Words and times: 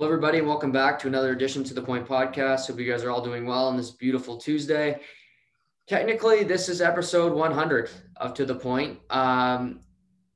Hello, 0.00 0.10
everybody, 0.10 0.38
and 0.38 0.46
welcome 0.46 0.72
back 0.72 0.98
to 0.98 1.08
another 1.08 1.32
edition 1.32 1.62
to 1.62 1.74
the 1.74 1.82
Point 1.82 2.08
Podcast. 2.08 2.66
Hope 2.66 2.80
you 2.80 2.90
guys 2.90 3.04
are 3.04 3.10
all 3.10 3.22
doing 3.22 3.44
well 3.44 3.68
on 3.68 3.76
this 3.76 3.90
beautiful 3.90 4.38
Tuesday. 4.38 4.98
Technically, 5.86 6.42
this 6.42 6.70
is 6.70 6.80
episode 6.80 7.34
100 7.34 7.90
of 8.16 8.32
To 8.32 8.46
the 8.46 8.54
Point. 8.54 8.98
Um, 9.10 9.80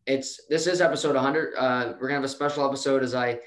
it's 0.05 0.45
this 0.51 0.67
is 0.67 0.83
episode 0.83 1.15
100. 1.15 1.55
Uh, 1.57 1.95
we're 1.95 2.09
gonna 2.09 2.21
have 2.21 2.25
a 2.25 2.29
special 2.29 2.69
episode 2.69 3.03
as 3.03 3.15
I 3.15 3.41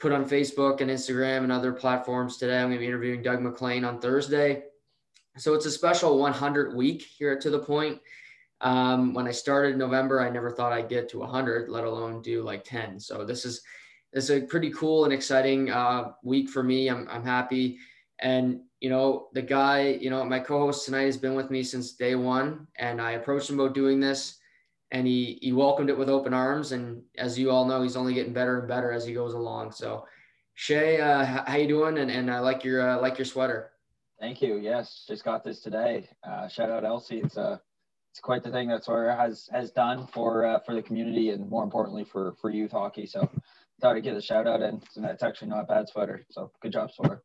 put 0.00 0.10
on 0.10 0.28
Facebook 0.28 0.80
and 0.80 0.90
Instagram 0.90 1.44
and 1.44 1.52
other 1.52 1.72
platforms 1.72 2.36
today. 2.36 2.58
I'm 2.58 2.66
gonna 2.66 2.80
be 2.80 2.86
interviewing 2.88 3.22
Doug 3.22 3.40
MacLean 3.40 3.84
on 3.84 4.00
Thursday. 4.00 4.64
So 5.36 5.54
it's 5.54 5.66
a 5.66 5.70
special 5.70 6.18
100 6.18 6.74
week 6.74 7.00
here 7.00 7.30
at 7.30 7.40
To 7.42 7.50
the 7.50 7.60
Point. 7.60 8.00
Um, 8.60 9.14
when 9.14 9.28
I 9.28 9.30
started 9.30 9.78
November, 9.78 10.20
I 10.20 10.30
never 10.30 10.50
thought 10.50 10.72
I'd 10.72 10.88
get 10.88 11.08
to 11.10 11.20
100, 11.20 11.68
let 11.68 11.84
alone 11.84 12.22
do 12.22 12.42
like 12.42 12.64
10. 12.64 12.98
So 12.98 13.24
this 13.24 13.44
is 13.44 13.62
it's 14.12 14.30
a 14.30 14.40
pretty 14.40 14.70
cool 14.70 15.04
and 15.04 15.12
exciting 15.12 15.70
uh, 15.70 16.12
week 16.22 16.48
for 16.48 16.62
me. 16.62 16.88
I'm, 16.88 17.06
I'm 17.08 17.24
happy. 17.24 17.78
And, 18.18 18.60
you 18.80 18.90
know, 18.90 19.28
the 19.32 19.42
guy, 19.42 19.98
you 20.00 20.10
know, 20.10 20.24
my 20.24 20.40
co-host 20.40 20.84
tonight 20.84 21.04
has 21.04 21.16
been 21.16 21.34
with 21.34 21.50
me 21.50 21.62
since 21.62 21.92
day 21.92 22.14
one 22.14 22.66
and 22.76 23.00
I 23.00 23.12
approached 23.12 23.48
him 23.48 23.58
about 23.60 23.74
doing 23.74 24.00
this 24.00 24.38
and 24.90 25.06
he, 25.06 25.38
he 25.40 25.52
welcomed 25.52 25.90
it 25.90 25.98
with 25.98 26.08
open 26.08 26.34
arms. 26.34 26.72
And 26.72 27.02
as 27.16 27.38
you 27.38 27.50
all 27.50 27.64
know, 27.64 27.82
he's 27.82 27.96
only 27.96 28.14
getting 28.14 28.32
better 28.32 28.58
and 28.58 28.68
better 28.68 28.92
as 28.92 29.06
he 29.06 29.14
goes 29.14 29.34
along. 29.34 29.72
So 29.72 30.06
Shay, 30.54 31.00
uh, 31.00 31.24
how 31.24 31.56
you 31.56 31.68
doing? 31.68 31.98
And, 31.98 32.10
and 32.10 32.30
I 32.30 32.40
like 32.40 32.64
your, 32.64 32.90
uh, 32.90 33.00
like 33.00 33.16
your 33.16 33.24
sweater. 33.24 33.70
Thank 34.18 34.42
you. 34.42 34.56
Yes. 34.56 35.04
Just 35.08 35.24
got 35.24 35.44
this 35.44 35.60
today. 35.60 36.08
Uh, 36.22 36.48
shout 36.48 36.68
out 36.68 36.84
Elsie. 36.84 37.20
It's 37.20 37.36
a, 37.36 37.42
uh, 37.42 37.58
it's 38.10 38.20
quite 38.20 38.42
the 38.42 38.50
thing 38.50 38.68
that 38.68 38.84
Sawyer 38.84 39.12
has, 39.12 39.48
has 39.52 39.70
done 39.70 40.08
for, 40.08 40.44
uh, 40.44 40.58
for 40.58 40.74
the 40.74 40.82
community 40.82 41.30
and 41.30 41.48
more 41.48 41.62
importantly 41.62 42.02
for, 42.02 42.34
for 42.40 42.50
youth 42.50 42.72
hockey. 42.72 43.06
So 43.06 43.30
thought 43.80 43.96
I'd 43.96 44.04
get 44.04 44.16
a 44.16 44.22
shout 44.22 44.46
out, 44.46 44.62
and 44.62 44.82
it's 44.96 45.22
actually 45.22 45.48
not 45.48 45.64
a 45.64 45.66
bad 45.66 45.88
sweater. 45.88 46.24
So 46.30 46.50
good 46.62 46.72
job, 46.72 46.90
Sawyer. 46.92 47.22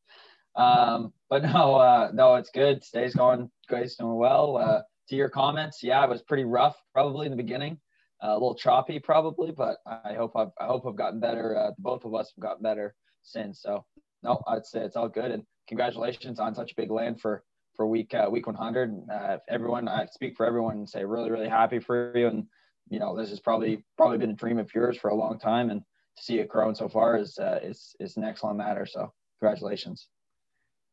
Um, 0.56 1.14
but 1.30 1.44
no, 1.44 1.76
uh, 1.76 2.12
no, 2.14 2.36
it's 2.36 2.50
good. 2.50 2.82
Today's 2.82 3.16
going, 3.16 3.50
guys 3.70 3.96
doing 3.96 4.16
well. 4.16 4.58
Uh, 4.58 4.82
to 5.10 5.16
your 5.16 5.30
comments, 5.30 5.84
yeah, 5.84 6.04
it 6.04 6.10
was 6.10 6.22
pretty 6.24 6.46
rough 6.46 6.76
probably 6.94 7.26
in 7.26 7.32
the 7.32 7.38
beginning, 7.38 7.78
uh, 8.24 8.32
a 8.32 8.34
little 8.34 8.56
choppy 8.56 9.00
probably, 9.00 9.52
but 9.52 9.78
I 9.86 10.14
hope 10.14 10.32
I've, 10.36 10.52
I 10.60 10.66
hope 10.66 10.86
I've 10.88 10.96
gotten 10.96 11.20
better. 11.20 11.58
Uh, 11.58 11.72
both 11.78 12.06
of 12.06 12.16
us 12.16 12.32
have 12.36 12.42
gotten 12.42 12.64
better 12.64 12.96
since. 13.24 13.62
So 13.62 13.86
no, 14.24 14.42
I'd 14.48 14.66
say 14.66 14.80
it's 14.82 14.96
all 14.96 15.10
good, 15.10 15.32
and 15.32 15.44
congratulations 15.68 16.40
on 16.40 16.56
such 16.56 16.72
a 16.72 16.76
big 16.76 16.90
land 16.90 17.22
for 17.22 17.44
for 17.76 17.86
week 17.86 18.14
uh, 18.14 18.28
week 18.32 18.48
100. 18.48 19.04
Uh, 19.12 19.38
everyone, 19.50 19.88
I 19.88 20.06
speak 20.08 20.36
for 20.36 20.46
everyone 20.46 20.78
and 20.78 20.90
say 20.90 21.04
really 21.04 21.30
really 21.30 21.50
happy 21.50 21.80
for 21.80 22.18
you, 22.18 22.28
and 22.28 22.46
you 22.90 23.00
know 23.00 23.16
this 23.16 23.30
has 23.30 23.40
probably 23.40 23.84
probably 23.98 24.18
been 24.18 24.32
a 24.32 24.34
dream 24.34 24.58
of 24.58 24.74
yours 24.74 24.98
for 24.98 25.10
a 25.10 25.16
long 25.16 25.38
time, 25.38 25.70
and 25.70 25.82
to 26.18 26.24
see 26.24 26.40
it 26.40 26.48
growing 26.48 26.76
so 26.76 26.88
far 26.88 27.18
is 27.18 27.38
uh, 27.38 27.60
is 27.64 27.96
is 28.00 28.18
an 28.18 28.24
excellent 28.24 28.58
matter. 28.58 28.86
So 28.86 29.12
congratulations. 29.40 30.08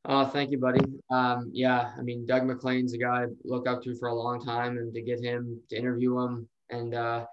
Oh, 0.04 0.26
thank 0.26 0.50
you, 0.50 0.58
buddy. 0.58 0.80
Um, 1.10 1.50
yeah, 1.52 1.92
I 1.96 2.02
mean, 2.02 2.26
Doug 2.26 2.44
MacLean's 2.44 2.92
a 2.92 2.98
guy 2.98 3.22
I 3.22 3.26
look 3.44 3.68
up 3.68 3.82
to 3.84 3.94
for 3.94 4.08
a 4.08 4.14
long 4.14 4.44
time, 4.44 4.76
and 4.76 4.92
to 4.94 5.00
get 5.00 5.20
him 5.20 5.60
to 5.70 5.76
interview 5.76 6.18
him 6.18 6.48
and 6.70 6.94
uh, 6.94 7.24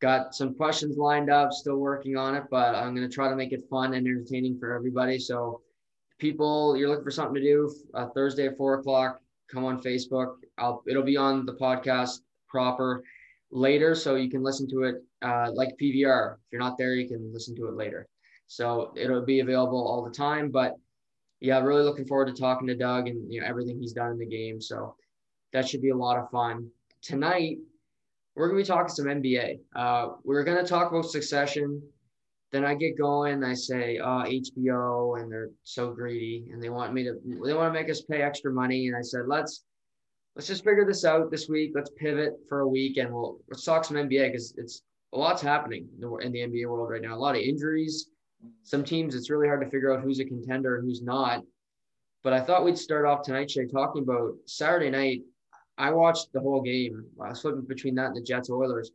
got 0.00 0.34
some 0.34 0.54
questions 0.54 0.96
lined 0.96 1.30
up, 1.30 1.52
still 1.52 1.76
working 1.76 2.16
on 2.16 2.34
it, 2.34 2.44
but 2.50 2.74
I'm 2.74 2.96
to 2.96 3.08
try 3.08 3.28
to 3.28 3.36
make 3.36 3.52
it 3.52 3.68
fun 3.70 3.94
and 3.94 4.04
entertaining 4.06 4.58
for 4.58 4.74
everybody. 4.74 5.18
So, 5.18 5.60
people, 6.18 6.76
you're 6.76 6.88
looking 6.88 7.04
for 7.04 7.12
something 7.12 7.36
to 7.36 7.40
do 7.40 7.72
uh, 7.94 8.08
Thursday 8.08 8.48
at 8.48 8.56
four 8.56 8.74
o'clock, 8.74 9.20
come 9.48 9.64
on 9.64 9.80
Facebook. 9.80 10.36
I'll 10.58 10.82
it'll 10.88 11.04
be 11.04 11.16
on 11.16 11.46
the 11.46 11.54
podcast 11.54 12.20
proper 12.48 13.04
later, 13.50 13.94
so 13.94 14.14
you 14.14 14.30
can 14.30 14.42
listen 14.42 14.68
to 14.70 14.82
it 14.84 14.96
uh, 15.22 15.50
like 15.52 15.76
PVR. 15.80 16.34
If 16.34 16.40
you're 16.52 16.60
not 16.60 16.78
there, 16.78 16.94
you 16.94 17.08
can 17.08 17.32
listen 17.32 17.54
to 17.56 17.66
it 17.68 17.74
later. 17.74 18.06
So 18.46 18.92
it'll 18.96 19.24
be 19.24 19.40
available 19.40 19.86
all 19.86 20.04
the 20.04 20.10
time. 20.10 20.50
But 20.50 20.74
yeah, 21.40 21.60
really 21.60 21.82
looking 21.82 22.06
forward 22.06 22.26
to 22.26 22.40
talking 22.40 22.66
to 22.68 22.76
Doug 22.76 23.08
and 23.08 23.32
you 23.32 23.40
know 23.40 23.46
everything 23.46 23.78
he's 23.78 23.92
done 23.92 24.12
in 24.12 24.18
the 24.18 24.26
game. 24.26 24.60
So 24.60 24.94
that 25.52 25.68
should 25.68 25.82
be 25.82 25.90
a 25.90 25.96
lot 25.96 26.18
of 26.18 26.30
fun. 26.30 26.68
Tonight, 27.02 27.58
we're 28.34 28.48
gonna 28.48 28.60
be 28.60 28.66
talking 28.66 28.88
some 28.88 29.06
NBA. 29.06 29.60
Uh, 29.74 30.08
we're 30.24 30.44
gonna 30.44 30.66
talk 30.66 30.90
about 30.90 31.06
Succession. 31.06 31.82
Then 32.52 32.64
I 32.64 32.74
get 32.74 32.98
going. 32.98 33.44
I 33.44 33.54
say, 33.54 34.00
oh, 34.02 34.24
HBO, 34.26 35.20
and 35.20 35.30
they're 35.30 35.50
so 35.62 35.92
greedy, 35.92 36.48
and 36.52 36.60
they 36.60 36.68
want 36.68 36.92
me 36.92 37.04
to. 37.04 37.14
They 37.44 37.54
want 37.54 37.72
to 37.72 37.80
make 37.80 37.90
us 37.90 38.02
pay 38.02 38.22
extra 38.22 38.52
money, 38.52 38.88
and 38.88 38.96
I 38.96 39.02
said, 39.02 39.22
let's 39.28 39.64
let's 40.36 40.48
just 40.48 40.64
figure 40.64 40.84
this 40.86 41.04
out 41.04 41.30
this 41.30 41.48
week. 41.48 41.72
Let's 41.74 41.90
pivot 41.96 42.34
for 42.48 42.60
a 42.60 42.68
week, 42.68 42.96
and 42.96 43.12
we'll 43.12 43.38
talk 43.64 43.84
some 43.84 43.96
NBA 43.96 44.28
because 44.28 44.54
it's 44.56 44.82
a 45.12 45.18
lot's 45.18 45.42
happening 45.42 45.88
in 46.00 46.32
the 46.32 46.40
NBA 46.40 46.66
world 46.66 46.90
right 46.90 47.02
now. 47.02 47.14
A 47.14 47.18
lot 47.18 47.36
of 47.36 47.42
injuries. 47.42 48.10
Some 48.62 48.84
teams, 48.84 49.14
it's 49.14 49.28
really 49.28 49.48
hard 49.48 49.60
to 49.60 49.70
figure 49.70 49.92
out 49.92 50.02
who's 50.02 50.20
a 50.20 50.24
contender 50.24 50.76
and 50.76 50.84
who's 50.84 51.02
not. 51.02 51.42
But 52.22 52.32
I 52.32 52.40
thought 52.40 52.64
we'd 52.64 52.78
start 52.78 53.06
off 53.06 53.22
tonight, 53.22 53.50
Shay, 53.50 53.66
talking 53.66 54.02
about 54.02 54.34
Saturday 54.46 54.90
night. 54.90 55.22
I 55.78 55.90
watched 55.90 56.32
the 56.32 56.40
whole 56.40 56.60
game. 56.60 57.04
I 57.20 57.30
was 57.30 57.40
flipping 57.40 57.62
between 57.62 57.94
that 57.96 58.08
and 58.08 58.16
the 58.16 58.22
Jets 58.22 58.50
Oilers. 58.50 58.92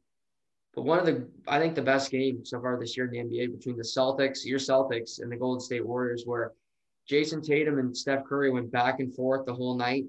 But 0.76 0.84
one 0.84 1.00
of 1.00 1.06
the, 1.06 1.28
I 1.48 1.60
think 1.60 1.74
the 1.74 1.82
best 1.82 2.12
game 2.12 2.46
so 2.46 2.60
far 2.62 2.80
this 2.80 2.96
year 2.96 3.08
in 3.08 3.12
the 3.12 3.38
NBA 3.38 3.58
between 3.58 3.78
the 3.78 3.84
Celtics, 3.84 4.46
your 4.46 4.60
Celtics, 4.60 5.22
and 5.22 5.32
the 5.32 5.38
Golden 5.38 5.60
State 5.60 5.86
Warriors, 5.86 6.24
where 6.26 6.52
Jayson 7.10 7.42
Tatum 7.42 7.80
and 7.80 7.96
Steph 7.96 8.26
Curry 8.26 8.52
went 8.52 8.72
back 8.72 9.00
and 9.00 9.16
forth 9.16 9.46
the 9.46 9.54
whole 9.54 9.76
night 9.76 10.06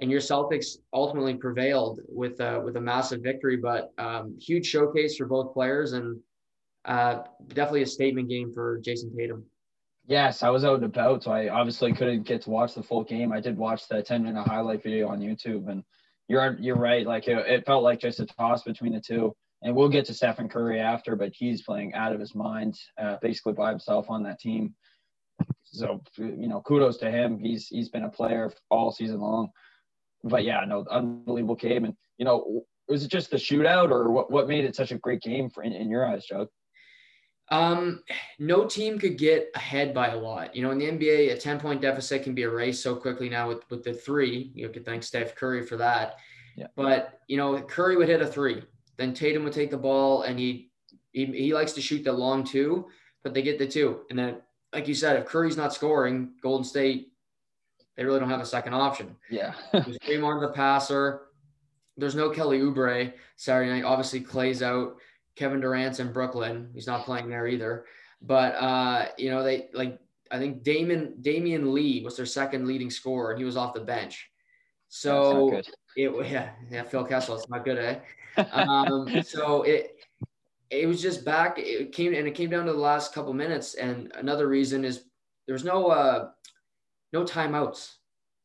and 0.00 0.10
your 0.10 0.20
Celtics 0.20 0.78
ultimately 0.92 1.34
prevailed 1.34 2.00
with 2.08 2.40
a, 2.40 2.60
with 2.60 2.76
a 2.76 2.80
massive 2.80 3.20
victory. 3.22 3.56
But 3.56 3.92
um, 3.98 4.36
huge 4.40 4.66
showcase 4.66 5.16
for 5.16 5.26
both 5.26 5.52
players, 5.52 5.92
and 5.92 6.18
uh, 6.86 7.22
definitely 7.48 7.82
a 7.82 7.86
statement 7.86 8.28
game 8.28 8.52
for 8.52 8.80
Jayson 8.80 9.14
Tatum. 9.16 9.44
Yes, 10.06 10.42
I 10.42 10.48
was 10.48 10.64
out 10.64 10.76
and 10.76 10.84
about, 10.84 11.22
so 11.22 11.30
I 11.30 11.50
obviously 11.50 11.92
couldn't 11.92 12.22
get 12.22 12.42
to 12.42 12.50
watch 12.50 12.74
the 12.74 12.82
full 12.82 13.04
game. 13.04 13.30
I 13.30 13.40
did 13.40 13.56
watch 13.56 13.86
the 13.88 14.02
10 14.02 14.24
minute 14.24 14.42
highlight 14.42 14.82
video 14.82 15.08
on 15.08 15.20
YouTube, 15.20 15.68
and 15.68 15.84
you're 16.28 16.56
you're 16.58 16.76
right. 16.76 17.06
Like 17.06 17.28
it, 17.28 17.36
it 17.46 17.66
felt 17.66 17.84
like 17.84 18.00
just 18.00 18.20
a 18.20 18.26
toss 18.26 18.62
between 18.62 18.94
the 18.94 19.00
two. 19.00 19.34
And 19.62 19.76
we'll 19.76 19.90
get 19.90 20.06
to 20.06 20.14
Stephen 20.14 20.48
Curry 20.48 20.80
after, 20.80 21.16
but 21.16 21.32
he's 21.34 21.60
playing 21.60 21.92
out 21.92 22.14
of 22.14 22.20
his 22.20 22.34
mind, 22.34 22.78
uh, 22.98 23.18
basically 23.20 23.52
by 23.52 23.68
himself 23.68 24.08
on 24.08 24.22
that 24.22 24.40
team. 24.40 24.74
So 25.64 26.00
you 26.16 26.48
know, 26.48 26.62
kudos 26.62 26.96
to 26.98 27.10
him. 27.10 27.38
He's 27.38 27.68
he's 27.68 27.90
been 27.90 28.04
a 28.04 28.10
player 28.10 28.50
all 28.70 28.90
season 28.90 29.20
long 29.20 29.50
but 30.24 30.44
yeah, 30.44 30.64
no, 30.66 30.84
unbelievable 30.90 31.54
game. 31.54 31.84
And 31.84 31.94
you 32.18 32.24
know, 32.24 32.64
was 32.88 33.04
it 33.04 33.10
just 33.10 33.30
the 33.30 33.36
shootout, 33.36 33.90
or 33.90 34.10
what? 34.10 34.30
What 34.30 34.48
made 34.48 34.64
it 34.64 34.76
such 34.76 34.92
a 34.92 34.98
great 34.98 35.22
game 35.22 35.50
for 35.50 35.62
in, 35.62 35.72
in 35.72 35.90
your 35.90 36.06
eyes, 36.06 36.24
Joe? 36.24 36.48
Um, 37.50 38.02
no 38.38 38.64
team 38.64 38.98
could 38.98 39.18
get 39.18 39.50
ahead 39.54 39.92
by 39.92 40.08
a 40.08 40.16
lot. 40.16 40.54
You 40.54 40.62
know, 40.62 40.70
in 40.70 40.78
the 40.78 40.86
NBA, 40.86 41.32
a 41.32 41.36
10 41.36 41.58
point 41.58 41.82
deficit 41.82 42.22
can 42.22 42.34
be 42.34 42.42
erased 42.42 42.82
so 42.82 42.94
quickly 42.94 43.28
now 43.28 43.48
with, 43.48 43.68
with 43.70 43.82
the 43.82 43.92
three. 43.92 44.52
You 44.54 44.68
could 44.68 44.84
thank 44.84 45.02
Steph 45.02 45.34
Curry 45.34 45.66
for 45.66 45.76
that. 45.76 46.18
Yeah. 46.56 46.68
But, 46.76 47.20
you 47.26 47.36
know, 47.36 47.60
Curry 47.60 47.96
would 47.96 48.08
hit 48.08 48.22
a 48.22 48.26
three. 48.26 48.62
Then 48.98 49.14
Tatum 49.14 49.42
would 49.44 49.52
take 49.52 49.70
the 49.70 49.76
ball 49.76 50.22
and 50.22 50.38
he, 50.38 50.70
he, 51.12 51.26
he 51.26 51.54
likes 51.54 51.72
to 51.72 51.80
shoot 51.80 52.04
the 52.04 52.12
long 52.12 52.44
two, 52.44 52.86
but 53.24 53.34
they 53.34 53.42
get 53.42 53.58
the 53.58 53.66
two. 53.66 54.02
And 54.10 54.18
then, 54.18 54.36
like 54.72 54.86
you 54.86 54.94
said, 54.94 55.16
if 55.16 55.26
Curry's 55.26 55.56
not 55.56 55.74
scoring, 55.74 56.34
Golden 56.42 56.64
State 56.64 57.09
they 57.96 58.04
really 58.04 58.20
don't 58.20 58.30
have 58.30 58.40
a 58.40 58.46
second 58.46 58.74
option. 58.74 59.16
Yeah. 59.30 59.54
There's 59.72 59.98
Draymond 59.98 60.40
the 60.40 60.52
passer. 60.52 61.22
There's 61.96 62.14
no 62.14 62.30
Kelly 62.30 62.60
Oubre 62.60 63.12
Saturday 63.36 63.70
night. 63.70 63.84
Obviously, 63.84 64.20
Klay's 64.20 64.62
out. 64.62 64.96
Kevin 65.36 65.60
Durant's 65.60 66.00
in 66.00 66.12
Brooklyn. 66.12 66.70
He's 66.74 66.86
not 66.86 67.04
playing 67.04 67.28
there 67.28 67.46
either. 67.46 67.84
But 68.22 68.54
uh, 68.54 69.08
you 69.16 69.30
know, 69.30 69.42
they 69.42 69.68
like 69.72 69.98
I 70.30 70.38
think 70.38 70.62
Damon 70.62 71.14
Damion 71.20 71.72
Lee 71.72 72.02
was 72.04 72.16
their 72.16 72.26
second 72.26 72.66
leading 72.66 72.90
scorer, 72.90 73.30
and 73.30 73.38
he 73.38 73.44
was 73.44 73.56
off 73.56 73.74
the 73.74 73.80
bench. 73.80 74.30
So 74.88 75.60
it 75.96 76.12
yeah 76.30 76.50
yeah 76.70 76.82
Phil 76.82 77.04
Kessel, 77.04 77.36
it's 77.36 77.48
not 77.48 77.64
good, 77.64 77.78
eh? 77.78 78.44
Um, 78.52 79.22
so 79.24 79.62
it 79.62 79.96
it 80.70 80.86
was 80.86 81.02
just 81.02 81.24
back. 81.24 81.58
It 81.58 81.92
came 81.92 82.14
and 82.14 82.28
it 82.28 82.34
came 82.34 82.50
down 82.50 82.66
to 82.66 82.72
the 82.72 82.78
last 82.78 83.12
couple 83.12 83.32
minutes. 83.32 83.74
And 83.74 84.12
another 84.14 84.48
reason 84.48 84.84
is 84.84 85.04
there 85.46 85.54
was 85.54 85.64
no 85.64 85.88
uh, 85.88 86.30
no 87.12 87.24
timeouts. 87.24 87.94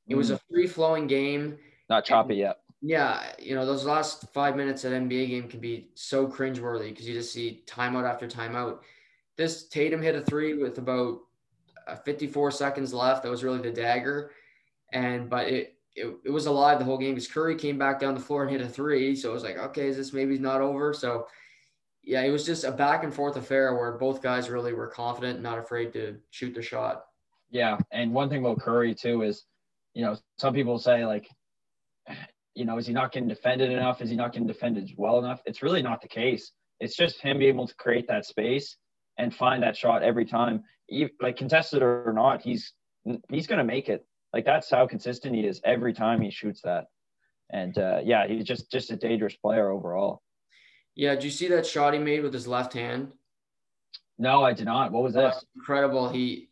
It 0.07 0.15
was 0.15 0.29
a 0.29 0.35
mm. 0.35 0.41
free 0.49 0.67
flowing 0.67 1.07
game. 1.07 1.57
Not 1.89 2.05
choppy 2.05 2.35
yet. 2.35 2.59
Yeah, 2.81 3.33
you 3.39 3.55
know 3.55 3.65
those 3.65 3.85
last 3.85 4.31
five 4.33 4.55
minutes 4.55 4.85
at 4.85 4.91
NBA 4.91 5.29
game 5.29 5.47
can 5.47 5.59
be 5.59 5.89
so 5.95 6.27
cringeworthy 6.27 6.89
because 6.89 7.07
you 7.07 7.15
just 7.15 7.33
see 7.33 7.63
timeout 7.65 8.07
after 8.07 8.27
timeout. 8.27 8.79
This 9.37 9.67
Tatum 9.67 10.01
hit 10.01 10.15
a 10.15 10.21
three 10.21 10.53
with 10.53 10.77
about 10.77 11.19
uh, 11.87 11.95
54 11.95 12.51
seconds 12.51 12.93
left. 12.93 13.23
That 13.23 13.31
was 13.31 13.43
really 13.43 13.61
the 13.61 13.71
dagger, 13.71 14.31
and 14.93 15.29
but 15.29 15.47
it 15.47 15.75
it, 15.95 16.13
it 16.25 16.29
was 16.29 16.45
alive 16.45 16.77
the 16.77 16.85
whole 16.85 16.97
game 16.97 17.15
because 17.15 17.27
Curry 17.27 17.55
came 17.55 17.77
back 17.77 17.99
down 17.99 18.13
the 18.13 18.21
floor 18.21 18.43
and 18.43 18.51
hit 18.51 18.61
a 18.61 18.67
three. 18.67 19.15
So 19.15 19.31
it 19.31 19.33
was 19.33 19.43
like, 19.43 19.57
okay, 19.57 19.87
is 19.87 19.97
this 19.97 20.13
maybe 20.13 20.37
not 20.37 20.61
over? 20.61 20.93
So 20.93 21.27
yeah, 22.03 22.21
it 22.21 22.29
was 22.29 22.45
just 22.45 22.65
a 22.65 22.71
back 22.71 23.03
and 23.03 23.13
forth 23.13 23.35
affair 23.35 23.73
where 23.73 23.93
both 23.93 24.21
guys 24.21 24.49
really 24.49 24.73
were 24.73 24.87
confident, 24.87 25.41
not 25.41 25.57
afraid 25.57 25.93
to 25.93 26.17
shoot 26.29 26.53
the 26.53 26.61
shot. 26.61 27.05
Yeah, 27.55 27.77
and 27.89 28.13
one 28.13 28.27
thing 28.27 28.41
about 28.41 28.59
Curry 28.59 28.93
too 28.93 29.21
is, 29.21 29.45
you 29.93 30.03
know, 30.03 30.17
some 30.37 30.53
people 30.53 30.77
say 30.77 31.05
like, 31.05 31.25
you 32.53 32.65
know, 32.65 32.77
is 32.77 32.85
he 32.85 32.91
not 32.91 33.13
getting 33.13 33.29
defended 33.29 33.71
enough? 33.71 34.01
Is 34.01 34.09
he 34.09 34.17
not 34.17 34.33
getting 34.33 34.45
defended 34.45 34.91
well 34.97 35.19
enough? 35.19 35.41
It's 35.45 35.63
really 35.63 35.81
not 35.81 36.01
the 36.01 36.09
case. 36.09 36.51
It's 36.81 36.97
just 36.97 37.21
him 37.21 37.37
being 37.37 37.55
able 37.55 37.65
to 37.65 37.75
create 37.75 38.09
that 38.09 38.25
space 38.25 38.75
and 39.17 39.33
find 39.33 39.63
that 39.63 39.77
shot 39.77 40.03
every 40.03 40.25
time, 40.25 40.65
like 41.21 41.37
contested 41.37 41.81
or 41.81 42.11
not, 42.13 42.41
he's 42.41 42.73
he's 43.29 43.47
going 43.47 43.59
to 43.59 43.63
make 43.63 43.87
it. 43.87 44.05
Like 44.33 44.43
that's 44.43 44.69
how 44.69 44.85
consistent 44.85 45.33
he 45.33 45.47
is 45.47 45.61
every 45.63 45.93
time 45.93 46.19
he 46.19 46.31
shoots 46.31 46.59
that. 46.63 46.87
And 47.53 47.77
uh, 47.77 48.01
yeah, 48.03 48.27
he's 48.27 48.43
just 48.43 48.69
just 48.69 48.91
a 48.91 48.97
dangerous 48.97 49.37
player 49.37 49.69
overall. 49.69 50.21
Yeah, 50.93 51.15
do 51.15 51.25
you 51.25 51.31
see 51.31 51.47
that 51.47 51.65
shot 51.65 51.93
he 51.93 51.99
made 52.01 52.21
with 52.21 52.33
his 52.33 52.49
left 52.49 52.73
hand? 52.73 53.13
No, 54.17 54.43
I 54.43 54.51
did 54.51 54.65
not. 54.65 54.91
What 54.91 55.03
was 55.03 55.13
that? 55.13 55.41
incredible. 55.55 56.09
He 56.09 56.49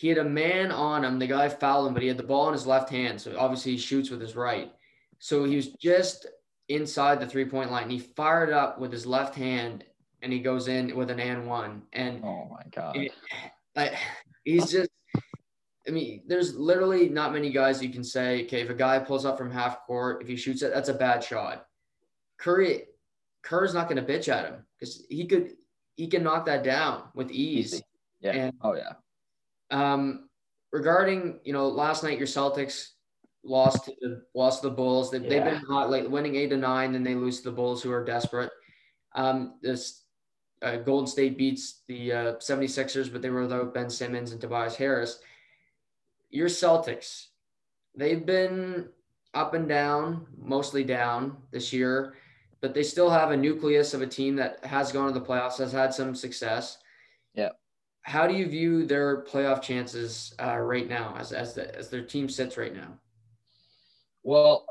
he 0.00 0.08
had 0.08 0.16
a 0.16 0.24
man 0.24 0.72
on 0.72 1.04
him. 1.04 1.18
The 1.18 1.26
guy 1.26 1.50
fouled 1.50 1.88
him, 1.88 1.92
but 1.92 2.00
he 2.00 2.08
had 2.08 2.16
the 2.16 2.22
ball 2.22 2.46
in 2.46 2.54
his 2.54 2.66
left 2.66 2.88
hand. 2.88 3.20
So 3.20 3.38
obviously 3.38 3.72
he 3.72 3.78
shoots 3.78 4.08
with 4.08 4.18
his 4.18 4.34
right. 4.34 4.72
So 5.18 5.44
he 5.44 5.56
was 5.56 5.74
just 5.74 6.26
inside 6.70 7.20
the 7.20 7.26
three 7.26 7.44
point 7.44 7.70
line. 7.70 7.90
He 7.90 7.98
fired 7.98 8.50
up 8.50 8.78
with 8.78 8.90
his 8.90 9.04
left 9.04 9.34
hand 9.34 9.84
and 10.22 10.32
he 10.32 10.38
goes 10.38 10.68
in 10.68 10.96
with 10.96 11.10
an 11.10 11.20
and 11.20 11.46
one. 11.46 11.82
And 11.92 12.24
oh 12.24 12.48
my 12.50 12.62
god, 12.70 12.96
it, 12.96 13.12
I, 13.76 13.90
he's 14.42 14.70
just. 14.70 14.88
I 15.86 15.90
mean, 15.90 16.22
there's 16.26 16.56
literally 16.56 17.10
not 17.10 17.34
many 17.34 17.50
guys 17.50 17.82
you 17.82 17.90
can 17.90 18.04
say, 18.04 18.44
okay, 18.44 18.62
if 18.62 18.70
a 18.70 18.74
guy 18.74 19.00
pulls 19.00 19.26
up 19.26 19.36
from 19.36 19.50
half 19.50 19.84
court, 19.86 20.22
if 20.22 20.28
he 20.28 20.36
shoots 20.36 20.62
it, 20.62 20.72
that's 20.72 20.88
a 20.88 20.94
bad 20.94 21.22
shot. 21.22 21.66
Curry, 22.38 22.84
Kerr's 23.42 23.74
not 23.74 23.86
going 23.86 24.02
to 24.02 24.12
bitch 24.12 24.28
at 24.28 24.46
him 24.46 24.64
because 24.78 25.04
he 25.10 25.26
could 25.26 25.50
he 25.96 26.06
can 26.06 26.22
knock 26.22 26.46
that 26.46 26.64
down 26.64 27.02
with 27.14 27.30
ease. 27.30 27.82
Yeah. 28.20 28.32
And, 28.32 28.52
oh 28.62 28.74
yeah. 28.74 28.92
Um, 29.70 30.28
regarding 30.72 31.40
you 31.44 31.52
know 31.52 31.68
last 31.68 32.02
night 32.02 32.18
your 32.18 32.26
Celtics 32.26 32.90
lost 33.44 33.86
to 33.86 33.94
the 34.00 34.22
lost 34.34 34.62
to 34.62 34.68
the 34.68 34.74
Bulls. 34.74 35.10
They, 35.10 35.18
yeah. 35.18 35.28
They've 35.28 35.44
been 35.44 35.62
hot 35.68 35.90
like 35.90 36.08
winning 36.08 36.36
eight 36.36 36.50
to 36.50 36.56
nine, 36.56 36.92
then 36.92 37.02
they 37.02 37.14
lose 37.14 37.38
to 37.38 37.44
the 37.44 37.56
Bulls 37.56 37.82
who 37.82 37.92
are 37.92 38.04
desperate. 38.04 38.50
Um, 39.14 39.58
this 39.62 40.04
uh, 40.62 40.76
Golden 40.76 41.06
State 41.06 41.38
beats 41.38 41.82
the 41.88 42.12
uh, 42.12 42.32
76ers, 42.34 43.12
but 43.12 43.22
they 43.22 43.30
were 43.30 43.42
without 43.42 43.74
Ben 43.74 43.90
Simmons 43.90 44.32
and 44.32 44.40
Tobias 44.40 44.76
Harris. 44.76 45.20
Your 46.28 46.48
Celtics, 46.48 47.28
they've 47.96 48.24
been 48.24 48.88
up 49.34 49.54
and 49.54 49.68
down, 49.68 50.26
mostly 50.38 50.84
down 50.84 51.36
this 51.50 51.72
year, 51.72 52.14
but 52.60 52.74
they 52.74 52.82
still 52.82 53.10
have 53.10 53.30
a 53.30 53.36
nucleus 53.36 53.94
of 53.94 54.02
a 54.02 54.06
team 54.06 54.36
that 54.36 54.64
has 54.64 54.92
gone 54.92 55.12
to 55.12 55.18
the 55.18 55.24
playoffs, 55.24 55.58
has 55.58 55.72
had 55.72 55.94
some 55.94 56.14
success. 56.14 56.78
Yeah. 57.34 57.50
How 58.02 58.26
do 58.26 58.34
you 58.34 58.46
view 58.46 58.86
their 58.86 59.22
playoff 59.24 59.62
chances 59.62 60.34
uh, 60.42 60.58
right 60.58 60.88
now 60.88 61.14
as, 61.18 61.32
as, 61.32 61.54
the, 61.54 61.74
as 61.76 61.90
their 61.90 62.02
team 62.02 62.28
sits 62.28 62.56
right 62.56 62.74
now? 62.74 62.98
Well, 64.22 64.66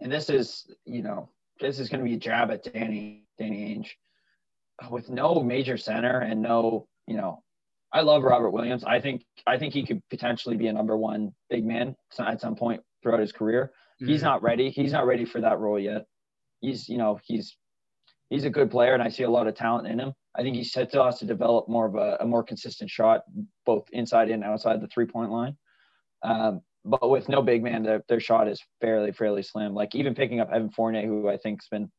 and 0.00 0.10
this 0.10 0.30
is, 0.30 0.70
you 0.84 1.02
know, 1.02 1.28
this 1.60 1.78
is 1.78 1.88
going 1.88 2.00
to 2.00 2.08
be 2.08 2.14
a 2.14 2.18
jab 2.18 2.50
at 2.50 2.72
Danny, 2.72 3.24
Danny 3.38 3.76
Ainge 3.76 3.90
with 4.90 5.10
no 5.10 5.42
major 5.42 5.76
center 5.76 6.20
and 6.20 6.42
no, 6.42 6.86
you 7.06 7.16
know, 7.16 7.42
I 7.92 8.00
love 8.00 8.22
Robert 8.22 8.50
Williams. 8.50 8.84
I 8.84 9.00
think 9.00 9.24
I 9.46 9.58
think 9.58 9.74
he 9.74 9.84
could 9.84 10.00
potentially 10.08 10.56
be 10.56 10.68
a 10.68 10.72
number 10.72 10.96
one 10.96 11.34
big 11.50 11.64
man 11.64 11.94
at 12.18 12.40
some 12.40 12.56
point 12.56 12.82
throughout 13.02 13.20
his 13.20 13.32
career. 13.32 13.72
Mm-hmm. 14.00 14.10
He's 14.10 14.22
not 14.22 14.42
ready. 14.42 14.70
He's 14.70 14.92
not 14.92 15.06
ready 15.06 15.26
for 15.26 15.40
that 15.42 15.58
role 15.58 15.78
yet. 15.78 16.06
He's 16.60 16.88
you 16.88 16.96
know 16.96 17.20
he's 17.22 17.56
he's 18.32 18.44
a 18.44 18.50
good 18.50 18.70
player 18.70 18.94
and 18.94 19.02
I 19.02 19.10
see 19.10 19.24
a 19.24 19.30
lot 19.30 19.46
of 19.46 19.54
talent 19.54 19.86
in 19.86 19.98
him. 19.98 20.14
I 20.34 20.42
think 20.42 20.56
he 20.56 20.64
to 20.64 21.02
us 21.02 21.18
to 21.18 21.26
develop 21.26 21.68
more 21.68 21.86
of 21.86 21.94
a, 21.94 22.16
a 22.20 22.26
more 22.26 22.42
consistent 22.42 22.88
shot, 22.88 23.24
both 23.66 23.84
inside 23.92 24.30
and 24.30 24.42
outside 24.42 24.80
the 24.80 24.88
three 24.88 25.04
point 25.04 25.30
line. 25.30 25.56
Um, 26.22 26.62
but 26.84 27.10
with 27.10 27.28
no 27.28 27.42
big 27.42 27.62
man, 27.62 27.82
their, 27.82 28.02
their 28.08 28.20
shot 28.20 28.48
is 28.48 28.60
fairly 28.80 29.12
fairly 29.12 29.42
slim. 29.42 29.74
Like 29.74 29.94
even 29.94 30.14
picking 30.14 30.40
up 30.40 30.50
Evan 30.50 30.70
Fournier, 30.70 31.06
who 31.06 31.28
I 31.28 31.36
think's 31.36 31.68
been 31.68 31.90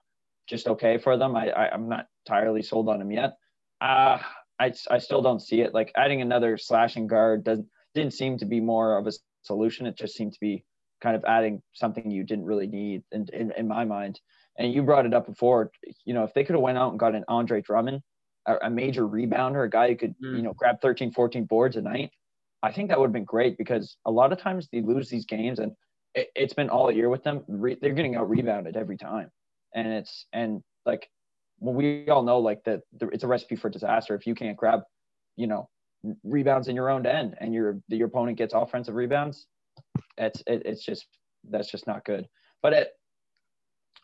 just 0.50 0.68
okay 0.68 0.98
for 0.98 1.18
them. 1.18 1.36
I, 1.36 1.50
I 1.50 1.74
am 1.74 1.88
not 1.88 2.08
entirely 2.26 2.64
sold 2.64 2.90
on 2.90 3.00
him 3.00 3.12
yet. 3.12 3.38
Uh, 3.80 4.18
I 4.60 4.74
I 4.90 4.98
still 4.98 5.22
don't 5.22 5.40
see 5.42 5.62
it. 5.62 5.74
Like 5.74 5.92
adding 5.96 6.22
another 6.22 6.58
slashing 6.58 7.06
guard 7.06 7.44
doesn't 7.44 7.68
didn't 7.94 8.14
seem 8.14 8.38
to 8.40 8.46
be 8.46 8.60
more 8.60 8.98
of 8.98 9.06
a 9.06 9.14
solution. 9.44 9.86
It 9.86 9.98
just 9.98 10.16
seemed 10.16 10.34
to 10.34 10.40
be 10.42 10.66
kind 11.00 11.16
of 11.16 11.24
adding 11.26 11.62
something 11.74 12.10
you 12.10 12.24
didn't 12.24 12.46
really 12.46 12.68
need 12.68 13.04
in, 13.12 13.28
in, 13.34 13.52
in 13.58 13.68
my 13.68 13.86
mind. 13.86 14.20
And 14.58 14.74
you 14.74 14.84
brought 14.84 15.06
it 15.06 15.14
up 15.14 15.26
before, 15.26 15.72
you 16.06 16.14
know, 16.14 16.24
if 16.24 16.34
they 16.34 16.44
could 16.44 16.54
have 16.54 16.62
went 16.62 16.78
out 16.78 16.92
and 16.92 17.00
got 17.00 17.16
an 17.16 17.26
Andre 17.28 17.62
Drummond, 17.62 18.02
a, 18.46 18.56
a 18.64 18.70
major 18.70 19.08
rebounder, 19.08 19.66
a 19.66 19.70
guy 19.70 19.90
who 19.90 19.96
could, 19.96 20.16
mm. 20.24 20.38
you 20.38 20.44
know, 20.44 20.54
grab 20.54 20.80
13, 20.82 21.12
14 21.12 21.46
boards 21.46 21.76
a 21.76 21.82
night, 21.82 22.12
I 22.62 22.72
think 22.72 22.90
that 22.90 23.00
would 23.00 23.08
have 23.08 23.14
been 23.14 23.26
great 23.26 23.58
because 23.58 23.98
a 24.06 24.12
lot 24.12 24.32
of 24.32 24.40
times 24.40 24.70
they 24.72 24.82
lose 24.82 25.10
these 25.10 25.26
games 25.26 25.60
and 25.60 25.72
it, 26.14 26.30
has 26.38 26.54
been 26.54 26.70
all 26.70 26.92
year 26.92 27.10
with 27.10 27.24
them. 27.24 27.44
Re, 27.48 27.76
they're 27.82 27.94
getting 27.94 28.16
out 28.16 28.30
rebounded 28.30 28.78
every 28.78 28.98
time 28.98 29.32
and 29.74 29.88
it's 29.88 30.26
and 30.34 30.62
like 30.86 31.10
well, 31.60 31.74
we 31.74 32.10
all 32.10 32.24
know 32.24 32.40
like 32.40 32.64
that 32.66 32.82
it's 33.12 33.24
a 33.24 33.28
recipe 33.28 33.56
for 33.56 33.70
disaster 33.70 34.16
if 34.16 34.28
you 34.28 34.36
can't 34.36 34.58
grab 34.58 34.82
you 35.36 35.48
know 35.48 35.70
rebounds 36.24 36.68
in 36.68 36.76
your 36.76 36.90
own 36.90 37.06
end 37.06 37.36
and 37.40 37.54
your 37.54 37.80
your 37.88 38.08
opponent 38.08 38.38
gets 38.38 38.54
offensive 38.54 38.96
rebounds 38.96 39.48
it's 40.18 40.42
it, 40.48 40.64
it's 40.66 40.84
just 40.84 41.06
that's 41.50 41.72
just 41.72 41.88
not 41.88 42.04
good 42.06 42.28
but 42.62 42.74
it 42.74 42.90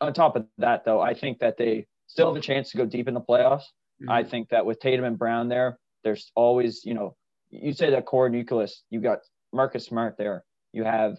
on 0.01 0.13
top 0.13 0.35
of 0.35 0.45
that 0.57 0.83
though 0.85 1.01
i 1.01 1.13
think 1.13 1.39
that 1.39 1.57
they 1.57 1.85
still 2.07 2.27
have 2.27 2.35
a 2.35 2.45
chance 2.45 2.71
to 2.71 2.77
go 2.77 2.85
deep 2.85 3.07
in 3.07 3.13
the 3.13 3.21
playoffs 3.21 3.63
mm-hmm. 4.01 4.09
i 4.09 4.23
think 4.23 4.49
that 4.49 4.65
with 4.65 4.79
tatum 4.79 5.05
and 5.05 5.17
brown 5.17 5.47
there 5.49 5.77
there's 6.03 6.31
always 6.35 6.85
you 6.85 6.93
know 6.93 7.15
you 7.51 7.73
say 7.73 7.89
that 7.89 8.05
core 8.05 8.29
nucleus 8.29 8.83
you 8.89 8.99
got 8.99 9.19
marcus 9.53 9.85
smart 9.85 10.17
there 10.17 10.43
you 10.73 10.83
have 10.83 11.17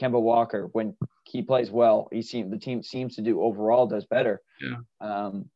Kemba 0.00 0.20
Walker 0.20 0.68
when 0.72 0.96
he 1.24 1.42
plays 1.42 1.70
well, 1.70 2.08
he 2.12 2.22
seems 2.22 2.50
the 2.50 2.58
team 2.58 2.82
seems 2.82 3.14
to 3.16 3.22
do 3.22 3.42
overall 3.42 3.86
does 3.86 4.04
better. 4.06 4.40
Yeah. 4.60 4.76
Um, 5.00 5.48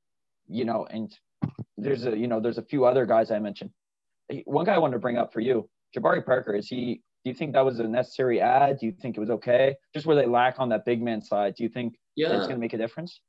you 0.49 0.65
know, 0.65 0.87
and 0.91 1.13
there's 1.77 2.07
a 2.07 2.17
you 2.17 2.27
know 2.27 2.41
there's 2.41 2.59
a 2.59 2.63
few 2.63 2.85
other 2.85 3.07
guys 3.07 3.31
I 3.31 3.39
mentioned. 3.39 3.71
One 4.45 4.65
guy 4.65 4.75
I 4.75 4.79
wanted 4.79 4.95
to 4.95 5.01
bring 5.01 5.19
up 5.19 5.33
for 5.33 5.41
you, 5.41 5.69
Jabari 5.97 6.25
Parker. 6.25 6.55
Is 6.55 6.69
he? 6.69 7.03
Do 7.25 7.31
you 7.31 7.35
think 7.35 7.55
that 7.55 7.65
was 7.65 7.81
a 7.81 7.85
necessary 7.85 8.41
ad? 8.41 8.79
Do 8.79 8.87
you 8.87 8.93
think 8.93 9.17
it 9.17 9.21
was 9.21 9.31
okay? 9.31 9.75
Just 9.93 10.07
where 10.07 10.15
they 10.15 10.27
lack 10.27 10.61
on 10.61 10.69
that 10.69 10.85
big 10.85 11.03
man 11.03 11.21
side, 11.21 11.57
do 11.57 11.65
you 11.65 11.69
think 11.69 11.99
yeah. 12.17 12.37
it's 12.37 12.47
going 12.47 12.57
to 12.57 12.61
make 12.61 12.73
a 12.73 12.79
difference? 12.79 13.21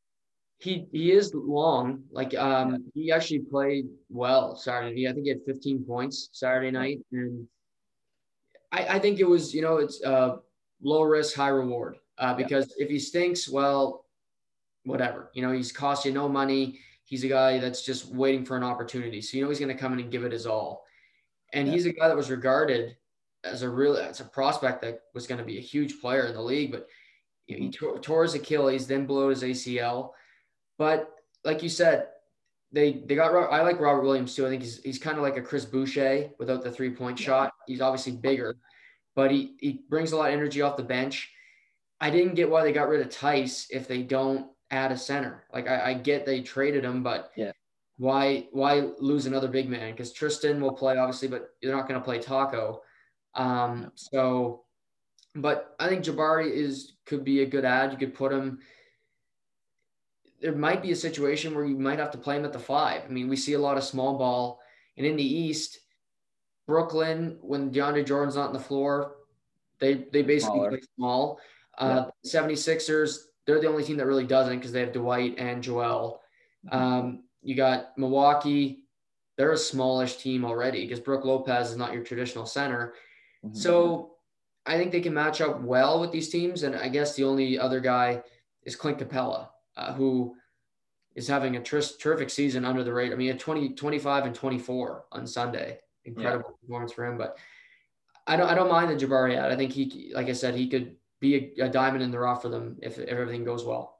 He 0.59 0.87
he 0.91 1.11
is 1.11 1.33
long. 1.35 2.03
Like 2.11 2.35
um, 2.35 2.85
he 2.95 3.11
actually 3.11 3.39
played 3.39 3.85
well 4.09 4.55
Saturday. 4.55 5.07
I 5.07 5.13
think 5.13 5.25
he 5.25 5.29
had 5.29 5.43
15 5.45 5.83
points 5.83 6.29
Saturday 6.31 6.71
night, 6.71 6.99
and 7.11 7.47
I 8.71 8.95
I 8.95 8.99
think 8.99 9.19
it 9.19 9.27
was 9.27 9.53
you 9.53 9.61
know 9.61 9.77
it's 9.77 10.03
uh 10.03 10.37
low 10.81 11.03
risk, 11.03 11.35
high 11.35 11.49
reward. 11.49 11.97
Uh, 12.17 12.33
because 12.33 12.73
yeah. 12.75 12.85
if 12.85 12.89
he 12.89 12.97
stinks, 12.97 13.47
well, 13.47 14.05
whatever. 14.83 15.29
You 15.33 15.43
know, 15.43 15.51
he's 15.51 15.71
cost 15.71 16.05
you 16.05 16.11
no 16.11 16.27
money. 16.27 16.79
He's 17.03 17.23
a 17.23 17.27
guy 17.27 17.59
that's 17.59 17.83
just 17.83 18.13
waiting 18.13 18.43
for 18.43 18.57
an 18.57 18.63
opportunity. 18.63 19.21
So 19.21 19.37
you 19.37 19.43
know 19.43 19.49
he's 19.49 19.59
going 19.59 19.75
to 19.75 19.79
come 19.79 19.93
in 19.93 19.99
and 19.99 20.11
give 20.11 20.23
it 20.23 20.31
his 20.31 20.47
all. 20.47 20.83
And 21.53 21.67
yeah. 21.67 21.73
he's 21.75 21.85
a 21.85 21.93
guy 21.93 22.07
that 22.07 22.17
was 22.17 22.31
regarded 22.31 22.97
as 23.43 23.61
a 23.61 23.69
real 23.69 23.95
as 23.95 24.19
a 24.19 24.25
prospect 24.25 24.81
that 24.81 25.01
was 25.13 25.27
going 25.27 25.37
to 25.37 25.45
be 25.45 25.57
a 25.57 25.61
huge 25.61 26.01
player 26.01 26.25
in 26.25 26.33
the 26.33 26.41
league, 26.41 26.71
but 26.71 26.87
he 27.47 27.71
tore, 27.71 27.99
tore 27.99 28.23
his 28.23 28.35
Achilles, 28.35 28.87
then 28.87 29.05
blew 29.05 29.29
his 29.29 29.43
ACL. 29.43 30.11
But 30.77 31.09
like 31.43 31.63
you 31.63 31.69
said, 31.69 32.07
they 32.71 33.03
they 33.05 33.15
got. 33.15 33.33
I 33.51 33.61
like 33.61 33.79
Robert 33.79 34.03
Williams 34.03 34.35
too. 34.35 34.45
I 34.45 34.49
think 34.49 34.61
he's 34.61 34.81
he's 34.83 34.99
kind 34.99 35.17
of 35.17 35.23
like 35.23 35.37
a 35.37 35.41
Chris 35.41 35.65
Boucher 35.65 36.29
without 36.37 36.63
the 36.63 36.71
three 36.71 36.91
point 36.91 37.17
shot. 37.17 37.53
He's 37.65 37.81
obviously 37.81 38.13
bigger, 38.13 38.57
but 39.15 39.31
he, 39.31 39.55
he 39.59 39.83
brings 39.89 40.11
a 40.11 40.17
lot 40.17 40.29
of 40.29 40.33
energy 40.33 40.61
off 40.61 40.77
the 40.77 40.83
bench. 40.83 41.31
I 41.99 42.09
didn't 42.09 42.35
get 42.35 42.49
why 42.49 42.63
they 42.63 42.73
got 42.73 42.89
rid 42.89 43.01
of 43.01 43.09
Theis 43.09 43.67
if 43.69 43.87
they 43.87 44.03
don't 44.03 44.51
add 44.69 44.91
a 44.91 44.97
center. 44.97 45.45
Like 45.53 45.67
I, 45.67 45.91
I 45.91 45.93
get 45.93 46.25
they 46.25 46.41
traded 46.41 46.83
him, 46.83 47.01
but 47.01 47.31
yeah, 47.37 47.53
why 47.97 48.47
why 48.51 48.89
lose 48.99 49.25
another 49.25 49.47
big 49.47 49.69
man? 49.69 49.91
Because 49.91 50.11
Tristan 50.11 50.59
will 50.59 50.73
play 50.73 50.97
obviously, 50.97 51.29
but 51.29 51.49
you're 51.61 51.75
not 51.75 51.87
going 51.87 51.99
to 51.99 52.03
play 52.03 52.19
Tacko. 52.19 52.79
Um, 53.33 53.91
so, 53.95 54.65
but 55.35 55.75
I 55.79 55.87
think 55.87 56.03
Jabari 56.03 56.51
is 56.51 56.96
could 57.07 57.23
be 57.23 57.41
a 57.41 57.45
good 57.45 57.65
ad. 57.65 57.91
You 57.91 57.97
could 57.97 58.13
put 58.13 58.31
him. 58.31 58.59
There 60.41 60.55
might 60.55 60.83
be 60.83 60.91
a 60.91 60.95
situation 60.95 61.55
where 61.55 61.65
you 61.65 61.79
might 61.79 61.97
have 61.97 62.11
to 62.11 62.17
play 62.17 62.37
him 62.37 62.45
at 62.45 62.53
the 62.53 62.59
five. 62.59 63.01
I 63.05 63.07
mean, 63.07 63.27
we 63.27 63.35
see 63.35 63.53
a 63.53 63.59
lot 63.59 63.77
of 63.77 63.83
small 63.83 64.17
ball, 64.17 64.59
and 64.95 65.05
in 65.05 65.15
the 65.15 65.23
East, 65.23 65.79
Brooklyn, 66.67 67.39
when 67.41 67.71
DeAndre 67.71 68.05
Jordan's 68.05 68.35
not 68.35 68.47
on 68.47 68.53
the 68.53 68.59
floor, 68.59 69.15
they 69.79 70.05
they 70.11 70.21
basically 70.21 70.57
Smaller. 70.57 70.69
play 70.69 70.81
small. 70.95 71.39
Uh, 71.77 72.05
yeah. 72.23 72.41
76ers, 72.41 73.17
they're 73.45 73.61
the 73.61 73.67
only 73.67 73.83
team 73.83 73.97
that 73.97 74.07
really 74.07 74.25
doesn't 74.25 74.57
because 74.57 74.71
they 74.71 74.79
have 74.79 74.93
Dwight 74.93 75.35
and 75.37 75.61
Joel. 75.61 76.21
Mm-hmm. 76.65 76.75
Um, 76.75 77.23
you 77.43 77.55
got 77.55 77.97
Milwaukee, 77.97 78.83
they're 79.37 79.51
a 79.51 79.57
smallish 79.57 80.17
team 80.17 80.43
already 80.43 80.81
because 80.81 80.99
Brook 80.99 81.23
Lopez 81.23 81.69
is 81.69 81.77
not 81.77 81.93
your 81.93 82.03
traditional 82.03 82.45
center. 82.45 82.95
Mm-hmm. 83.45 83.55
So 83.55 84.16
I 84.67 84.77
think 84.77 84.91
they 84.91 85.01
can 85.01 85.13
match 85.13 85.41
up 85.41 85.61
well 85.61 85.99
with 85.99 86.11
these 86.11 86.29
teams. 86.29 86.63
And 86.63 86.75
I 86.75 86.89
guess 86.89 87.15
the 87.15 87.23
only 87.23 87.57
other 87.57 87.79
guy 87.79 88.21
is 88.63 88.75
Clint 88.75 88.99
Capela, 88.99 89.47
uh, 89.75 89.93
who 89.93 90.35
is 91.15 91.27
having 91.27 91.55
a 91.55 91.63
tr- 91.63 91.79
terrific 91.99 92.29
season 92.29 92.65
under 92.65 92.83
the 92.83 92.93
rate. 92.93 93.11
I 93.11 93.15
mean, 93.15 93.31
at 93.31 93.39
20, 93.39 93.69
25 93.69 94.25
and 94.25 94.35
24 94.35 95.05
on 95.11 95.25
Sunday 95.25 95.79
incredible 96.07 96.49
yeah. 96.49 96.61
performance 96.61 96.93
for 96.93 97.05
him. 97.05 97.17
But 97.17 97.37
I 98.25 98.35
don't 98.35 98.49
I 98.49 98.55
don't 98.55 98.69
mind 98.69 98.89
the 98.89 99.05
Jabari 99.05 99.35
ad. 99.37 99.51
I 99.51 99.55
think 99.55 99.71
he 99.71 100.11
like 100.15 100.27
I 100.27 100.33
said 100.33 100.55
he 100.55 100.67
could 100.67 100.95
be 101.19 101.53
a, 101.59 101.65
a 101.65 101.69
diamond 101.69 102.03
in 102.03 102.11
the 102.11 102.19
rough 102.19 102.41
for 102.41 102.49
them 102.49 102.77
if, 102.81 102.97
if 102.97 103.07
everything 103.07 103.43
goes 103.43 103.63
well. 103.63 103.99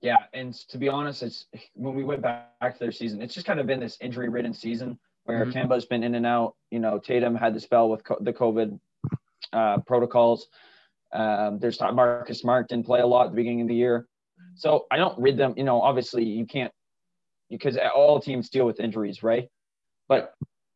Yeah, 0.00 0.16
and 0.32 0.54
to 0.68 0.78
be 0.78 0.88
honest, 0.88 1.22
it's 1.22 1.46
when 1.74 1.94
we 1.94 2.04
went 2.04 2.22
back 2.22 2.50
to 2.60 2.78
their 2.78 2.92
season, 2.92 3.20
it's 3.20 3.34
just 3.34 3.46
kind 3.46 3.58
of 3.58 3.66
been 3.66 3.80
this 3.80 3.98
injury-ridden 4.00 4.54
season 4.54 4.96
where 5.24 5.44
mm-hmm. 5.44 5.58
Kemba's 5.58 5.86
been 5.86 6.04
in 6.04 6.14
and 6.14 6.24
out. 6.24 6.54
You 6.70 6.78
know, 6.78 7.00
Tatum 7.00 7.34
had 7.34 7.52
the 7.52 7.58
spell 7.58 7.90
with 7.90 8.04
co- 8.04 8.18
the 8.20 8.32
COVID 8.32 8.78
uh, 9.52 9.78
protocols. 9.86 10.46
Um, 11.12 11.58
there's 11.58 11.80
Marcus 11.80 12.40
Smart 12.40 12.68
didn't 12.68 12.86
play 12.86 13.00
a 13.00 13.06
lot 13.06 13.26
at 13.26 13.30
the 13.30 13.36
beginning 13.36 13.62
of 13.62 13.68
the 13.68 13.74
year, 13.74 14.06
so 14.54 14.86
I 14.90 14.96
don't 14.96 15.18
rid 15.18 15.36
them. 15.36 15.54
You 15.56 15.64
know, 15.64 15.80
obviously 15.80 16.24
you 16.24 16.46
can't 16.46 16.72
because 17.50 17.78
all 17.94 18.20
teams 18.20 18.50
deal 18.50 18.66
with 18.66 18.80
injuries, 18.80 19.22
right? 19.22 19.48
But 20.08 20.34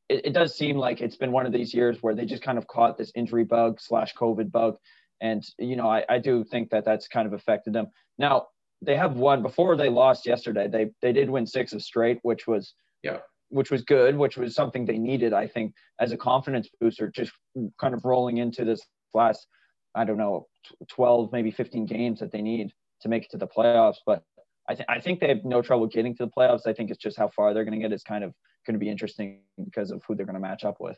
it, 0.09 0.27
it 0.27 0.33
does 0.33 0.57
seem 0.57 0.77
like 0.77 1.01
it's 1.01 1.17
been 1.17 1.33
one 1.33 1.47
of 1.47 1.53
these 1.53 1.75
years 1.75 1.99
where 2.03 2.15
they 2.15 2.25
just 2.25 2.43
kind 2.43 2.59
of 2.59 2.67
caught 2.67 2.97
this 2.97 3.13
injury 3.15 3.45
bug 3.45 3.81
slash 3.81 4.15
COVID 4.15 4.51
bug, 4.51 4.77
and 5.21 5.45
you 5.59 5.77
know 5.77 5.89
I, 5.89 6.05
I 6.09 6.19
do 6.19 6.45
think 6.45 6.71
that 6.71 6.85
that's 6.85 7.09
kind 7.09 7.27
of 7.27 7.33
affected 7.33 7.73
them. 7.73 7.89
Now 8.19 8.47
they 8.81 8.97
have 8.97 9.17
won 9.17 9.43
before 9.43 9.77
they 9.77 9.89
lost 9.89 10.27
yesterday. 10.27 10.69
They 10.69 10.91
they 11.01 11.13
did 11.13 11.31
win 11.31 11.47
six 11.47 11.73
of 11.73 11.83
straight, 11.83 12.19
which 12.23 12.47
was 12.47 12.75
yeah, 13.03 13.19
which 13.53 13.71
was 13.71 13.83
good, 13.83 14.17
which 14.17 14.39
was 14.39 14.55
something 14.55 14.85
they 14.85 14.99
needed, 14.99 15.33
I 15.35 15.47
think, 15.47 15.75
as 16.01 16.11
a 16.13 16.17
confidence 16.17 16.69
booster, 16.81 17.11
just 17.15 17.33
kind 17.79 17.95
of 17.95 18.05
rolling 18.05 18.39
into 18.39 18.65
this 18.65 18.81
last, 19.13 19.47
I 19.95 20.05
don't 20.05 20.17
know, 20.17 20.47
12, 20.89 21.31
maybe 21.33 21.51
15 21.51 21.85
games 21.85 22.21
that 22.21 22.33
they 22.33 22.41
need 22.41 22.73
to 23.03 23.09
make 23.09 23.25
it 23.25 23.31
to 23.33 23.37
the 23.37 23.47
playoffs. 23.47 23.99
But 24.07 24.23
I 24.69 24.75
think 24.75 24.89
I 24.89 25.01
think 25.01 25.21
they 25.21 25.29
have 25.29 25.45
no 25.45 25.61
trouble 25.61 25.87
getting 25.87 26.17
to 26.17 26.25
the 26.25 26.31
playoffs. 26.31 26.67
I 26.67 26.73
think 26.73 26.91
it's 26.91 27.03
just 27.03 27.19
how 27.19 27.29
far 27.29 27.53
they're 27.53 27.65
going 27.65 27.79
to 27.79 27.83
get 27.87 27.93
is 27.93 28.03
kind 28.03 28.25
of 28.25 28.33
going 28.67 28.75
to 28.75 28.79
be 28.79 28.89
interesting 28.89 29.41
because 29.63 29.91
of 29.91 30.03
who 30.07 30.15
they're 30.15 30.27
going 30.27 30.35
to 30.35 30.41
match 30.41 30.65
up 30.65 30.77
with. 30.81 30.97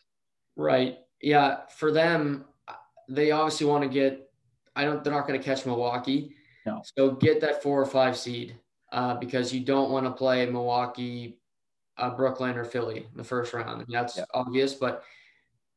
Right. 0.57 0.99
Yeah. 1.21 1.61
For 1.77 1.91
them, 1.91 2.45
they 3.09 3.33
obviously 3.33 3.67
want 3.67 3.83
to 3.83 3.89
get. 3.89 4.31
I 4.77 4.85
don't. 4.85 5.03
They're 5.03 5.13
not 5.13 5.27
going 5.27 5.41
to 5.41 5.45
catch 5.45 5.67
Milwaukee. 5.67 6.37
No. 6.67 6.83
So 6.97 7.13
get 7.13 7.41
that 7.41 7.63
four 7.63 7.81
or 7.81 7.87
five 7.87 8.17
seed 8.17 8.57
uh, 8.93 9.15
because 9.15 9.53
you 9.53 9.61
don't 9.61 9.91
want 9.91 10.07
to 10.07 10.13
play 10.13 10.47
Milwaukee, 10.47 11.39
uh, 11.97 12.11
Brooklyn, 12.11 12.57
or 12.57 12.65
Philly 12.65 12.99
in 13.11 13.17
the 13.17 13.25
first 13.25 13.53
round. 13.53 13.71
I 13.71 13.77
mean, 13.77 13.87
that's 13.89 14.17
yeah. 14.17 14.25
obvious, 14.35 14.75
but 14.75 15.05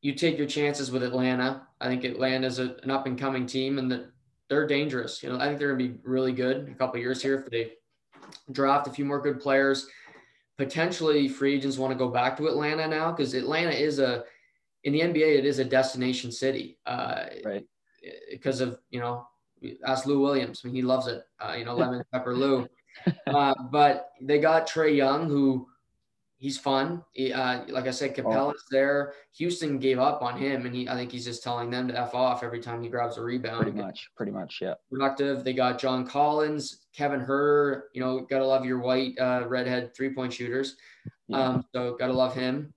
you 0.00 0.14
take 0.14 0.38
your 0.38 0.46
chances 0.46 0.90
with 0.90 1.02
Atlanta. 1.02 1.66
I 1.80 1.88
think 1.88 2.04
Atlanta 2.04 2.46
is 2.46 2.58
a, 2.58 2.76
an 2.82 2.90
up 2.90 3.06
and 3.06 3.18
coming 3.18 3.46
team, 3.46 3.78
and 3.78 3.90
that 3.90 4.10
they're 4.48 4.66
dangerous. 4.66 5.22
You 5.22 5.30
know, 5.30 5.36
I 5.36 5.46
think 5.46 5.58
they're 5.58 5.74
going 5.74 5.88
to 5.88 5.94
be 5.94 6.00
really 6.04 6.32
good 6.32 6.68
a 6.68 6.74
couple 6.74 7.00
years 7.00 7.22
here 7.22 7.34
if 7.34 7.50
they 7.50 7.72
draft 8.52 8.86
a 8.86 8.90
few 8.90 9.04
more 9.04 9.20
good 9.20 9.40
players. 9.40 9.86
Potentially, 10.56 11.28
free 11.28 11.54
agents 11.54 11.78
want 11.78 11.92
to 11.92 11.98
go 11.98 12.08
back 12.08 12.36
to 12.36 12.48
Atlanta 12.48 12.86
now 12.88 13.12
because 13.12 13.34
Atlanta 13.34 13.70
is 13.70 13.98
a 13.98 14.24
in 14.84 14.92
the 14.92 15.00
NBA. 15.00 15.38
It 15.38 15.44
is 15.44 15.58
a 15.58 15.64
destination 15.64 16.32
city, 16.32 16.78
uh, 16.86 17.26
right? 17.44 17.64
Because 18.30 18.60
of 18.60 18.78
you 18.90 19.00
know 19.00 19.26
ask 19.86 20.06
Lou 20.06 20.20
Williams. 20.20 20.62
I 20.64 20.68
mean, 20.68 20.74
he 20.74 20.82
loves 20.82 21.06
it. 21.06 21.22
Uh, 21.40 21.54
you 21.56 21.64
know, 21.64 21.74
lemon 21.74 22.02
pepper 22.12 22.34
Lou. 22.34 22.68
Uh, 23.28 23.54
but 23.70 24.10
they 24.20 24.40
got 24.40 24.66
Trae 24.66 24.96
Young, 24.96 25.28
who 25.28 25.68
he's 26.38 26.58
fun. 26.58 27.02
He, 27.12 27.32
uh, 27.32 27.64
like 27.68 27.86
I 27.86 27.90
said, 27.90 28.16
Capela's 28.16 28.62
oh. 28.64 28.68
there. 28.70 29.12
Houston 29.36 29.78
gave 29.78 29.98
up 29.98 30.22
on 30.22 30.38
him, 30.38 30.66
and 30.66 30.74
he 30.74 30.88
I 30.88 30.94
think 30.94 31.12
he's 31.12 31.24
just 31.24 31.42
telling 31.42 31.70
them 31.70 31.88
to 31.88 31.98
f 31.98 32.14
off 32.14 32.42
every 32.42 32.60
time 32.60 32.82
he 32.82 32.88
grabs 32.88 33.18
a 33.18 33.22
rebound. 33.22 33.62
Pretty 33.62 33.78
much, 33.78 34.08
pretty 34.16 34.32
much, 34.32 34.58
yeah. 34.60 34.74
Productive. 34.90 35.44
They 35.44 35.52
got 35.52 35.78
John 35.78 36.06
Collins, 36.06 36.86
Kevin 36.94 37.20
Huerter. 37.20 37.82
You 37.92 38.00
know, 38.00 38.20
gotta 38.20 38.46
love 38.46 38.64
your 38.64 38.78
white 38.78 39.18
uh, 39.18 39.44
redhead 39.46 39.94
three 39.94 40.14
point 40.14 40.32
shooters. 40.32 40.76
Yeah. 41.26 41.40
Um, 41.40 41.64
so 41.74 41.96
gotta 41.98 42.12
love 42.12 42.34
him. 42.34 42.72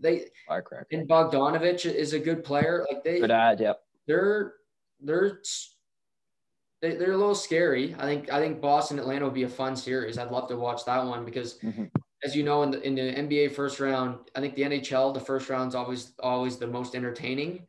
They 0.00 0.26
Firecracker. 0.46 0.86
and 0.92 1.08
Bogdanovich 1.08 1.86
is 1.86 2.12
a 2.12 2.18
good 2.18 2.44
player. 2.44 2.84
Like 2.90 3.04
they 3.04 3.20
good 3.20 3.30
ad, 3.30 3.60
yep. 3.60 3.80
They're 4.06 4.54
they're 5.00 5.40
they, 6.82 6.96
they're 6.96 7.12
a 7.12 7.16
little 7.16 7.34
scary. 7.34 7.94
I 7.98 8.02
think 8.02 8.30
I 8.30 8.40
think 8.40 8.60
Boston 8.60 8.98
Atlanta 8.98 9.24
would 9.24 9.34
be 9.34 9.44
a 9.44 9.48
fun 9.48 9.76
series. 9.76 10.18
I'd 10.18 10.30
love 10.30 10.48
to 10.48 10.56
watch 10.56 10.84
that 10.84 11.06
one 11.06 11.24
because, 11.24 11.58
mm-hmm. 11.60 11.84
As 12.24 12.36
you 12.36 12.42
know, 12.42 12.62
in 12.62 12.70
the 12.70 12.86
in 12.86 12.94
the 12.94 13.00
NBA 13.00 13.52
first 13.52 13.80
round, 13.80 14.18
I 14.34 14.40
think 14.40 14.54
the 14.54 14.62
NHL 14.62 15.12
the 15.14 15.20
first 15.20 15.48
round 15.48 15.68
is 15.68 15.74
always 15.74 16.12
always 16.20 16.56
the 16.56 16.66
most 16.66 16.94
entertaining. 16.94 17.66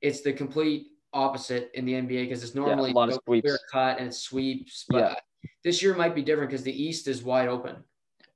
It's 0.00 0.20
the 0.20 0.32
complete 0.32 0.88
opposite 1.12 1.70
in 1.74 1.84
the 1.84 1.94
NBA 1.94 2.24
because 2.24 2.42
it's 2.42 2.54
normally 2.54 2.90
yeah, 2.90 2.94
a 2.94 2.98
lot 2.98 3.08
of 3.08 3.18
sweeps. 3.24 3.44
clear 3.44 3.58
cut 3.70 3.98
and 3.98 4.08
it 4.08 4.14
sweeps. 4.14 4.84
But 4.88 4.98
yeah. 4.98 5.14
this 5.64 5.82
year 5.82 5.94
might 5.94 6.14
be 6.14 6.22
different 6.22 6.50
because 6.50 6.64
the 6.64 6.82
East 6.82 7.08
is 7.08 7.22
wide 7.22 7.48
open. 7.48 7.76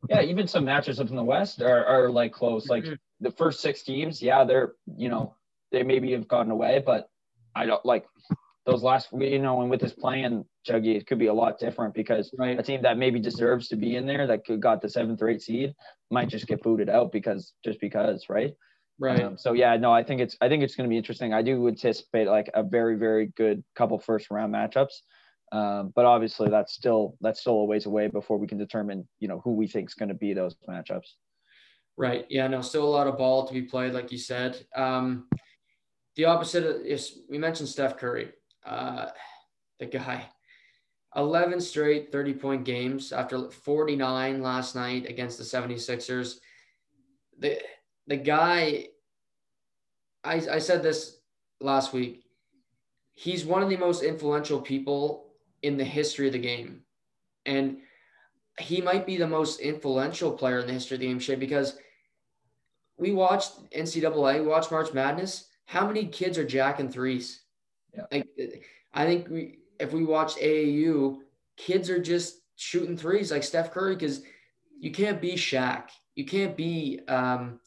Yeah, 0.09 0.23
even 0.23 0.49
some 0.49 0.65
matches 0.65 0.99
up 0.99 1.11
in 1.11 1.17
the 1.17 1.23
West 1.23 1.63
are, 1.63 1.85
are 1.85 2.11
like 2.11 2.33
close. 2.33 2.69
Like 2.69 2.85
mm-hmm. 2.85 2.95
the 3.21 3.31
first 3.31 3.61
six 3.61 3.83
teams, 3.83 4.21
yeah, 4.21 4.45
they're 4.45 4.75
you 4.97 5.09
know 5.09 5.35
they 5.71 5.83
maybe 5.83 6.13
have 6.13 6.29
gotten 6.29 6.51
away, 6.51 6.83
but 6.85 7.09
I 7.55 7.67
don't 7.67 7.85
like 7.85 8.07
those 8.64 8.83
last, 8.83 9.09
you 9.12 9.40
know, 9.40 9.61
and 9.61 9.71
with 9.71 9.81
this 9.81 9.92
plan, 9.92 10.45
Chuggy, 10.69 10.97
it 10.97 11.07
could 11.07 11.19
be 11.19 11.26
a 11.26 11.35
lot 11.35 11.59
different 11.59 11.95
because 11.95 12.33
right. 12.38 12.59
a 12.59 12.62
team 12.62 12.83
that 12.83 12.97
maybe 12.97 13.19
deserves 13.19 13.69
to 13.69 13.76
be 13.76 13.97
in 13.97 14.07
there 14.07 14.26
that 14.26 14.45
could 14.45 14.61
got 14.61 14.81
the 14.81 14.88
seventh 14.88 15.21
or 15.21 15.28
eighth 15.28 15.42
seed 15.42 15.75
might 16.11 16.28
just 16.28 16.47
get 16.47 16.62
booted 16.62 16.88
out 16.88 17.11
because 17.11 17.54
just 17.64 17.81
because, 17.81 18.26
right? 18.28 18.54
Right. 19.00 19.21
Um, 19.21 19.37
so 19.37 19.52
yeah, 19.52 19.76
no, 19.76 19.92
I 19.92 20.04
think 20.04 20.21
it's 20.21 20.37
I 20.40 20.49
think 20.49 20.62
it's 20.62 20.76
going 20.76 20.88
to 20.88 20.90
be 20.90 20.97
interesting. 20.97 21.35
I 21.35 21.42
do 21.42 21.66
anticipate 21.66 22.28
like 22.28 22.50
a 22.54 22.62
very 22.62 22.95
very 22.97 23.33
good 23.37 23.64
couple 23.75 23.99
first 23.99 24.31
round 24.31 24.54
matchups, 24.54 25.00
um, 25.50 25.92
but 25.97 26.04
obviously 26.04 26.49
that's 26.49 26.73
still 26.73 27.16
that's 27.21 27.40
still 27.40 27.54
a 27.54 27.64
ways 27.64 27.87
away 27.87 28.07
before 28.07 28.38
we 28.38 28.47
can 28.47 28.59
determine 28.59 29.09
you 29.19 29.26
know 29.26 29.40
who 29.42 29.54
we 29.54 29.66
think 29.66 29.88
is 29.90 29.95
going 29.95 30.11
to 30.11 30.14
be 30.14 30.35
those 30.35 30.54
matchups. 30.69 31.14
Right. 31.97 32.26
Yeah. 32.31 32.47
No. 32.47 32.61
Still 32.61 32.85
a 32.85 32.88
lot 32.88 33.09
of 33.09 33.19
ball 33.19 33.47
to 33.49 33.52
be 33.52 33.62
played, 33.62 33.92
like 33.92 34.12
you 34.12 34.19
said. 34.19 34.64
Um, 34.76 35.26
the 36.14 36.26
opposite 36.26 36.87
is 36.87 37.21
we 37.28 37.38
mentioned 37.38 37.71
Steph 37.71 37.97
Curry 37.97 38.33
uh, 38.64 39.07
the 39.78 39.87
guy. 39.87 40.26
11 41.14 41.61
straight 41.61 42.11
30 42.11 42.35
point 42.35 42.64
games 42.64 43.12
after 43.12 43.50
49 43.50 44.42
last 44.42 44.75
night 44.75 45.07
against 45.09 45.37
the 45.37 45.45
76ers. 45.45 46.37
The, 47.38 47.59
the 48.07 48.16
guy, 48.16 48.87
I, 50.25 50.35
I 50.50 50.59
said 50.59 50.83
this 50.83 51.19
last 51.61 51.92
week, 51.92 52.25
he's 53.12 53.45
one 53.45 53.62
of 53.62 53.69
the 53.69 53.76
most 53.76 54.02
influential 54.02 54.61
people 54.61 55.35
in 55.62 55.76
the 55.76 55.85
history 55.85 56.26
of 56.26 56.33
the 56.33 56.38
game. 56.38 56.81
And 57.45 57.78
he 58.59 58.81
might 58.81 59.07
be 59.07 59.16
the 59.16 59.26
most 59.26 59.61
influential 59.61 60.33
player 60.33 60.61
in 60.61 60.66
the 60.66 60.73
history 60.73 60.97
of 60.97 61.00
the 61.00 61.07
game, 61.07 61.19
Shay, 61.19 61.35
because 61.35 61.76
we 62.97 63.12
watched 63.12 63.71
NCAA, 63.71 64.40
we 64.40 64.47
watched 64.47 64.71
March 64.71 64.92
Madness. 64.92 65.49
How 65.64 65.87
many 65.87 66.07
kids 66.07 66.38
are 66.38 66.45
jacking 66.45 66.90
threes? 66.90 67.42
Yeah. 67.95 68.05
Like 68.11 68.29
I 68.93 69.05
think 69.05 69.29
we 69.29 69.59
if 69.79 69.93
we 69.93 70.05
watched 70.05 70.39
AAU, 70.39 71.19
kids 71.57 71.91
are 71.91 72.01
just 72.01 72.41
shooting 72.57 72.97
threes 72.97 73.31
like 73.31 73.43
Steph 73.43 73.73
Curry 73.73 73.95
because 73.95 74.23
you 74.79 74.93
can't 74.93 75.21
be 75.21 75.35
Shaq. 75.35 75.89
You 76.15 76.25
can't 76.25 76.57
be 76.57 77.01
um, 77.09 77.61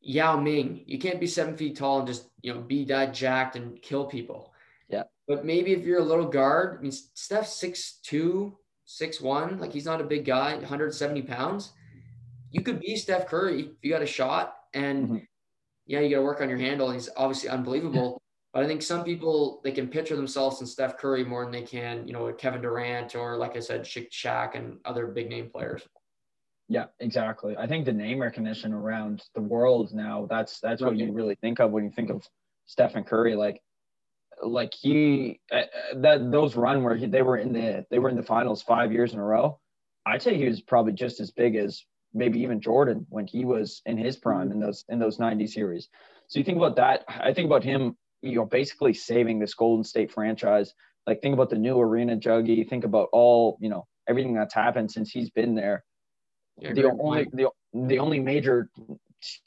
Yao 0.00 0.38
Ming. 0.38 0.82
You 0.86 0.98
can't 0.98 1.20
be 1.20 1.26
seven 1.26 1.56
feet 1.56 1.76
tall 1.76 1.98
and 1.98 2.08
just 2.08 2.28
you 2.40 2.54
know 2.54 2.60
be 2.60 2.84
that 2.86 3.14
jacked 3.14 3.56
and 3.56 3.80
kill 3.82 4.06
people. 4.06 4.52
Yeah. 4.88 5.04
But 5.28 5.44
maybe 5.44 5.72
if 5.72 5.84
you're 5.84 6.00
a 6.00 6.04
little 6.04 6.28
guard, 6.28 6.78
I 6.78 6.82
mean 6.82 6.92
Steph's 6.92 7.52
six 7.54 7.98
two, 8.02 8.56
six 8.84 9.20
one, 9.20 9.58
like 9.58 9.72
he's 9.72 9.86
not 9.86 10.00
a 10.00 10.04
big 10.04 10.24
guy, 10.24 10.54
170 10.54 11.22
pounds. 11.22 11.72
You 12.50 12.62
could 12.62 12.80
be 12.80 12.96
Steph 12.96 13.26
Curry 13.26 13.62
if 13.62 13.68
you 13.82 13.90
got 13.90 14.02
a 14.02 14.06
shot. 14.06 14.56
And 14.74 15.04
mm-hmm. 15.04 15.16
yeah, 15.86 16.00
you 16.00 16.10
got 16.10 16.16
to 16.16 16.22
work 16.22 16.40
on 16.40 16.48
your 16.48 16.58
handle. 16.58 16.90
He's 16.90 17.08
obviously 17.16 17.48
unbelievable. 17.48 18.22
But 18.52 18.64
I 18.64 18.66
think 18.66 18.82
some 18.82 19.02
people 19.02 19.60
they 19.64 19.72
can 19.72 19.88
picture 19.88 20.14
themselves 20.14 20.60
in 20.60 20.66
Steph 20.66 20.98
Curry 20.98 21.24
more 21.24 21.44
than 21.44 21.52
they 21.52 21.62
can, 21.62 22.06
you 22.06 22.12
know, 22.12 22.30
Kevin 22.32 22.60
Durant 22.60 23.14
or 23.14 23.36
like 23.36 23.56
I 23.56 23.60
said, 23.60 23.82
Shaq 23.82 24.54
and 24.54 24.78
other 24.84 25.06
big 25.06 25.30
name 25.30 25.48
players. 25.48 25.82
Yeah, 26.68 26.86
exactly. 27.00 27.56
I 27.56 27.66
think 27.66 27.84
the 27.84 27.92
name 27.92 28.20
recognition 28.20 28.72
around 28.72 29.22
the 29.34 29.40
world 29.40 29.92
now 29.92 30.26
that's 30.28 30.60
that's 30.60 30.82
what 30.82 30.96
you 30.96 31.12
really 31.12 31.36
think 31.36 31.60
of 31.60 31.70
when 31.70 31.84
you 31.84 31.90
think 31.90 32.10
of 32.10 32.26
Stephen 32.66 33.04
Curry. 33.04 33.34
Like, 33.34 33.62
like 34.42 34.74
he 34.74 35.40
uh, 35.50 35.62
that 35.96 36.30
those 36.30 36.54
run 36.54 36.82
where 36.82 36.96
he, 36.96 37.06
they 37.06 37.22
were 37.22 37.38
in 37.38 37.52
the 37.52 37.86
they 37.90 37.98
were 37.98 38.10
in 38.10 38.16
the 38.16 38.22
finals 38.22 38.62
five 38.62 38.92
years 38.92 39.14
in 39.14 39.18
a 39.18 39.24
row. 39.24 39.58
I'd 40.04 40.22
say 40.22 40.36
he 40.36 40.46
was 40.46 40.60
probably 40.60 40.92
just 40.92 41.20
as 41.20 41.30
big 41.30 41.56
as 41.56 41.84
maybe 42.12 42.40
even 42.40 42.60
Jordan 42.60 43.06
when 43.08 43.26
he 43.26 43.44
was 43.44 43.80
in 43.86 43.96
his 43.96 44.16
prime 44.16 44.52
in 44.52 44.60
those 44.60 44.84
in 44.88 44.98
those 44.98 45.18
90 45.18 45.46
series. 45.46 45.88
So 46.26 46.38
you 46.38 46.44
think 46.44 46.58
about 46.58 46.76
that. 46.76 47.04
I 47.08 47.32
think 47.32 47.46
about 47.46 47.64
him 47.64 47.96
you 48.22 48.36
know, 48.36 48.44
basically 48.44 48.94
saving 48.94 49.38
this 49.38 49.54
Golden 49.54 49.84
State 49.84 50.12
franchise. 50.12 50.72
Like 51.06 51.20
think 51.20 51.34
about 51.34 51.50
the 51.50 51.56
new 51.56 51.78
arena 51.80 52.16
juggy. 52.16 52.68
Think 52.68 52.84
about 52.84 53.08
all, 53.12 53.58
you 53.60 53.68
know, 53.68 53.86
everything 54.08 54.34
that's 54.34 54.54
happened 54.54 54.90
since 54.90 55.10
he's 55.10 55.30
been 55.30 55.54
there. 55.54 55.84
Yeah, 56.58 56.72
the 56.72 56.90
only 57.00 57.26
the, 57.32 57.48
the 57.72 57.98
only 57.98 58.20
major 58.20 58.70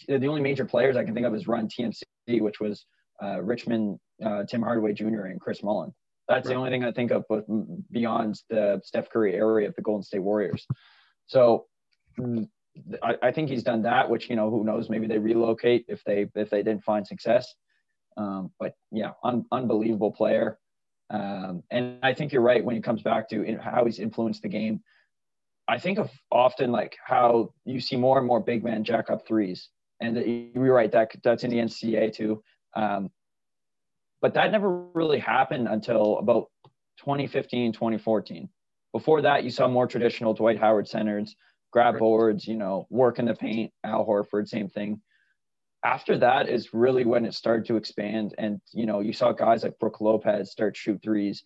the 0.08 0.27
only 0.27 0.41
major 0.41 0.65
players 0.65 0.98
I 0.98 1.03
can 1.03 1.13
think 1.13 1.25
of 1.25 1.36
is 1.36 1.48
run 1.48 1.67
TMC, 1.67 2.01
which 2.41 2.60
was 2.60 2.86
uh, 3.22 3.41
Richmond, 3.41 4.00
uh, 4.24 4.44
Tim 4.46 4.62
Hardaway 4.62 4.94
Jr. 4.94 5.25
and 5.25 5.39
Chris 5.39 5.63
Mullin. 5.63 5.94
That's 6.27 6.48
right. 6.48 6.53
the 6.53 6.58
only 6.58 6.72
thing 6.72 6.84
I 6.84 6.91
think 6.91 7.12
of 7.12 7.24
but 7.29 7.46
beyond 7.91 8.41
the 8.50 8.82
Steph 8.84 9.10
Curry 9.10 9.36
area 9.36 9.67
of 9.67 9.75
the 9.75 9.82
Golden 9.82 10.03
State 10.03 10.24
Warriors. 10.24 10.65
So 11.27 11.65
mm, 12.20 12.48
I, 13.03 13.15
I, 13.22 13.32
think 13.32 13.50
he's 13.50 13.63
done 13.63 13.84
that, 13.84 14.10
which 14.10 14.29
you 14.29 14.36
know 14.36 14.50
who 14.50 14.63
knows 14.63 14.89
maybe 14.89 15.08
they 15.08 15.20
relocate 15.20 15.86
if 15.88 16.03
they 16.03 16.27
if 16.36 16.50
they 16.50 16.63
didn't 16.63 16.84
find 16.84 17.05
success. 17.05 17.53
Um, 18.17 18.51
but 18.60 18.75
yeah, 18.91 19.12
un- 19.24 19.45
unbelievable 19.51 20.12
player. 20.12 20.60
Um, 21.10 21.63
and 21.72 22.00
I 22.01 22.13
think 22.13 22.31
you're 22.31 22.41
right 22.41 22.63
when 22.63 22.75
it 22.75 22.84
comes 22.84 23.01
back 23.01 23.29
to 23.29 23.57
how 23.62 23.86
he's 23.86 24.00
influenced 24.00 24.41
the 24.41 24.50
game. 24.50 24.81
I 25.67 25.79
think 25.79 25.98
of 25.98 26.12
often 26.31 26.72
like 26.72 26.95
how 27.03 27.53
you 27.65 27.79
see 27.79 27.95
more 27.95 28.17
and 28.17 28.27
more 28.27 28.39
big 28.39 28.63
men 28.63 28.84
jack 28.84 29.10
up 29.10 29.27
threes, 29.27 29.69
and 30.00 30.51
you're 30.53 30.74
right 30.74 30.91
that 30.91 31.12
that's 31.24 31.43
in 31.43 31.50
the 31.50 31.57
NCAA 31.57 32.13
too. 32.13 32.43
Um, 32.75 33.10
but 34.22 34.34
that 34.36 34.51
never 34.51 34.86
really 34.93 35.19
happened 35.19 35.67
until 35.67 36.17
about 36.17 36.50
2015, 37.00 37.74
2014. 37.74 38.50
Before 38.93 39.22
that, 39.22 39.43
you 39.43 39.50
saw 39.50 39.67
more 39.67 39.88
traditional 39.88 40.34
Dwight 40.34 40.60
Howard 40.60 40.88
centers, 40.88 41.36
grab 41.72 42.00
boards, 42.00 42.48
you 42.48 42.55
know, 42.55 42.88
work 42.89 43.19
in 43.19 43.25
the 43.25 43.36
paint. 43.36 43.72
Al 43.84 44.05
Horford, 44.05 44.48
same 44.48 44.69
thing. 44.69 45.01
After 45.85 46.17
that 46.17 46.49
is 46.49 46.73
really 46.73 47.05
when 47.05 47.25
it 47.25 47.35
started 47.35 47.67
to 47.67 47.75
expand, 47.75 48.33
and 48.39 48.59
you 48.73 48.87
know, 48.87 49.01
you 49.01 49.13
saw 49.13 49.31
guys 49.31 49.61
like 49.61 49.77
Brook 49.77 50.01
Lopez 50.01 50.51
start 50.51 50.75
shoot 50.75 50.99
threes. 51.03 51.43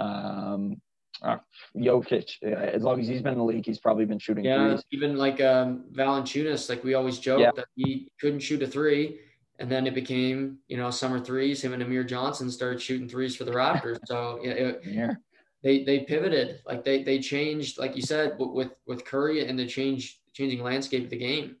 Um, 0.00 0.80
uh, 1.20 1.36
Jokic, 1.76 2.30
uh, 2.42 2.48
as 2.48 2.82
long 2.82 2.98
as 3.00 3.06
he's 3.06 3.20
been 3.20 3.34
in 3.34 3.38
the 3.38 3.44
league, 3.44 3.66
he's 3.66 3.78
probably 3.78 4.06
been 4.06 4.18
shooting 4.18 4.46
yeah, 4.46 4.68
threes. 4.68 4.84
even 4.92 5.18
like 5.18 5.42
um, 5.42 5.84
Valanciunas, 5.92 6.70
like 6.70 6.82
we 6.82 6.94
always 6.94 7.18
joke 7.18 7.40
Yeah. 7.40 7.50
that 7.54 7.66
he 7.76 8.10
couldn't 8.18 8.40
shoot 8.40 8.62
a 8.62 8.66
three, 8.66 9.20
and 9.58 9.70
then 9.70 9.86
it 9.86 9.94
became 9.94 10.58
you 10.68 10.78
know 10.78 10.90
summer 10.90 11.20
threes. 11.20 11.62
Him 11.62 11.74
and 11.74 11.82
Amir 11.82 12.02
Johnson 12.02 12.50
started 12.50 12.80
shooting 12.80 13.10
threes 13.10 13.36
for 13.36 13.44
the 13.44 13.52
Raptors. 13.52 13.98
So 14.06 14.40
yeah, 14.42 14.52
it, 14.52 14.80
Yeah, 14.86 15.14
they 15.62 15.84
they 15.84 16.00
pivoted, 16.00 16.60
like 16.64 16.82
they 16.82 17.02
they 17.02 17.18
changed, 17.18 17.78
like 17.78 17.94
you 17.94 18.02
said, 18.02 18.36
with 18.38 18.72
with 18.86 19.04
Curry 19.04 19.46
and 19.46 19.58
the 19.58 19.66
change 19.66 20.18
changing 20.32 20.62
landscape 20.62 21.04
of 21.04 21.10
the 21.10 21.18
game. 21.18 21.56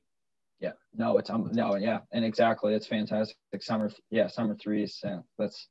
Yeah. 0.62 0.72
No, 0.94 1.18
it's 1.18 1.28
um, 1.28 1.50
no, 1.52 1.74
yeah, 1.74 1.98
and 2.12 2.24
exactly, 2.24 2.74
it's 2.74 2.86
fantastic. 2.86 3.36
Summer, 3.60 3.90
yeah, 4.10 4.28
summer 4.28 4.54
threes. 4.54 5.00
Yeah, 5.02 5.18
that's 5.38 5.68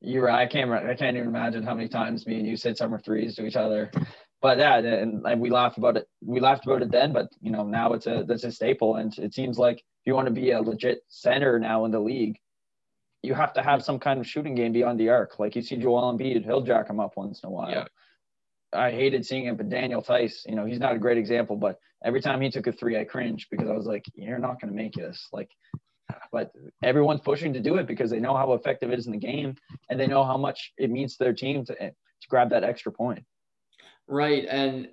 you're 0.00 0.24
right. 0.24 0.40
I 0.40 0.46
can't. 0.46 0.70
I 0.70 0.94
can't 0.94 1.16
even 1.16 1.28
imagine 1.28 1.62
how 1.62 1.74
many 1.74 1.88
times 1.88 2.26
me 2.26 2.36
and 2.36 2.46
you 2.46 2.56
said 2.56 2.76
summer 2.76 2.98
threes 2.98 3.36
to 3.36 3.46
each 3.46 3.56
other. 3.56 3.90
But 4.40 4.58
yeah, 4.58 4.78
and, 4.78 5.24
and 5.24 5.40
we 5.40 5.50
laughed 5.50 5.78
about 5.78 5.96
it. 5.96 6.08
We 6.20 6.40
laughed 6.40 6.66
about 6.66 6.82
it 6.82 6.90
then, 6.90 7.12
but 7.12 7.28
you 7.40 7.52
know 7.52 7.64
now 7.64 7.92
it's 7.92 8.06
a 8.06 8.24
that's 8.26 8.44
a 8.44 8.50
staple, 8.50 8.96
and 8.96 9.16
it 9.18 9.34
seems 9.34 9.58
like 9.58 9.76
if 9.76 10.06
you 10.06 10.14
want 10.14 10.26
to 10.26 10.32
be 10.34 10.50
a 10.50 10.60
legit 10.60 11.02
center 11.08 11.58
now 11.58 11.84
in 11.84 11.90
the 11.90 12.00
league, 12.00 12.38
you 13.22 13.34
have 13.34 13.52
to 13.52 13.62
have 13.62 13.84
some 13.84 13.98
kind 13.98 14.18
of 14.18 14.26
shooting 14.26 14.54
game 14.54 14.72
beyond 14.72 14.98
the 14.98 15.10
arc. 15.10 15.38
Like 15.38 15.54
you 15.54 15.62
see 15.62 15.76
Joel 15.76 16.12
Embiid, 16.12 16.44
he'll 16.44 16.62
jack 16.62 16.88
him 16.88 16.98
up 16.98 17.12
once 17.16 17.42
in 17.42 17.48
a 17.48 17.50
while. 17.50 17.70
Yeah. 17.70 17.84
I 18.72 18.90
hated 18.90 19.26
seeing 19.26 19.44
him, 19.44 19.56
but 19.56 19.68
Daniel 19.68 20.00
Theis, 20.00 20.46
you 20.46 20.56
know, 20.56 20.64
he's 20.64 20.80
not 20.80 20.96
a 20.96 20.98
great 20.98 21.18
example, 21.18 21.56
but 21.56 21.78
every 22.04 22.20
time 22.20 22.40
he 22.40 22.50
took 22.50 22.66
a 22.66 22.72
three, 22.72 22.98
I 22.98 23.04
cringed 23.04 23.48
because 23.50 23.68
I 23.68 23.72
was 23.72 23.86
like, 23.86 24.04
you're 24.14 24.38
not 24.38 24.60
going 24.60 24.72
to 24.72 24.76
make 24.76 24.94
this. 24.94 25.28
Like, 25.32 25.50
but 26.30 26.50
everyone's 26.82 27.20
pushing 27.20 27.52
to 27.52 27.60
do 27.60 27.76
it 27.76 27.86
because 27.86 28.10
they 28.10 28.20
know 28.20 28.36
how 28.36 28.52
effective 28.52 28.90
it 28.90 28.98
is 28.98 29.06
in 29.06 29.12
the 29.12 29.18
game 29.18 29.54
and 29.88 29.98
they 29.98 30.06
know 30.06 30.24
how 30.24 30.36
much 30.36 30.72
it 30.78 30.90
means 30.90 31.16
to 31.16 31.24
their 31.24 31.32
team 31.32 31.64
to, 31.64 31.82
eh, 31.82 31.88
to 31.88 32.28
grab 32.28 32.50
that 32.50 32.64
extra 32.64 32.92
point. 32.92 33.24
Right, 34.08 34.46
and 34.50 34.88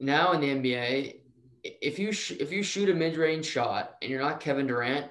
now 0.00 0.32
in 0.32 0.40
the 0.40 0.48
NBA, 0.48 1.16
if 1.62 1.98
you 1.98 2.12
sh- 2.12 2.32
if 2.40 2.50
you 2.50 2.62
shoot 2.62 2.88
a 2.88 2.94
mid 2.94 3.16
range 3.16 3.46
shot 3.46 3.96
and 4.02 4.10
you're 4.10 4.20
not 4.20 4.40
Kevin 4.40 4.66
Durant, 4.66 5.06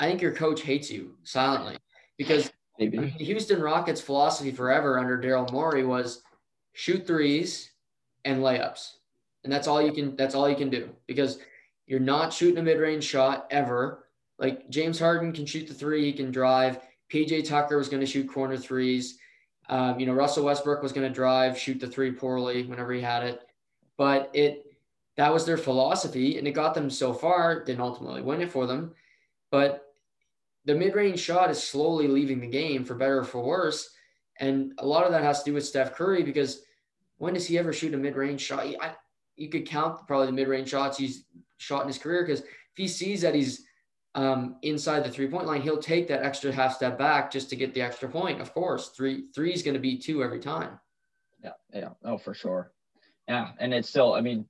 I 0.00 0.08
think 0.08 0.20
your 0.20 0.32
coach 0.32 0.62
hates 0.62 0.90
you 0.90 1.16
silently 1.22 1.76
because 2.18 2.50
Maybe. 2.78 2.98
the 2.98 3.24
Houston 3.24 3.60
Rockets' 3.60 4.00
philosophy 4.00 4.50
forever 4.50 4.98
under 4.98 5.18
Daryl 5.18 5.50
Morey 5.52 5.84
was 5.84 6.22
shoot 6.72 7.06
threes 7.06 7.70
and 8.24 8.42
layups, 8.42 8.94
and 9.44 9.52
that's 9.52 9.68
all 9.68 9.82
you 9.82 9.92
can. 9.92 10.16
That's 10.16 10.34
all 10.34 10.48
you 10.48 10.56
can 10.56 10.70
do 10.70 10.90
because 11.06 11.38
you're 11.86 12.00
not 12.00 12.32
shooting 12.32 12.58
a 12.58 12.62
mid-range 12.62 13.04
shot 13.04 13.46
ever. 13.50 14.06
Like 14.38 14.68
James 14.70 14.98
Harden 14.98 15.32
can 15.32 15.46
shoot 15.46 15.68
the 15.68 15.74
three, 15.74 16.04
he 16.04 16.12
can 16.12 16.30
drive. 16.30 16.78
PJ 17.12 17.46
Tucker 17.46 17.76
was 17.76 17.88
going 17.88 18.00
to 18.00 18.06
shoot 18.06 18.28
corner 18.28 18.56
threes. 18.56 19.18
Um, 19.68 20.00
you 20.00 20.06
know, 20.06 20.14
Russell 20.14 20.44
Westbrook 20.44 20.82
was 20.82 20.92
going 20.92 21.06
to 21.06 21.14
drive, 21.14 21.58
shoot 21.58 21.78
the 21.78 21.86
three 21.86 22.10
poorly 22.10 22.64
whenever 22.64 22.92
he 22.92 23.00
had 23.00 23.22
it, 23.22 23.40
but 23.96 24.30
it 24.32 24.66
that 25.16 25.32
was 25.32 25.44
their 25.44 25.58
philosophy, 25.58 26.38
and 26.38 26.48
it 26.48 26.52
got 26.52 26.74
them 26.74 26.88
so 26.88 27.12
far. 27.12 27.62
Didn't 27.64 27.82
ultimately 27.82 28.22
win 28.22 28.40
it 28.40 28.50
for 28.50 28.66
them, 28.66 28.94
but 29.50 29.92
the 30.64 30.74
mid-range 30.74 31.20
shot 31.20 31.50
is 31.50 31.62
slowly 31.62 32.08
leaving 32.08 32.40
the 32.40 32.46
game 32.46 32.84
for 32.84 32.94
better 32.94 33.18
or 33.18 33.24
for 33.24 33.44
worse. 33.44 33.90
And 34.40 34.72
a 34.78 34.86
lot 34.86 35.04
of 35.04 35.12
that 35.12 35.22
has 35.22 35.42
to 35.42 35.50
do 35.50 35.54
with 35.54 35.66
Steph 35.66 35.94
Curry 35.94 36.22
because 36.22 36.62
when 37.18 37.34
does 37.34 37.46
he 37.46 37.58
ever 37.58 37.72
shoot 37.72 37.94
a 37.94 37.96
mid-range 37.96 38.40
shot? 38.40 38.60
I, 38.80 38.94
you 39.42 39.48
could 39.48 39.66
count 39.66 40.06
probably 40.06 40.26
the 40.26 40.32
mid-range 40.32 40.68
shots 40.68 40.96
he's 40.96 41.24
shot 41.58 41.82
in 41.82 41.88
his 41.88 41.98
career 41.98 42.22
because 42.24 42.40
if 42.40 42.76
he 42.76 42.86
sees 42.86 43.20
that 43.22 43.34
he's 43.34 43.64
um, 44.14 44.56
inside 44.62 45.04
the 45.04 45.10
three-point 45.10 45.46
line, 45.46 45.62
he'll 45.62 45.78
take 45.78 46.06
that 46.08 46.22
extra 46.22 46.52
half 46.52 46.74
step 46.74 46.96
back 46.96 47.30
just 47.30 47.50
to 47.50 47.56
get 47.56 47.74
the 47.74 47.82
extra 47.82 48.08
point. 48.08 48.40
Of 48.40 48.54
course, 48.54 48.90
three 48.90 49.24
three 49.34 49.52
is 49.52 49.62
going 49.62 49.74
to 49.74 49.80
be 49.80 49.98
two 49.98 50.22
every 50.22 50.38
time. 50.38 50.78
Yeah. 51.42 51.56
Yeah. 51.74 51.88
Oh, 52.04 52.18
for 52.18 52.34
sure. 52.34 52.72
Yeah. 53.26 53.48
And 53.58 53.74
it's 53.74 53.88
still, 53.88 54.14
I 54.14 54.20
mean, 54.20 54.46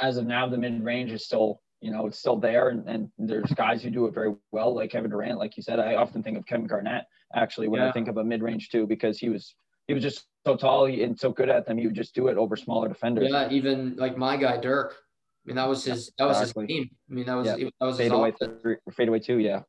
as 0.00 0.16
of 0.16 0.26
now, 0.26 0.48
the 0.48 0.58
mid 0.58 0.84
range 0.84 1.12
is 1.12 1.24
still, 1.24 1.60
you 1.80 1.90
know, 1.90 2.06
it's 2.06 2.18
still 2.18 2.36
there. 2.36 2.68
And, 2.68 2.86
and 2.88 3.10
there's 3.18 3.50
guys 3.52 3.82
who 3.82 3.90
do 3.90 4.06
it 4.06 4.14
very 4.14 4.34
well, 4.52 4.74
like 4.74 4.90
Kevin 4.90 5.10
Durant. 5.10 5.38
Like 5.38 5.56
you 5.56 5.62
said, 5.62 5.80
I 5.80 5.96
often 5.96 6.22
think 6.22 6.38
of 6.38 6.46
Kevin 6.46 6.66
Garnett 6.66 7.04
actually 7.34 7.68
when 7.68 7.80
I 7.80 7.90
think 7.90 8.08
of 8.08 8.18
a 8.18 8.24
mid 8.24 8.42
range 8.42 8.68
too, 8.68 8.86
because 8.86 9.18
he 9.18 9.28
was, 9.28 9.54
he 9.88 9.94
was 9.94 10.02
just 10.02 10.26
so 10.46 10.56
tall 10.56 10.86
and 10.86 11.18
so 11.18 11.30
good 11.30 11.48
at 11.48 11.66
them. 11.66 11.78
He 11.78 11.86
would 11.86 11.94
just 11.94 12.14
do 12.14 12.28
it 12.28 12.36
over 12.36 12.56
smaller 12.56 12.88
defenders. 12.88 13.28
Yeah, 13.30 13.48
even 13.50 13.96
like 13.96 14.16
my 14.16 14.36
guy 14.36 14.58
Dirk. 14.58 14.94
I 14.94 15.48
mean, 15.48 15.56
that 15.56 15.68
was 15.68 15.84
his 15.84 16.12
that 16.18 16.26
was 16.26 16.40
exactly. 16.40 16.66
his 16.66 16.76
game. 16.76 16.90
I 17.10 17.14
mean, 17.14 17.26
that 17.26 17.34
was 17.34 17.46
Yeah. 17.46 17.68
that 17.80 17.86
was 17.86 17.98
his 17.98 18.08
fade 18.08 18.12
away 18.12 18.32
three, 18.32 18.76
fade 18.92 19.08
away 19.08 19.20
two. 19.20 19.38
Yeah, 19.38 19.62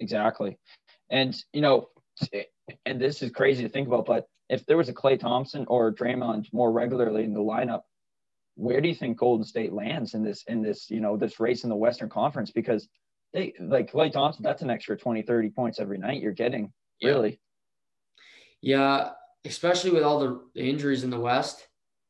exactly. 0.00 0.58
And 1.10 1.36
you 1.52 1.60
know, 1.60 1.88
and 2.86 3.00
this 3.00 3.22
is 3.22 3.30
crazy 3.30 3.62
to 3.62 3.68
think 3.68 3.88
about, 3.88 4.06
but 4.06 4.26
if 4.48 4.66
there 4.66 4.76
was 4.76 4.88
a 4.88 4.94
Klay 4.94 5.18
Thompson 5.18 5.64
or 5.68 5.92
Draymond 5.92 6.52
more 6.52 6.72
regularly 6.72 7.22
in 7.22 7.32
the 7.32 7.40
lineup, 7.40 7.82
where 8.56 8.80
do 8.80 8.88
you 8.88 8.94
think 8.94 9.18
Golden 9.18 9.44
State 9.44 9.72
lands 9.72 10.14
in 10.14 10.24
this 10.24 10.42
in 10.48 10.62
this 10.62 10.90
you 10.90 11.00
know 11.00 11.16
this 11.16 11.38
race 11.38 11.62
in 11.64 11.70
the 11.70 11.76
Western 11.76 12.08
Conference? 12.08 12.50
Because 12.50 12.88
they 13.32 13.54
like 13.60 13.92
Klay 13.92 14.10
Thompson, 14.12 14.42
that's 14.42 14.62
an 14.62 14.70
extra 14.70 14.96
20, 14.96 15.22
30 15.22 15.50
points 15.50 15.78
every 15.78 15.98
night 15.98 16.20
you're 16.20 16.32
getting. 16.32 16.72
Yeah. 17.00 17.10
Really, 17.10 17.40
Yeah, 18.60 19.10
especially 19.44 19.90
with 19.90 20.02
all 20.02 20.18
the, 20.18 20.40
the 20.54 20.68
injuries 20.68 21.04
in 21.04 21.10
the 21.10 21.20
West. 21.20 21.66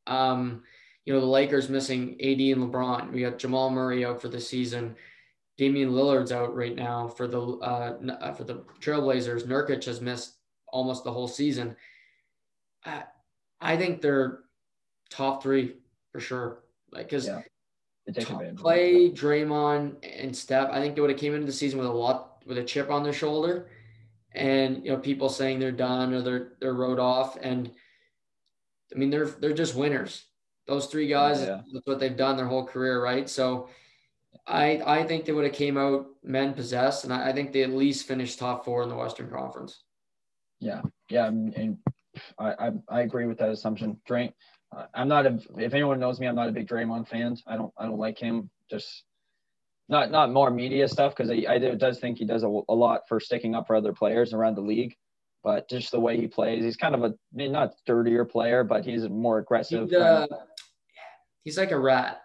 Um, 0.06 0.62
you 1.04 1.12
know, 1.12 1.20
the 1.20 1.26
Lakers 1.26 1.68
missing 1.68 2.12
AD 2.20 2.40
and 2.40 2.72
LeBron. 2.72 3.12
We 3.12 3.22
got 3.22 3.38
Jamal 3.38 3.70
Murray 3.70 4.04
out 4.04 4.20
for 4.20 4.28
the 4.28 4.40
season. 4.40 4.96
Damian 5.56 5.90
Lillard's 5.90 6.32
out 6.32 6.54
right 6.54 6.74
now 6.74 7.08
for 7.08 7.26
the 7.26 7.40
uh, 7.40 7.96
uh, 8.20 8.32
for 8.32 8.44
the 8.44 8.64
Trailblazers. 8.80 9.44
Nurkic 9.46 9.84
has 9.84 10.00
missed 10.00 10.36
almost 10.68 11.04
the 11.04 11.12
whole 11.12 11.28
season. 11.28 11.76
I, 12.84 13.04
I 13.60 13.76
think 13.76 14.00
they're 14.00 14.40
top 15.10 15.42
three 15.42 15.76
for 16.12 16.20
sure. 16.20 16.62
Like, 16.92 17.06
because 17.06 17.26
Yeah. 17.26 17.42
they 18.06 18.12
take 18.12 18.30
advantage. 18.30 18.50
of 18.52 18.56
that. 18.56 18.62
Klay, 18.64 19.14
Draymond, 19.14 19.96
and 20.02 20.34
Steph, 20.34 20.70
I 20.70 20.80
think 20.80 20.94
they 20.94 21.00
would 21.02 21.10
have 21.10 21.18
came 21.18 21.34
into 21.34 21.46
the 21.46 21.52
season 21.52 21.78
with 21.78 21.88
a 21.88 21.92
lot 21.92 22.42
with 22.46 22.58
a 22.58 22.64
chip 22.64 22.90
on 22.90 23.02
their 23.02 23.12
shoulder, 23.12 23.68
and 24.32 24.84
you 24.84 24.92
know 24.92 24.98
people 24.98 25.28
saying 25.28 25.58
they're 25.58 25.72
done 25.72 26.12
or 26.14 26.22
they're 26.22 26.52
they're 26.60 26.74
wrote 26.74 26.98
off, 26.98 27.36
and 27.40 27.70
I 28.94 28.98
mean 28.98 29.10
they're 29.10 29.26
they're 29.26 29.52
just 29.54 29.74
winners. 29.74 30.24
Those 30.66 30.86
three 30.86 31.08
guys, 31.08 31.40
Yeah. 31.40 31.62
that's 31.72 31.86
what 31.86 31.98
they've 31.98 32.16
done 32.16 32.36
their 32.36 32.46
whole 32.46 32.64
career, 32.64 33.02
right? 33.02 33.28
So, 33.28 33.68
I 34.46 34.80
I 34.86 35.04
think 35.04 35.24
they 35.24 35.32
would 35.32 35.44
have 35.44 35.54
came 35.54 35.76
out 35.76 36.06
men 36.22 36.54
possessed, 36.54 37.04
and 37.04 37.12
I, 37.12 37.30
I 37.30 37.32
think 37.32 37.52
they 37.52 37.62
at 37.62 37.70
least 37.70 38.06
finished 38.06 38.38
top 38.38 38.64
four 38.64 38.82
in 38.82 38.88
the 38.88 38.94
Western 38.96 39.30
Conference. 39.30 39.82
Yeah, 40.60 40.82
yeah, 41.08 41.26
and 41.26 41.78
I, 42.38 42.52
I 42.68 42.72
I 42.88 43.00
agree 43.00 43.26
with 43.26 43.38
that 43.38 43.48
assumption. 43.48 44.00
Drain, 44.06 44.32
uh, 44.76 44.86
I'm 44.94 45.08
not 45.08 45.26
a. 45.26 45.40
If 45.56 45.74
anyone 45.74 45.98
knows 45.98 46.20
me, 46.20 46.26
I'm 46.28 46.34
not 46.36 46.48
a 46.48 46.52
big 46.52 46.68
Draymond 46.68 47.08
fan. 47.08 47.36
I 47.46 47.56
don't 47.56 47.72
I 47.76 47.86
don't 47.86 47.98
like 47.98 48.18
him. 48.18 48.50
Just 48.70 49.04
not 49.90 50.11
not 50.11 50.33
more 50.33 50.50
media 50.50 50.88
stuff 50.88 51.14
because 51.14 51.31
I 51.31 51.44
I 51.55 51.59
do- 51.59 51.76
does 51.76 51.98
think 51.98 52.18
he 52.18 52.24
does 52.24 52.42
a, 52.44 52.61
a 52.68 52.74
lot 52.74 53.03
for 53.09 53.20
sticking 53.20 53.55
up 53.55 53.66
for 53.66 53.76
other 53.76 53.92
players 53.92 54.33
around 54.33 54.55
the 54.57 54.62
league. 54.62 54.94
But 55.42 55.68
just 55.70 55.90
the 55.90 56.00
way 56.00 56.16
he 56.18 56.26
plays, 56.26 56.62
he's 56.64 56.76
kind 56.76 56.94
of 56.94 57.03
a 57.03 57.14
not 57.33 57.72
dirtier 57.87 58.24
player, 58.24 58.62
but 58.64 58.85
he's 58.85 59.09
more 59.09 59.38
aggressive. 59.38 59.88
He's, 59.88 59.98
kind, 59.98 60.03
uh, 60.05 60.26
of, 60.31 60.38
he's 61.44 61.57
like 61.59 61.70
a 61.72 61.79
rat. 61.79 62.20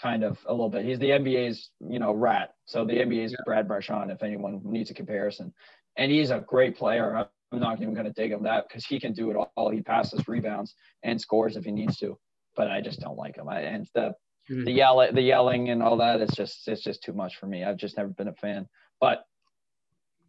kind 0.00 0.22
of 0.24 0.38
a 0.46 0.52
little 0.52 0.68
bit. 0.70 0.84
He's 0.84 0.98
the 0.98 1.10
NBA's 1.10 1.70
you 1.80 1.98
know 1.98 2.12
rat. 2.12 2.54
So 2.66 2.84
the 2.84 2.94
NBA's 2.94 3.32
Yeah. 3.32 3.38
Brad 3.44 3.68
Marchand, 3.68 4.10
if 4.10 4.22
anyone 4.22 4.60
needs 4.64 4.90
a 4.90 4.94
comparison, 4.94 5.52
and 5.96 6.10
he's 6.10 6.30
a 6.30 6.40
great 6.40 6.76
player. 6.76 7.14
I'm- 7.16 7.28
I'm 7.52 7.58
not 7.58 7.82
even 7.82 7.94
going 7.94 8.06
to 8.06 8.12
dig 8.12 8.30
him 8.30 8.44
that 8.44 8.68
because 8.68 8.86
he 8.86 9.00
can 9.00 9.12
do 9.12 9.32
it 9.32 9.36
all. 9.56 9.70
He 9.70 9.82
passes, 9.82 10.28
rebounds, 10.28 10.76
and 11.02 11.20
scores 11.20 11.56
if 11.56 11.64
he 11.64 11.72
needs 11.72 11.96
to. 11.98 12.16
But 12.54 12.70
I 12.70 12.80
just 12.80 13.00
don't 13.00 13.18
like 13.18 13.34
him. 13.34 13.48
I, 13.48 13.62
and 13.62 13.88
the 13.92 14.14
Mhm. 14.50 14.64
the 14.64 14.72
yell 14.72 15.12
the 15.12 15.22
yelling 15.22 15.70
and 15.70 15.82
all 15.82 15.96
that 15.98 16.20
it's 16.20 16.34
just 16.34 16.66
it's 16.68 16.82
just 16.82 17.02
too 17.02 17.12
much 17.12 17.36
for 17.36 17.46
me. 17.46 17.62
I've 17.64 17.76
just 17.76 17.96
never 17.96 18.08
been 18.10 18.28
a 18.28 18.34
fan. 18.34 18.68
But 19.00 19.24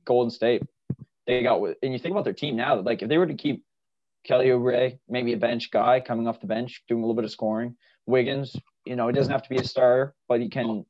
Golden 0.06 0.30
State, 0.32 0.64
they 1.28 1.44
got. 1.44 1.62
And 1.84 1.94
you 1.94 2.00
think 2.00 2.12
about 2.14 2.24
their 2.24 2.34
team 2.34 2.56
now. 2.56 2.80
Like 2.80 3.02
if 3.02 3.10
they 3.10 3.18
were 3.18 3.28
to 3.28 3.34
keep 3.34 3.64
Kelly 4.24 4.48
Oubre, 4.48 5.00
maybe 5.10 5.34
a 5.34 5.38
bench 5.38 5.72
guy 5.72 6.00
coming 6.00 6.28
off 6.28 6.40
the 6.40 6.48
bench, 6.48 6.84
doing 6.88 7.02
a 7.02 7.06
little 7.06 7.16
bit 7.16 7.26
of 7.26 7.32
scoring. 7.32 7.76
Wiggins, 8.06 8.56
you 8.86 8.96
know, 8.96 9.08
it 9.10 9.14
doesn't 9.14 9.32
have 9.32 9.44
to 9.44 9.50
be 9.50 9.58
a 9.58 9.64
star, 9.64 10.16
but 10.28 10.40
he 10.42 10.50
can 10.50 10.86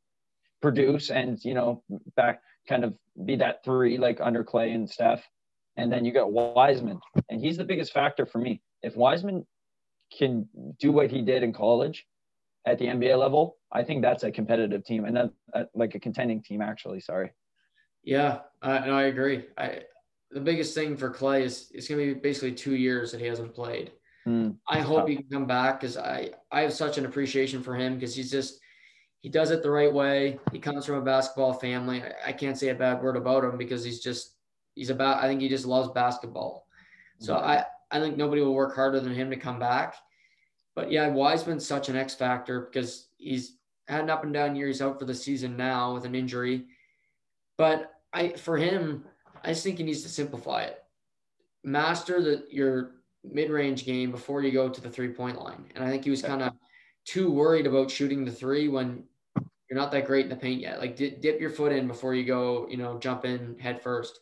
produce 0.62 1.10
and 1.10 1.44
you 1.44 1.54
know 1.56 1.84
back 2.16 2.42
kind 2.68 2.84
of 2.84 2.94
be 3.26 3.36
that 3.36 3.64
three 3.64 3.98
like 3.98 4.20
under 4.22 4.44
Klay 4.44 4.74
and 4.76 4.90
Steph. 4.90 5.24
And 5.78 5.92
then 5.92 6.04
you 6.06 6.12
got 6.12 6.32
Wiseman, 6.34 7.00
and 7.30 7.40
he's 7.40 7.58
the 7.58 7.64
biggest 7.64 7.94
factor 7.94 8.26
for 8.26 8.40
me. 8.40 8.62
if 8.84 8.96
Wiseman 8.96 9.46
can 10.18 10.50
do 10.80 10.92
what 10.92 11.10
he 11.10 11.22
did 11.22 11.44
in 11.44 11.54
college 11.54 12.06
at 12.66 12.78
the 12.78 12.86
NBA 12.86 13.18
level, 13.18 13.58
I 13.72 13.84
think 13.84 14.02
that's 14.02 14.24
a 14.24 14.32
competitive 14.32 14.84
team 14.84 15.06
and 15.06 15.16
then 15.16 15.32
uh, 15.54 15.64
like 15.74 15.96
a 15.96 16.00
contending 16.00 16.42
team 16.42 16.62
actually. 16.62 17.00
Sorry. 17.00 17.32
Yeah, 18.04 18.40
uh, 18.62 18.80
no, 18.80 18.98
I 18.98 19.04
agree. 19.04 19.46
I 19.58 19.82
the 20.32 20.40
biggest 20.40 20.74
thing 20.74 20.96
for 20.96 21.10
Klay 21.10 21.42
is 21.42 21.70
it's 21.74 21.88
going 21.88 22.08
to 22.08 22.16
be 22.16 22.20
basically 22.20 22.54
two 22.54 22.76
years 22.76 23.12
that 23.12 23.20
he 23.20 23.28
hasn't 23.28 23.54
played. 23.54 23.92
Mm. 24.28 24.56
I 24.68 24.80
hope 24.80 25.10
he 25.10 25.16
can 25.16 25.28
come 25.32 25.46
back 25.46 25.80
because 25.80 25.98
I 25.98 26.30
I 26.52 26.62
have 26.62 26.74
such 26.74 26.98
an 26.98 27.06
appreciation 27.06 27.64
for 27.64 27.76
him 27.76 27.96
because 27.96 28.16
he's 28.16 28.32
just 28.32 28.60
he 29.20 29.30
does 29.30 29.52
it 29.52 29.62
the 29.62 29.72
right 29.72 29.92
way. 29.92 30.40
He 30.52 30.60
comes 30.60 30.86
from 30.86 30.96
a 30.96 31.02
basketball 31.02 31.54
family. 31.54 32.04
I, 32.04 32.30
I 32.30 32.32
can't 32.32 32.58
say 32.58 32.70
a 32.70 32.76
bad 32.76 33.02
word 33.02 33.18
about 33.18 33.44
him 33.44 33.58
because 33.58 33.84
he's 33.84 34.00
just 34.00 34.36
he's 34.76 34.90
about 34.90 35.24
I 35.24 35.28
think 35.28 35.42
he 35.42 35.50
just 35.50 35.66
loves 35.66 35.90
basketball. 35.90 36.68
So 37.20 37.36
mm. 37.36 37.42
I 37.42 37.66
I 37.90 38.00
think 38.00 38.18
nobody 38.18 38.42
will 38.42 38.54
work 38.54 38.76
harder 38.76 39.00
than 39.00 39.14
him 39.14 39.30
to 39.32 39.38
come 39.38 39.60
back. 39.60 39.96
But 40.76 40.92
yeah, 40.92 41.10
Wiseman's 41.10 41.66
such 41.66 41.90
an 41.90 41.96
X 41.96 42.16
factor 42.16 42.62
because 42.62 43.08
he's 43.18 43.58
had 43.88 44.02
an 44.02 44.10
up 44.10 44.24
and 44.24 44.34
down 44.34 44.56
year. 44.56 44.68
He's 44.68 44.82
out 44.82 45.00
for 45.00 45.06
the 45.06 45.14
season 45.14 45.58
now 45.58 45.94
with 45.94 46.06
an 46.06 46.16
injury. 46.16 46.66
But 47.58 47.92
I 48.14 48.30
for 48.30 48.58
him, 48.58 49.04
I 49.44 49.50
just 49.50 49.64
think 49.64 49.78
he 49.78 49.84
needs 49.84 50.04
to 50.04 50.10
simplify 50.10 50.64
it. 50.64 50.84
Master 51.64 52.22
the 52.22 52.46
your 52.50 52.92
mid-range 53.24 53.86
game 53.86 54.12
before 54.12 54.42
you 54.42 54.52
go 54.52 54.68
to 54.68 54.82
the 54.82 54.90
three-point 54.90 55.40
line. 55.40 55.66
And 55.76 55.84
I 55.84 55.90
think 55.90 56.04
he 56.04 56.10
was 56.10 56.24
kind 56.24 56.42
of 56.42 56.54
too 57.06 57.32
worried 57.32 57.68
about 57.68 57.92
shooting 57.92 58.26
the 58.26 58.32
three 58.32 58.68
when 58.68 59.04
you're 59.70 59.80
not 59.80 59.92
that 59.92 60.06
great 60.06 60.26
in 60.26 60.30
the 60.30 60.36
paint 60.36 60.62
yet. 60.62 60.80
Like 60.80 60.96
dip, 60.96 61.22
dip 61.22 61.40
your 61.40 61.50
foot 61.50 61.72
in 61.72 61.88
before 61.88 62.16
you 62.16 62.26
go, 62.26 62.68
you 62.70 62.78
know, 62.78 62.98
jump 62.98 63.26
in 63.26 63.58
head 63.60 63.82
first. 63.82 64.20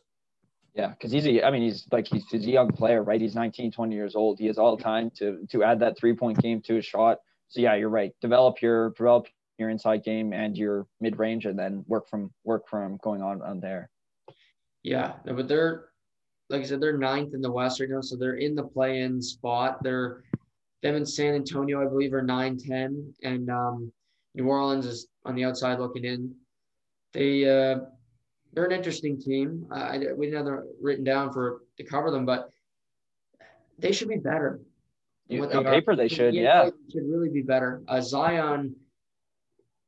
Yeah, 0.74 0.88
because 0.88 1.10
he's 1.10 1.26
a, 1.26 1.44
I 1.44 1.50
mean, 1.50 1.62
he's 1.62 1.86
like 1.90 2.06
he's, 2.06 2.24
he's 2.30 2.46
a 2.46 2.50
young 2.50 2.70
player, 2.70 3.02
right? 3.02 3.20
He's 3.20 3.34
19, 3.34 3.72
20 3.72 3.94
years 3.94 4.14
old. 4.14 4.38
He 4.38 4.46
has 4.46 4.58
all 4.58 4.76
the 4.76 4.82
time 4.82 5.10
to 5.16 5.46
to 5.50 5.64
add 5.64 5.80
that 5.80 5.98
three 5.98 6.14
point 6.14 6.38
game 6.38 6.60
to 6.62 6.74
his 6.74 6.84
shot. 6.84 7.18
So 7.48 7.60
yeah, 7.60 7.74
you're 7.74 7.88
right. 7.88 8.12
Develop 8.20 8.62
your 8.62 8.90
develop 8.90 9.26
your 9.58 9.70
inside 9.70 10.04
game 10.04 10.32
and 10.32 10.56
your 10.56 10.86
mid 11.00 11.18
range, 11.18 11.46
and 11.46 11.58
then 11.58 11.84
work 11.88 12.08
from 12.08 12.32
work 12.44 12.68
from 12.68 12.98
going 13.02 13.22
on 13.22 13.42
on 13.42 13.60
there. 13.60 13.90
Yeah, 14.82 15.14
no, 15.26 15.34
but 15.34 15.48
they're 15.48 15.86
like 16.48 16.62
I 16.62 16.64
said, 16.64 16.80
they're 16.80 16.96
ninth 16.96 17.34
in 17.34 17.40
the 17.40 17.50
West 17.50 17.80
right 17.80 17.88
now, 17.88 18.00
so 18.00 18.16
they're 18.16 18.34
in 18.34 18.54
the 18.54 18.64
play-in 18.64 19.22
spot. 19.22 19.82
They're 19.82 20.24
them 20.82 20.96
in 20.96 21.06
San 21.06 21.34
Antonio, 21.34 21.82
I 21.82 21.88
believe, 21.88 22.14
are 22.14 22.22
9-10, 22.22 23.12
and 23.22 23.50
um, 23.50 23.92
New 24.34 24.46
Orleans 24.46 24.86
is 24.86 25.08
on 25.24 25.34
the 25.34 25.44
outside 25.44 25.78
looking 25.78 26.04
in. 26.04 26.34
They 27.12 27.44
uh, 27.48 27.80
they're 28.52 28.64
an 28.66 28.72
interesting 28.72 29.20
team. 29.20 29.66
I, 29.70 29.98
we 30.16 30.26
didn't 30.26 30.36
have 30.36 30.46
them 30.46 30.68
written 30.80 31.04
down 31.04 31.32
for 31.32 31.62
to 31.76 31.84
cover 31.84 32.10
them, 32.10 32.26
but 32.26 32.50
they 33.78 33.92
should 33.92 34.08
be 34.08 34.16
better. 34.16 34.60
You, 35.28 35.44
on 35.44 35.64
paper, 35.64 35.94
they 35.94 36.08
should. 36.08 36.34
Yeah, 36.34 36.64
they 36.64 36.92
should 36.92 37.08
really 37.08 37.28
be 37.28 37.42
better. 37.42 37.82
Uh, 37.86 38.00
Zion, 38.00 38.74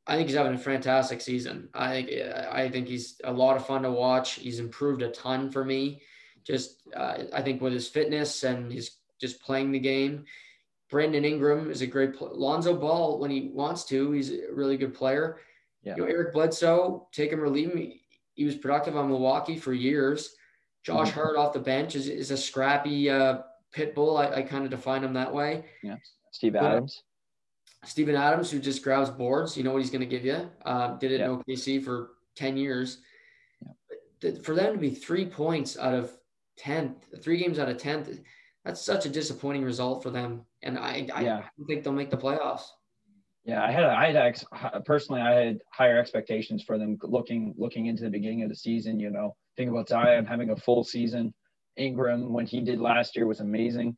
I 0.07 0.17
think 0.17 0.29
he's 0.29 0.37
having 0.37 0.55
a 0.55 0.59
fantastic 0.59 1.21
season. 1.21 1.69
I 1.75 1.91
think 1.91 2.11
I 2.51 2.69
think 2.69 2.87
he's 2.87 3.21
a 3.25 3.33
lot 3.33 3.57
of 3.57 3.67
fun 3.67 3.83
to 3.83 3.91
watch. 3.91 4.35
He's 4.35 4.61
improved 4.61 5.03
a 5.03 5.11
ton 5.11 5.51
for 5.51 5.65
me. 5.65 6.03
Just 6.47 6.83
uh, 6.97 7.25
I 7.33 7.43
think 7.43 7.61
with 7.61 7.73
his 7.73 7.89
fitness 7.89 8.45
and 8.45 8.73
his 8.73 8.93
just 9.21 9.43
playing 9.43 9.73
the 9.73 9.79
game. 9.79 10.25
Brandon 10.91 11.25
Ingram 11.25 11.71
is 11.71 11.81
a 11.81 11.87
great. 11.87 12.21
Lonzo 12.21 12.77
Ball, 12.77 13.19
when 13.19 13.31
he 13.31 13.51
wants 13.53 13.85
to, 13.87 14.13
he's 14.13 14.31
a 14.31 14.53
really 14.53 14.77
good 14.77 14.93
player. 14.93 15.39
Yeah. 15.83 15.97
You 15.97 16.03
know, 16.03 16.09
Eric 16.09 16.35
Bledsoe, 16.35 17.09
take 17.13 17.33
him 17.33 17.43
or 17.43 17.49
leave 17.49 17.73
him. 17.73 17.93
He 18.35 18.45
was 18.45 18.57
productive 18.57 18.97
on 18.97 19.09
Milwaukee 19.09 19.57
for 19.57 19.73
years. 19.73 20.35
Josh 20.83 21.11
mm-hmm. 21.11 21.21
Hart 21.21 21.37
off 21.37 21.53
the 21.53 21.61
bench 21.61 21.95
is, 21.95 22.09
is 22.09 22.31
a 22.31 22.37
scrappy 22.37 23.09
uh, 23.11 23.39
pit 23.73 23.95
bull. 23.95 24.17
I, 24.17 24.29
I 24.29 24.43
kind 24.43 24.65
of 24.65 24.71
define 24.71 25.05
him 25.05 25.13
that 25.15 25.33
way. 25.33 25.65
Yeah. 25.83 25.97
Steve 26.33 26.57
Adams. 26.57 27.03
Steven 27.85 28.15
Adams, 28.15 28.51
who 28.51 28.61
just 28.61 28.83
grabs 28.83 29.11
boards, 29.11 29.57
you 29.57 29.65
know 29.65 29.73
what 29.73 29.83
he's 29.83 29.91
going 29.91 30.01
to 30.01 30.07
give 30.07 30.25
you. 30.25 30.49
Uh, 30.65 30.97
did 30.99 31.11
it 31.11 31.21
yeah. 31.21 31.31
in 31.31 31.39
OKC 31.39 31.83
for 31.83 32.11
10 32.37 32.57
years. 32.57 32.99
Yeah. 34.23 34.31
For 34.43 34.55
them 34.55 34.75
to 34.75 34.79
be 34.79 34.91
three 34.91 35.27
points 35.27 35.77
out 35.77 35.95
of 35.95 36.13
10, 36.59 36.97
three 37.21 37.39
games 37.39 37.59
out 37.59 37.69
of 37.69 37.79
10, 37.79 38.25
that's 38.65 38.81
such 38.81 39.05
a 39.05 39.09
disappointing 39.09 39.65
result 39.65 40.03
for 40.03 40.11
them. 40.11 40.43
And 40.63 40.79
I, 40.79 41.09
I 41.13 41.23
yeah. 41.23 41.43
don't 41.59 41.67
think 41.67 41.83
they'll 41.83 41.93
make 41.93 42.11
the 42.11 42.17
playoffs. 42.17 42.63
Yeah, 43.45 43.65
I 43.65 43.73
had 43.73 43.85
I 43.85 44.13
had 44.53 44.85
personally 44.85 45.21
I 45.21 45.33
had 45.33 45.59
higher 45.73 45.99
expectations 45.99 46.63
for 46.63 46.79
them 46.79 46.97
looking 47.03 47.55
looking 47.57 47.87
into 47.87 48.05
the 48.05 48.11
beginning 48.11 48.45
of 48.45 48.49
the 48.49 48.55
season. 48.55 49.01
You 49.01 49.11
know, 49.11 49.35
think 49.57 49.71
about 49.71 49.89
Zion 49.89 50.27
having 50.27 50.51
a 50.51 50.57
full 50.57 50.85
season. 50.85 51.35
Ingram 51.77 52.33
when 52.33 52.47
he 52.47 52.61
did 52.61 52.81
last 52.81 53.17
year 53.17 53.27
was 53.27 53.41
amazing, 53.41 53.97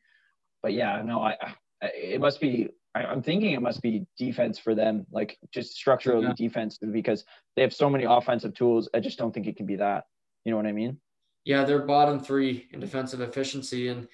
but 0.62 0.72
yeah, 0.72 1.02
no, 1.02 1.20
I, 1.20 1.36
I 1.82 1.86
it 1.86 2.20
must 2.20 2.40
be. 2.40 2.68
I, 2.96 3.12
am 3.12 3.22
thinking 3.22 3.50
it 3.50 3.60
must 3.60 3.82
be 3.82 4.06
defense 4.16 4.56
for 4.56 4.76
them, 4.76 5.04
like 5.10 5.36
just 5.52 5.74
structurally 5.74 6.28
yeah. 6.28 6.34
defense, 6.36 6.78
because 6.78 7.24
they 7.56 7.62
have 7.62 7.74
so 7.74 7.90
many 7.90 8.04
offensive 8.04 8.54
tools. 8.54 8.88
I 8.94 9.00
just 9.00 9.18
don't 9.18 9.34
think 9.34 9.48
it 9.48 9.56
can 9.56 9.66
be 9.66 9.74
that. 9.76 10.04
You 10.44 10.52
know 10.52 10.56
what 10.56 10.66
I 10.66 10.72
mean? 10.72 11.00
Yeah, 11.44 11.64
they're 11.64 11.80
bottom 11.80 12.20
three 12.20 12.68
in 12.70 12.78
defensive 12.78 13.20
efficiency, 13.20 13.88
and 13.88 14.06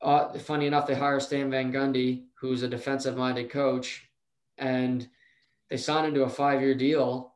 uh, 0.00 0.32
funny 0.38 0.66
enough, 0.66 0.86
they 0.86 0.94
hire 0.94 1.20
Stan 1.20 1.50
Van 1.50 1.70
Gundy, 1.70 2.24
who's 2.40 2.62
a 2.62 2.68
defensive-minded 2.68 3.50
coach, 3.50 4.08
and 4.62 5.08
they 5.68 5.76
signed 5.76 6.06
him 6.06 6.14
to 6.14 6.22
a 6.22 6.28
five-year 6.28 6.74
deal. 6.74 7.34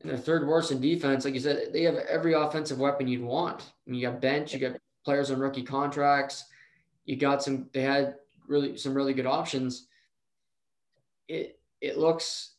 And 0.00 0.10
they're 0.10 0.18
third 0.18 0.48
worst 0.48 0.72
in 0.72 0.80
defense. 0.80 1.24
Like 1.24 1.34
you 1.34 1.40
said, 1.40 1.72
they 1.72 1.82
have 1.82 1.96
every 1.96 2.32
offensive 2.32 2.78
weapon 2.78 3.06
you'd 3.06 3.22
want. 3.22 3.60
I 3.60 3.90
mean, 3.90 4.00
you 4.00 4.08
got 4.08 4.20
bench, 4.20 4.54
you 4.54 4.58
got 4.58 4.78
players 5.04 5.30
on 5.30 5.38
rookie 5.38 5.62
contracts, 5.62 6.44
you 7.04 7.16
got 7.16 7.42
some. 7.42 7.68
They 7.72 7.82
had 7.82 8.16
really 8.48 8.78
some 8.78 8.94
really 8.94 9.12
good 9.12 9.26
options. 9.26 9.86
It 11.28 11.58
it 11.80 11.98
looks. 11.98 12.54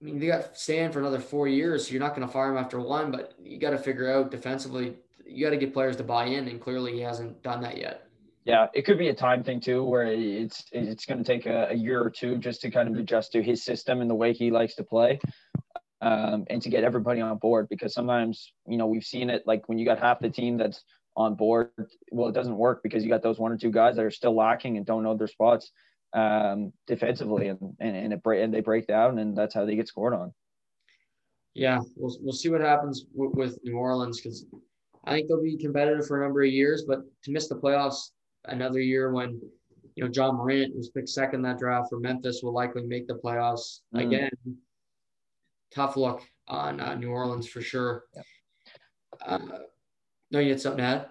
I 0.00 0.04
mean, 0.04 0.18
they 0.18 0.26
got 0.26 0.58
Stan 0.58 0.92
for 0.92 0.98
another 0.98 1.20
four 1.20 1.48
years, 1.48 1.86
so 1.86 1.92
you're 1.92 2.02
not 2.02 2.14
going 2.14 2.26
to 2.26 2.32
fire 2.32 2.50
him 2.50 2.58
after 2.58 2.80
one. 2.80 3.10
But 3.12 3.34
you 3.40 3.58
got 3.58 3.70
to 3.70 3.78
figure 3.78 4.12
out 4.12 4.30
defensively 4.30 4.96
you 5.24 5.44
got 5.44 5.50
to 5.50 5.56
get 5.56 5.72
players 5.72 5.96
to 5.96 6.04
buy 6.04 6.26
in, 6.26 6.48
and 6.48 6.60
clearly 6.60 6.92
he 6.92 7.00
hasn't 7.00 7.42
done 7.42 7.60
that 7.62 7.76
yet. 7.76 8.05
Yeah, 8.46 8.68
it 8.74 8.82
could 8.82 8.96
be 8.96 9.08
a 9.08 9.14
time 9.14 9.42
thing 9.42 9.58
too, 9.60 9.82
where 9.82 10.06
it's 10.06 10.66
it's 10.70 11.04
going 11.04 11.18
to 11.18 11.24
take 11.24 11.46
a, 11.46 11.70
a, 11.70 11.74
year 11.74 12.00
or 12.00 12.08
two 12.08 12.38
just 12.38 12.60
to 12.60 12.70
kind 12.70 12.88
of 12.88 12.94
adjust 12.94 13.32
to 13.32 13.42
his 13.42 13.64
system 13.64 14.00
and 14.00 14.08
the 14.08 14.14
way 14.14 14.32
he 14.32 14.52
likes 14.52 14.76
to 14.76 14.84
play, 14.84 15.18
um, 16.00 16.44
and 16.48 16.62
to 16.62 16.68
get 16.68 16.84
everybody 16.84 17.20
on 17.20 17.38
board. 17.38 17.66
Because 17.68 17.92
sometimes 17.92 18.52
you 18.68 18.78
know 18.78 18.86
we've 18.86 19.02
seen 19.02 19.30
it 19.30 19.42
like 19.46 19.68
when 19.68 19.78
you 19.78 19.84
got 19.84 19.98
half 19.98 20.20
the 20.20 20.30
team 20.30 20.58
that's 20.58 20.84
on 21.16 21.34
board, 21.34 21.70
well, 22.12 22.28
it 22.28 22.36
doesn't 22.36 22.56
work 22.56 22.84
because 22.84 23.02
you 23.02 23.10
got 23.10 23.20
those 23.20 23.40
one 23.40 23.50
or 23.50 23.58
two 23.58 23.72
guys 23.72 23.96
that 23.96 24.04
are 24.04 24.12
still 24.12 24.36
lacking 24.36 24.76
and 24.76 24.86
don't 24.86 25.02
know 25.02 25.16
their 25.16 25.26
spots 25.26 25.72
um, 26.12 26.72
defensively, 26.86 27.48
and 27.48 27.58
and 27.80 27.96
and, 27.96 28.12
it, 28.12 28.20
and 28.24 28.54
they 28.54 28.60
break 28.60 28.86
down, 28.86 29.18
and 29.18 29.36
that's 29.36 29.54
how 29.54 29.64
they 29.64 29.74
get 29.74 29.88
scored 29.88 30.14
on. 30.14 30.32
Yeah, 31.52 31.80
we'll 31.96 32.16
we'll 32.20 32.32
see 32.32 32.50
what 32.50 32.60
happens 32.60 33.06
with, 33.12 33.34
with 33.34 33.58
New 33.64 33.76
Orleans 33.76 34.20
because 34.20 34.46
I 35.04 35.14
think 35.14 35.26
they'll 35.26 35.42
be 35.42 35.56
competitive 35.56 36.06
for 36.06 36.22
a 36.22 36.24
number 36.24 36.44
of 36.44 36.52
years, 36.52 36.84
but 36.86 37.00
to 37.24 37.32
miss 37.32 37.48
the 37.48 37.56
playoffs 37.56 38.10
another 38.48 38.80
year 38.80 39.12
when 39.12 39.40
you 39.94 40.04
know 40.04 40.10
Ja 40.12 40.32
Morant 40.32 40.74
was 40.76 40.90
picked 40.90 41.08
second 41.08 41.42
that 41.42 41.58
draft 41.58 41.88
for 41.90 42.00
Memphis 42.00 42.40
will 42.42 42.52
likely 42.52 42.82
make 42.82 43.06
the 43.06 43.14
playoffs 43.14 43.80
mm. 43.94 44.06
again. 44.06 44.30
Tough 45.74 45.96
look 45.96 46.22
on 46.48 46.80
uh, 46.80 46.94
New 46.94 47.10
Orleans 47.10 47.48
for 47.48 47.60
sure. 47.60 48.04
Yeah. 48.14 48.22
Uh, 49.24 49.38
no, 50.30 50.38
you 50.38 50.50
had 50.50 50.60
something 50.60 50.78
to 50.78 50.84
add? 50.84 51.06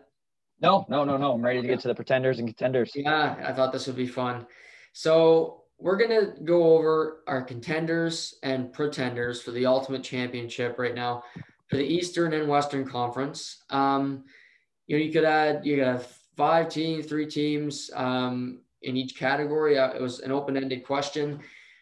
No, 0.61 0.85
no, 0.89 1.03
no, 1.03 1.17
no. 1.17 1.33
I'm 1.33 1.41
ready 1.41 1.61
to 1.61 1.67
get 1.67 1.79
to 1.81 1.87
the 1.87 1.95
pretenders 1.95 2.39
and 2.39 2.47
contenders. 2.47 2.91
Yeah, 2.95 3.35
I 3.45 3.51
thought 3.51 3.73
this 3.73 3.87
would 3.87 3.95
be 3.95 4.07
fun. 4.07 4.45
So 4.93 5.63
we're 5.77 5.97
gonna 5.97 6.33
go 6.43 6.75
over 6.77 7.23
our 7.27 7.41
contenders 7.41 8.35
and 8.43 8.71
pretenders 8.71 9.41
for 9.41 9.51
the 9.51 9.65
ultimate 9.65 10.03
championship 10.03 10.79
right 10.79 10.95
now 10.95 11.23
for 11.67 11.77
the 11.77 11.83
Eastern 11.83 12.33
and 12.33 12.47
Western 12.47 12.87
Conference. 12.87 13.63
Um, 13.69 14.23
you 14.87 14.97
know, 14.97 15.03
you 15.03 15.11
could 15.11 15.25
add 15.25 15.65
you 15.65 15.77
got 15.77 16.07
five 16.35 16.69
teams, 16.69 17.05
three 17.05 17.27
teams 17.27 17.89
um, 17.93 18.59
in 18.81 18.97
each 18.97 19.17
category. 19.17 19.77
Uh, 19.77 19.91
it 19.91 20.01
was 20.01 20.19
an 20.19 20.31
open-ended 20.31 20.85
question. 20.85 21.39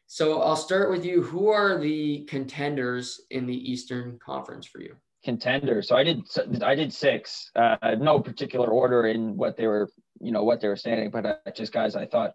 So 0.08 0.42
I'll 0.42 0.56
start 0.56 0.92
with 0.92 1.06
you. 1.06 1.22
Who 1.22 1.50
are 1.50 1.80
the 1.80 2.26
contenders 2.26 3.22
in 3.32 3.48
the 3.48 3.72
Eastern 3.72 4.20
Conference 4.24 4.66
for 4.66 4.80
you? 4.80 4.96
Contenders. 5.24 5.88
So 5.88 5.96
I 5.96 6.04
did 6.04 6.22
I 6.62 6.76
did 6.76 6.94
six. 6.94 7.50
Uh, 7.56 7.96
no 7.98 8.20
particular 8.20 8.68
order 8.68 9.08
in 9.08 9.38
what 9.38 9.56
they 9.56 9.68
were, 9.68 9.90
you 10.20 10.32
know, 10.32 10.44
what 10.44 10.60
they 10.60 10.68
were 10.68 10.76
standing, 10.76 11.10
but 11.10 11.26
uh, 11.26 11.36
just 11.56 11.72
guys 11.72 11.96
I 11.96 12.06
thought 12.06 12.34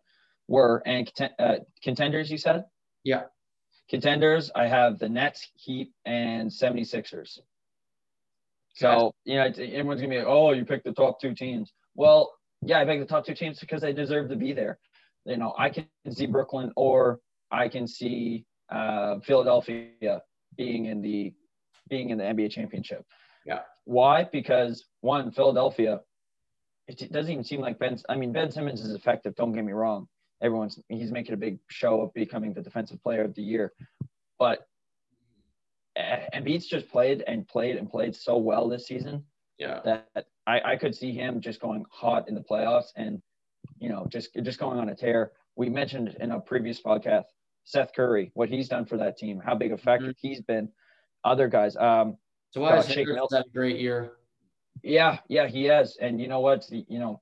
were 0.48 0.82
and 0.86 1.10
uh, 1.38 1.56
contenders. 1.82 2.30
You 2.30 2.38
said. 2.38 2.64
Yeah. 3.04 3.24
Contenders, 3.90 4.50
I 4.54 4.66
have 4.66 4.98
the 4.98 5.08
Nets, 5.08 5.48
Heat, 5.54 5.92
and 6.04 6.50
76ers. 6.50 7.38
So, 8.74 9.12
you 9.24 9.36
know, 9.36 9.44
everyone's 9.44 10.00
going 10.00 10.10
to 10.10 10.16
be 10.16 10.18
like, 10.18 10.26
oh, 10.26 10.52
you 10.52 10.64
picked 10.64 10.84
the 10.84 10.92
top 10.92 11.20
two 11.20 11.34
teams. 11.34 11.72
Well, 11.98 12.32
yeah, 12.62 12.78
I 12.78 12.84
picked 12.84 13.00
the 13.00 13.06
top 13.06 13.26
two 13.26 13.34
teams 13.34 13.58
because 13.58 13.82
they 13.82 13.92
deserve 13.92 14.28
to 14.30 14.36
be 14.36 14.52
there. 14.52 14.78
You 15.24 15.36
know, 15.36 15.52
I 15.58 15.68
can 15.68 15.86
see 16.10 16.26
Brooklyn 16.26 16.72
or 16.76 17.18
I 17.50 17.68
can 17.68 17.88
see 17.88 18.44
uh, 18.70 19.18
Philadelphia 19.18 20.22
being 20.56 20.86
in 20.86 21.02
the 21.02 21.34
being 21.88 22.10
in 22.10 22.18
the 22.18 22.24
NBA 22.24 22.52
championship. 22.52 23.04
Yeah. 23.44 23.60
Why? 23.84 24.28
Because 24.30 24.86
one, 25.00 25.32
Philadelphia 25.32 26.00
it 26.86 27.12
doesn't 27.12 27.32
even 27.32 27.44
seem 27.44 27.60
like 27.60 27.80
Ben. 27.80 27.98
I 28.08 28.14
mean, 28.14 28.32
Ben 28.32 28.52
Simmons 28.52 28.80
is 28.80 28.94
effective. 28.94 29.34
Don't 29.34 29.52
get 29.52 29.64
me 29.64 29.72
wrong. 29.72 30.06
Everyone's 30.40 30.78
he's 30.88 31.10
making 31.10 31.34
a 31.34 31.36
big 31.36 31.58
show 31.68 32.00
of 32.00 32.14
becoming 32.14 32.54
the 32.54 32.62
defensive 32.62 33.02
player 33.02 33.24
of 33.24 33.34
the 33.34 33.42
year, 33.42 33.72
but 34.38 34.60
Embiid's 35.98 36.68
just 36.68 36.88
played 36.88 37.24
and 37.26 37.46
played 37.48 37.74
and 37.74 37.90
played 37.90 38.14
so 38.14 38.36
well 38.36 38.68
this 38.68 38.86
season. 38.86 39.24
Yeah. 39.58 39.80
That 39.84 40.26
I, 40.48 40.72
I 40.72 40.76
could 40.76 40.94
see 40.94 41.12
him 41.12 41.40
just 41.40 41.60
going 41.60 41.84
hot 41.90 42.26
in 42.28 42.34
the 42.34 42.40
playoffs 42.40 42.88
and 42.96 43.20
you 43.78 43.90
know 43.90 44.06
just 44.08 44.30
just 44.42 44.58
going 44.58 44.78
on 44.78 44.88
a 44.88 44.94
tear. 44.94 45.32
We 45.56 45.68
mentioned 45.68 46.16
in 46.20 46.32
a 46.32 46.40
previous 46.40 46.80
podcast 46.80 47.24
Seth 47.64 47.92
Curry, 47.94 48.30
what 48.32 48.48
he's 48.48 48.68
done 48.68 48.86
for 48.86 48.96
that 48.96 49.18
team, 49.18 49.42
how 49.44 49.54
big 49.54 49.72
a 49.72 49.76
factor 49.76 50.06
mm-hmm. 50.06 50.26
he's 50.26 50.40
been. 50.40 50.70
Other 51.22 51.48
guys. 51.48 51.76
Um, 51.76 52.16
so 52.50 52.62
why 52.62 52.70
uh, 52.70 52.80
is 52.80 52.88
Shake 52.88 53.08
Milton 53.08 53.36
had 53.36 53.46
a 53.46 53.50
great 53.50 53.78
year? 53.78 54.12
Yeah, 54.82 55.18
yeah, 55.28 55.48
he 55.48 55.64
has. 55.64 55.98
And 56.00 56.18
you 56.18 56.28
know 56.28 56.40
what? 56.40 56.66
You 56.70 56.98
know, 56.98 57.20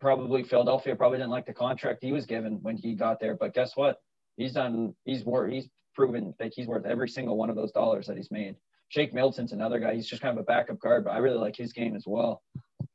probably 0.00 0.42
Philadelphia 0.42 0.96
probably 0.96 1.18
didn't 1.18 1.30
like 1.30 1.44
the 1.44 1.52
contract 1.52 2.02
he 2.02 2.12
was 2.12 2.24
given 2.24 2.58
when 2.62 2.78
he 2.78 2.94
got 2.94 3.20
there. 3.20 3.34
But 3.34 3.52
guess 3.52 3.76
what? 3.76 3.98
He's 4.36 4.52
done. 4.52 4.94
He's 5.04 5.24
worth. 5.24 5.52
He's 5.52 5.68
proven 5.94 6.32
that 6.38 6.52
he's 6.54 6.66
worth 6.66 6.86
every 6.86 7.08
single 7.08 7.36
one 7.36 7.50
of 7.50 7.56
those 7.56 7.72
dollars 7.72 8.06
that 8.06 8.16
he's 8.16 8.30
made. 8.30 8.56
Shake 8.88 9.12
Milton's 9.12 9.52
another 9.52 9.78
guy. 9.78 9.94
He's 9.94 10.06
just 10.06 10.22
kind 10.22 10.36
of 10.36 10.42
a 10.42 10.44
backup 10.44 10.78
guard, 10.78 11.04
but 11.04 11.10
I 11.10 11.18
really 11.18 11.38
like 11.38 11.56
his 11.56 11.72
game 11.72 11.96
as 11.96 12.04
well. 12.06 12.42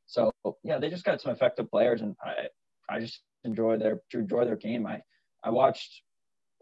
So 0.08 0.32
yeah, 0.64 0.78
they 0.78 0.88
just 0.90 1.04
got 1.04 1.20
some 1.20 1.32
effective 1.32 1.70
players, 1.70 2.00
and 2.00 2.16
I 2.24 2.48
I 2.88 2.98
just 2.98 3.20
enjoy 3.44 3.76
their 3.76 4.00
enjoy 4.12 4.44
their 4.46 4.56
game. 4.56 4.86
I 4.86 5.02
I 5.44 5.50
watched 5.50 6.02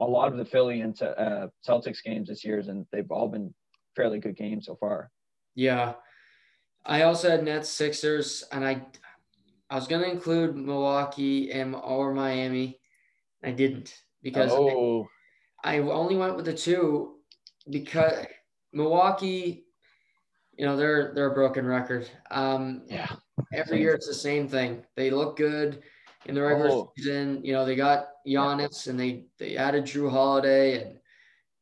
a 0.01 0.05
lot 0.05 0.31
of 0.31 0.37
the 0.37 0.45
Philly 0.45 0.81
and 0.81 1.01
uh, 1.01 1.47
Celtics 1.67 2.03
games 2.05 2.29
this 2.29 2.45
year, 2.45 2.59
and 2.59 2.87
they've 2.93 3.11
all 3.11 3.29
been 3.29 3.55
fairly 3.95 4.19
good 4.19 4.37
games 4.37 4.67
so 4.67 4.77
far. 4.77 5.11
Yeah, 5.55 5.95
I 6.85 7.03
also 7.03 7.31
had 7.31 7.45
Nets, 7.45 7.71
Sixers, 7.71 8.45
and 8.51 8.67
I 8.67 8.85
I 9.71 9.77
was 9.77 9.87
gonna 9.87 10.09
include 10.09 10.57
Milwaukee 10.57 11.53
and 11.53 11.77
or 11.77 12.13
Miami. 12.13 12.81
I 13.45 13.53
didn't 13.53 13.95
because 14.23 14.51
oh. 14.53 15.07
I, 15.63 15.77
I 15.77 15.79
only 15.79 16.17
went 16.17 16.35
with 16.35 16.47
the 16.47 16.55
two 16.55 17.19
because 17.71 18.27
Milwaukee, 18.73 19.66
you 20.57 20.65
know, 20.65 20.77
they're 20.77 21.13
they're 21.15 21.31
a 21.31 21.35
broken 21.35 21.67
record. 21.67 22.09
Um, 22.31 22.83
yeah. 22.87 23.11
Every 23.53 23.81
year 23.81 23.95
it's 23.95 24.07
the 24.07 24.15
same 24.15 24.49
thing. 24.49 24.85
They 24.97 25.11
look 25.11 25.37
good 25.37 25.83
in 26.25 26.35
the 26.35 26.43
regular 26.43 26.71
oh. 26.71 26.93
season. 26.97 27.41
You 27.45 27.53
know, 27.53 27.65
they 27.65 27.77
got 27.77 28.09
Giannis 28.27 28.89
and 28.89 28.99
they 28.99 29.27
they 29.39 29.57
added 29.57 29.85
Jrue 29.85 30.11
Holiday 30.11 30.83
and 30.83 30.99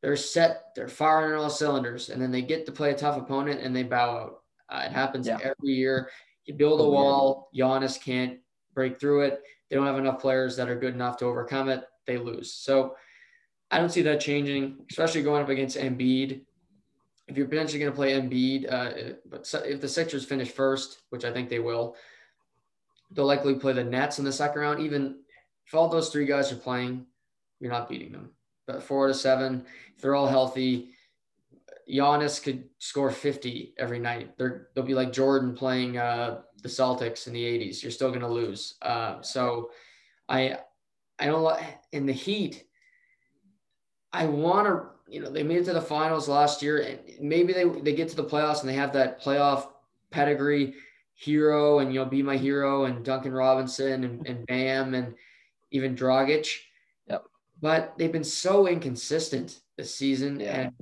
they're 0.03 0.17
set. 0.17 0.67
They're 0.77 0.89
firing 0.89 1.35
on 1.35 1.45
all 1.45 1.51
cylinders, 1.51 2.11
and 2.11 2.21
then 2.21 2.31
they 2.31 2.43
get 2.43 2.67
to 2.67 2.73
play 2.73 2.91
a 2.91 2.97
tough 2.97 3.17
opponent 3.17 3.61
and 3.61 3.75
they 3.75 3.83
bow 3.83 4.17
out. 4.17 4.41
Uh, 4.69 4.85
it 4.87 4.93
happens 4.93 5.27
yeah. 5.27 5.39
every 5.43 5.75
year. 5.75 6.11
You 6.45 6.55
build 6.55 6.81
a 6.81 6.85
oh, 6.85 6.91
wall. 6.91 7.51
Giannis 7.57 8.01
can't 8.01 8.39
break 8.75 9.01
through 9.01 9.23
it. 9.23 9.43
They 9.69 9.77
don't 9.77 9.87
have 9.87 9.99
enough 9.99 10.21
players 10.21 10.57
that 10.57 10.69
are 10.69 10.79
good 10.79 10.95
enough 10.95 11.17
to 11.19 11.25
overcome 11.25 11.69
it. 11.69 11.85
They 12.07 12.19
lose. 12.19 12.53
So 12.53 12.97
I 13.71 13.79
don't 13.79 13.91
see 13.91 14.03
that 14.03 14.21
changing, 14.21 14.85
especially 14.91 15.23
going 15.23 15.43
up 15.43 15.49
against 15.49 15.79
Embiid. 15.79 16.43
If 17.27 17.39
you're 17.39 17.49
potentially 17.49 17.79
going 17.79 17.93
to 17.93 17.97
play 17.97 18.13
Embiid, 18.13 18.71
uh, 18.71 19.15
but 19.27 19.51
if 19.67 19.81
the 19.81 19.89
Sixers 19.89 20.25
finish 20.25 20.51
first, 20.51 20.99
which 21.11 21.25
I 21.25 21.33
think 21.33 21.49
they 21.49 21.59
will, 21.59 21.97
they'll 23.11 23.25
likely 23.25 23.55
play 23.55 23.73
the 23.73 23.85
Nets 23.85 24.19
in 24.19 24.25
the 24.25 24.33
second 24.33 24.61
round. 24.61 24.81
Even 24.81 25.21
if 25.67 25.75
all 25.75 25.89
those 25.89 26.11
three 26.11 26.27
guys 26.27 26.53
are 26.53 26.57
playing, 26.57 27.07
you're 27.61 27.73
not 27.73 27.89
beating 27.89 28.13
them. 28.13 28.31
But 28.67 28.83
four 28.83 29.07
to 29.07 29.15
seven, 29.15 29.65
if 29.95 30.03
they're 30.03 30.15
all 30.15 30.27
healthy, 30.27 30.91
Giannis 31.91 32.43
could 32.43 32.65
score 32.79 33.11
50 33.11 33.75
every 33.79 33.99
night. 33.99 34.37
They're, 34.37 34.69
they'll 34.75 34.85
be 34.85 34.95
like 34.95 35.13
Jordan 35.13 35.55
playing 35.55 35.97
uh, 35.99 36.43
the 36.63 36.69
Celtics 36.69 37.27
in 37.27 37.33
the 37.33 37.43
80s. 37.43 37.83
You're 37.83 37.91
still 37.91 38.09
going 38.09 38.21
to 38.21 38.29
lose. 38.29 38.75
Uh, 38.83 39.21
so 39.23 39.71
I 40.29 40.59
I 41.19 41.27
don't 41.27 41.43
like 41.43 41.63
in 41.93 42.07
the 42.07 42.13
Heat. 42.13 42.65
I 44.13 44.27
want 44.27 44.67
to, 44.67 44.87
you 45.07 45.21
know, 45.21 45.31
they 45.31 45.43
made 45.43 45.59
it 45.59 45.65
to 45.67 45.73
the 45.73 45.81
finals 45.81 46.29
last 46.29 46.63
year, 46.63 46.79
and 46.79 46.99
maybe 47.21 47.53
they 47.53 47.65
they 47.65 47.95
get 47.95 48.09
to 48.11 48.17
the 48.17 48.25
playoffs 48.25 48.61
and 48.61 48.69
they 48.69 48.75
have 48.75 48.93
that 48.95 49.23
playoff 49.23 49.69
pedigree 50.11 50.75
hero, 51.15 51.79
and 51.79 51.93
you'll 51.93 52.07
be 52.07 52.23
my 52.23 52.37
hero, 52.37 52.85
and 52.85 53.05
Duncan 53.05 53.33
Robinson 53.33 54.05
and, 54.05 54.27
and 54.27 54.47
Bam 54.47 54.95
and 54.95 55.15
even 55.71 55.95
Dragic. 55.95 56.49
Yep. 57.09 57.25
But 57.61 57.95
they've 57.99 58.13
been 58.13 58.25
so 58.25 58.67
inconsistent 58.67 59.61
this 59.77 59.95
season, 59.95 60.41
yeah. 60.41 60.61
and 60.61 60.73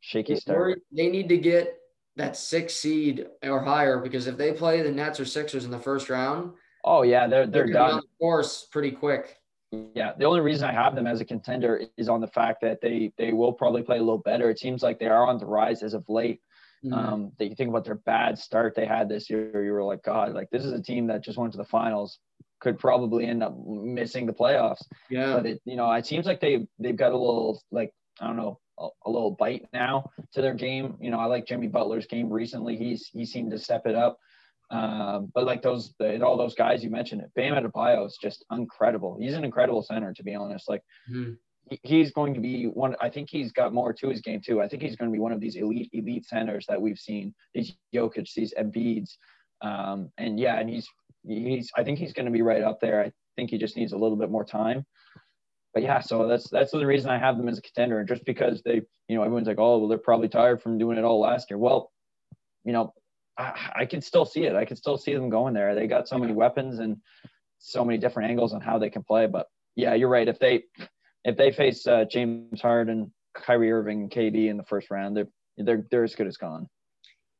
shaky 0.00 0.36
start. 0.36 0.80
They 0.92 1.08
need 1.08 1.28
to 1.28 1.38
get 1.38 1.78
that 2.16 2.36
six 2.36 2.74
seed 2.74 3.26
or 3.42 3.62
higher 3.62 3.98
because 3.98 4.26
if 4.26 4.36
they 4.36 4.52
play 4.52 4.82
the 4.82 4.90
Nets 4.90 5.20
or 5.20 5.24
Sixers 5.24 5.64
in 5.64 5.70
the 5.70 5.78
first 5.78 6.10
round, 6.10 6.52
oh 6.84 7.02
yeah, 7.02 7.26
they're 7.26 7.46
they're, 7.46 7.64
they're 7.64 7.74
done. 7.74 7.96
The 7.96 8.02
course 8.18 8.66
pretty 8.70 8.90
quick. 8.90 9.37
Yeah, 9.70 10.12
the 10.18 10.24
only 10.24 10.40
reason 10.40 10.68
I 10.68 10.72
have 10.72 10.94
them 10.94 11.06
as 11.06 11.20
a 11.20 11.24
contender 11.24 11.82
is 11.96 12.08
on 12.08 12.20
the 12.20 12.26
fact 12.26 12.62
that 12.62 12.80
they 12.80 13.12
they 13.18 13.32
will 13.32 13.52
probably 13.52 13.82
play 13.82 13.98
a 13.98 14.02
little 14.02 14.18
better. 14.18 14.48
It 14.48 14.58
seems 14.58 14.82
like 14.82 14.98
they 14.98 15.08
are 15.08 15.26
on 15.26 15.38
the 15.38 15.46
rise 15.46 15.82
as 15.82 15.94
of 15.94 16.04
late. 16.08 16.40
Mm-hmm. 16.84 16.94
Um, 16.94 17.32
that 17.38 17.46
you 17.46 17.56
think 17.56 17.70
about 17.70 17.84
their 17.84 17.96
bad 17.96 18.38
start 18.38 18.76
they 18.76 18.86
had 18.86 19.08
this 19.08 19.28
year, 19.28 19.64
you 19.64 19.72
were 19.72 19.82
like, 19.82 20.04
God, 20.04 20.32
like 20.32 20.48
this 20.50 20.64
is 20.64 20.72
a 20.72 20.80
team 20.80 21.08
that 21.08 21.24
just 21.24 21.36
went 21.36 21.50
to 21.50 21.58
the 21.58 21.64
finals, 21.64 22.20
could 22.60 22.78
probably 22.78 23.26
end 23.26 23.42
up 23.42 23.56
missing 23.66 24.26
the 24.26 24.32
playoffs. 24.32 24.84
Yeah. 25.10 25.34
But 25.34 25.46
it, 25.46 25.60
you 25.64 25.74
know, 25.74 25.90
it 25.92 26.06
seems 26.06 26.24
like 26.24 26.40
they 26.40 26.68
they've 26.78 26.96
got 26.96 27.10
a 27.10 27.18
little 27.18 27.60
like 27.72 27.92
I 28.20 28.28
don't 28.28 28.36
know 28.36 28.60
a, 28.78 28.88
a 29.06 29.10
little 29.10 29.32
bite 29.32 29.66
now 29.72 30.10
to 30.32 30.40
their 30.40 30.54
game. 30.54 30.96
You 31.00 31.10
know, 31.10 31.18
I 31.18 31.26
like 31.26 31.46
Jimmy 31.46 31.66
Butler's 31.66 32.06
game 32.06 32.30
recently. 32.30 32.76
He's 32.76 33.08
he 33.12 33.24
seemed 33.24 33.50
to 33.50 33.58
step 33.58 33.86
it 33.86 33.94
up. 33.94 34.18
Um, 34.70 35.30
but 35.34 35.44
like 35.44 35.62
those, 35.62 35.94
the, 35.98 36.22
all 36.22 36.36
those 36.36 36.54
guys 36.54 36.84
you 36.84 36.90
mentioned, 36.90 37.22
Bam 37.34 37.54
Adebayo 37.54 38.06
is 38.06 38.18
just 38.20 38.44
incredible. 38.52 39.16
He's 39.18 39.34
an 39.34 39.44
incredible 39.44 39.82
center, 39.82 40.12
to 40.12 40.22
be 40.22 40.34
honest. 40.34 40.68
Like 40.68 40.82
mm-hmm. 41.10 41.32
he, 41.70 41.80
he's 41.82 42.12
going 42.12 42.34
to 42.34 42.40
be 42.40 42.64
one. 42.64 42.94
I 43.00 43.08
think 43.08 43.28
he's 43.30 43.52
got 43.52 43.72
more 43.72 43.92
to 43.94 44.08
his 44.08 44.20
game 44.20 44.40
too. 44.44 44.60
I 44.60 44.68
think 44.68 44.82
he's 44.82 44.96
going 44.96 45.10
to 45.10 45.12
be 45.12 45.20
one 45.20 45.32
of 45.32 45.40
these 45.40 45.56
elite, 45.56 45.90
elite 45.92 46.26
centers 46.26 46.66
that 46.68 46.80
we've 46.80 46.98
seen. 46.98 47.34
These 47.54 47.74
Jokic, 47.94 48.32
these 48.34 48.52
Embiids, 48.58 49.12
um, 49.62 50.10
and 50.18 50.38
yeah, 50.38 50.58
and 50.58 50.68
he's 50.68 50.86
he's. 51.26 51.70
I 51.76 51.82
think 51.82 51.98
he's 51.98 52.12
going 52.12 52.26
to 52.26 52.32
be 52.32 52.42
right 52.42 52.62
up 52.62 52.78
there. 52.80 53.02
I 53.02 53.12
think 53.36 53.50
he 53.50 53.58
just 53.58 53.76
needs 53.76 53.92
a 53.92 53.98
little 53.98 54.16
bit 54.16 54.30
more 54.30 54.44
time 54.44 54.84
but 55.74 55.82
yeah, 55.82 56.00
so 56.00 56.26
that's 56.26 56.48
that's 56.50 56.72
the 56.72 56.84
reason 56.84 57.10
I 57.10 57.18
have 57.18 57.36
them 57.36 57.48
as 57.48 57.58
a 57.58 57.62
contender, 57.62 58.02
just 58.02 58.24
because 58.24 58.62
they, 58.62 58.80
you 59.06 59.16
know, 59.16 59.22
everyone's 59.22 59.46
like, 59.46 59.60
oh, 59.60 59.78
well, 59.78 59.88
they're 59.88 59.98
probably 59.98 60.28
tired 60.28 60.62
from 60.62 60.78
doing 60.78 60.98
it 60.98 61.04
all 61.04 61.20
last 61.20 61.50
year. 61.50 61.58
Well, 61.58 61.92
you 62.64 62.72
know, 62.72 62.92
I, 63.38 63.70
I 63.76 63.86
can 63.86 64.00
still 64.00 64.24
see 64.24 64.44
it. 64.44 64.54
I 64.54 64.64
can 64.64 64.76
still 64.76 64.98
see 64.98 65.14
them 65.14 65.30
going 65.30 65.54
there. 65.54 65.74
They 65.74 65.86
got 65.86 66.08
so 66.08 66.18
many 66.18 66.32
weapons 66.32 66.80
and 66.80 66.96
so 67.58 67.84
many 67.84 67.98
different 67.98 68.30
angles 68.30 68.52
on 68.52 68.60
how 68.60 68.78
they 68.78 68.90
can 68.90 69.02
play. 69.02 69.26
But 69.26 69.46
yeah, 69.76 69.94
you're 69.94 70.08
right. 70.08 70.28
If 70.28 70.38
they 70.38 70.64
if 71.24 71.36
they 71.36 71.52
face 71.52 71.86
uh, 71.86 72.04
James 72.10 72.60
Harden, 72.60 73.12
Kyrie 73.34 73.72
Irving, 73.72 74.08
KD 74.10 74.48
in 74.48 74.56
the 74.56 74.64
first 74.64 74.90
round, 74.90 75.16
they're 75.16 75.28
they're 75.56 75.86
they're 75.90 76.04
as 76.04 76.14
good 76.14 76.26
as 76.26 76.36
gone. 76.36 76.68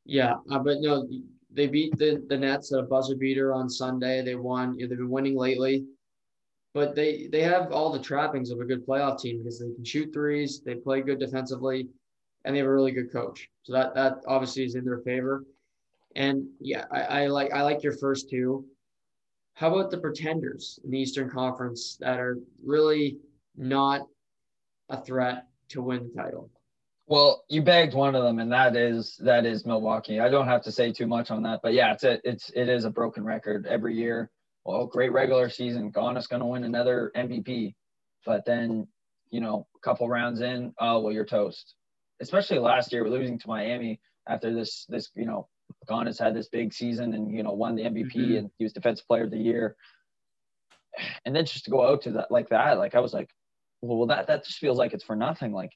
Yeah, 0.05 0.35
uh, 0.51 0.59
but 0.59 0.77
no, 0.79 1.07
they 1.51 1.67
beat 1.67 1.97
the 1.97 2.23
the 2.29 2.37
Nets 2.37 2.73
at 2.73 2.79
a 2.79 2.83
buzzer 2.83 3.15
beater 3.15 3.53
on 3.53 3.69
Sunday. 3.69 4.23
They 4.23 4.35
won. 4.35 4.77
You 4.79 4.85
know, 4.85 4.89
They've 4.89 4.97
been 4.97 5.09
winning 5.09 5.37
lately 5.37 5.85
but 6.73 6.95
they 6.95 7.27
they 7.27 7.41
have 7.41 7.71
all 7.71 7.91
the 7.91 7.99
trappings 7.99 8.51
of 8.51 8.59
a 8.59 8.65
good 8.65 8.85
playoff 8.85 9.19
team 9.19 9.39
because 9.39 9.59
they 9.59 9.73
can 9.73 9.83
shoot 9.83 10.13
threes, 10.13 10.61
they 10.61 10.75
play 10.75 11.01
good 11.01 11.19
defensively, 11.19 11.89
and 12.45 12.55
they 12.55 12.59
have 12.59 12.67
a 12.67 12.73
really 12.73 12.91
good 12.91 13.11
coach. 13.11 13.49
So 13.63 13.73
that 13.73 13.95
that 13.95 14.17
obviously 14.27 14.63
is 14.63 14.75
in 14.75 14.85
their 14.85 14.99
favor. 14.99 15.45
And 16.15 16.47
yeah, 16.59 16.85
I, 16.91 17.01
I 17.01 17.27
like 17.27 17.51
I 17.53 17.61
like 17.61 17.83
your 17.83 17.93
first 17.93 18.29
two. 18.29 18.65
How 19.53 19.73
about 19.73 19.91
the 19.91 19.97
pretenders 19.97 20.79
in 20.83 20.91
the 20.91 20.99
Eastern 20.99 21.29
Conference 21.29 21.97
that 21.99 22.19
are 22.19 22.39
really 22.63 23.17
not 23.57 24.07
a 24.89 25.01
threat 25.01 25.47
to 25.69 25.81
win 25.81 26.09
the 26.09 26.21
title? 26.21 26.49
Well, 27.07 27.43
you 27.49 27.61
bagged 27.61 27.93
one 27.93 28.15
of 28.15 28.23
them, 28.23 28.39
and 28.39 28.51
that 28.51 28.75
is 28.75 29.17
that 29.23 29.45
is 29.45 29.65
Milwaukee. 29.65 30.19
I 30.19 30.29
don't 30.29 30.47
have 30.47 30.63
to 30.63 30.71
say 30.71 30.91
too 30.91 31.07
much 31.07 31.31
on 31.31 31.43
that, 31.43 31.59
but 31.61 31.73
yeah, 31.73 31.93
it's 31.93 32.03
a, 32.03 32.19
it's 32.23 32.49
it 32.55 32.69
is 32.69 32.85
a 32.85 32.89
broken 32.89 33.23
record 33.23 33.65
every 33.67 33.95
year 33.95 34.31
well, 34.69 34.85
great 34.85 35.11
regular 35.11 35.49
season. 35.49 35.91
Giannis 35.91 36.29
going 36.29 36.41
to 36.41 36.45
win 36.45 36.63
another 36.63 37.11
MVP. 37.15 37.73
But 38.25 38.45
then, 38.45 38.87
you 39.31 39.41
know, 39.41 39.65
a 39.75 39.79
couple 39.79 40.07
rounds 40.07 40.41
in, 40.41 40.73
oh, 40.79 40.99
well, 40.99 41.13
you're 41.13 41.25
toast. 41.25 41.75
Especially 42.21 42.59
last 42.59 42.91
year, 42.91 43.09
losing 43.09 43.39
to 43.39 43.47
Miami 43.47 43.99
after 44.27 44.53
this, 44.53 44.85
this, 44.89 45.09
you 45.15 45.25
know, 45.25 45.47
Giannis 45.89 46.19
had 46.19 46.35
this 46.35 46.49
big 46.49 46.73
season 46.73 47.13
and, 47.13 47.35
you 47.35 47.43
know, 47.43 47.51
won 47.51 47.75
the 47.75 47.83
MVP 47.83 48.15
mm-hmm. 48.15 48.35
and 48.37 48.51
he 48.57 48.63
was 48.63 48.73
defensive 48.73 49.07
player 49.07 49.23
of 49.23 49.31
the 49.31 49.37
year. 49.37 49.75
And 51.25 51.35
then 51.35 51.45
just 51.45 51.65
to 51.65 51.71
go 51.71 51.87
out 51.87 52.01
to 52.03 52.11
that, 52.11 52.31
like 52.31 52.49
that, 52.49 52.77
like 52.77 52.95
I 52.95 52.99
was 52.99 53.13
like, 53.13 53.29
well, 53.81 54.07
that, 54.07 54.27
that 54.27 54.45
just 54.45 54.59
feels 54.59 54.77
like 54.77 54.93
it's 54.93 55.03
for 55.03 55.15
nothing. 55.15 55.53
Like, 55.53 55.71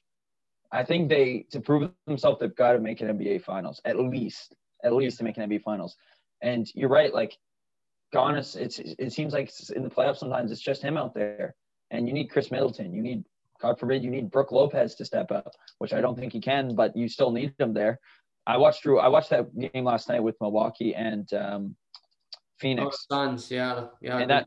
I 0.70 0.84
think 0.84 1.08
they, 1.08 1.46
to 1.52 1.60
prove 1.60 1.90
themselves, 2.06 2.38
they've 2.40 2.54
got 2.54 2.72
to 2.72 2.80
make 2.80 3.00
an 3.00 3.08
NBA 3.16 3.44
finals, 3.44 3.80
at 3.84 3.98
least, 3.98 4.54
at 4.82 4.92
least 4.92 5.18
to 5.18 5.24
make 5.24 5.36
an 5.38 5.48
NBA 5.48 5.62
finals. 5.62 5.96
And 6.42 6.68
you're 6.74 6.88
right. 6.88 7.14
Like, 7.14 7.38
Giannis, 8.14 8.56
it's 8.56 8.78
it 8.78 9.12
seems 9.12 9.32
like 9.32 9.50
in 9.74 9.82
the 9.82 9.90
playoffs 9.90 10.18
sometimes 10.18 10.52
it's 10.52 10.60
just 10.60 10.82
him 10.82 10.96
out 10.96 11.14
there, 11.14 11.54
and 11.90 12.06
you 12.06 12.14
need 12.14 12.30
Khris 12.30 12.50
Middleton, 12.50 12.94
you 12.94 13.02
need 13.02 13.24
God 13.60 13.78
forbid 13.78 14.04
you 14.04 14.10
need 14.10 14.30
Brook 14.30 14.52
Lopez 14.52 14.94
to 14.96 15.04
step 15.04 15.32
up, 15.32 15.52
which 15.78 15.92
I 15.92 16.00
don't 16.00 16.18
think 16.18 16.32
he 16.32 16.40
can, 16.40 16.74
but 16.74 16.96
you 16.96 17.08
still 17.08 17.30
need 17.30 17.54
him 17.58 17.72
there. 17.72 17.98
I 18.46 18.56
watched 18.58 18.84
Jrue. 18.84 19.00
I 19.00 19.08
watched 19.08 19.30
that 19.30 19.46
game 19.58 19.84
last 19.84 20.08
night 20.08 20.22
with 20.22 20.36
Milwaukee 20.40 20.94
and 20.94 21.32
um, 21.32 21.76
Phoenix. 22.58 23.06
Oh, 23.10 23.14
Suns, 23.14 23.50
yeah, 23.50 23.86
yeah. 24.00 24.18
And 24.18 24.30
that 24.30 24.46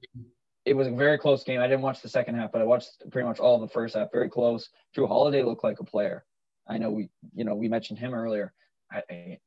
it 0.66 0.76
was 0.76 0.88
a 0.88 0.92
very 0.92 1.18
close 1.18 1.44
game. 1.44 1.62
I 1.62 1.68
didn't 1.68 1.82
watch 1.82 2.02
the 2.02 2.10
second 2.10 2.36
half, 2.36 2.52
but 2.52 2.62
I 2.62 2.66
watched 2.66 3.04
pretty 3.12 3.28
much 3.28 3.40
all 3.40 3.56
of 3.56 3.62
the 3.62 3.74
first 3.74 3.96
half. 3.96 4.12
Very 4.12 4.30
close. 4.30 4.70
Jrue 4.96 5.08
Holiday 5.08 5.42
looked 5.42 5.64
like 5.64 5.80
a 5.80 5.86
player. 5.86 6.26
I 6.68 6.78
know 6.78 6.92
we, 6.92 7.10
you 7.34 7.46
know, 7.46 7.56
we 7.56 7.70
mentioned 7.70 8.00
him 8.00 8.14
earlier. 8.14 8.54
I, 8.92 9.02
I, 9.10 9.38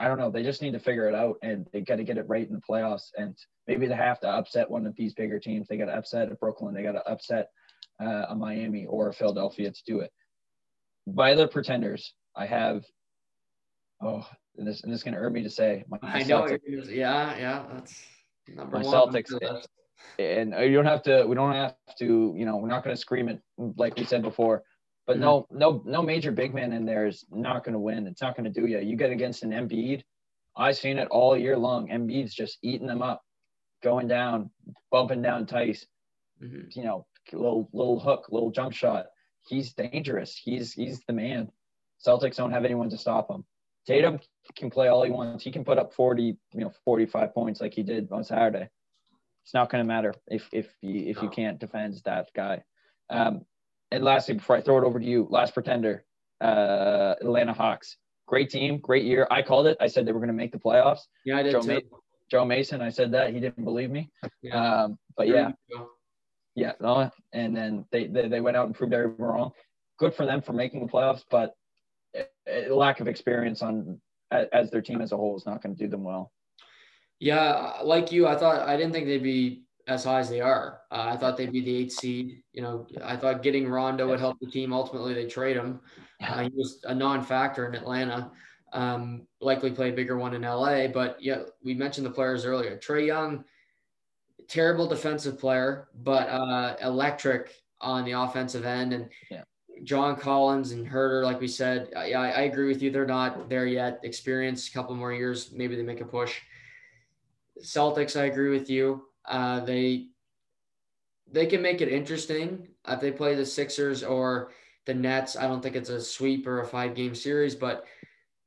I 0.00 0.08
don't 0.08 0.18
know. 0.18 0.30
They 0.30 0.42
just 0.42 0.60
need 0.60 0.72
to 0.72 0.80
figure 0.80 1.08
it 1.08 1.14
out, 1.14 1.36
and 1.42 1.66
they 1.72 1.80
got 1.80 1.96
to 1.96 2.04
get 2.04 2.18
it 2.18 2.28
right 2.28 2.46
in 2.46 2.54
the 2.54 2.60
playoffs. 2.60 3.10
And 3.16 3.36
maybe 3.68 3.86
they 3.86 3.94
have 3.94 4.18
to 4.20 4.28
upset 4.28 4.68
one 4.68 4.86
of 4.86 4.96
these 4.96 5.14
bigger 5.14 5.38
teams. 5.38 5.68
They 5.68 5.76
got 5.76 5.86
to 5.86 5.96
upset 5.96 6.32
a 6.32 6.34
Brooklyn. 6.34 6.74
They 6.74 6.82
got 6.82 6.92
to 6.92 7.08
upset 7.08 7.50
uh, 8.02 8.26
a 8.28 8.34
Miami 8.34 8.86
or 8.86 9.08
a 9.08 9.14
Philadelphia 9.14 9.70
to 9.70 9.82
do 9.86 10.00
it. 10.00 10.10
By 11.06 11.34
the 11.34 11.46
pretenders, 11.48 12.12
I 12.34 12.46
have. 12.46 12.84
Oh, 14.04 14.26
and 14.58 14.66
this 14.66 14.82
and 14.82 14.92
this 14.92 15.00
is 15.00 15.04
gonna 15.04 15.16
hurt 15.16 15.32
me 15.32 15.42
to 15.42 15.50
say. 15.50 15.84
My 15.88 15.98
I 16.02 16.22
know. 16.22 16.42
Celtics, 16.42 16.94
yeah, 16.94 17.36
yeah. 17.36 17.64
That's 17.72 18.02
number 18.48 18.78
my 18.78 18.84
one. 18.84 18.94
Celtics. 18.94 19.66
And 20.18 20.52
you 20.52 20.74
don't 20.74 20.86
have 20.86 21.02
to. 21.04 21.24
We 21.26 21.34
don't 21.34 21.54
have 21.54 21.74
to. 21.98 22.34
You 22.36 22.44
know, 22.44 22.56
we're 22.56 22.68
not 22.68 22.84
gonna 22.84 22.96
scream 22.96 23.28
it 23.28 23.40
like 23.56 23.96
we 23.96 24.04
said 24.04 24.22
before. 24.22 24.62
But 25.06 25.18
no, 25.18 25.42
mm-hmm. 25.42 25.58
no, 25.58 25.82
no 25.84 26.02
major 26.02 26.32
big 26.32 26.54
man 26.54 26.72
in 26.72 26.86
there 26.86 27.06
is 27.06 27.24
not 27.30 27.64
going 27.64 27.74
to 27.74 27.78
win. 27.78 28.06
It's 28.06 28.22
not 28.22 28.36
going 28.36 28.50
to 28.50 28.60
do 28.60 28.66
you. 28.66 28.78
You 28.80 28.96
get 28.96 29.10
against 29.10 29.42
an 29.42 29.50
Embiid. 29.50 30.02
I've 30.56 30.76
seen 30.76 30.98
it 30.98 31.08
all 31.10 31.36
year 31.36 31.58
long. 31.58 31.88
Embiid's 31.88 32.34
just 32.34 32.58
eating 32.62 32.86
them 32.86 33.02
up, 33.02 33.22
going 33.82 34.08
down, 34.08 34.50
bumping 34.90 35.20
down 35.20 35.46
Theis. 35.46 35.86
Mm-hmm. 36.42 36.68
You 36.70 36.84
know, 36.84 37.06
little 37.32 37.68
little 37.72 38.00
hook, 38.00 38.26
little 38.30 38.50
jump 38.50 38.72
shot. 38.72 39.06
He's 39.46 39.74
dangerous. 39.74 40.36
He's 40.36 40.72
he's 40.72 41.00
the 41.06 41.12
man. 41.12 41.50
Celtics 42.04 42.36
don't 42.36 42.52
have 42.52 42.64
anyone 42.64 42.90
to 42.90 42.98
stop 42.98 43.30
him. 43.30 43.44
Tatum 43.86 44.18
can 44.56 44.70
play 44.70 44.88
all 44.88 45.02
he 45.02 45.10
wants. 45.10 45.44
He 45.44 45.50
can 45.50 45.64
put 45.64 45.78
up 45.78 45.92
40, 45.92 46.36
you 46.52 46.60
know, 46.60 46.72
45 46.84 47.34
points 47.34 47.60
like 47.60 47.74
he 47.74 47.82
did 47.82 48.10
on 48.10 48.24
Saturday. 48.24 48.68
It's 49.44 49.52
not 49.52 49.70
going 49.70 49.84
to 49.84 49.88
matter 49.88 50.14
if 50.26 50.48
if 50.52 50.74
you 50.80 51.10
if 51.10 51.22
you 51.22 51.28
can't 51.28 51.58
defend 51.58 52.00
that 52.04 52.30
guy. 52.34 52.64
Um, 53.10 53.44
and 53.90 54.02
lastly, 54.02 54.34
before 54.34 54.56
I 54.56 54.62
throw 54.62 54.78
it 54.78 54.84
over 54.84 54.98
to 54.98 55.04
you, 55.04 55.26
last 55.28 55.52
pretender, 55.52 56.04
uh, 56.40 57.14
Atlanta 57.20 57.52
Hawks. 57.52 57.96
Great 58.26 58.48
team, 58.48 58.78
great 58.78 59.04
year. 59.04 59.28
I 59.30 59.42
called 59.42 59.66
it. 59.66 59.76
I 59.80 59.86
said 59.86 60.06
they 60.06 60.12
were 60.12 60.18
going 60.18 60.28
to 60.28 60.34
make 60.34 60.50
the 60.50 60.58
playoffs. 60.58 61.00
Yeah, 61.26 61.36
I 61.36 61.42
did 61.42 61.52
Joe, 61.52 61.60
too. 61.60 61.74
Ma- 61.74 61.98
Joe 62.30 62.44
Mason, 62.46 62.80
I 62.80 62.88
said 62.88 63.12
that. 63.12 63.34
He 63.34 63.40
didn't 63.40 63.64
believe 63.64 63.90
me. 63.90 64.10
Yeah. 64.40 64.84
Um, 64.84 64.98
but 65.16 65.28
yeah. 65.28 65.52
Yeah. 66.54 66.72
No, 66.80 67.10
and 67.32 67.54
then 67.54 67.84
they, 67.92 68.06
they, 68.06 68.28
they 68.28 68.40
went 68.40 68.56
out 68.56 68.66
and 68.66 68.74
proved 68.74 68.94
everyone 68.94 69.18
wrong. 69.18 69.50
Good 69.98 70.14
for 70.14 70.24
them 70.24 70.40
for 70.40 70.54
making 70.54 70.84
the 70.84 70.90
playoffs, 70.90 71.22
but 71.30 71.54
lack 72.70 73.00
of 73.00 73.08
experience 73.08 73.62
on 73.62 74.00
as 74.30 74.70
their 74.70 74.82
team 74.82 75.00
as 75.00 75.12
a 75.12 75.16
whole 75.16 75.36
is 75.36 75.46
not 75.46 75.62
going 75.62 75.74
to 75.74 75.82
do 75.82 75.88
them 75.88 76.04
well. 76.04 76.32
Yeah, 77.20 77.78
like 77.82 78.12
you, 78.12 78.26
I 78.26 78.36
thought 78.36 78.68
I 78.68 78.76
didn't 78.76 78.92
think 78.92 79.06
they'd 79.06 79.22
be 79.22 79.64
as 79.86 80.04
high 80.04 80.20
as 80.20 80.28
they 80.28 80.40
are. 80.40 80.80
Uh, 80.90 81.06
I 81.10 81.16
thought 81.16 81.36
they'd 81.36 81.52
be 81.52 81.60
the 81.60 81.76
eighth 81.76 81.92
seed. 81.92 82.42
You 82.52 82.62
know, 82.62 82.86
I 83.02 83.16
thought 83.16 83.42
getting 83.42 83.68
Rondo 83.68 84.08
would 84.08 84.20
help 84.20 84.38
the 84.40 84.50
team. 84.50 84.72
Ultimately, 84.72 85.14
they 85.14 85.26
trade 85.26 85.56
him. 85.56 85.80
Uh, 86.22 86.42
he 86.42 86.50
was 86.54 86.80
a 86.84 86.94
non-factor 86.94 87.66
in 87.68 87.74
Atlanta. 87.74 88.30
Um, 88.72 89.26
likely 89.40 89.70
play 89.70 89.90
a 89.90 89.92
bigger 89.92 90.16
one 90.16 90.34
in 90.34 90.42
LA. 90.42 90.88
But 90.88 91.18
yeah, 91.20 91.42
we 91.62 91.74
mentioned 91.74 92.06
the 92.06 92.10
players 92.10 92.44
earlier. 92.44 92.76
Trae 92.78 93.06
Young, 93.06 93.44
terrible 94.48 94.86
defensive 94.86 95.38
player, 95.38 95.88
but 95.94 96.28
uh, 96.28 96.76
electric 96.82 97.54
on 97.80 98.04
the 98.04 98.12
offensive 98.12 98.64
end. 98.64 98.92
And 98.92 99.10
yeah. 99.30 99.44
John 99.82 100.16
Collins 100.16 100.72
and 100.72 100.86
Huerter, 100.88 101.24
like 101.24 101.40
we 101.40 101.48
said, 101.48 101.90
I, 101.96 102.12
I 102.12 102.40
agree 102.42 102.68
with 102.68 102.82
you. 102.82 102.90
They're 102.90 103.06
not 103.06 103.48
there 103.48 103.66
yet. 103.66 104.00
Experience, 104.02 104.68
a 104.68 104.72
couple 104.72 104.94
more 104.94 105.12
years, 105.12 105.50
maybe 105.52 105.76
they 105.76 105.82
make 105.82 106.00
a 106.00 106.04
push. 106.04 106.40
Celtics, 107.62 108.18
I 108.18 108.24
agree 108.24 108.50
with 108.50 108.70
you. 108.70 109.04
Uh, 109.24 109.60
they 109.60 110.08
they 111.30 111.46
can 111.46 111.62
make 111.62 111.80
it 111.80 111.88
interesting 111.88 112.68
if 112.86 113.00
they 113.00 113.10
play 113.10 113.34
the 113.34 113.46
Sixers 113.46 114.04
or 114.04 114.52
the 114.84 114.94
Nets. 114.94 115.36
I 115.36 115.48
don't 115.48 115.62
think 115.62 115.74
it's 115.74 115.88
a 115.88 116.00
sweep 116.00 116.46
or 116.46 116.60
a 116.60 116.66
five 116.66 116.94
game 116.94 117.14
series, 117.14 117.54
but 117.54 117.86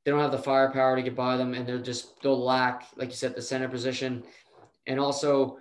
they 0.04 0.12
don't 0.12 0.22
have 0.22 0.32
the 0.32 0.38
firepower 0.38 0.96
to 0.96 1.02
get 1.02 1.16
by 1.16 1.36
them, 1.36 1.54
and 1.54 1.68
they're 1.68 1.80
just 1.80 2.22
they'll 2.22 2.42
lack, 2.42 2.88
like 2.96 3.10
you 3.10 3.16
said, 3.16 3.36
the 3.36 3.42
center 3.42 3.68
position, 3.68 4.24
and 4.86 5.00
also 5.00 5.58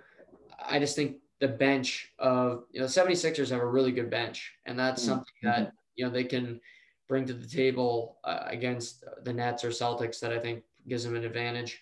I 0.65 0.79
just 0.79 0.95
think 0.95 1.17
the 1.39 1.47
bench 1.47 2.11
of 2.19 2.63
you 2.71 2.79
know 2.79 2.87
76ers 2.87 3.51
have 3.51 3.61
a 3.61 3.65
really 3.65 3.91
good 3.91 4.09
bench, 4.09 4.53
and 4.65 4.77
that's 4.77 5.01
mm-hmm. 5.01 5.11
something 5.11 5.35
that 5.43 5.71
you 5.95 6.05
know 6.05 6.11
they 6.11 6.23
can 6.23 6.59
bring 7.07 7.25
to 7.25 7.33
the 7.33 7.47
table 7.47 8.17
uh, 8.23 8.43
against 8.47 9.03
the 9.23 9.33
Nets 9.33 9.63
or 9.63 9.69
Celtics 9.69 10.19
that 10.19 10.33
I 10.33 10.39
think 10.39 10.63
gives 10.87 11.03
them 11.03 11.15
an 11.15 11.23
advantage 11.23 11.81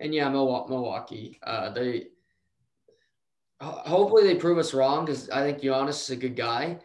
and 0.00 0.14
yeah, 0.14 0.28
Milwaukee. 0.28 1.38
Uh, 1.42 1.70
they 1.70 2.08
hopefully 3.60 4.24
they 4.24 4.34
prove 4.34 4.58
us 4.58 4.72
wrong 4.72 5.04
because 5.04 5.28
I 5.28 5.42
think 5.42 5.60
Giannis 5.60 6.02
is 6.02 6.10
a 6.10 6.16
good 6.16 6.34
guy, 6.34 6.78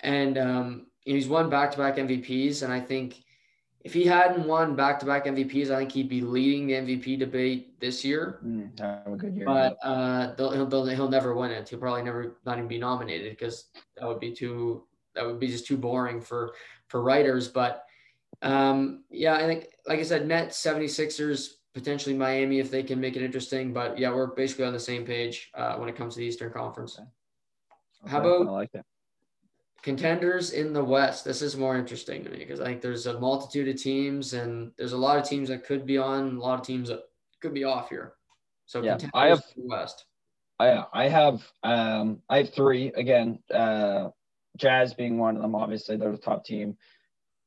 and 0.00 0.38
um, 0.38 0.86
he's 1.00 1.28
won 1.28 1.50
back-to-back 1.50 1.96
MVPs. 1.96 2.62
And 2.62 2.72
I 2.72 2.80
think 2.80 3.22
if 3.82 3.94
he 3.94 4.04
hadn't 4.04 4.46
won 4.46 4.76
back-to-back 4.76 5.24
MVPs, 5.24 5.70
I 5.70 5.78
think 5.78 5.92
he'd 5.92 6.08
be 6.08 6.20
leading 6.20 6.66
the 6.66 6.74
MVP 6.74 7.18
debate 7.18 7.80
this 7.80 8.04
year. 8.04 8.38
Mm, 8.44 8.78
have 8.78 9.06
a 9.06 9.16
good 9.16 9.34
year. 9.34 9.46
But 9.46 9.78
uh, 9.82 10.34
he'll, 10.36 10.50
he'll, 10.52 10.86
he'll 10.86 11.08
never 11.08 11.34
win 11.34 11.50
it. 11.50 11.68
He'll 11.68 11.78
probably 11.78 12.02
never 12.02 12.36
not 12.44 12.58
even 12.58 12.68
be 12.68 12.78
nominated 12.78 13.32
because 13.32 13.70
that 13.96 14.06
would 14.06 14.20
be 14.20 14.32
too 14.32 14.84
that 15.14 15.26
would 15.26 15.40
be 15.40 15.48
just 15.48 15.66
too 15.66 15.76
boring 15.76 16.20
for 16.20 16.52
for 16.88 17.02
writers. 17.02 17.48
But 17.48 17.84
um, 18.42 19.04
yeah, 19.10 19.34
I 19.34 19.46
think 19.46 19.68
like 19.86 19.98
I 19.98 20.02
said, 20.02 20.28
Nets 20.28 20.62
76ers 20.62 21.54
potentially 21.72 22.16
Miami 22.16 22.58
if 22.58 22.70
they 22.70 22.82
can 22.82 23.00
make 23.00 23.16
it 23.16 23.22
interesting. 23.22 23.72
But 23.72 23.98
yeah, 23.98 24.12
we're 24.12 24.26
basically 24.26 24.66
on 24.66 24.74
the 24.74 24.80
same 24.80 25.06
page 25.06 25.50
uh, 25.54 25.76
when 25.76 25.88
it 25.88 25.96
comes 25.96 26.14
to 26.14 26.20
the 26.20 26.26
Eastern 26.26 26.52
Conference. 26.52 26.98
Okay. 26.98 27.08
How 28.10 28.20
about 28.20 28.46
I 28.46 28.50
like 28.50 28.72
that. 28.72 28.84
Contenders 29.82 30.52
in 30.52 30.72
the 30.72 30.84
West? 30.84 31.24
This 31.24 31.42
is 31.42 31.56
more 31.56 31.76
interesting 31.76 32.24
to 32.24 32.30
me 32.30 32.38
because 32.38 32.60
I 32.60 32.66
think 32.66 32.82
there's 32.82 33.06
a 33.06 33.18
multitude 33.18 33.68
of 33.68 33.80
teams 33.80 34.32
and 34.34 34.72
there's 34.76 34.92
a 34.92 34.98
lot 34.98 35.18
of 35.18 35.24
teams 35.24 35.48
that 35.48 35.64
could 35.64 35.86
be 35.86 35.98
on, 35.98 36.36
a 36.36 36.40
lot 36.40 36.60
of 36.60 36.66
teams 36.66 36.88
that 36.88 37.02
could 37.40 37.54
be 37.54 37.64
off 37.64 37.88
here. 37.88 38.14
So 38.66 38.82
yeah, 38.82 38.98
I 39.14 39.28
have 39.28 39.42
West. 39.56 40.04
I 40.58 40.84
I 40.92 41.08
have 41.08 41.42
um 41.62 42.22
I 42.28 42.38
have 42.38 42.54
three 42.54 42.88
again. 42.88 43.40
Uh, 43.52 44.08
Jazz 44.56 44.94
being 44.94 45.18
one 45.18 45.36
of 45.36 45.42
them. 45.42 45.54
Obviously, 45.54 45.96
they're 45.96 46.12
the 46.12 46.18
top 46.18 46.44
team 46.44 46.76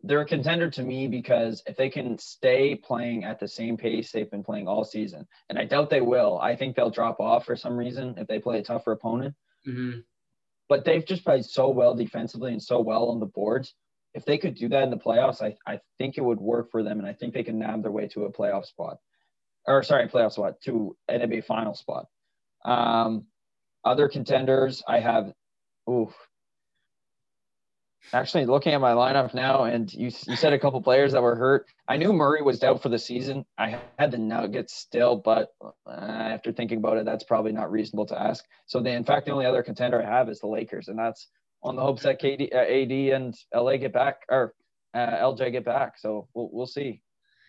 they're 0.03 0.21
a 0.21 0.25
contender 0.25 0.69
to 0.69 0.83
me 0.83 1.07
because 1.07 1.63
if 1.65 1.77
they 1.77 1.89
can 1.89 2.17
stay 2.17 2.75
playing 2.75 3.23
at 3.23 3.39
the 3.39 3.47
same 3.47 3.77
pace 3.77 4.11
they've 4.11 4.29
been 4.29 4.43
playing 4.43 4.67
all 4.67 4.83
season, 4.83 5.25
and 5.49 5.57
I 5.57 5.63
doubt 5.63 5.89
they 5.89 6.01
will, 6.01 6.39
I 6.39 6.55
think 6.55 6.75
they'll 6.75 6.89
drop 6.89 7.19
off 7.21 7.45
for 7.45 7.55
some 7.55 7.77
reason 7.77 8.15
if 8.17 8.27
they 8.27 8.39
play 8.39 8.59
a 8.59 8.63
tougher 8.63 8.91
opponent. 8.91 9.33
Mm-hmm. 9.65 9.99
But 10.73 10.85
they've 10.85 11.05
just 11.05 11.23
played 11.23 11.45
so 11.45 11.69
well 11.69 11.93
defensively 11.93 12.51
and 12.51 12.59
so 12.59 12.81
well 12.81 13.09
on 13.09 13.19
the 13.19 13.27
boards. 13.27 13.75
If 14.15 14.25
they 14.25 14.39
could 14.39 14.55
do 14.55 14.67
that 14.69 14.81
in 14.81 14.89
the 14.89 14.97
playoffs, 14.97 15.39
I, 15.39 15.55
I 15.71 15.79
think 15.99 16.17
it 16.17 16.21
would 16.21 16.39
work 16.39 16.71
for 16.71 16.81
them, 16.81 16.97
and 16.97 17.07
I 17.07 17.13
think 17.13 17.35
they 17.35 17.43
can 17.43 17.59
nab 17.59 17.83
their 17.83 17.91
way 17.91 18.07
to 18.07 18.23
a 18.23 18.31
playoff 18.31 18.65
spot, 18.65 18.97
or 19.67 19.83
sorry, 19.83 20.07
playoff 20.07 20.31
spot 20.31 20.55
to 20.65 20.97
an 21.09 21.21
NBA 21.21 21.45
final 21.45 21.75
spot. 21.75 22.07
Um, 22.65 23.27
other 23.85 24.09
contenders, 24.09 24.81
I 24.87 24.99
have, 24.99 25.31
ooh, 25.87 26.11
Actually, 28.11 28.45
looking 28.45 28.73
at 28.73 28.81
my 28.81 28.91
lineup 28.91 29.33
now, 29.33 29.63
and 29.63 29.91
you, 29.93 30.11
you 30.27 30.35
said 30.35 30.53
a 30.53 30.59
couple 30.59 30.81
players 30.81 31.13
that 31.13 31.21
were 31.21 31.35
hurt. 31.35 31.67
I 31.87 31.97
knew 31.97 32.11
Murray 32.11 32.41
was 32.41 32.63
out 32.63 32.81
for 32.81 32.89
the 32.89 32.99
season. 32.99 33.45
I 33.57 33.79
had 33.97 34.11
the 34.11 34.17
Nuggets 34.17 34.75
still, 34.75 35.15
but 35.15 35.53
uh, 35.61 35.89
after 35.89 36.51
thinking 36.51 36.79
about 36.79 36.97
it, 36.97 37.05
that's 37.05 37.23
probably 37.23 37.53
not 37.53 37.71
reasonable 37.71 38.05
to 38.07 38.21
ask. 38.21 38.43
So, 38.65 38.81
the, 38.81 38.91
in 38.91 39.03
fact, 39.03 39.25
the 39.25 39.31
only 39.31 39.45
other 39.45 39.63
contender 39.63 40.01
I 40.01 40.05
have 40.05 40.29
is 40.29 40.39
the 40.39 40.47
Lakers, 40.47 40.89
and 40.89 40.99
that's 40.99 41.27
on 41.63 41.75
the 41.75 41.81
hopes 41.81 42.03
that 42.03 42.21
KD, 42.21 42.53
uh, 42.53 42.57
AD 42.57 43.15
and 43.15 43.35
LA 43.55 43.77
get 43.77 43.93
back, 43.93 44.23
or 44.29 44.53
uh, 44.93 44.97
LJ 44.97 45.53
get 45.53 45.65
back. 45.65 45.97
So, 45.97 46.27
we'll, 46.33 46.49
we'll 46.51 46.67
see. 46.67 47.01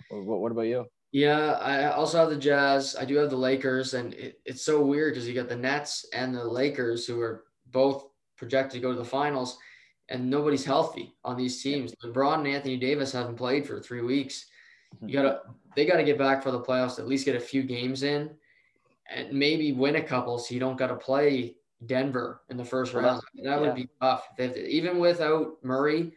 What, 0.09 0.40
what 0.40 0.53
about 0.53 0.62
you? 0.62 0.87
Yeah, 1.12 1.53
I 1.53 1.93
also 1.93 2.19
have 2.19 2.31
the 2.31 2.37
Jazz. 2.37 2.97
I 2.99 3.05
do 3.05 3.17
have 3.17 3.31
the 3.31 3.37
Lakers, 3.37 3.95
and 3.95 4.14
it, 4.14 4.40
it's 4.45 4.62
so 4.62 4.83
weird 4.83 5.14
because 5.14 5.29
you 5.29 5.35
got 5.35 5.49
the 5.49 5.57
Nets 5.57 6.07
and 6.12 6.35
the 6.35 6.45
Lakers 6.45 7.07
who 7.07 7.21
are 7.21 7.45
both 7.71 8.07
projected 8.37 8.81
to 8.81 8.81
go 8.81 8.92
to 8.92 8.98
the 8.98 9.05
finals 9.05 9.59
and 10.09 10.29
nobody's 10.29 10.65
healthy 10.65 11.15
on 11.25 11.37
these 11.37 11.63
teams. 11.63 11.94
LeBron 12.05 12.38
and 12.38 12.48
Anthony 12.48 12.77
Davis 12.77 13.13
haven't 13.13 13.37
played 13.37 13.67
for 13.67 13.81
three 13.81 14.02
weeks. 14.02 14.46
You 15.05 15.13
gotta 15.13 15.40
they 15.75 15.87
gotta 15.87 16.05
get 16.05 16.19
back 16.19 16.42
for 16.42 16.50
the 16.50 16.61
playoffs, 16.61 16.98
at 16.98 17.09
least 17.09 17.25
get 17.25 17.37
a 17.37 17.40
few 17.40 17.63
games 17.63 18.02
in 18.02 18.31
and 19.11 19.33
maybe 19.33 19.73
win 19.73 19.96
a 19.96 20.02
couple 20.02 20.38
so 20.38 20.55
you 20.55 20.61
don't 20.61 20.79
gotta 20.79 20.94
play 20.94 21.57
Denver 21.87 22.42
in 22.48 22.57
the 22.57 22.65
first 22.65 22.94
round. 22.94 23.23
That 23.42 23.61
would 23.61 23.77
yeah. 23.77 23.85
be 23.85 23.88
tough. 24.00 24.29
even 24.38 24.98
without 24.98 25.57
Murray, 25.63 26.13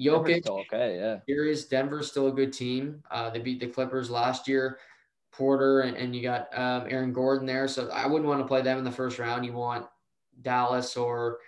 Jokic, 0.00 0.48
okay, 0.48 0.96
yeah. 0.96 1.18
Here 1.26 1.44
is 1.44 1.66
Denver's 1.66 2.10
still 2.10 2.28
a 2.28 2.32
good 2.32 2.52
team. 2.52 3.02
Uh, 3.10 3.30
they 3.30 3.40
beat 3.40 3.60
the 3.60 3.66
Clippers 3.66 4.10
last 4.10 4.48
year. 4.48 4.78
Porter 5.32 5.80
and, 5.80 5.96
and 5.96 6.14
you 6.14 6.22
got 6.22 6.46
um, 6.56 6.86
Aaron 6.88 7.12
Gordon 7.12 7.46
there. 7.46 7.66
So 7.66 7.88
I 7.88 8.06
wouldn't 8.06 8.28
want 8.28 8.40
to 8.40 8.46
play 8.46 8.60
them 8.60 8.78
in 8.78 8.84
the 8.84 8.90
first 8.90 9.18
round. 9.18 9.46
You 9.46 9.54
want 9.54 9.86
Dallas 10.42 10.96
or 10.96 11.38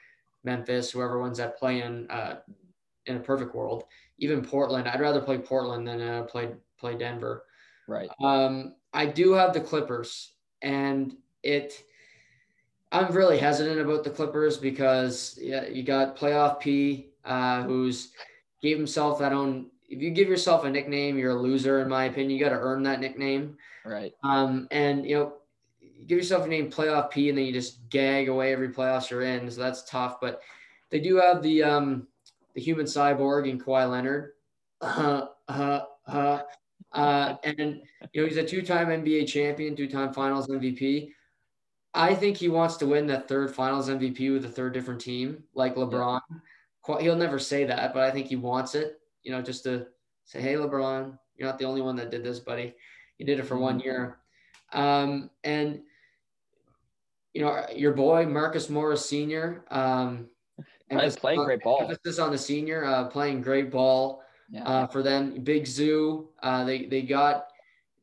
Memphis, 0.45 0.91
whoever 0.91 1.21
wins 1.21 1.39
that 1.39 1.59
play 1.59 1.83
in 1.83 2.09
uh, 2.11 2.37
in 3.07 3.17
a 3.17 3.21
perfect 3.21 3.55
world. 3.55 3.85
Even 4.19 4.45
Portland, 4.45 4.89
I'd 4.89 5.01
rather 5.01 5.21
play 5.21 5.39
Portland 5.39 5.87
than 5.87 6.01
uh, 6.01 6.23
play 6.23 6.51
play 6.79 6.97
Denver. 6.97 7.45
Right. 7.89 8.11
Um, 8.23 8.77
I 8.93 9.07
do 9.07 9.33
have 9.33 9.53
the 9.53 9.61
Clippers, 9.61 10.33
and 10.63 11.15
it. 11.43 11.83
I'm 12.93 13.13
really 13.13 13.39
hesitant 13.39 13.81
about 13.81 14.05
the 14.05 14.11
Clippers 14.11 14.57
because 14.57 15.37
yeah, 15.41 15.67
you 15.67 15.83
got 15.83 16.17
playoff 16.17 16.61
P, 16.61 17.09
uh, 17.25 17.65
who's 17.65 18.13
gave 18.63 18.77
himself 18.77 19.19
that 19.19 19.33
own. 19.33 19.71
If 19.89 20.01
you 20.01 20.11
give 20.11 20.29
yourself 20.29 20.65
a 20.65 20.71
nickname, 20.71 21.19
you're 21.19 21.37
a 21.37 21.41
loser, 21.41 21.81
in 21.81 21.89
my 21.89 22.05
opinion. 22.05 22.31
You 22.31 22.45
got 22.45 22.51
to 22.51 22.61
earn 22.61 22.83
that 22.85 23.01
nickname. 23.01 23.57
Right. 23.85 24.13
Um, 24.23 24.69
and 24.71 25.05
you 25.05 25.17
know, 25.17 25.33
give 26.07 26.19
yourself 26.19 26.45
a 26.45 26.49
name 26.49 26.71
playoff 26.71 27.11
P, 27.11 27.29
and 27.29 27.39
then 27.39 27.47
you 27.47 27.53
just 27.53 27.89
gag 27.89 28.29
away 28.29 28.53
every 28.53 28.69
playoffs 28.69 29.11
you're 29.11 29.23
in. 29.23 29.51
So 29.51 29.61
that's 29.61 29.85
tough. 29.85 30.21
But 30.21 30.41
they 30.91 31.01
do 31.01 31.17
have 31.17 31.43
the 31.43 31.63
um, 31.63 32.07
the 32.55 32.61
human 32.61 32.87
cyborg 32.87 33.49
in 33.49 33.59
Kawhi 33.59 33.91
Leonard. 33.91 34.33
Uh, 34.81 35.27
uh, 35.49 35.81
uh, 36.07 36.41
uh, 36.93 37.37
and 37.43 37.81
you 38.13 38.23
know 38.23 38.29
he's 38.29 38.37
a 38.37 38.45
two-time 38.45 38.89
NBA 38.89 39.27
champion, 39.27 39.75
two-time 39.75 40.13
Finals 40.13 40.49
MVP. 40.49 41.11
I 41.95 42.15
think 42.15 42.37
he 42.37 42.49
wants 42.49 42.77
to 42.79 42.87
win 42.87 43.07
that 43.07 43.29
third 43.29 43.55
Finals 43.55 43.89
MVP 43.89 44.33
with 44.33 44.45
a 44.45 44.49
third 44.49 44.75
different 44.75 45.01
team, 45.01 45.45
like 45.55 45.77
LeBron. 45.77 46.21
He'll 47.01 47.17
never 47.17 47.39
say 47.39 47.65
that, 47.65 47.95
but 47.95 48.03
I 48.03 48.11
think 48.11 48.27
he 48.27 48.37
wants 48.37 48.75
it. 48.75 49.01
You 49.23 49.33
know, 49.33 49.43
just 49.43 49.65
to 49.65 49.87
say, 50.25 50.41
"Hey, 50.41 50.55
LeBron, 50.55 51.19
you're 51.37 51.49
not 51.49 51.59
the 51.59 51.65
only 51.65 51.81
one 51.81 51.97
that 51.97 52.11
did 52.11 52.25
this, 52.25 52.41
buddy. 52.41 52.75
You 53.19 53.27
did 53.27 53.39
it 53.39 53.47
for 53.47 53.57
one 53.57 53.79
mm-hmm. 53.79 53.87
year." 53.87 54.19
Um, 54.73 55.31
and 55.45 55.81
you 57.35 57.43
know, 57.43 57.67
your 57.75 57.93
boy 57.93 58.25
Marcus 58.27 58.71
Morris 58.71 59.09
Sr. 59.09 59.65
Um, 59.71 60.29
and 60.89 61.17
playing 61.17 61.45
great 61.45 61.63
ball. 61.63 61.81
Emphasis 61.83 62.19
on 62.19 62.31
the 62.31 62.39
senior, 62.39 62.85
uh, 62.85 63.09
playing 63.09 63.43
great 63.43 63.71
ball 63.71 64.23
yeah. 64.51 64.65
uh, 64.65 64.87
for 64.87 65.03
them. 65.03 65.43
Big 65.43 65.67
Zoo. 65.67 66.29
Uh, 66.43 66.65
they 66.65 66.87
they 66.87 67.03
got 67.03 67.49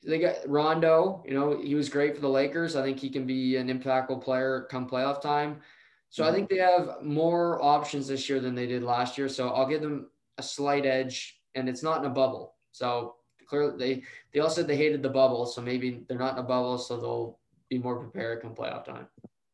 they 0.05 0.19
got 0.19 0.35
Rondo. 0.45 1.23
You 1.25 1.33
know, 1.33 1.61
he 1.61 1.75
was 1.75 1.89
great 1.89 2.15
for 2.15 2.21
the 2.21 2.29
Lakers. 2.29 2.75
I 2.75 2.83
think 2.83 2.99
he 2.99 3.09
can 3.09 3.25
be 3.25 3.55
an 3.55 3.67
impactful 3.67 4.21
player 4.21 4.67
come 4.69 4.89
playoff 4.89 5.21
time. 5.21 5.61
So 6.09 6.23
mm-hmm. 6.23 6.31
I 6.31 6.35
think 6.35 6.49
they 6.49 6.57
have 6.57 6.97
more 7.01 7.63
options 7.63 8.07
this 8.07 8.27
year 8.27 8.41
than 8.41 8.53
they 8.53 8.67
did 8.67 8.83
last 8.83 9.17
year. 9.17 9.29
So 9.29 9.49
I'll 9.49 9.67
give 9.67 9.81
them 9.81 10.09
a 10.37 10.43
slight 10.43 10.85
edge, 10.85 11.39
and 11.55 11.69
it's 11.69 11.83
not 11.83 11.99
in 11.99 12.11
a 12.11 12.13
bubble. 12.13 12.55
So 12.73 13.15
clearly 13.47 13.77
they 13.77 14.03
they 14.33 14.39
all 14.41 14.49
said 14.49 14.67
they 14.67 14.75
hated 14.75 15.03
the 15.03 15.09
bubble, 15.09 15.45
so 15.45 15.61
maybe 15.61 16.03
they're 16.09 16.19
not 16.19 16.33
in 16.33 16.39
a 16.39 16.47
bubble, 16.47 16.77
so 16.77 16.97
they'll 16.97 17.39
be 17.71 17.79
more 17.79 17.97
prepared 17.97 18.41
come 18.41 18.53
playoff 18.53 18.85
time. 18.85 19.07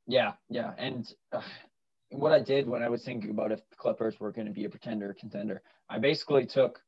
Yeah, 0.08 0.34
yeah, 0.50 0.72
and 0.78 1.08
uh, 1.32 1.42
what 2.10 2.34
I 2.34 2.40
did 2.40 2.68
when 2.68 2.82
I 2.82 2.90
was 2.90 3.04
thinking 3.04 3.30
about 3.30 3.52
if 3.52 3.60
the 3.70 3.76
Clippers 3.76 4.20
were 4.20 4.32
going 4.32 4.48
to 4.48 4.54
be 4.54 4.66
a 4.66 4.70
pretender 4.70 5.16
contender, 5.18 5.62
I 5.90 6.00
basically 6.00 6.46
took 6.46 6.82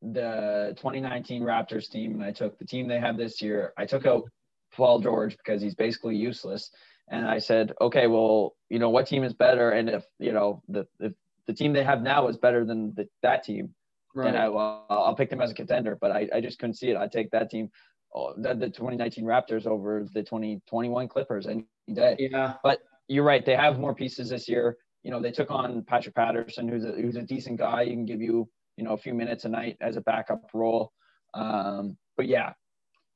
the 0.00 0.74
2019 0.76 1.42
Raptors 1.42 1.90
team 1.90 2.14
and 2.14 2.22
I 2.22 2.30
took 2.30 2.58
the 2.58 2.64
team 2.64 2.86
they 2.86 3.00
have 3.00 3.16
this 3.16 3.42
year. 3.42 3.72
I 3.76 3.84
took 3.84 4.06
out 4.06 4.30
Paul 4.74 5.00
George 5.00 5.36
because 5.36 5.60
he's 5.60 5.74
basically 5.74 6.16
useless. 6.16 6.70
And 7.08 7.26
I 7.26 7.38
said, 7.38 7.72
okay, 7.80 8.06
well, 8.06 8.54
you 8.68 8.78
know, 8.78 8.90
what 8.90 9.06
team 9.06 9.24
is 9.24 9.34
better? 9.34 9.70
And 9.70 9.90
if, 9.90 10.04
you 10.18 10.32
know, 10.32 10.62
the, 10.68 10.86
if 11.00 11.12
the 11.46 11.52
team 11.52 11.72
they 11.72 11.82
have 11.82 12.02
now 12.02 12.28
is 12.28 12.36
better 12.36 12.64
than 12.64 12.94
the, 12.94 13.08
that 13.22 13.42
team, 13.42 13.74
right. 14.14 14.32
then 14.32 14.40
I, 14.40 14.48
well, 14.48 14.86
I'll 14.88 15.16
pick 15.16 15.28
them 15.28 15.40
as 15.40 15.50
a 15.50 15.54
contender. 15.54 15.98
But 16.00 16.12
I, 16.12 16.28
I 16.34 16.40
just 16.40 16.58
couldn't 16.58 16.76
see 16.76 16.90
it. 16.90 16.96
I'd 16.96 17.12
take 17.12 17.30
that 17.32 17.50
team, 17.50 17.70
the, 18.14 18.54
the 18.54 18.66
2019 18.66 19.24
Raptors 19.24 19.66
over 19.66 20.06
the 20.12 20.22
2021 20.22 21.08
Clippers 21.08 21.46
any 21.46 21.66
day. 21.92 22.16
Yeah. 22.18 22.54
But 22.62 22.80
you're 23.08 23.24
right. 23.24 23.44
They 23.44 23.56
have 23.56 23.78
more 23.78 23.94
pieces 23.94 24.30
this 24.30 24.48
year. 24.48 24.76
You 25.02 25.10
know, 25.10 25.20
they 25.20 25.32
took 25.32 25.50
on 25.50 25.82
Patrick 25.82 26.14
Patterson, 26.14 26.68
who's 26.68 26.84
a, 26.84 26.92
who's 26.92 27.16
a 27.16 27.22
decent 27.22 27.58
guy. 27.58 27.84
He 27.84 27.92
can 27.92 28.04
give 28.04 28.20
you, 28.20 28.48
you 28.76 28.84
know, 28.84 28.92
a 28.92 28.98
few 28.98 29.14
minutes 29.14 29.44
a 29.44 29.48
night 29.48 29.76
as 29.80 29.96
a 29.96 30.00
backup 30.02 30.42
role. 30.52 30.92
Um, 31.34 31.96
but 32.16 32.26
yeah, 32.26 32.52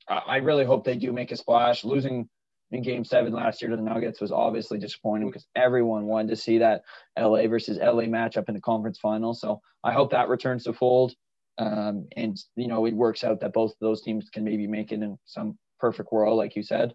I 0.08 0.36
really 0.36 0.64
hope 0.64 0.84
they 0.84 0.96
do 0.96 1.12
make 1.12 1.32
a 1.32 1.36
splash. 1.36 1.84
Losing 1.84 2.28
in 2.70 2.82
game 2.82 3.04
seven 3.04 3.32
last 3.32 3.62
year 3.62 3.70
to 3.70 3.76
the 3.76 3.82
Nuggets 3.82 4.20
was 4.20 4.32
obviously 4.32 4.78
disappointing 4.78 5.28
because 5.28 5.46
everyone 5.54 6.06
wanted 6.06 6.28
to 6.28 6.36
see 6.36 6.58
that 6.58 6.82
LA 7.18 7.46
versus 7.46 7.78
LA 7.78 8.04
matchup 8.04 8.48
in 8.48 8.54
the 8.54 8.60
conference 8.60 8.98
final. 8.98 9.32
So 9.34 9.60
I 9.82 9.92
hope 9.92 10.10
that 10.10 10.28
returns 10.28 10.64
to 10.64 10.72
fold. 10.72 11.14
Um, 11.58 12.08
and, 12.16 12.36
you 12.56 12.66
know, 12.66 12.86
it 12.86 12.94
works 12.94 13.22
out 13.24 13.40
that 13.40 13.52
both 13.52 13.72
of 13.72 13.78
those 13.80 14.02
teams 14.02 14.28
can 14.30 14.44
maybe 14.44 14.66
make 14.66 14.92
it 14.92 15.02
in 15.02 15.18
some 15.24 15.58
perfect 15.78 16.12
world, 16.12 16.36
like 16.36 16.56
you 16.56 16.62
said. 16.62 16.94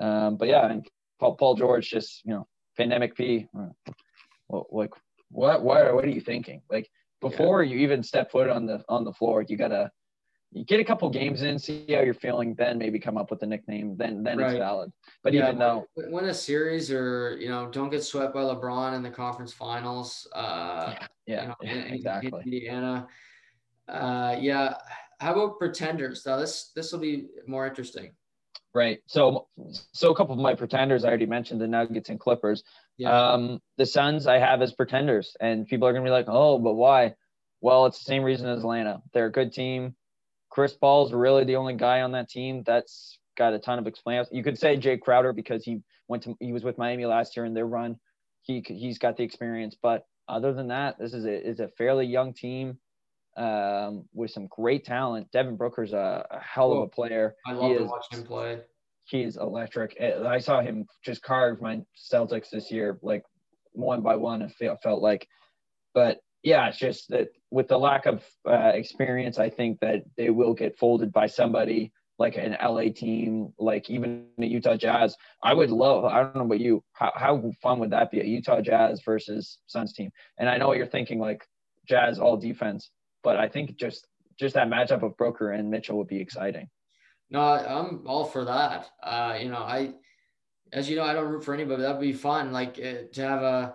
Um, 0.00 0.36
but 0.36 0.48
yeah, 0.48 0.66
and 0.70 0.86
Paul, 1.18 1.34
Paul 1.34 1.54
George 1.54 1.88
just 1.88 2.24
you 2.24 2.32
know 2.32 2.46
pandemic 2.76 3.16
P. 3.16 3.48
Well, 4.48 4.66
like 4.70 4.90
what 5.30 5.62
what 5.62 5.94
what 5.94 6.04
are 6.04 6.10
you 6.10 6.20
thinking? 6.20 6.62
Like 6.70 6.88
before 7.20 7.62
yeah. 7.62 7.74
you 7.74 7.80
even 7.80 8.02
step 8.02 8.30
foot 8.30 8.48
on 8.48 8.66
the 8.66 8.84
on 8.88 9.04
the 9.04 9.12
floor, 9.12 9.44
you 9.46 9.56
gotta 9.56 9.90
you 10.50 10.64
get 10.64 10.80
a 10.80 10.84
couple 10.84 11.10
games 11.10 11.42
in, 11.42 11.58
see 11.58 11.84
how 11.90 12.00
you're 12.00 12.14
feeling, 12.14 12.54
then 12.54 12.78
maybe 12.78 12.98
come 12.98 13.18
up 13.18 13.30
with 13.30 13.42
a 13.42 13.46
nickname. 13.46 13.96
Then 13.96 14.22
then 14.22 14.38
right. 14.38 14.50
it's 14.50 14.58
valid. 14.58 14.90
But 15.22 15.34
yeah, 15.34 15.48
even 15.48 15.58
though 15.58 15.86
win 15.96 16.26
a 16.26 16.34
series 16.34 16.90
or 16.90 17.36
you 17.38 17.48
know 17.48 17.68
don't 17.68 17.90
get 17.90 18.04
swept 18.04 18.32
by 18.32 18.40
LeBron 18.40 18.94
in 18.94 19.02
the 19.02 19.10
conference 19.10 19.52
finals. 19.52 20.28
Uh, 20.34 20.94
yeah, 20.94 21.06
yeah, 21.26 21.42
you 21.42 21.48
know, 21.48 21.56
in, 21.60 21.94
exactly. 21.94 22.42
Indiana. 22.44 23.06
Uh, 23.88 24.36
yeah. 24.38 24.74
How 25.20 25.32
about 25.32 25.58
pretenders? 25.58 26.24
Now 26.26 26.36
this 26.36 26.70
this 26.76 26.92
will 26.92 27.00
be 27.00 27.28
more 27.46 27.66
interesting. 27.66 28.12
Right. 28.74 29.00
So, 29.06 29.48
so 29.92 30.10
a 30.10 30.14
couple 30.14 30.34
of 30.34 30.40
my 30.40 30.54
pretenders 30.54 31.04
I 31.04 31.08
already 31.08 31.26
mentioned 31.26 31.60
the 31.60 31.66
Nuggets 31.66 32.10
and 32.10 32.20
Clippers. 32.20 32.62
Yeah. 32.96 33.32
Um, 33.32 33.60
the 33.76 33.86
Suns 33.86 34.26
I 34.26 34.38
have 34.38 34.62
as 34.62 34.72
pretenders, 34.72 35.36
and 35.40 35.66
people 35.66 35.88
are 35.88 35.92
gonna 35.92 36.04
be 36.04 36.10
like, 36.10 36.26
"Oh, 36.28 36.58
but 36.58 36.74
why?" 36.74 37.14
Well, 37.60 37.86
it's 37.86 37.98
the 37.98 38.04
same 38.04 38.22
reason 38.22 38.48
as 38.48 38.60
Atlanta. 38.60 39.02
They're 39.12 39.26
a 39.26 39.32
good 39.32 39.52
team. 39.52 39.96
Chris 40.50 40.74
Paul's 40.74 41.12
really 41.12 41.44
the 41.44 41.56
only 41.56 41.74
guy 41.74 42.02
on 42.02 42.12
that 42.12 42.28
team 42.28 42.62
that's 42.64 43.18
got 43.36 43.52
a 43.52 43.58
ton 43.58 43.78
of 43.78 43.86
experience. 43.86 44.28
You 44.30 44.42
could 44.42 44.58
say 44.58 44.76
Jae 44.76 45.00
Crowder 45.00 45.32
because 45.32 45.64
he 45.64 45.82
went 46.06 46.22
to 46.24 46.36
he 46.40 46.52
was 46.52 46.64
with 46.64 46.78
Miami 46.78 47.06
last 47.06 47.36
year 47.36 47.46
in 47.46 47.54
their 47.54 47.66
run. 47.66 47.98
He 48.42 48.62
he's 48.66 48.98
got 48.98 49.16
the 49.16 49.24
experience, 49.24 49.76
but 49.80 50.04
other 50.28 50.52
than 50.52 50.68
that, 50.68 50.98
this 50.98 51.14
is 51.14 51.24
a 51.24 51.48
is 51.48 51.60
a 51.60 51.68
fairly 51.68 52.06
young 52.06 52.34
team 52.34 52.78
um, 53.38 54.04
with 54.12 54.32
some 54.32 54.48
great 54.48 54.84
talent. 54.84 55.30
Devin 55.32 55.56
Booker's 55.56 55.92
a, 55.92 56.26
a 56.30 56.40
hell 56.40 56.72
of 56.72 56.78
a 56.82 56.88
player. 56.88 57.36
I 57.46 57.52
love 57.52 57.76
to 57.76 57.84
watch 57.84 58.06
him 58.10 58.24
play. 58.24 58.60
He's 59.04 59.36
electric. 59.36 59.96
Eh, 59.98 60.20
I 60.26 60.38
saw 60.38 60.60
him 60.60 60.86
just 61.04 61.22
carve 61.22 61.62
my 61.62 61.80
Celtics 61.96 62.50
this 62.50 62.70
year, 62.70 62.98
like 63.00 63.22
one 63.72 64.02
by 64.02 64.16
one. 64.16 64.42
It 64.42 64.52
felt, 64.58 64.82
felt 64.82 65.00
like, 65.00 65.26
but 65.94 66.18
yeah, 66.42 66.68
it's 66.68 66.78
just 66.78 67.08
that 67.10 67.28
with 67.50 67.68
the 67.68 67.78
lack 67.78 68.06
of 68.06 68.24
uh, 68.46 68.72
experience, 68.74 69.38
I 69.38 69.48
think 69.48 69.80
that 69.80 70.02
they 70.16 70.30
will 70.30 70.52
get 70.52 70.78
folded 70.78 71.12
by 71.12 71.26
somebody 71.26 71.92
like 72.18 72.36
an 72.36 72.56
LA 72.60 72.90
team, 72.94 73.52
like 73.60 73.88
even 73.88 74.26
the 74.36 74.48
Utah 74.48 74.76
Jazz. 74.76 75.16
I 75.42 75.54
would 75.54 75.70
love, 75.70 76.04
I 76.04 76.20
don't 76.22 76.34
know 76.34 76.42
about 76.42 76.58
you, 76.58 76.82
how, 76.92 77.12
how 77.14 77.50
fun 77.62 77.78
would 77.78 77.90
that 77.90 78.10
be? 78.10 78.20
A 78.20 78.24
Utah 78.24 78.60
Jazz 78.60 79.00
versus 79.04 79.58
Suns 79.68 79.92
team. 79.92 80.10
And 80.36 80.48
I 80.48 80.56
know 80.56 80.66
what 80.66 80.78
you're 80.78 80.86
thinking, 80.86 81.20
like 81.20 81.46
Jazz 81.86 82.18
all 82.18 82.36
defense 82.36 82.90
but 83.22 83.36
I 83.36 83.48
think 83.48 83.76
just 83.76 84.06
just 84.38 84.54
that 84.54 84.68
matchup 84.68 85.02
of 85.02 85.16
Booker 85.16 85.52
and 85.52 85.70
Mitchell 85.70 85.98
would 85.98 86.08
be 86.08 86.20
exciting. 86.20 86.68
No, 87.30 87.40
I'm 87.40 88.06
all 88.06 88.24
for 88.24 88.44
that. 88.44 88.88
Uh, 89.02 89.36
you 89.40 89.50
know, 89.50 89.58
I, 89.58 89.92
as 90.72 90.88
you 90.88 90.96
know, 90.96 91.04
I 91.04 91.12
don't 91.12 91.28
root 91.28 91.44
for 91.44 91.52
anybody. 91.52 91.82
That'd 91.82 92.00
be 92.00 92.12
fun. 92.12 92.52
Like 92.52 92.78
uh, 92.78 93.08
to 93.12 93.22
have 93.22 93.42
a, 93.42 93.74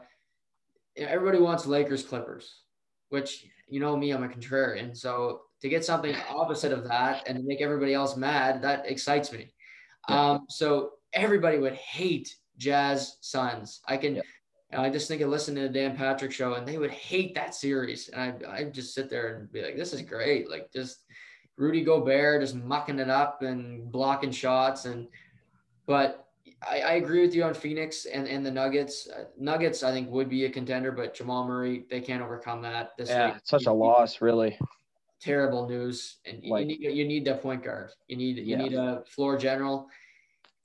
everybody 0.96 1.39
wants 1.39 1.66
Lakers 1.66 2.04
Clippers, 2.04 2.62
which 3.10 3.46
you 3.68 3.80
know 3.80 3.96
me, 3.96 4.12
I'm 4.12 4.24
a 4.24 4.28
contrarian. 4.28 4.96
So 4.96 5.41
to 5.62 5.70
get 5.70 5.86
something 5.86 6.16
opposite 6.30 6.72
of 6.72 6.88
that 6.88 7.28
and 7.28 7.38
to 7.38 7.44
make 7.44 7.62
everybody 7.62 7.94
else 7.94 8.18
mad, 8.18 8.62
that 8.64 8.89
excites 8.89 9.32
me. 9.32 9.54
Um, 10.10 10.46
so 10.50 10.91
everybody 11.14 11.58
would 11.58 11.74
hate 11.74 12.36
Jazz 12.58 13.18
Suns. 13.22 13.82
I 13.88 13.98
can, 13.98 14.16
yeah. 14.16 14.22
I 14.76 14.90
just 14.90 15.08
think 15.08 15.22
of 15.22 15.30
listening 15.30 15.64
to 15.64 15.68
the 15.68 15.80
Dan 15.80 15.96
Patrick 15.96 16.32
show, 16.32 16.54
and 16.56 16.68
they 16.68 16.78
would 16.78 16.92
hate 16.92 17.36
that 17.36 17.56
series, 17.56 18.10
and 18.10 18.46
I 18.46 18.52
I 18.52 18.64
just 18.66 18.94
sit 18.94 19.10
there 19.10 19.36
and 19.36 19.52
be 19.52 19.62
like, 19.62 19.76
this 19.76 19.94
is 19.94 20.02
great, 20.02 20.50
like 20.50 20.72
just 20.72 21.06
Rudy 21.58 21.84
Gobert 21.84 22.42
just 22.42 22.56
mucking 22.56 23.00
it 23.00 23.10
up 23.10 23.42
and 23.42 23.92
blocking 23.92 24.32
shots, 24.32 24.86
and 24.86 25.08
but 25.86 26.28
I, 26.68 26.80
I 26.80 26.92
agree 26.94 27.22
with 27.22 27.36
you 27.36 27.44
on 27.44 27.54
Phoenix 27.54 28.06
and, 28.06 28.28
and 28.28 28.46
the 28.46 28.52
Nuggets. 28.52 29.08
Uh, 29.08 29.26
Nuggets 29.38 29.84
I 29.84 29.92
think 29.92 30.10
would 30.10 30.30
be 30.30 30.46
a 30.46 30.50
contender, 30.50 30.92
but 30.92 31.14
Jamal 31.14 31.48
Murray 31.48 31.86
they 31.90 32.02
can't 32.02 32.22
overcome 32.22 32.62
that. 32.64 32.92
This 32.98 33.10
yeah, 33.10 33.38
such 33.44 33.66
a 33.66 33.74
loss, 33.74 34.22
really. 34.22 34.58
Terrible 35.22 35.68
news, 35.68 36.18
and 36.26 36.44
like, 36.46 36.62
you 36.62 36.68
need 36.68 36.82
you 36.82 37.08
need 37.08 37.26
that 37.26 37.42
point 37.42 37.64
guard. 37.64 37.92
You 38.08 38.18
need 38.18 38.38
you 38.38 38.44
yeah. 38.44 38.58
need 38.58 38.74
a 38.74 39.04
floor 39.08 39.38
general. 39.38 39.88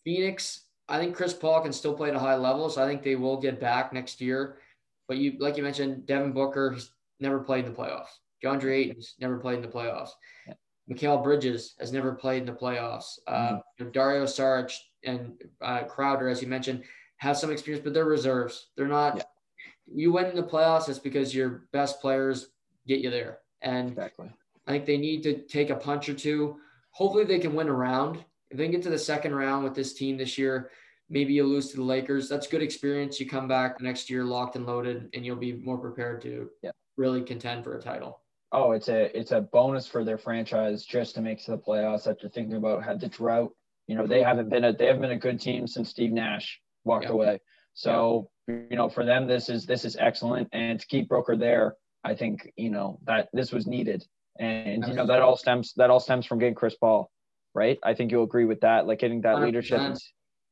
Phoenix, 0.05 0.68
I 0.89 0.99
think 0.99 1.15
Chris 1.15 1.35
Paul 1.35 1.61
can 1.61 1.73
still 1.73 1.95
play 1.95 2.09
at 2.09 2.15
a 2.15 2.21
high 2.21 2.37
level, 2.37 2.71
so 2.71 2.83
I 2.83 2.87
think 2.87 3.03
they 3.03 3.17
will 3.17 3.41
get 3.41 3.61
back 3.61 3.93
next 3.93 4.21
year. 4.21 4.59
But 5.07 5.19
you, 5.19 5.37
like 5.39 5.57
you 5.57 5.63
mentioned, 5.63 6.07
Devin 6.07 6.33
Booker, 6.33 6.73
he's 6.73 6.91
never 7.21 7.41
played 7.41 7.65
in 7.65 7.73
the 7.73 7.79
playoffs. 7.79 8.09
DeAndre 8.45 8.77
Ayton's 8.77 9.15
never 9.21 9.39
played 9.39 9.57
in 9.57 9.63
the 9.63 9.69
playoffs. 9.69 10.11
Yeah. 10.47 10.55
Mikal 10.91 11.23
Bridges 11.23 11.75
has 11.79 11.93
never 11.93 12.13
played 12.13 12.43
in 12.43 12.47
the 12.47 12.53
playoffs. 12.53 13.19
Uh, 13.27 13.33
mm-hmm. 13.33 13.55
Uh, 13.57 13.61
you 13.79 13.85
know, 13.85 13.91
Dario 13.91 14.25
Saric 14.25 14.73
and 15.05 15.33
uh, 15.61 15.85
Crowder, 15.85 16.29
as 16.29 16.41
you 16.41 16.49
mentioned, 16.49 16.85
have 17.19 17.37
some 17.37 17.51
experience, 17.51 17.85
but 17.85 17.93
they're 17.93 18.05
reserves. 18.05 18.69
They're 18.77 18.87
not. 18.89 19.17
Yeah. 19.17 19.23
You 19.95 20.13
win 20.13 20.27
in 20.27 20.37
the 20.37 20.43
playoffs, 20.43 20.89
it's 20.89 20.99
because 20.99 21.35
your 21.35 21.65
best 21.73 22.01
players 22.01 22.49
get 22.87 23.01
you 23.01 23.11
there. 23.11 23.39
And 23.63 23.91
exactly. 23.91 24.31
I 24.67 24.73
think 24.73 24.87
they 24.87 24.99
need 24.99 25.23
to 25.25 25.43
take 25.43 25.71
a 25.71 25.77
punch 25.77 26.09
or 26.09 26.15
two. 26.15 26.57
Hopefully, 26.91 27.25
they 27.25 27.39
can 27.39 27.55
win 27.55 27.69
a 27.69 27.73
round 27.73 28.25
if 28.51 28.57
they 28.57 28.69
get 28.69 28.83
to 28.83 28.91
the 28.91 28.99
second 28.99 29.35
round 29.35 29.65
with 29.65 29.75
this 29.75 29.93
team 29.93 30.17
this 30.17 30.39
year, 30.39 30.71
maybe 31.11 31.33
you 31.33 31.45
lose 31.45 31.71
to 31.71 31.77
the 31.77 31.83
Lakers. 31.83 32.29
That's 32.29 32.47
good 32.47 32.63
experience. 32.63 33.21
You 33.21 33.29
come 33.29 33.49
back 33.49 33.81
next 33.81 34.11
year 34.11 34.25
locked 34.25 34.57
and 34.57 34.67
loaded, 34.67 35.09
and 35.15 35.25
you'll 35.25 35.37
be 35.37 35.53
more 35.53 35.79
prepared 35.79 36.23
to 36.23 36.49
yeah. 36.63 36.71
really 36.97 37.23
contend 37.23 37.65
for 37.65 37.77
a 37.77 37.81
title. 37.81 38.21
Oh, 38.51 38.73
it's 38.73 38.89
a 38.89 39.17
it's 39.17 39.33
a 39.33 39.43
bonus 39.43 39.87
for 39.87 40.05
their 40.05 40.17
franchise 40.17 40.85
just 40.85 41.15
to 41.15 41.21
make 41.21 41.45
to 41.45 41.51
the 41.51 41.59
playoffs 41.59 42.11
after 42.11 42.29
thinking 42.29 42.57
about 42.57 42.83
had 42.83 43.01
the 43.01 43.09
drought. 43.09 43.53
You 43.87 43.97
know, 43.97 44.07
they 44.07 44.23
haven't 44.23 44.49
been 44.49 44.65
a 44.65 44.73
they 44.73 44.87
haven't 44.87 45.03
been 45.03 45.11
a 45.11 45.19
good 45.19 45.41
team 45.41 45.67
since 45.67 45.91
Steve 45.91 46.13
Nash 46.13 46.61
walked 46.85 47.05
yeah. 47.05 47.13
away. 47.13 47.41
So 47.75 48.31
you 48.49 48.77
know, 48.77 48.89
for 48.89 49.05
them, 49.05 49.27
this 49.27 49.51
is 49.51 49.67
this 49.67 49.85
is 49.85 49.97
excellent, 49.97 50.49
and 50.53 50.81
to 50.81 50.87
keep 50.87 51.09
Booker 51.09 51.37
there, 51.37 51.75
I 52.03 52.15
think 52.15 52.51
you 52.57 52.71
know 52.71 52.99
that 53.05 53.29
this 53.35 53.53
was 53.53 53.67
needed, 53.67 54.05
and 54.39 54.83
you 54.87 54.95
know 54.95 55.07
that 55.07 55.21
all 55.21 55.37
stems 55.37 55.75
that 55.77 55.91
all 55.91 56.01
stems 56.01 56.25
from 56.25 56.39
getting 56.39 56.55
Chris 56.55 56.75
Paul, 56.75 57.11
right? 57.55 57.79
I 57.83 57.95
think 57.95 58.11
you'll 58.11 58.25
agree 58.25 58.45
with 58.45 58.61
that, 58.61 58.87
like 58.87 59.01
getting 59.01 59.21
that 59.23 59.37
100%. 59.37 59.45
leadership, 59.45 59.97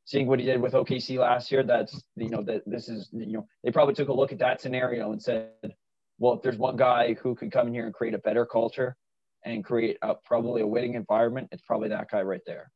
seeing 0.04 0.26
what 0.26 0.40
he 0.40 0.46
did 0.46 0.60
with 0.60 0.72
OKC 0.72 1.18
last 1.18 1.50
year. 1.50 1.62
That's 1.62 2.02
you 2.16 2.30
know 2.30 2.42
that 2.42 2.62
this 2.66 2.88
is 2.88 3.08
you 3.12 3.32
know 3.32 3.46
they 3.64 3.70
probably 3.70 3.94
took 3.94 4.08
a 4.08 4.12
look 4.12 4.32
at 4.32 4.38
that 4.38 4.60
scenario 4.60 5.12
and 5.12 5.22
said, 5.22 5.50
well, 6.18 6.34
if 6.34 6.42
there's 6.42 6.58
one 6.58 6.76
guy 6.76 7.14
who 7.14 7.34
could 7.34 7.52
come 7.52 7.68
in 7.68 7.74
here 7.74 7.86
and 7.86 7.94
create 7.94 8.14
a 8.14 8.18
better 8.18 8.46
culture 8.46 8.96
and 9.44 9.64
create 9.64 9.96
a, 10.02 10.14
probably 10.24 10.62
a 10.62 10.66
winning 10.66 10.94
environment, 10.94 11.48
it's 11.52 11.62
probably 11.62 11.88
that 11.88 12.10
guy 12.10 12.22
right 12.22 12.40
there. 12.46 12.70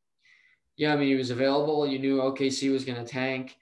Yeah, 0.76 0.92
I 0.92 0.96
mean 0.96 1.08
he 1.08 1.14
was 1.14 1.30
available. 1.30 1.86
You 1.86 1.98
knew 1.98 2.18
OKC 2.18 2.72
was 2.72 2.84
going 2.84 3.04
to 3.04 3.10
tank 3.10 3.56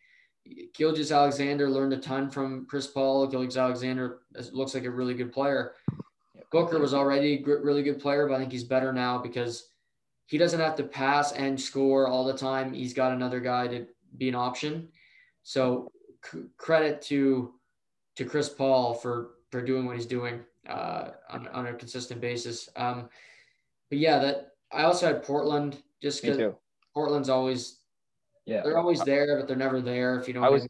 Gilgeous-Alexander 0.74 1.68
learned 1.68 1.92
a 1.92 1.98
ton 1.98 2.30
from 2.30 2.66
Chris 2.66 2.86
Paul. 2.86 3.26
Gilgeous-Alexander 3.26 4.20
looks 4.52 4.74
like 4.74 4.84
a 4.84 4.90
really 4.90 5.14
good 5.14 5.32
player. 5.32 5.72
Booker 6.50 6.78
was 6.78 6.94
already 6.94 7.44
a 7.44 7.59
really 7.61 7.82
good 7.82 8.00
player, 8.00 8.26
but 8.26 8.34
I 8.34 8.38
think 8.38 8.52
he's 8.52 8.64
better 8.64 8.92
now 8.92 9.18
because 9.18 9.68
he 10.29 10.37
doesn't 10.37 10.61
have 10.61 10.76
to 10.76 10.85
pass 10.85 11.33
and 11.33 11.59
score 11.59 12.07
all 12.07 12.22
the 12.22 12.37
time. 12.37 12.74
He's 12.74 12.93
got 12.93 13.12
another 13.12 13.41
guy 13.41 13.66
to 13.66 13.87
be 14.18 14.29
an 14.29 14.35
option. 14.35 14.89
So 15.43 15.91
c- 16.24 16.45
credit 16.59 17.01
to 17.03 17.55
to 18.16 18.24
Chris 18.26 18.51
Paul 18.51 18.93
for 18.93 19.31
for 19.51 19.62
doing 19.62 19.87
what 19.87 19.97
he's 19.97 20.07
doing 20.07 20.41
uh, 20.68 21.12
on, 21.31 21.49
on 21.49 21.66
a 21.68 21.72
consistent 21.72 22.20
basis. 22.20 22.68
Um, 22.76 23.09
but 23.89 23.99
yeah, 23.99 24.18
that 24.18 24.53
I 24.70 24.83
also 24.83 25.07
had 25.07 25.22
Portland 25.22 25.83
just 26.03 26.22
because 26.22 26.55
Portland's 26.93 27.31
always 27.31 27.79
yeah, 28.45 28.61
they're 28.62 28.76
always 28.76 29.01
there, 29.01 29.39
but 29.39 29.49
they're 29.49 29.57
never 29.57 29.81
there. 29.81 30.20
If 30.20 30.29
you 30.29 30.35
don't, 30.35 30.45
I 30.45 30.51
was, 30.51 30.68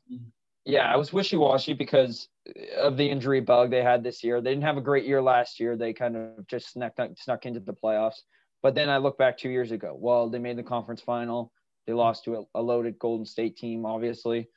yeah, 0.65 0.93
I 0.93 0.97
was 0.97 1.13
wishy 1.13 1.37
washy 1.37 1.73
because 1.73 2.29
of 2.77 2.97
the 2.97 3.11
injury 3.11 3.41
bug 3.41 3.71
they 3.71 3.83
had 3.83 4.05
this 4.05 4.23
year. 4.23 4.41
They 4.41 4.51
didn't 4.51 4.65
have 4.65 4.77
a 4.77 4.83
great 4.83 5.05
year 5.05 5.21
last 5.21 5.59
year. 5.59 5.77
They 5.77 5.93
kind 5.93 6.17
of 6.17 6.47
just 6.47 6.73
snuck 6.73 6.93
snuck 7.17 7.45
into 7.45 7.59
the 7.59 7.75
playoffs. 7.75 8.21
But 8.63 8.75
then 8.75 8.89
I 8.89 8.99
look 8.99 9.19
back 9.19 9.39
two 9.39 9.51
years 9.51 9.71
ago. 9.71 9.97
Well, 9.99 10.29
they 10.29 10.39
made 10.39 10.59
the 10.59 10.63
conference 10.63 11.01
final. 11.01 11.53
They 11.87 11.93
lost 11.93 12.25
to 12.25 12.37
a, 12.55 12.61
a 12.61 12.63
loaded 12.63 12.99
Golden 12.99 13.25
State 13.25 13.57
team, 13.57 13.87
obviously. 13.87 14.49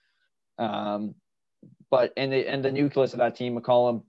Um, 0.58 1.16
but 1.90 2.14
and 2.18 2.32
the 2.32 2.48
and 2.48 2.64
the 2.64 2.72
nucleus 2.72 3.14
of 3.14 3.20
that 3.20 3.36
team, 3.36 3.60
McCollum, 3.60 4.04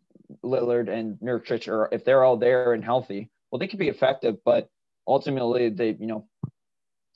Lillard, 0.45 0.89
and 0.89 1.19
Nurkic, 1.19 1.69
are 1.69 1.89
if 1.93 2.05
they're 2.05 2.25
all 2.25 2.37
there 2.37 2.73
and 2.73 2.85
healthy, 2.85 3.31
well, 3.51 3.59
they 3.59 3.69
could 3.69 3.79
be 3.79 3.89
effective. 3.89 4.37
But 4.45 4.69
ultimately, 5.07 5.69
they 5.69 5.97
you 5.99 6.07
know 6.07 6.27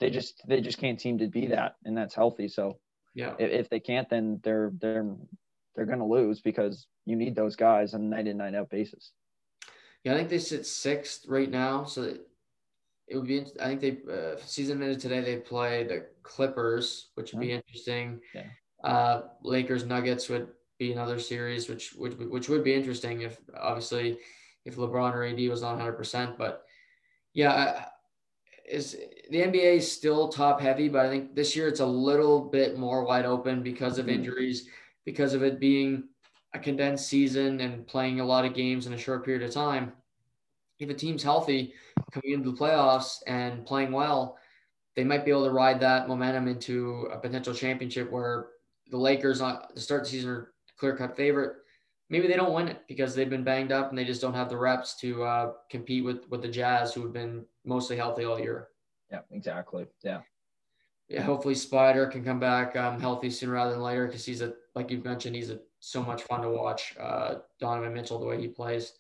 they 0.01 0.11
just 0.11 0.43
they 0.47 0.61
just 0.61 0.79
can't 0.79 1.01
seem 1.01 1.19
to 1.19 1.29
be 1.29 1.47
that, 1.49 1.77
and 1.85 1.97
that's 1.97 2.15
healthy. 2.15 2.49
So 2.49 2.79
yeah, 3.15 3.35
if, 3.39 3.51
if 3.51 3.71
they 3.71 3.81
can't, 3.81 4.09
then 4.09 4.41
they're 4.43 4.73
they're 4.81 5.15
they're 5.75 5.87
going 5.87 5.99
to 5.99 6.05
lose 6.05 6.41
because 6.41 6.87
you 7.05 7.17
need 7.17 7.35
those 7.35 7.57
guys 7.57 7.95
on 7.95 8.01
a 8.01 8.05
night 8.05 8.27
in 8.27 8.37
night 8.37 8.55
out 8.55 8.71
basis. 8.71 9.13
Yeah, 10.05 10.15
I 10.15 10.17
think 10.17 10.29
they 10.29 10.39
sit 10.39 10.67
sixth 10.67 11.27
right 11.27 11.51
now, 11.51 11.85
so 11.85 12.15
it 13.09 13.17
would 13.17 13.27
be. 13.27 13.45
I 13.61 13.75
think 13.75 13.81
they 13.81 14.13
uh, 14.13 14.37
season 14.45 14.83
ended 14.83 15.01
today. 15.01 15.21
They 15.21 15.37
play 15.37 15.85
the 15.85 16.07
Clippers, 16.23 17.11
which 17.15 17.33
would 17.33 17.41
be 17.41 17.53
interesting. 17.53 18.21
Yeah. 18.35 18.45
Uh, 18.83 19.23
Lakers 19.43 19.85
Nuggets 19.85 20.29
would 20.29 20.49
be 20.79 20.93
another 20.93 21.19
series, 21.19 21.69
which 21.69 21.93
which 21.95 22.15
which 22.15 22.49
would 22.49 22.65
be 22.65 22.75
interesting 22.75 23.23
if 23.23 23.39
obviously 23.59 24.19
if 24.65 24.77
LeBron 24.77 25.15
or 25.15 25.25
AD 25.25 25.49
was 25.49 25.63
not 25.63 25.77
100. 25.77 25.93
percent 25.93 26.37
But 26.37 26.65
yeah, 27.33 27.87
is 28.69 28.97
the 29.31 29.39
NBA 29.39 29.77
is 29.77 29.91
still 29.91 30.29
top 30.29 30.61
heavy, 30.61 30.89
but 30.89 31.07
I 31.07 31.09
think 31.09 31.35
this 31.35 31.55
year 31.55 31.69
it's 31.69 31.81
a 31.81 31.87
little 31.87 32.41
bit 32.41 32.79
more 32.79 33.05
wide 33.05 33.25
open 33.25 33.63
because 33.63 33.99
of 33.99 34.07
mm-hmm. 34.07 34.17
injuries, 34.17 34.69
because 35.05 35.35
of 35.35 35.43
it 35.43 35.61
being 35.61 36.05
a 36.55 36.59
condensed 36.59 37.09
season 37.09 37.61
and 37.61 37.87
playing 37.87 38.19
a 38.19 38.25
lot 38.25 38.45
of 38.45 38.55
games 38.55 38.87
in 38.87 38.95
a 38.95 38.99
short 38.99 39.25
period 39.25 39.43
of 39.43 39.55
time. 39.55 39.93
If 40.79 40.91
a 40.91 40.95
team's 40.95 41.23
healthy 41.23 41.75
coming 42.13 42.33
into 42.33 42.51
the 42.51 42.57
playoffs 42.57 43.19
and 43.27 43.67
playing 43.67 43.93
well, 43.93 44.39
they 44.95 45.05
might 45.05 45.25
be 45.25 45.31
able 45.31 45.45
to 45.45 45.51
ride 45.51 45.81
that 45.81 46.09
momentum 46.09 46.49
into 46.49 47.09
a 47.13 47.19
potential 47.19 47.55
championship 47.55 48.11
where 48.11 48.49
the 48.91 48.97
Lakers 48.97 49.41
on 49.41 49.63
the 49.75 49.81
start 49.81 50.03
of 50.03 50.07
the 50.07 50.11
season 50.13 50.31
are 50.31 50.53
clear 50.79 50.97
cut 50.97 51.17
favorite. 51.17 51.57
Maybe 52.09 52.29
they 52.29 52.37
don't 52.37 52.53
win 52.53 52.69
it 52.69 52.85
because 52.87 53.15
they've 53.15 53.29
been 53.29 53.43
banged 53.45 53.73
up 53.73 53.91
and 53.91 53.99
they 53.99 54.05
just 54.05 54.21
don't 54.21 54.35
have 54.35 54.49
the 54.49 54.57
reps 54.57 54.95
to 55.01 55.25
uh, 55.25 55.53
compete 55.71 56.05
with 56.05 56.29
with 56.31 56.43
the 56.43 56.49
Jazz, 56.49 56.95
who 56.95 57.03
have 57.03 57.13
been 57.13 57.45
mostly 57.65 57.97
healthy 57.97 58.25
all 58.25 58.39
year. 58.39 58.69
Yeah, 59.11 59.21
exactly. 59.31 59.87
Yeah. 60.03 60.21
Yeah, 61.09 61.23
hopefully 61.23 61.55
Spider 61.55 62.07
can 62.07 62.25
come 62.25 62.41
back 62.41 62.75
um, 62.75 63.01
healthy 63.01 63.31
sooner 63.31 63.53
rather 63.53 63.73
than 63.73 63.81
later 63.81 64.07
because 64.07 64.25
he's 64.25 64.41
a 64.41 64.55
like 64.75 64.91
you've 64.91 65.05
mentioned 65.05 65.37
he's 65.37 65.51
a 65.51 65.61
so 65.79 66.03
much 66.03 66.23
fun 66.23 66.43
to 66.43 66.51
watch. 66.51 66.97
Uh, 66.99 67.37
Donovan 67.61 67.95
Mitchell 67.95 68.19
the 68.19 68.27
way 68.27 68.41
he 68.41 68.49
plays. 68.49 68.93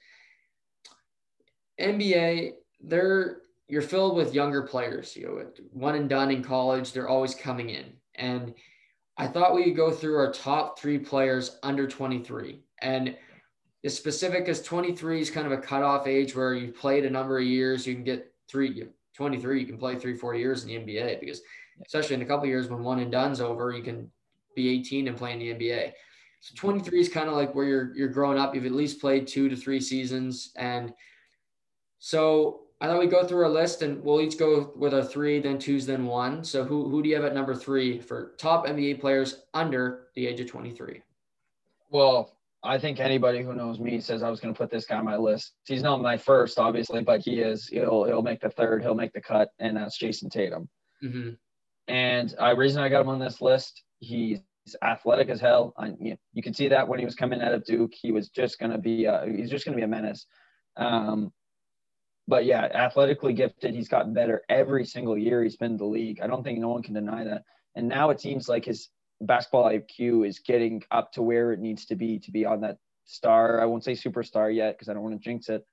NBA, 1.81 2.53
they're 2.81 3.39
you're 3.69 3.83
filled 3.83 4.17
with 4.17 4.35
younger 4.35 4.63
players. 4.63 5.17
You 5.17 5.27
know, 5.27 5.47
one 5.73 5.97
and 5.97 6.09
done 6.09 6.31
in 6.31 6.43
college, 6.43 6.93
they're 6.93 7.09
always 7.09 7.35
coming 7.35 7.71
in. 7.71 7.87
And 8.15 8.55
I 9.17 9.27
thought 9.27 9.55
we 9.55 9.65
could 9.65 9.77
go 9.77 9.91
through 9.91 10.17
our 10.19 10.33
top 10.33 10.79
three 10.79 10.99
players 10.99 11.59
under 11.63 11.87
23. 11.89 12.61
And 12.81 13.17
as 13.85 13.97
specific 13.97 14.49
as 14.49 14.63
23 14.63 15.21
is 15.21 15.31
kind 15.31 15.47
of 15.47 15.53
a 15.53 15.59
cutoff 15.59 16.07
age 16.07 16.37
where 16.37 16.55
you've 16.55 16.77
played 16.77 17.05
a 17.05 17.11
number 17.11 17.39
of 17.39 17.45
years, 17.45 17.87
you 17.87 17.95
can 17.95 18.05
get 18.05 18.33
three, 18.49 18.85
23, 19.15 19.61
you 19.61 19.67
can 19.67 19.79
play 19.79 19.97
three, 19.97 20.15
four 20.15 20.35
years 20.35 20.65
in 20.65 20.69
the 20.69 20.77
NBA 20.77 21.21
because 21.21 21.41
especially 21.85 22.15
in 22.15 22.23
a 22.23 22.27
couple 22.27 22.47
years 22.47 22.69
when 22.69 22.83
one 22.83 23.01
and 23.01 23.13
done's 23.13 23.41
over, 23.41 23.73
you 23.73 23.83
can 23.83 24.11
be 24.55 24.69
18 24.69 25.09
and 25.09 25.17
play 25.17 25.33
in 25.33 25.39
the 25.39 25.53
NBA. 25.53 25.93
So 26.41 26.55
23 26.57 27.01
is 27.01 27.09
kind 27.09 27.29
of 27.29 27.35
like 27.35 27.55
where 27.55 27.65
you're 27.65 27.97
you're 27.97 28.09
growing 28.09 28.39
up. 28.39 28.55
You've 28.55 28.67
at 28.67 28.73
least 28.73 29.01
played 29.01 29.27
two 29.27 29.49
to 29.49 29.57
three 29.57 29.81
seasons. 29.81 30.53
And 30.57 30.93
so 31.99 32.66
I 32.81 32.87
thought 32.87 33.01
we 33.01 33.07
go 33.07 33.25
through 33.25 33.45
our 33.45 33.49
list 33.49 33.83
and 33.83 34.03
we'll 34.05 34.21
each 34.21 34.39
go 34.39 34.73
with 34.77 34.93
a 34.93 35.03
three, 35.03 35.41
then 35.41 35.59
twos, 35.59 35.87
then 35.87 36.05
one. 36.05 36.45
So 36.45 36.65
who 36.65 36.89
who 36.89 37.03
do 37.03 37.09
you 37.09 37.15
have 37.15 37.25
at 37.25 37.35
number 37.35 37.55
three 37.55 38.01
for 38.01 38.35
top 38.37 38.67
NBA 38.67 39.01
players 39.01 39.43
under 39.55 40.09
the 40.15 40.27
age 40.27 40.41
of 40.41 40.47
23? 40.49 41.03
Well, 41.91 42.37
I 42.63 42.79
think 42.79 43.01
anybody 43.01 43.43
who 43.43 43.55
knows 43.55 43.79
me 43.79 44.01
says 44.01 44.23
I 44.23 44.29
was 44.29 44.41
going 44.41 44.53
to 44.53 44.59
put 44.59 44.71
this 44.71 44.85
guy 44.85 44.97
on 44.97 45.05
my 45.05 45.17
list. 45.17 45.53
He's 45.67 45.83
not 45.83 46.03
my 46.03 46.17
first, 46.17 46.59
obviously, 46.59 47.03
but 47.03 47.21
he 47.21 47.41
is. 47.41 47.69
He'll 47.69 48.05
he'll 48.05 48.23
make 48.23 48.41
the 48.41 48.51
third. 48.51 48.83
He'll 48.83 48.95
make 48.95 49.13
the 49.13 49.21
cut, 49.21 49.51
and 49.59 49.77
that's 49.77 49.99
Jayson 49.99 50.29
Tatum. 50.29 50.69
Mm-hmm. 51.03 51.31
And 51.89 52.35
I 52.39 52.51
reason 52.51 52.83
I 52.83 52.89
got 52.89 53.03
him 53.03 53.09
on 53.09 53.19
this 53.19 53.41
list. 53.41 53.83
He's 54.01 54.41
athletic 54.83 55.29
as 55.29 55.41
hell. 55.41 55.73
I, 55.79 55.93
you, 56.01 56.17
you 56.33 56.43
can 56.43 56.55
see 56.55 56.69
that 56.69 56.89
when 56.89 56.99
he 56.99 57.05
was 57.05 57.15
coming 57.15 57.41
out 57.41 57.55
of 57.55 57.65
Duke, 57.65 57.93
he 57.95 58.11
was 58.11 58.29
just 58.29 58.59
going 58.59 58.73
to 58.73 58.79
be 58.79 59.07
uh, 59.07 59.25
he's 59.25 59.51
just 59.51 59.65
going 59.65 59.75
to 59.75 59.81
be 59.81 59.85
a 59.85 59.89
menace. 59.89 60.27
Um, 60.77 61.33
but 62.29 62.45
yeah, 62.45 62.69
athletically 62.75 63.33
gifted. 63.33 63.75
He's 63.75 63.89
gotten 63.89 64.13
better 64.13 64.43
every 64.49 64.85
single 64.85 65.17
year 65.17 65.43
he's 65.43 65.57
been 65.57 65.73
in 65.73 65.77
the 65.77 65.85
league. 65.85 66.21
I 66.21 66.27
don't 66.27 66.43
think 66.43 66.59
no 66.59 66.69
one 66.69 66.83
can 66.83 66.95
deny 66.95 67.25
that. 67.25 67.45
And 67.75 67.89
now 67.89 68.11
it 68.11 68.21
seems 68.21 68.49
like 68.49 68.65
his 68.65 68.89
basketball 69.21 69.71
IQ 69.71 70.27
is 70.27 70.41
getting 70.41 70.83
up 70.91 71.13
to 71.13 71.23
where 71.23 71.53
it 71.53 71.61
needs 71.61 71.87
to 71.87 71.97
be 71.97 72.19
to 72.21 72.31
be 72.31 72.45
on 72.45 72.61
that 72.63 72.79
star. 73.05 73.61
I 73.61 73.67
won't 73.67 73.85
say 73.85 73.93
superstar 73.93 74.55
yet 74.55 74.75
because 74.75 74.89
I 74.89 74.95
don't 74.95 75.03
want 75.03 75.15
to 75.15 75.25
jinx 75.25 75.49
it, 75.49 75.65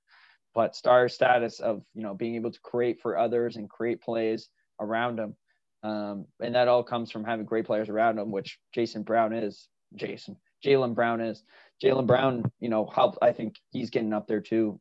but 0.54 0.76
star 0.76 1.10
status 1.10 1.60
of 1.60 1.82
you 1.94 2.04
know 2.04 2.14
being 2.14 2.36
able 2.36 2.52
to 2.52 2.60
create 2.62 3.02
for 3.02 3.18
others 3.18 3.56
and 3.56 3.70
create 3.70 4.02
plays 4.02 4.50
around 4.80 5.20
him. 5.20 5.36
Um, 5.82 6.28
and 6.40 6.56
that 6.56 6.70
all 6.70 6.84
comes 6.84 7.12
from 7.12 7.26
having 7.26 7.46
great 7.46 7.66
players 7.66 7.90
around 7.90 8.18
him, 8.18 8.32
which 8.32 8.60
Jason 8.74 9.04
Brown 9.04 9.34
is. 9.34 9.68
Jason 9.96 10.38
Jaylen 10.66 10.96
Brown 10.96 11.22
is. 11.22 11.44
Jaylen 11.84 12.08
Brown, 12.08 12.52
you 12.60 12.70
know, 12.70 12.86
help. 12.86 13.18
I 13.22 13.32
think 13.34 13.56
he's 13.72 13.90
getting 13.90 14.14
up 14.14 14.28
there 14.28 14.40
too, 14.42 14.80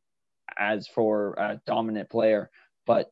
as 0.59 0.89
for 0.89 1.35
a 1.35 1.61
dominant 1.67 2.11
player. 2.11 2.51
But 2.87 3.11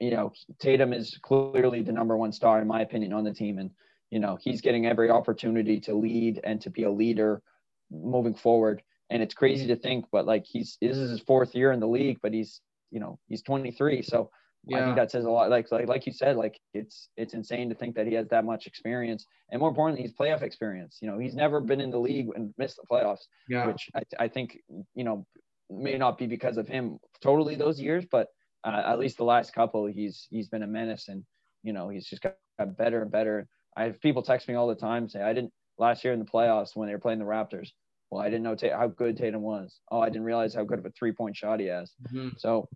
you 0.00 0.10
know, 0.10 0.32
Tatum 0.60 0.92
is 0.92 1.18
clearly 1.22 1.82
the 1.82 1.92
number 1.92 2.16
one 2.16 2.32
star 2.32 2.60
in 2.60 2.68
my 2.68 2.82
opinion 2.82 3.12
on 3.12 3.24
the 3.24 3.32
team, 3.32 3.58
and 3.58 3.70
you 4.10 4.18
know 4.18 4.38
he's 4.40 4.60
getting 4.60 4.86
every 4.86 5.10
opportunity 5.10 5.80
to 5.80 5.94
lead 5.94 6.40
and 6.44 6.60
to 6.62 6.70
be 6.70 6.84
a 6.84 6.90
leader 6.90 7.42
moving 7.90 8.34
forward 8.34 8.82
and 9.10 9.22
it's 9.22 9.34
crazy 9.34 9.66
to 9.68 9.76
think 9.76 10.04
but 10.10 10.26
like 10.26 10.44
he's 10.44 10.76
this 10.80 10.96
is 10.96 11.10
his 11.10 11.20
fourth 11.20 11.54
year 11.54 11.70
in 11.72 11.78
the 11.78 11.86
league 11.86 12.18
but 12.20 12.32
he's 12.32 12.60
you 12.90 12.98
know 12.98 13.18
he's 13.28 13.42
23 13.42 14.02
so 14.02 14.30
yeah. 14.66 14.78
I 14.78 14.84
think 14.84 14.96
that 14.96 15.10
says 15.12 15.24
a 15.24 15.30
lot. 15.30 15.48
Like, 15.48 15.70
like, 15.70 15.86
like 15.86 16.06
you 16.06 16.12
said, 16.12 16.36
like 16.36 16.58
it's 16.74 17.08
it's 17.16 17.34
insane 17.34 17.68
to 17.68 17.74
think 17.76 17.94
that 17.94 18.06
he 18.06 18.14
has 18.14 18.26
that 18.28 18.44
much 18.44 18.66
experience, 18.66 19.24
and 19.50 19.60
more 19.60 19.68
importantly, 19.68 20.02
he's 20.02 20.12
playoff 20.12 20.42
experience. 20.42 20.98
You 21.00 21.08
know, 21.08 21.18
he's 21.18 21.36
never 21.36 21.60
been 21.60 21.80
in 21.80 21.90
the 21.90 22.00
league 22.00 22.30
and 22.34 22.52
missed 22.58 22.76
the 22.76 22.82
playoffs, 22.90 23.26
yeah. 23.48 23.66
which 23.66 23.88
I, 23.94 24.24
I 24.24 24.28
think 24.28 24.58
you 24.94 25.04
know 25.04 25.24
may 25.70 25.96
not 25.96 26.18
be 26.18 26.26
because 26.26 26.56
of 26.56 26.68
him 26.68 26.98
totally 27.20 27.54
those 27.54 27.80
years, 27.80 28.04
but 28.10 28.28
uh, 28.64 28.82
at 28.86 28.98
least 28.98 29.16
the 29.16 29.24
last 29.24 29.52
couple, 29.52 29.86
he's 29.86 30.26
he's 30.30 30.48
been 30.48 30.62
a 30.62 30.66
menace, 30.66 31.08
and 31.08 31.24
you 31.62 31.72
know, 31.72 31.88
he's 31.88 32.06
just 32.06 32.22
got, 32.22 32.34
got 32.58 32.76
better 32.76 33.02
and 33.02 33.10
better. 33.10 33.46
I 33.76 33.84
have 33.84 34.00
people 34.00 34.22
text 34.22 34.48
me 34.48 34.54
all 34.54 34.68
the 34.68 34.74
time 34.74 35.08
say, 35.08 35.22
I 35.22 35.32
didn't 35.32 35.52
last 35.78 36.04
year 36.04 36.12
in 36.12 36.18
the 36.18 36.24
playoffs 36.24 36.74
when 36.74 36.88
they 36.88 36.94
were 36.94 37.00
playing 37.00 37.18
the 37.18 37.24
Raptors. 37.24 37.70
Well, 38.10 38.22
I 38.22 38.30
didn't 38.30 38.44
know 38.44 38.56
how 38.72 38.88
good 38.88 39.16
Tatum 39.16 39.42
was. 39.42 39.80
Oh, 39.90 40.00
I 40.00 40.08
didn't 40.08 40.24
realize 40.24 40.54
how 40.54 40.64
good 40.64 40.78
of 40.78 40.86
a 40.86 40.90
three 40.90 41.12
point 41.12 41.36
shot 41.36 41.60
he 41.60 41.66
has. 41.66 41.92
Mm-hmm. 42.08 42.30
So 42.38 42.68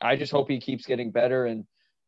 I 0.00 0.16
just 0.16 0.32
hope 0.32 0.48
he 0.48 0.60
keeps 0.60 0.86
getting 0.86 1.10
better. 1.10 1.46
And, 1.46 1.64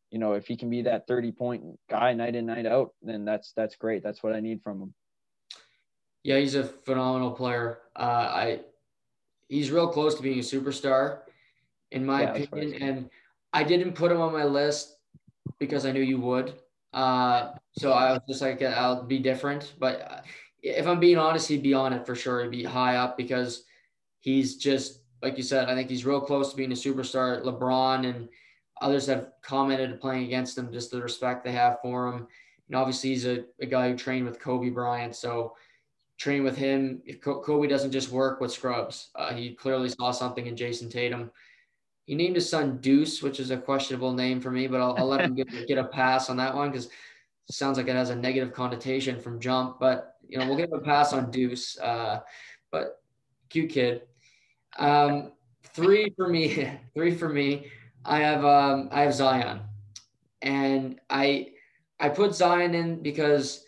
you 0.09 0.19
know, 0.19 0.33
if 0.33 0.47
he 0.47 0.57
can 0.57 0.69
be 0.69 0.81
that 0.83 1.07
30 1.07 1.31
point 1.31 1.63
guy 1.89 2.13
night 2.13 2.35
in, 2.35 2.47
night 2.47 2.65
out, 2.65 2.89
then 3.01 3.23
that's, 3.23 3.53
that's 3.55 3.75
great. 3.75 4.03
That's 4.03 4.23
what 4.23 4.33
I 4.33 4.39
need 4.39 4.61
from 4.63 4.81
him. 4.81 4.93
Yeah, 6.23 6.37
he's 6.37 6.55
a 6.55 6.63
phenomenal 6.63 7.31
player. 7.31 7.79
Uh, 7.95 7.99
I, 7.99 8.59
he's 9.51 9.69
real 9.69 9.89
close 9.89 10.15
to 10.15 10.21
being 10.21 10.39
a 10.39 10.41
superstar 10.41 11.19
in 11.91 12.05
my 12.05 12.21
yeah, 12.21 12.35
opinion. 12.35 12.81
And 12.81 13.09
I 13.51 13.63
didn't 13.63 13.93
put 13.93 14.11
him 14.11 14.21
on 14.21 14.31
my 14.31 14.45
list 14.45 14.95
because 15.59 15.85
I 15.85 15.91
knew 15.91 16.01
you 16.01 16.21
would. 16.21 16.53
Uh, 16.93 17.51
so 17.73 17.91
I 17.91 18.13
was 18.13 18.21
just 18.29 18.41
like, 18.41 18.61
I'll 18.63 19.03
be 19.03 19.19
different. 19.19 19.73
But 19.77 20.01
uh, 20.09 20.21
if 20.63 20.87
I'm 20.87 21.01
being 21.01 21.17
honest, 21.17 21.49
he'd 21.49 21.63
be 21.63 21.73
on 21.73 21.91
it 21.91 22.05
for 22.05 22.15
sure. 22.15 22.43
He'd 22.43 22.51
be 22.51 22.63
high 22.63 22.95
up 22.95 23.17
because 23.17 23.65
he's 24.21 24.55
just, 24.55 25.01
like 25.21 25.35
you 25.35 25.43
said, 25.43 25.67
I 25.67 25.75
think 25.75 25.89
he's 25.89 26.05
real 26.05 26.21
close 26.21 26.51
to 26.51 26.55
being 26.55 26.71
a 26.71 26.75
superstar. 26.75 27.43
LeBron 27.43 28.09
and 28.09 28.29
others 28.81 29.05
have 29.07 29.33
commented 29.41 29.99
playing 29.99 30.23
against 30.23 30.57
him, 30.57 30.71
just 30.71 30.91
the 30.91 31.01
respect 31.01 31.43
they 31.43 31.51
have 31.51 31.79
for 31.81 32.07
him. 32.07 32.27
And 32.69 32.75
obviously, 32.77 33.09
he's 33.09 33.25
a, 33.25 33.43
a 33.59 33.65
guy 33.65 33.89
who 33.89 33.97
trained 33.97 34.25
with 34.25 34.39
Kobe 34.39 34.69
Bryant. 34.69 35.13
So, 35.13 35.55
train 36.21 36.43
with 36.43 36.55
him. 36.55 37.01
If 37.03 37.19
Kobe 37.19 37.67
doesn't 37.67 37.91
just 37.91 38.11
work 38.11 38.39
with 38.39 38.51
scrubs, 38.51 39.09
uh, 39.15 39.33
he 39.33 39.55
clearly 39.55 39.89
saw 39.89 40.11
something 40.11 40.45
in 40.45 40.55
Jayson 40.55 40.87
Tatum. 40.87 41.31
He 42.05 42.13
named 42.13 42.35
his 42.35 42.47
son 42.47 42.77
Deuce, 42.77 43.23
which 43.23 43.39
is 43.39 43.49
a 43.49 43.57
questionable 43.57 44.13
name 44.13 44.39
for 44.39 44.51
me, 44.51 44.67
but 44.67 44.79
I'll, 44.79 44.95
I'll 44.99 45.07
let 45.07 45.21
him 45.21 45.33
get, 45.33 45.47
get 45.67 45.79
a 45.79 45.83
pass 45.83 46.29
on 46.29 46.37
that 46.37 46.53
one 46.53 46.69
because 46.69 46.85
it 46.85 47.55
sounds 47.55 47.77
like 47.77 47.87
it 47.87 47.95
has 47.95 48.11
a 48.11 48.15
negative 48.15 48.53
connotation 48.53 49.19
from 49.19 49.39
jump. 49.39 49.79
But 49.79 50.17
you 50.27 50.37
know, 50.37 50.45
we'll 50.45 50.57
give 50.57 50.69
him 50.69 50.77
a 50.77 50.81
pass 50.81 51.11
on 51.11 51.31
Deuce. 51.31 51.79
Uh, 51.79 52.19
but 52.71 53.01
cute 53.49 53.71
kid. 53.71 54.03
Um, 54.77 55.31
three 55.73 56.13
for 56.15 56.27
me. 56.27 56.69
three 56.93 57.15
for 57.15 57.29
me. 57.29 57.71
I 58.05 58.19
have 58.19 58.45
um, 58.45 58.89
I 58.91 59.01
have 59.01 59.13
Zion, 59.15 59.61
and 60.43 60.99
I 61.09 61.53
I 61.99 62.09
put 62.09 62.35
Zion 62.35 62.75
in 62.75 63.01
because 63.01 63.65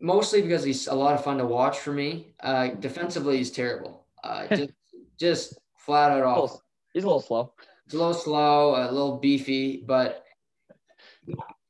mostly 0.00 0.42
because 0.42 0.64
he's 0.64 0.86
a 0.86 0.94
lot 0.94 1.14
of 1.14 1.24
fun 1.24 1.38
to 1.38 1.46
watch 1.46 1.78
for 1.78 1.92
me. 1.92 2.34
Uh, 2.40 2.68
defensively, 2.68 3.38
he's 3.38 3.50
terrible. 3.50 4.06
Uh, 4.22 4.46
just, 4.56 4.72
just 5.18 5.58
flat 5.78 6.10
out 6.12 6.24
off. 6.24 6.58
He's 6.92 7.04
a 7.04 7.06
little 7.06 7.20
slow. 7.20 7.52
He's 7.84 7.94
a 7.94 7.98
little 7.98 8.14
slow, 8.14 8.76
a 8.76 8.90
little 8.90 9.18
beefy, 9.18 9.84
but 9.86 10.24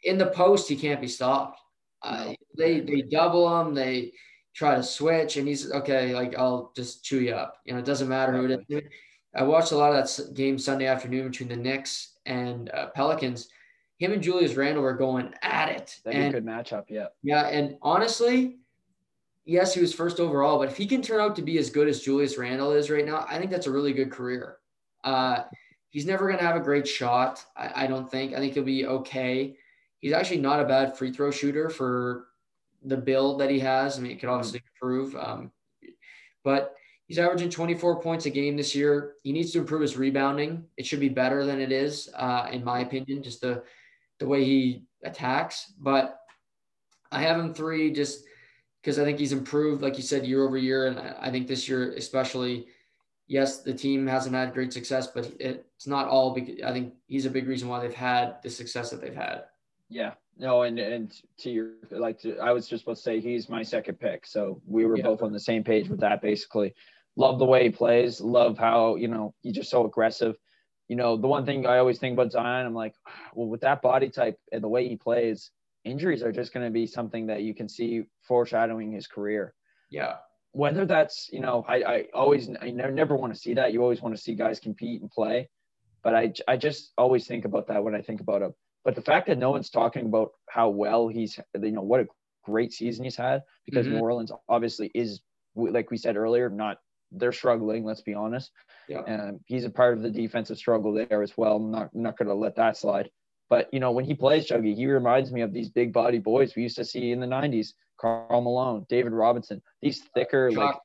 in 0.05 0.19
the 0.19 0.27
post 0.27 0.69
he 0.69 0.77
can't 0.77 1.01
be 1.01 1.09
stopped. 1.09 1.61
Uh, 2.03 2.33
they 2.57 2.81
they 2.81 3.03
double 3.03 3.61
him, 3.61 3.75
they 3.75 4.13
try 4.55 4.77
to 4.77 4.83
switch, 4.83 5.37
and 5.37 5.47
he's 5.47 5.71
okay. 5.73 6.15
Like 6.15 6.39
I'll 6.39 6.73
just 6.77 7.05
chew 7.05 7.21
you 7.21 7.35
up. 7.35 7.57
You 7.65 7.73
know, 7.73 7.81
it 7.81 7.85
doesn't 7.85 8.09
matter 8.09 8.33
who 8.33 8.47
it 8.47 8.65
is. 8.69 8.83
I 9.35 9.43
watched 9.43 9.73
a 9.73 9.77
lot 9.77 9.95
of 9.95 9.97
that 9.97 10.35
game 10.35 10.59
Sunday 10.59 10.87
afternoon 10.87 11.29
between 11.29 11.51
the 11.51 11.57
Knicks 11.57 12.15
and 12.25 12.71
uh, 12.71 12.87
Pelicans. 12.95 13.49
Him 13.99 14.13
and 14.13 14.23
Julius 14.23 14.55
Randle 14.55 14.83
were 14.83 14.95
going 14.95 15.33
at 15.43 15.71
it. 15.71 16.01
That'd 16.05 16.21
and, 16.21 16.33
be 16.33 16.39
a 16.39 16.41
good 16.41 16.49
matchup. 16.49 16.85
Yeah. 16.89 17.07
Yeah, 17.23 17.47
and 17.47 17.79
honestly, 17.81 18.59
yes, 19.45 19.73
he 19.73 19.81
was 19.81 19.95
first 19.95 20.21
overall, 20.21 20.59
but 20.59 20.69
if 20.69 20.77
he 20.77 20.87
can 20.87 21.01
turn 21.01 21.21
out 21.21 21.37
to 21.37 21.43
be 21.43 21.59
as 21.59 21.71
good 21.71 21.89
as 21.89 22.01
Julius 22.01 22.37
Randle 22.37 22.73
is 22.73 22.91
right 22.91 23.07
now, 23.07 23.25
I 23.29 23.39
think 23.39 23.51
that's 23.51 23.67
a 23.67 23.71
really 23.71 23.93
good 23.93 24.11
career. 24.11 24.59
Uh, 25.03 25.45
he's 25.91 26.05
never 26.05 26.27
going 26.27 26.39
to 26.39 26.45
have 26.45 26.57
a 26.57 26.61
great 26.61 26.87
shot. 26.87 27.43
I, 27.57 27.85
I, 27.85 27.87
don't 27.87 28.11
think. 28.11 28.35
I 28.35 28.39
think 28.39 28.55
he'll 28.55 28.65
be 28.65 28.87
okay. 28.87 29.57
He's 30.01 30.13
actually 30.13 30.41
not 30.41 30.61
a 30.61 30.65
bad 30.65 30.99
free 30.99 31.13
throw 31.13 31.31
shooter 31.31 31.71
for 31.71 32.27
the 32.85 32.97
build 32.97 33.41
that 33.41 33.51
he 33.51 33.61
has. 33.61 33.99
I 33.99 34.03
mean, 34.03 34.13
it 34.13 34.21
could 34.21 34.29
obviously 34.29 34.63
improve. 34.75 35.17
Um, 35.17 35.53
but 36.45 36.75
he's 37.07 37.19
averaging 37.19 37.51
24 37.51 38.01
points 38.03 38.27
a 38.27 38.31
game 38.31 38.57
this 38.57 38.75
year. 38.75 39.15
He 39.23 39.33
needs 39.33 39.53
to 39.53 39.59
improve 39.59 39.81
his 39.81 39.97
rebounding. 39.97 40.65
It 40.77 40.87
should 40.87 41.01
be 41.01 41.09
better 41.09 41.47
than 41.47 41.61
it 41.61 41.73
is, 41.73 42.11
uh, 42.15 42.49
in 42.53 42.63
my 42.63 42.81
opinion, 42.81 43.23
just 43.23 43.41
the, 43.41 43.63
the 44.19 44.27
way 44.27 44.45
he 44.45 44.83
attacks. 45.05 45.73
But 45.79 46.19
I 47.11 47.23
have 47.23 47.39
him 47.39 47.55
three 47.55 47.93
just 47.93 48.25
because 48.81 48.99
I 48.99 49.05
think 49.05 49.19
he's 49.19 49.33
improved, 49.33 49.83
like 49.83 49.97
you 49.97 50.03
said, 50.03 50.27
year 50.27 50.45
over 50.45 50.57
year. 50.57 50.87
And 50.87 50.99
I 50.99 51.31
think 51.31 51.49
this 51.49 51.69
year, 51.69 51.93
especially, 51.93 52.67
yes, 53.27 53.63
the 53.63 53.75
team 53.75 54.07
hasn't 54.07 54.35
had 54.35 54.55
great 54.55 54.73
success, 54.73 55.09
but 55.09 55.33
it's 55.41 55.87
not 55.87 56.09
all 56.09 56.33
because 56.33 56.63
I 56.65 56.73
think 56.73 56.95
he's 57.07 57.27
a 57.27 57.31
big 57.31 57.49
reason 57.49 57.69
why 57.69 57.81
they've 57.81 57.93
had 57.93 58.37
the 58.43 58.51
success 58.51 58.91
that 58.91 59.01
they've 59.01 59.15
had. 59.15 59.45
Yeah. 59.89 60.15
No, 60.39 60.63
and 60.63 60.79
and 60.79 61.15
to 61.39 61.51
your 61.51 61.71
like 61.91 62.21
to, 62.21 62.37
I 62.39 62.53
was 62.53 62.69
just 62.69 62.83
about 62.83 62.97
to 62.97 63.03
say 63.03 63.21
he's 63.21 63.49
my 63.49 63.63
second 63.63 63.99
pick. 63.99 64.27
So 64.27 64.61
we 64.67 64.85
were 64.85 64.99
yeah. 64.99 65.05
both 65.05 65.23
on 65.23 65.33
the 65.33 65.41
same 65.41 65.65
page 65.65 65.89
with 65.89 66.01
that 66.01 66.21
basically. 66.21 66.75
Love 67.17 67.39
the 67.39 67.47
way 67.47 67.65
he 67.65 67.71
plays, 67.71 68.21
love 68.21 68.59
how, 68.59 68.97
you 68.97 69.09
know, 69.09 69.33
he's 69.41 69.55
just 69.55 69.71
so 69.71 69.87
aggressive. 69.87 70.37
You 70.89 70.97
know, 70.97 71.17
the 71.17 71.27
one 71.27 71.45
thing 71.45 71.67
I 71.67 71.79
always 71.79 71.99
think 71.99 72.15
about 72.15 72.33
Zion, 72.33 72.67
I'm 72.67 72.75
like, 72.75 72.95
well, 73.35 73.49
with 73.49 73.63
that 73.63 73.83
body 73.83 74.11
type 74.11 74.39
and 74.53 74.63
the 74.63 74.69
way 74.69 74.89
he 74.89 74.97
plays, 74.97 75.51
injuries 75.85 76.23
are 76.23 76.33
just 76.33 76.53
going 76.53 76.67
to 76.67 76.73
be 76.73 76.87
something 76.87 77.27
that 77.27 77.43
you 77.43 77.55
can 77.55 77.69
see 77.69 78.05
foreshadowing 78.27 78.93
his 78.93 79.07
career. 79.07 79.55
Yeah. 79.91 80.17
Whether 80.53 80.87
that's 80.87 81.29
you 81.31 81.41
know 81.41 81.65
I, 81.69 81.83
I 81.83 82.05
always 82.15 82.49
I 82.61 82.71
never, 82.71 82.91
never 82.91 83.17
want 83.17 83.35
to 83.35 83.39
see 83.39 83.55
that. 83.55 83.73
You 83.73 83.83
always 83.83 84.01
want 84.01 84.17
to 84.17 84.21
see 84.21 84.35
guys 84.35 84.59
compete 84.59 85.03
and 85.03 85.11
play. 85.11 85.51
But 86.03 86.15
I, 86.15 86.33
I 86.49 86.57
just 86.57 86.93
always 86.97 87.27
think 87.27 87.45
about 87.45 87.67
that 87.69 87.83
when 87.83 87.95
I 87.95 88.01
think 88.01 88.21
about 88.21 88.41
him. 88.41 88.55
But 88.85 88.95
the 88.95 89.03
fact 89.03 89.27
that 89.27 89.39
no 89.39 89.51
one's 89.51 89.69
talking 89.69 90.07
about 90.07 90.31
how 90.49 90.71
well 90.71 91.09
he's 91.09 91.39
you 91.61 91.73
know 91.73 91.83
what 91.83 92.01
a 92.01 92.07
great 92.45 92.73
season 92.73 93.05
he's 93.05 93.17
had 93.17 93.43
because 93.67 93.87
mm-hmm. 93.87 93.97
New 93.97 94.03
Orleans 94.03 94.33
obviously 94.49 94.91
is 94.95 95.21
like 95.57 95.91
we 95.91 95.97
said 95.97 96.17
earlier 96.17 96.49
not 96.49 96.79
they're 97.11 97.33
struggling 97.33 97.85
let's 97.85 98.03
be 98.03 98.15
honest 98.15 98.51
yeah 98.89 99.03
and 99.07 99.41
he's 99.47 99.65
a 99.65 99.71
part 99.71 99.97
of 99.97 100.03
the 100.03 100.11
defensive 100.11 100.59
struggle 100.59 100.93
there 100.93 101.23
as 101.23 101.37
well 101.37 101.57
I'm 101.57 101.71
not 101.71 101.95
not 101.95 102.19
going 102.19 102.29
to 102.29 102.35
let 102.35 102.57
that 102.57 102.77
slide 102.77 103.11
but 103.49 103.69
you 103.73 103.81
know 103.81 103.93
when 103.93 104.05
he 104.05 104.15
plays 104.15 104.49
Juggy 104.49 104.75
he 104.75 104.87
reminds 104.87 105.33
me 105.33 105.43
of 105.43 105.53
these 105.53 105.69
big 105.69 105.93
body 105.93 106.19
boys 106.19 106.55
we 106.55 106.63
used 106.63 106.77
to 106.77 106.85
see 106.85 107.13
in 107.13 107.21
the 107.21 107.27
90s 107.27 107.73
Karl 107.99 108.41
Malone, 108.41 108.87
David 108.89 109.13
Robinson, 109.13 109.63
these 109.83 110.03
thicker, 110.15 110.51
Chuck. 110.51 110.59
like, 110.59 110.77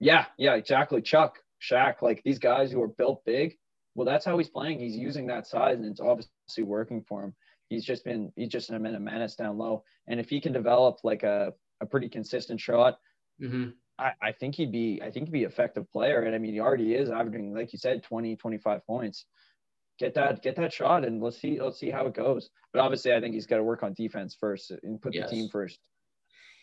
yeah, 0.00 0.26
yeah, 0.38 0.54
exactly. 0.54 1.02
Chuck, 1.02 1.38
Shaq, 1.62 2.02
like 2.02 2.22
these 2.24 2.38
guys 2.38 2.72
who 2.72 2.82
are 2.82 2.88
built 2.88 3.24
big. 3.24 3.56
Well, 3.94 4.06
that's 4.06 4.24
how 4.24 4.38
he's 4.38 4.48
playing. 4.48 4.80
He's 4.80 4.96
using 4.96 5.26
that 5.26 5.46
size, 5.46 5.76
and 5.76 5.86
it's 5.86 6.00
obviously 6.00 6.64
working 6.64 7.02
for 7.06 7.22
him. 7.22 7.34
He's 7.68 7.84
just 7.84 8.04
been, 8.04 8.32
he's 8.36 8.48
just 8.48 8.70
been 8.70 8.86
a 8.86 9.00
menace 9.00 9.34
down 9.34 9.58
low. 9.58 9.84
And 10.06 10.18
if 10.18 10.28
he 10.28 10.40
can 10.40 10.52
develop 10.52 10.98
like 11.04 11.22
a, 11.22 11.52
a 11.80 11.86
pretty 11.86 12.08
consistent 12.08 12.60
shot, 12.60 12.98
mm-hmm. 13.40 13.70
I, 13.98 14.12
I 14.20 14.32
think 14.32 14.54
he'd 14.54 14.72
be, 14.72 15.00
I 15.02 15.10
think 15.10 15.26
he'd 15.26 15.32
be 15.32 15.44
effective 15.44 15.90
player. 15.92 16.22
And 16.22 16.34
I 16.34 16.38
mean, 16.38 16.54
he 16.54 16.60
already 16.60 16.94
is 16.94 17.10
averaging, 17.10 17.54
like 17.54 17.72
you 17.72 17.78
said, 17.78 18.02
20, 18.02 18.36
25 18.36 18.86
points 18.86 19.26
get 19.98 20.14
that 20.14 20.42
get 20.42 20.56
that 20.56 20.72
shot 20.72 21.04
and 21.04 21.22
let's 21.22 21.40
see 21.40 21.60
let's 21.60 21.78
see 21.78 21.90
how 21.90 22.06
it 22.06 22.14
goes. 22.14 22.50
But 22.72 22.80
obviously, 22.80 23.14
I 23.14 23.20
think 23.20 23.34
he's 23.34 23.46
got 23.46 23.58
to 23.58 23.62
work 23.62 23.82
on 23.82 23.94
defense 23.94 24.36
first 24.38 24.72
and 24.82 25.00
put 25.00 25.14
yes. 25.14 25.28
the 25.30 25.36
team 25.36 25.48
first. 25.48 25.78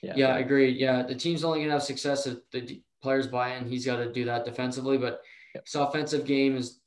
Yeah, 0.02 0.14
yeah, 0.16 0.28
I 0.28 0.40
agree. 0.40 0.70
Yeah, 0.70 1.04
the 1.04 1.16
team's 1.16 1.44
only 1.44 1.62
gonna 1.62 1.74
have 1.74 1.84
success 1.84 2.28
if 2.28 2.38
the 2.52 2.82
players 3.02 3.28
buy 3.28 3.56
in. 3.56 3.68
He's 3.68 3.86
got 3.86 3.98
to 3.98 4.12
do 4.12 4.26
that 4.26 4.46
defensively, 4.46 4.98
but 4.98 5.22
his 5.54 5.76
offensive 5.76 6.26
game 6.26 6.56
is 6.56 6.80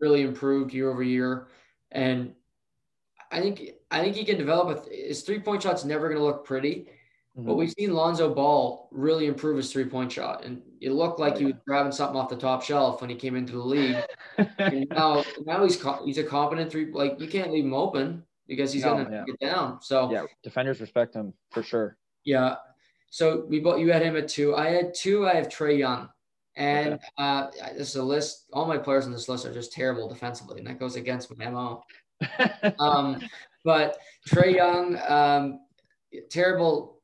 really 0.00 0.22
improved 0.22 0.72
year 0.72 0.90
over 0.90 1.02
year, 1.02 1.48
and 1.90 2.32
I 3.30 3.40
think 3.40 3.62
I 3.90 4.00
think 4.00 4.16
he 4.16 4.24
can 4.24 4.38
develop. 4.38 4.86
A, 4.86 4.94
his 5.08 5.22
three 5.22 5.40
point 5.40 5.62
shot's 5.62 5.84
never 5.84 6.08
gonna 6.08 6.24
look 6.24 6.44
pretty, 6.44 6.86
mm-hmm. 7.38 7.46
but 7.46 7.54
we've 7.54 7.70
seen 7.70 7.92
Lonzo 7.92 8.34
Ball 8.34 8.88
really 8.90 9.26
improve 9.26 9.56
his 9.56 9.72
three 9.72 9.84
point 9.84 10.10
shot, 10.10 10.44
and 10.44 10.60
it 10.80 10.90
looked 10.90 11.20
like 11.20 11.34
oh, 11.34 11.38
he 11.38 11.44
was 11.46 11.54
grabbing 11.66 11.92
something 11.92 12.18
off 12.18 12.28
the 12.28 12.36
top 12.36 12.62
shelf 12.62 13.00
when 13.00 13.10
he 13.10 13.16
came 13.16 13.36
into 13.36 13.52
the 13.52 13.64
league. 13.64 13.96
and 14.58 14.86
now 14.90 15.24
now 15.44 15.64
he's 15.64 15.82
he's 16.04 16.18
a 16.18 16.24
competent 16.24 16.70
three. 16.70 16.90
Like 16.90 17.20
you 17.20 17.28
can't 17.28 17.52
leave 17.52 17.64
him 17.64 17.74
open 17.74 18.24
because 18.48 18.72
he's 18.72 18.84
no, 18.84 18.94
going 18.94 19.06
to 19.06 19.12
yeah. 19.12 19.24
get 19.24 19.38
down. 19.40 19.80
So 19.80 20.10
yeah, 20.10 20.24
defenders 20.42 20.80
respect 20.80 21.14
him 21.14 21.32
for 21.50 21.62
sure. 21.62 21.96
Yeah. 22.24 22.56
So 23.10 23.46
we 23.48 23.60
both 23.60 23.78
you 23.78 23.92
had 23.92 24.02
him 24.02 24.16
at 24.16 24.28
two. 24.28 24.56
I 24.56 24.70
had 24.70 24.94
two. 24.94 25.26
I 25.26 25.34
have 25.34 25.48
Trae 25.48 25.78
Young, 25.78 26.08
and 26.56 26.94
okay. 26.94 27.04
uh, 27.18 27.46
this 27.76 27.90
is 27.90 27.96
a 27.96 28.02
list. 28.02 28.46
All 28.52 28.66
my 28.66 28.78
players 28.78 29.06
on 29.06 29.12
this 29.12 29.28
list 29.28 29.46
are 29.46 29.54
just 29.54 29.72
terrible 29.72 30.08
defensively, 30.08 30.58
and 30.58 30.66
that 30.66 30.78
goes 30.78 30.96
against 30.96 31.34
my 31.38 31.48
mo. 31.48 31.82
um, 32.78 33.20
but 33.64 33.98
Trae 34.28 34.54
Young, 34.54 34.98
um, 35.08 35.60
terrible 36.30 36.97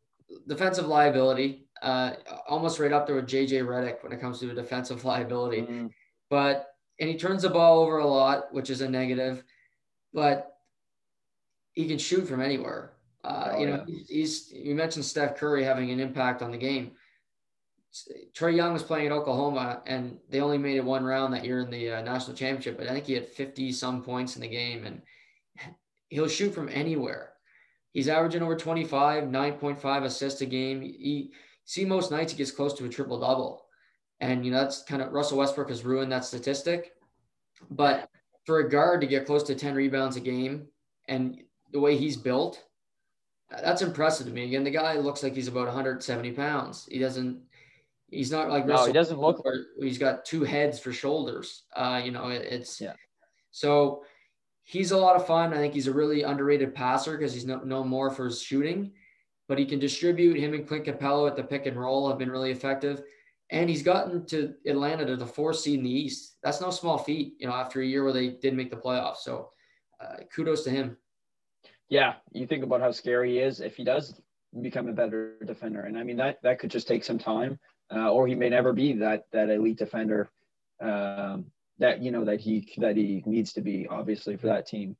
defensive 0.46 0.86
liability. 0.86 1.66
Uh, 1.82 2.12
almost 2.48 2.78
right 2.78 2.92
up 2.92 3.06
there 3.06 3.16
with 3.16 3.26
JJ 3.26 3.62
Redick 3.64 4.02
when 4.02 4.12
it 4.12 4.20
comes 4.20 4.40
to 4.40 4.50
a 4.50 4.54
defensive 4.54 5.04
liability. 5.04 5.62
Mm. 5.62 5.90
But 6.30 6.68
and 7.00 7.10
he 7.10 7.16
turns 7.16 7.42
the 7.42 7.50
ball 7.50 7.80
over 7.80 7.98
a 7.98 8.06
lot, 8.06 8.52
which 8.52 8.70
is 8.70 8.80
a 8.80 8.88
negative. 8.88 9.42
But 10.12 10.54
he 11.72 11.88
can 11.88 11.98
shoot 11.98 12.26
from 12.26 12.40
anywhere. 12.40 12.92
Uh, 13.24 13.52
oh, 13.52 13.58
you 13.58 13.66
know, 13.66 13.84
yeah. 13.86 14.02
he's 14.08 14.52
you 14.52 14.74
mentioned 14.74 15.04
Steph 15.04 15.36
Curry 15.36 15.64
having 15.64 15.90
an 15.90 16.00
impact 16.00 16.42
on 16.42 16.50
the 16.50 16.58
game. 16.58 16.92
Trae 18.36 18.56
Young 18.56 18.72
was 18.72 18.82
playing 18.82 19.06
at 19.06 19.12
Oklahoma, 19.12 19.80
and 19.86 20.18
they 20.28 20.40
only 20.40 20.58
made 20.58 20.76
it 20.76 20.84
one 20.84 21.04
round 21.04 21.32
that 21.32 21.44
year 21.44 21.60
in 21.60 21.70
the 21.70 21.92
uh, 21.92 22.02
national 22.02 22.36
championship. 22.36 22.76
But 22.76 22.88
I 22.88 22.92
think 22.92 23.06
he 23.06 23.14
had 23.14 23.28
fifty 23.28 23.72
some 23.72 24.02
points 24.02 24.36
in 24.36 24.42
the 24.42 24.48
game, 24.48 24.84
and 24.84 25.02
he'll 26.08 26.28
shoot 26.28 26.54
from 26.54 26.68
anywhere. 26.68 27.33
He's 27.94 28.08
averaging 28.08 28.42
over 28.42 28.56
25, 28.56 29.24
9.5 29.24 30.04
assists 30.04 30.40
a 30.40 30.46
game. 30.46 30.82
He 30.82 31.30
see 31.64 31.84
most 31.84 32.10
nights 32.10 32.32
he 32.32 32.38
gets 32.38 32.50
close 32.50 32.74
to 32.74 32.84
a 32.84 32.88
triple 32.88 33.20
double. 33.20 33.66
And 34.20 34.44
you 34.44 34.50
know, 34.50 34.58
that's 34.58 34.82
kind 34.82 35.00
of 35.00 35.12
Russell 35.12 35.38
Westbrook 35.38 35.68
has 35.68 35.84
ruined 35.84 36.10
that 36.10 36.24
statistic. 36.24 36.92
But 37.70 38.10
for 38.44 38.58
a 38.58 38.68
guard 38.68 39.00
to 39.00 39.06
get 39.06 39.26
close 39.26 39.44
to 39.44 39.54
10 39.54 39.74
rebounds 39.74 40.16
a 40.16 40.20
game 40.20 40.66
and 41.08 41.40
the 41.72 41.78
way 41.78 41.96
he's 41.96 42.16
built, 42.16 42.64
that's 43.48 43.82
impressive 43.82 44.26
to 44.26 44.32
me. 44.32 44.44
Again, 44.44 44.64
the 44.64 44.70
guy 44.70 44.94
looks 44.94 45.22
like 45.22 45.34
he's 45.34 45.48
about 45.48 45.66
170 45.66 46.32
pounds. 46.32 46.88
He 46.90 46.98
doesn't, 46.98 47.40
he's 48.10 48.32
not 48.32 48.50
like 48.50 48.66
no, 48.66 48.72
Russell 48.72 48.86
he 48.88 48.92
doesn't 48.92 49.20
look. 49.20 49.40
He's 49.78 49.98
got 49.98 50.24
two 50.24 50.42
heads 50.42 50.80
for 50.80 50.92
shoulders. 50.92 51.62
Uh, 51.76 52.02
you 52.04 52.10
know, 52.10 52.28
it's 52.28 52.80
yeah. 52.80 52.94
So 53.52 54.02
he's 54.64 54.90
a 54.90 54.96
lot 54.96 55.16
of 55.16 55.26
fun. 55.26 55.52
I 55.52 55.58
think 55.58 55.74
he's 55.74 55.86
a 55.86 55.92
really 55.92 56.22
underrated 56.22 56.74
passer 56.74 57.16
because 57.16 57.32
he's 57.32 57.46
no, 57.46 57.58
known 57.60 57.88
more 57.88 58.10
for 58.10 58.24
his 58.24 58.42
shooting, 58.42 58.92
but 59.46 59.58
he 59.58 59.66
can 59.66 59.78
distribute. 59.78 60.38
Him 60.38 60.54
and 60.54 60.66
Clint 60.66 60.86
Capela 60.86 61.30
at 61.30 61.36
the 61.36 61.44
pick 61.44 61.66
and 61.66 61.78
roll 61.78 62.08
have 62.08 62.18
been 62.18 62.30
really 62.30 62.50
effective. 62.50 63.02
And 63.50 63.68
he's 63.68 63.82
gotten 63.82 64.24
to 64.26 64.54
Atlanta 64.66 65.04
to 65.04 65.16
the 65.16 65.26
fourth 65.26 65.58
seed 65.58 65.78
in 65.78 65.84
the 65.84 65.90
East. 65.90 66.36
That's 66.42 66.62
no 66.62 66.70
small 66.70 66.98
feat, 66.98 67.34
you 67.38 67.46
know, 67.46 67.52
after 67.52 67.82
a 67.82 67.86
year 67.86 68.02
where 68.02 68.12
they 68.12 68.30
didn't 68.30 68.56
make 68.56 68.70
the 68.70 68.76
playoffs. 68.76 69.18
So 69.18 69.50
uh, 70.00 70.24
kudos 70.34 70.64
to 70.64 70.70
him. 70.70 70.96
Yeah, 71.90 72.14
you 72.32 72.46
think 72.46 72.64
about 72.64 72.80
how 72.80 72.90
scary 72.90 73.32
he 73.32 73.38
is 73.38 73.60
if 73.60 73.76
he 73.76 73.84
does 73.84 74.20
become 74.62 74.88
a 74.88 74.92
better 74.92 75.36
defender, 75.44 75.82
and 75.82 75.98
I 75.98 76.02
mean 76.02 76.16
that 76.16 76.38
that 76.42 76.58
could 76.58 76.70
just 76.70 76.88
take 76.88 77.04
some 77.04 77.18
time, 77.18 77.58
uh, 77.94 78.10
or 78.10 78.26
he 78.26 78.34
may 78.34 78.48
never 78.48 78.72
be 78.72 78.94
that 78.94 79.26
that 79.32 79.50
elite 79.50 79.76
defender 79.76 80.30
um, 80.80 81.46
that 81.78 82.02
you 82.02 82.10
know 82.10 82.24
that 82.24 82.40
he 82.40 82.72
that 82.78 82.96
he 82.96 83.22
needs 83.26 83.52
to 83.54 83.60
be, 83.60 83.86
obviously 83.88 84.36
for 84.36 84.46
that 84.48 84.66
team. 84.66 84.96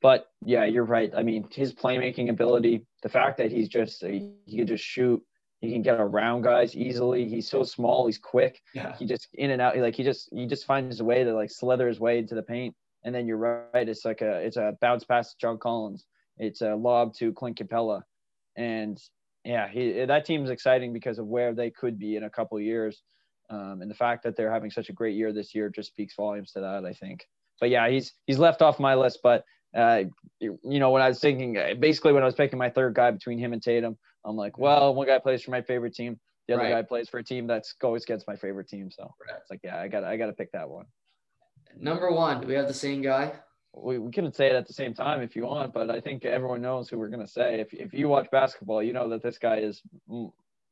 But 0.00 0.30
yeah, 0.44 0.64
you're 0.64 0.84
right. 0.84 1.12
I 1.16 1.22
mean, 1.22 1.48
his 1.50 1.74
playmaking 1.74 2.30
ability, 2.30 2.86
the 3.02 3.08
fact 3.08 3.38
that 3.38 3.50
he's 3.50 3.68
just 3.68 4.02
he, 4.02 4.30
he 4.46 4.58
can 4.58 4.66
just 4.66 4.84
shoot 4.84 5.22
he 5.60 5.72
can 5.72 5.82
get 5.82 6.00
around 6.00 6.42
guys 6.42 6.76
easily. 6.76 7.28
He's 7.28 7.48
so 7.48 7.64
small. 7.64 8.06
He's 8.06 8.18
quick. 8.18 8.62
Yeah. 8.74 8.94
He 8.96 9.06
just 9.06 9.28
in 9.34 9.50
and 9.50 9.60
out. 9.60 9.76
Like 9.76 9.96
he 9.96 10.04
just 10.04 10.28
he 10.32 10.46
just 10.46 10.64
finds 10.64 11.00
a 11.00 11.04
way 11.04 11.24
to 11.24 11.34
like 11.34 11.50
slither 11.50 11.88
his 11.88 11.98
way 11.98 12.18
into 12.18 12.34
the 12.34 12.42
paint. 12.42 12.74
And 13.04 13.14
then 13.14 13.26
you're 13.26 13.68
right. 13.72 13.88
It's 13.88 14.04
like 14.04 14.20
a 14.20 14.38
it's 14.38 14.56
a 14.56 14.76
bounce 14.80 15.04
pass 15.04 15.32
to 15.32 15.38
John 15.40 15.58
Collins. 15.58 16.06
It's 16.36 16.60
a 16.60 16.76
lob 16.76 17.14
to 17.14 17.32
Clint 17.32 17.58
Capela, 17.58 18.02
And 18.54 19.00
yeah, 19.44 19.68
he, 19.68 20.04
that 20.04 20.24
team's 20.24 20.50
exciting 20.50 20.92
because 20.92 21.18
of 21.18 21.26
where 21.26 21.52
they 21.52 21.70
could 21.70 21.98
be 21.98 22.14
in 22.14 22.22
a 22.22 22.30
couple 22.30 22.60
years. 22.60 23.02
Um, 23.50 23.80
and 23.80 23.90
the 23.90 23.94
fact 23.94 24.24
that 24.24 24.36
they're 24.36 24.52
having 24.52 24.70
such 24.70 24.88
a 24.88 24.92
great 24.92 25.16
year 25.16 25.32
this 25.32 25.54
year 25.54 25.70
just 25.70 25.88
speaks 25.88 26.14
volumes 26.14 26.52
to 26.52 26.60
that, 26.60 26.84
I 26.84 26.92
think. 26.92 27.26
But 27.60 27.70
yeah, 27.70 27.88
he's 27.88 28.12
he's 28.26 28.38
left 28.38 28.62
off 28.62 28.78
my 28.78 28.94
list. 28.94 29.20
But 29.22 29.44
uh, 29.74 30.04
you 30.40 30.58
know, 30.62 30.90
when 30.90 31.02
I 31.02 31.08
was 31.08 31.20
thinking, 31.20 31.58
basically 31.80 32.12
when 32.12 32.22
I 32.22 32.26
was 32.26 32.34
picking 32.34 32.58
my 32.58 32.70
third 32.70 32.94
guy 32.94 33.10
between 33.10 33.38
him 33.38 33.52
and 33.52 33.62
Tatum, 33.62 33.96
I'm 34.24 34.36
like, 34.36 34.58
well, 34.58 34.94
one 34.94 35.06
guy 35.06 35.18
plays 35.18 35.42
for 35.42 35.50
my 35.50 35.62
favorite 35.62 35.94
team, 35.94 36.18
the 36.46 36.54
other 36.54 36.64
right. 36.64 36.72
guy 36.72 36.82
plays 36.82 37.08
for 37.08 37.18
a 37.18 37.24
team 37.24 37.46
that's 37.46 37.74
goes 37.74 38.04
against 38.04 38.26
my 38.26 38.36
favorite 38.36 38.68
team. 38.68 38.90
So 38.90 39.14
right. 39.26 39.38
it's 39.40 39.50
like, 39.50 39.60
yeah, 39.62 39.78
I 39.78 39.88
got 39.88 40.04
I 40.04 40.16
got 40.16 40.26
to 40.26 40.32
pick 40.32 40.52
that 40.52 40.68
one. 40.68 40.86
Number 41.78 42.10
one, 42.10 42.40
do 42.40 42.46
we 42.46 42.54
have 42.54 42.68
the 42.68 42.74
same 42.74 43.02
guy? 43.02 43.32
We, 43.74 43.98
we 43.98 44.10
couldn't 44.10 44.34
say 44.34 44.46
it 44.46 44.54
at 44.54 44.66
the 44.66 44.72
same 44.72 44.94
time 44.94 45.20
if 45.20 45.36
you 45.36 45.44
want, 45.44 45.72
but 45.72 45.90
I 45.90 46.00
think 46.00 46.24
everyone 46.24 46.62
knows 46.62 46.88
who 46.88 46.98
we're 46.98 47.08
gonna 47.08 47.26
say. 47.26 47.60
If 47.60 47.72
if 47.74 47.92
you 47.92 48.08
watch 48.08 48.30
basketball, 48.30 48.82
you 48.82 48.92
know 48.92 49.08
that 49.10 49.22
this 49.22 49.38
guy 49.38 49.58
is 49.58 49.82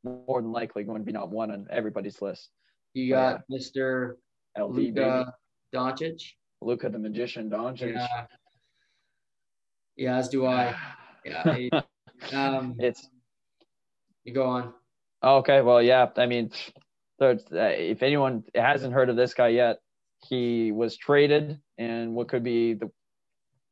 more 0.03 0.41
than 0.41 0.51
likely 0.51 0.83
going 0.83 1.01
to 1.01 1.05
be 1.05 1.11
not 1.11 1.29
one 1.29 1.51
on 1.51 1.67
everybody's 1.69 2.21
list. 2.21 2.49
You 2.97 3.13
got 3.13 3.41
yeah. 3.47 3.57
Mr. 3.57 4.15
Luka 4.59 5.35
Doncic. 5.73 6.19
Luka 6.61 6.89
the 6.89 6.97
magician 6.97 7.47
Doncic. 7.47 7.93
Yeah. 7.93 8.25
yeah, 9.95 10.17
as 10.17 10.29
do 10.29 10.45
I. 10.45 10.75
Yeah. 11.25 11.81
um, 12.31 12.77
it's 12.79 13.09
you 14.23 14.33
go 14.33 14.45
on. 14.45 14.73
Okay, 15.21 15.61
well, 15.61 15.81
yeah. 15.81 16.07
I 16.15 16.25
mean, 16.25 16.51
uh, 17.21 17.35
if 17.51 18.01
anyone 18.01 18.45
hasn't 18.55 18.93
heard 18.93 19.09
of 19.09 19.17
this 19.17 19.33
guy 19.33 19.49
yet, 19.49 19.79
he 20.25 20.71
was 20.71 20.95
traded 20.95 21.59
and 21.77 22.15
what 22.15 22.29
could 22.29 22.43
be 22.43 22.75
the, 22.75 22.89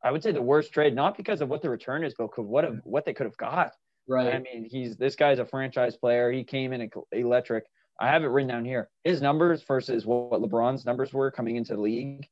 I 0.04 0.10
would 0.10 0.22
say 0.22 0.32
the 0.32 0.42
worst 0.42 0.70
trade, 0.70 0.94
not 0.94 1.16
because 1.16 1.40
of 1.40 1.48
what 1.48 1.62
the 1.62 1.70
return 1.70 2.04
is, 2.04 2.12
but 2.18 2.36
what 2.38 2.64
have, 2.64 2.80
what 2.84 3.06
they 3.06 3.14
could 3.14 3.24
have 3.24 3.38
got. 3.38 3.70
Right. 4.06 4.34
I 4.34 4.38
mean, 4.38 4.68
he's 4.70 4.98
this 4.98 5.16
guy's 5.16 5.38
a 5.38 5.46
franchise 5.46 5.96
player. 5.96 6.30
He 6.30 6.44
came 6.44 6.74
in 6.74 6.90
electric. 7.12 7.64
I 7.98 8.08
have 8.08 8.24
it 8.24 8.28
written 8.28 8.48
down 8.48 8.64
here. 8.64 8.90
His 9.04 9.22
numbers 9.22 9.62
versus 9.62 10.04
what 10.04 10.42
LeBron's 10.42 10.84
numbers 10.84 11.12
were 11.12 11.30
coming 11.30 11.56
into 11.56 11.74
the 11.74 11.80
league, 11.80 12.28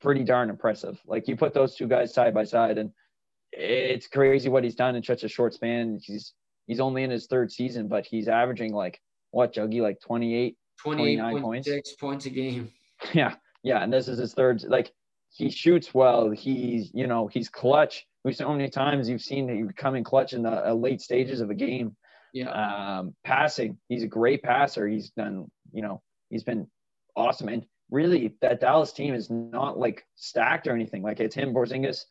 pretty 0.00 0.22
darn 0.22 0.50
impressive. 0.50 1.00
Like 1.06 1.26
you 1.26 1.36
put 1.36 1.54
those 1.54 1.74
two 1.74 1.88
guys 1.88 2.14
side 2.14 2.34
by 2.34 2.44
side, 2.44 2.78
and 2.78 2.90
it's 3.52 4.06
crazy 4.06 4.48
what 4.48 4.64
he's 4.64 4.74
done 4.74 4.96
in 4.96 5.02
such 5.02 5.24
a 5.24 5.28
short 5.28 5.54
span. 5.54 5.98
He's 6.02 6.34
he's 6.66 6.80
only 6.80 7.02
in 7.02 7.10
his 7.10 7.26
third 7.26 7.50
season, 7.50 7.88
but 7.88 8.06
he's 8.06 8.28
averaging 8.28 8.72
like 8.72 9.00
what 9.30 9.52
Juggy 9.52 9.80
like 9.80 10.00
28, 10.00 10.56
29 10.80 11.42
points. 11.42 11.68
six 11.68 11.92
points 11.94 12.26
a 12.26 12.30
game. 12.30 12.70
Yeah, 13.12 13.34
yeah, 13.62 13.82
and 13.82 13.92
this 13.92 14.08
is 14.08 14.18
his 14.18 14.32
third. 14.32 14.62
Like 14.62 14.90
he 15.28 15.50
shoots 15.50 15.92
well. 15.92 16.30
He's 16.30 16.90
you 16.94 17.06
know 17.06 17.26
he's 17.26 17.50
clutch. 17.50 18.06
We've 18.24 18.36
so 18.36 18.50
many 18.50 18.70
times 18.70 19.08
you've 19.08 19.20
seen 19.20 19.46
that 19.48 19.56
you 19.56 19.66
come 19.66 19.74
coming 19.76 20.04
clutch 20.04 20.32
in 20.32 20.42
the 20.42 20.70
uh, 20.70 20.72
late 20.72 21.02
stages 21.02 21.40
of 21.40 21.50
a 21.50 21.54
game. 21.54 21.96
Yeah. 22.34 22.50
Um, 22.50 23.14
passing, 23.24 23.78
he's 23.88 24.02
a 24.02 24.08
great 24.08 24.42
passer. 24.42 24.86
He's 24.86 25.08
done 25.10 25.50
you 25.72 25.80
know 25.80 26.02
he's 26.28 26.44
been 26.44 26.68
awesome 27.16 27.48
and 27.48 27.64
really 27.90 28.34
that 28.40 28.60
Dallas 28.60 28.92
team 28.92 29.14
is 29.14 29.30
not 29.30 29.78
like 29.78 30.04
stacked 30.16 30.66
or 30.66 30.72
anything. 30.72 31.02
Like 31.02 31.20
it's 31.20 31.34
him, 31.34 31.54
Porzingis, 31.54 32.04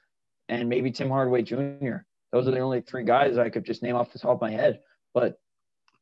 and 0.50 0.70
maybe 0.70 0.92
Tim 0.92 1.10
Hardaway 1.10 1.42
Jr. 1.44 1.98
Those 2.32 2.48
are 2.48 2.52
the 2.52 2.60
only 2.60 2.82
three 2.82 3.04
guys 3.04 3.38
I 3.38 3.50
could 3.50 3.66
just 3.66 3.84
name 3.84 3.96
off 3.96 4.12
the 4.12 4.20
top 4.20 4.32
of 4.32 4.42
my 4.42 4.52
head. 4.52 4.80
But 5.14 5.38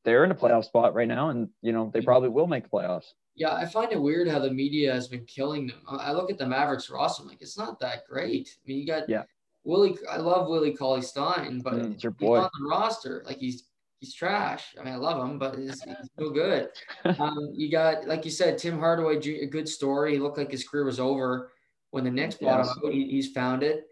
they're 0.04 0.24
in 0.24 0.32
a 0.32 0.36
playoff 0.36 0.66
spot 0.66 0.94
right 0.94 1.08
now, 1.08 1.30
and 1.30 1.50
you 1.62 1.72
know 1.72 1.92
they 1.94 2.02
probably 2.02 2.30
will 2.30 2.48
make 2.48 2.70
playoffs. 2.70 3.14
Yeah, 3.36 3.54
I 3.54 3.66
find 3.66 3.92
it 3.92 4.02
weird 4.02 4.28
how 4.28 4.40
the 4.40 4.52
media 4.52 4.94
has 4.94 5.08
been 5.08 5.26
killing 5.26 5.68
them. 5.68 5.82
I 5.88 6.12
look 6.12 6.30
at 6.30 6.38
the 6.38 6.46
Mavericks 6.46 6.90
roster, 6.90 7.24
I'm 7.24 7.30
like 7.30 7.42
it's 7.42 7.58
not 7.58 7.80
that 7.80 8.06
great. 8.08 8.50
I 8.50 8.68
mean, 8.68 8.80
you 8.80 8.88
got 8.88 9.10
yeah. 9.10 9.24
Willie. 9.64 9.98
I 10.10 10.18
love 10.18 10.48
Willie 10.48 10.76
Cauley 10.76 11.02
Stein, 11.02 11.62
but 11.64 11.74
mm, 11.74 11.94
it's 11.94 12.04
your 12.04 12.12
boy. 12.12 12.40
on 12.40 12.50
the 12.60 12.70
roster. 12.70 13.24
Like 13.26 13.38
he's 13.38 13.64
he's 14.02 14.14
trash. 14.14 14.76
I 14.78 14.84
mean, 14.84 14.94
I 14.94 14.98
love 14.98 15.24
him, 15.24 15.40
but 15.40 15.58
he's, 15.58 15.82
he's 15.84 16.10
no 16.18 16.30
good. 16.32 16.70
um, 17.06 17.54
you 17.54 17.72
got 17.72 18.08
like 18.08 18.26
you 18.26 18.32
said, 18.32 18.58
Tim 18.58 18.78
Hardaway, 18.80 19.18
a 19.18 19.46
good 19.46 19.70
story. 19.70 20.14
He 20.14 20.20
looked 20.20 20.38
like 20.38 20.52
his 20.52 20.68
career 20.68 20.84
was 20.84 21.00
over 21.00 21.52
when 21.92 22.04
the 22.04 22.12
Knicks 22.12 22.36
bought 22.36 22.66
yes. 22.66 22.76
him. 22.84 22.92
He, 22.92 23.08
he's 23.10 23.32
found 23.32 23.64
it. 23.64 23.86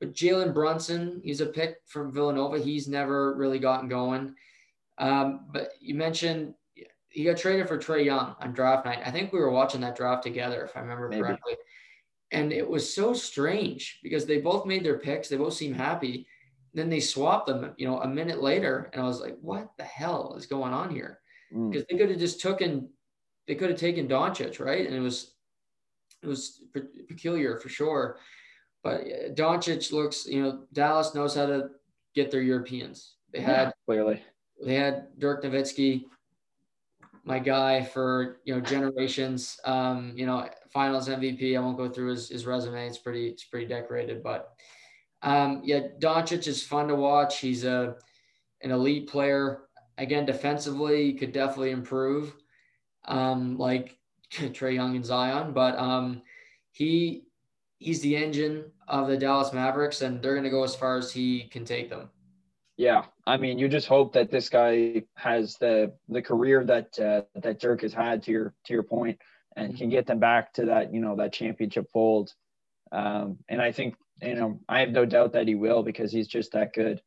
But 0.00 0.14
Jalen 0.14 0.52
Brunson, 0.52 1.20
he's 1.22 1.40
a 1.40 1.46
pick 1.46 1.76
from 1.86 2.12
Villanova. 2.12 2.58
He's 2.58 2.88
never 2.88 3.36
really 3.36 3.60
gotten 3.60 3.88
going. 3.88 4.34
Um, 4.98 5.46
but 5.52 5.68
you 5.80 5.94
mentioned 5.94 6.54
he 7.08 7.24
got 7.24 7.36
traded 7.36 7.68
for 7.68 7.78
Trae 7.78 8.04
Young 8.04 8.34
on 8.40 8.52
draft 8.52 8.86
night. 8.86 9.00
I 9.04 9.10
think 9.10 9.32
we 9.32 9.38
were 9.38 9.50
watching 9.50 9.82
that 9.82 9.96
draft 9.96 10.22
together, 10.22 10.64
if 10.64 10.76
I 10.76 10.80
remember 10.80 11.08
Maybe. 11.08 11.22
correctly. 11.22 11.54
And 12.30 12.52
it 12.52 12.68
was 12.68 12.92
so 12.92 13.12
strange 13.12 14.00
because 14.02 14.24
they 14.24 14.40
both 14.40 14.64
made 14.64 14.82
their 14.82 14.98
picks. 14.98 15.28
They 15.28 15.36
both 15.36 15.52
seem 15.52 15.74
happy. 15.74 16.26
Then 16.74 16.88
they 16.88 17.00
swapped 17.00 17.46
them, 17.46 17.74
you 17.76 17.86
know, 17.86 18.00
a 18.00 18.08
minute 18.08 18.42
later. 18.42 18.90
And 18.92 19.02
I 19.02 19.06
was 19.06 19.20
like, 19.20 19.36
what 19.40 19.70
the 19.76 19.84
hell 19.84 20.34
is 20.38 20.46
going 20.46 20.72
on 20.72 20.90
here? 20.90 21.20
Mm. 21.54 21.70
Because 21.70 21.86
they 21.88 21.98
could 21.98 22.10
have 22.10 22.18
just 22.18 22.40
taken, 22.40 22.88
they 23.46 23.54
could 23.54 23.70
have 23.70 23.78
taken 23.78 24.08
Doncic, 24.08 24.58
right? 24.58 24.86
And 24.86 24.94
it 24.94 25.00
was, 25.00 25.34
it 26.22 26.26
was 26.26 26.62
peculiar 27.08 27.58
for 27.58 27.68
sure. 27.68 28.18
But 28.82 29.04
Doncic 29.34 29.92
looks, 29.92 30.26
you 30.26 30.42
know, 30.42 30.64
Dallas 30.72 31.14
knows 31.14 31.34
how 31.34 31.46
to 31.46 31.68
get 32.14 32.30
their 32.30 32.42
Europeans. 32.42 33.14
They 33.32 33.40
had 33.40 33.68
yeah, 33.68 33.72
clearly 33.86 34.22
they 34.62 34.74
had 34.74 35.08
Dirk 35.18 35.42
Nowitzki, 35.42 36.04
my 37.24 37.38
guy 37.38 37.82
for 37.82 38.40
you 38.44 38.54
know 38.54 38.60
generations. 38.60 39.58
Um, 39.64 40.12
you 40.16 40.26
know, 40.26 40.48
Finals 40.72 41.08
MVP. 41.08 41.56
I 41.56 41.60
won't 41.60 41.76
go 41.76 41.88
through 41.88 42.10
his, 42.10 42.28
his 42.28 42.46
resume. 42.46 42.86
It's 42.86 42.98
pretty 42.98 43.28
it's 43.28 43.44
pretty 43.44 43.66
decorated, 43.66 44.22
but 44.22 44.52
um, 45.22 45.62
yeah, 45.64 45.80
Doncic 45.98 46.46
is 46.46 46.62
fun 46.62 46.88
to 46.88 46.94
watch. 46.94 47.38
He's 47.38 47.64
a 47.64 47.96
an 48.60 48.70
elite 48.70 49.08
player. 49.08 49.62
Again, 49.98 50.26
defensively, 50.26 51.04
he 51.04 51.14
could 51.14 51.32
definitely 51.32 51.70
improve, 51.70 52.34
um, 53.04 53.56
like 53.56 53.98
Trae 54.32 54.74
Young 54.74 54.96
and 54.96 55.04
Zion. 55.04 55.52
But 55.52 55.78
um, 55.78 56.22
he 56.72 57.24
he's 57.78 58.00
the 58.00 58.16
engine 58.16 58.64
of 58.88 59.08
the 59.08 59.16
Dallas 59.16 59.52
Mavericks, 59.52 60.02
and 60.02 60.20
they're 60.20 60.34
going 60.34 60.44
to 60.44 60.50
go 60.50 60.64
as 60.64 60.74
far 60.74 60.96
as 60.96 61.12
he 61.12 61.44
can 61.44 61.64
take 61.64 61.88
them. 61.88 62.10
Yeah, 62.76 63.04
I 63.26 63.36
mean, 63.36 63.58
you 63.58 63.68
just 63.68 63.86
hope 63.86 64.14
that 64.14 64.30
this 64.30 64.48
guy 64.48 65.04
has 65.14 65.56
the 65.58 65.92
the 66.08 66.22
career 66.22 66.64
that 66.64 66.98
uh, 66.98 67.22
that 67.40 67.60
Dirk 67.60 67.82
has 67.82 67.92
had. 67.92 68.24
To 68.24 68.32
your 68.32 68.54
to 68.64 68.72
your 68.72 68.82
point, 68.82 69.20
and 69.54 69.76
can 69.76 69.88
get 69.88 70.06
them 70.06 70.18
back 70.18 70.52
to 70.54 70.66
that 70.66 70.92
you 70.92 71.00
know 71.00 71.14
that 71.16 71.32
championship 71.32 71.90
fold. 71.92 72.34
Um, 72.90 73.38
and 73.48 73.62
I 73.62 73.72
think 73.72 73.94
you 74.22 74.34
know 74.34 74.60
I 74.68 74.80
have 74.80 74.90
no 74.90 75.04
doubt 75.04 75.32
that 75.32 75.48
he 75.48 75.54
will 75.54 75.82
because 75.82 76.12
he's 76.12 76.28
just 76.28 76.52
that 76.52 76.72
good. 76.72 77.00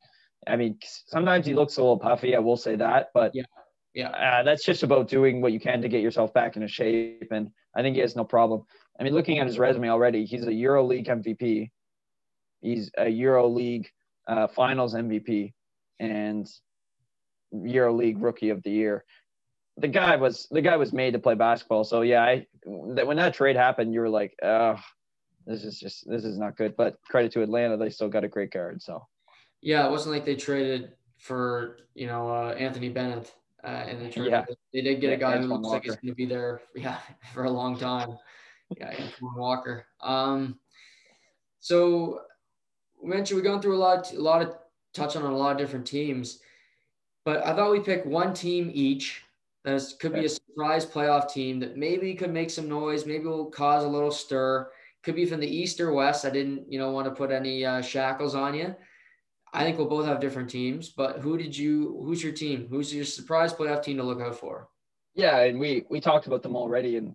I 0.47 0.55
mean, 0.55 0.77
sometimes 1.07 1.45
he 1.45 1.53
looks 1.53 1.77
a 1.77 1.81
little 1.81 1.99
puffy. 1.99 2.35
I 2.35 2.39
will 2.39 2.57
say 2.57 2.75
that, 2.75 3.09
but 3.13 3.31
yeah, 3.33 3.45
yeah, 3.95 4.09
uh, 4.09 4.43
that's 4.43 4.65
just 4.65 4.83
about 4.83 5.07
doing 5.07 5.41
what 5.41 5.53
you 5.53 5.59
can 5.59 5.81
to 5.81 5.87
get 5.87 6.01
yourself 6.01 6.33
back 6.33 6.55
into 6.55 6.67
shape. 6.67 7.29
And 7.31 7.49
I 7.75 7.81
think 7.81 7.95
he 7.95 8.01
has 8.01 8.15
no 8.15 8.25
problem. 8.25 8.63
I 8.99 9.03
mean, 9.03 9.13
looking 9.13 9.39
at 9.39 9.47
his 9.47 9.57
resume 9.57 9.89
already, 9.89 10.25
he's 10.25 10.45
a 10.45 10.51
EuroLeague 10.51 11.07
MVP. 11.07 11.71
He's 12.61 12.91
a 12.97 13.07
Euro 13.07 13.47
League 13.47 13.89
uh, 14.27 14.47
Finals 14.47 14.95
MVP 14.95 15.53
and 15.99 16.47
Euro 17.51 17.93
League 17.93 18.21
Rookie 18.21 18.49
of 18.49 18.61
the 18.63 18.71
Year. 18.71 19.05
The 19.77 19.87
guy 19.87 20.15
was 20.15 20.47
the 20.51 20.61
guy 20.61 20.77
was 20.77 20.93
made 20.93 21.11
to 21.13 21.19
play 21.19 21.35
basketball. 21.35 21.83
So 21.83 22.01
yeah, 22.01 22.23
I 22.23 22.47
when 22.65 23.17
that 23.17 23.33
trade 23.33 23.55
happened, 23.55 23.93
you 23.93 23.99
were 23.99 24.09
like, 24.09 24.33
oh, 24.41 24.75
this 25.45 25.63
is 25.63 25.79
just 25.79 26.09
this 26.09 26.23
is 26.23 26.37
not 26.37 26.57
good. 26.57 26.75
But 26.75 26.97
credit 27.07 27.31
to 27.33 27.41
Atlanta, 27.41 27.77
they 27.77 27.89
still 27.89 28.09
got 28.09 28.23
a 28.23 28.27
great 28.27 28.51
guard. 28.51 28.81
So 28.81 29.05
yeah, 29.61 29.85
it 29.87 29.91
wasn't 29.91 30.13
like 30.13 30.25
they 30.25 30.35
traded 30.35 30.93
for 31.17 31.77
you 31.93 32.07
know 32.07 32.29
uh, 32.29 32.55
Anthony 32.57 32.89
Bennett 32.89 33.33
uh, 33.63 33.85
in 33.89 34.03
the 34.03 34.09
trade. 34.09 34.31
Yeah. 34.31 34.45
They 34.73 34.81
did 34.81 35.01
get 35.01 35.13
a 35.13 35.17
guy 35.17 35.37
who 35.37 35.47
looks 35.47 35.63
Walker. 35.63 35.75
like 35.75 35.83
he's 35.83 35.95
going 35.95 36.07
to 36.07 36.15
be 36.15 36.25
there, 36.25 36.61
yeah, 36.75 36.97
for 37.33 37.45
a 37.45 37.49
long 37.49 37.77
time. 37.77 38.17
Yeah, 38.77 38.89
Antoine 38.89 39.35
Walker. 39.35 39.85
Um, 40.01 40.59
so 41.59 42.21
we 43.01 43.09
mentioned 43.09 43.37
we've 43.37 43.45
gone 43.45 43.61
through 43.61 43.75
a 43.75 43.77
lot, 43.77 44.11
a 44.13 44.19
lot 44.19 44.41
of 44.41 44.55
touch 44.93 45.15
on 45.15 45.23
a 45.23 45.35
lot 45.35 45.51
of 45.51 45.57
different 45.57 45.85
teams, 45.85 46.39
but 47.25 47.45
I 47.45 47.55
thought 47.55 47.71
we'd 47.71 47.85
pick 47.85 48.05
one 48.05 48.33
team 48.33 48.71
each. 48.73 49.23
That 49.63 49.81
could 49.99 50.13
be 50.13 50.25
a 50.25 50.29
surprise 50.29 50.85
playoff 50.85 51.31
team 51.31 51.59
that 51.61 51.75
maybe 51.75 52.13
could 52.13 52.31
make 52.31 52.51
some 52.51 52.69
noise, 52.69 53.07
maybe 53.07 53.25
will 53.25 53.45
cause 53.45 53.83
a 53.83 53.87
little 53.87 54.11
stir. 54.11 54.69
Could 55.05 55.15
be 55.15 55.25
from 55.25 55.39
the 55.39 55.47
East 55.47 55.79
or 55.79 55.93
West. 55.93 56.25
I 56.25 56.31
didn't, 56.31 56.71
you 56.71 56.79
know, 56.79 56.91
want 56.91 57.05
to 57.05 57.11
put 57.11 57.31
any 57.31 57.63
uh, 57.63 57.81
shackles 57.81 58.35
on 58.35 58.55
you. 58.55 58.75
I 59.53 59.63
think 59.63 59.77
we'll 59.77 59.87
both 59.87 60.05
have 60.05 60.19
different 60.19 60.49
teams, 60.49 60.89
but 60.89 61.19
who 61.19 61.37
did 61.37 61.55
you? 61.55 62.01
Who's 62.03 62.21
your 62.21 62.33
team? 62.33 62.67
Who's 62.69 62.93
your 62.93 63.05
surprise 63.05 63.53
playoff 63.53 63.83
team 63.83 63.97
to 63.97 64.03
look 64.03 64.19
out 64.19 64.37
for? 64.37 64.67
Yeah, 65.13 65.39
and 65.41 65.59
we 65.59 65.85
we 65.89 66.01
talked 66.01 66.27
about 66.27 66.43
them 66.43 66.57
already, 66.57 66.97
and 66.97 67.13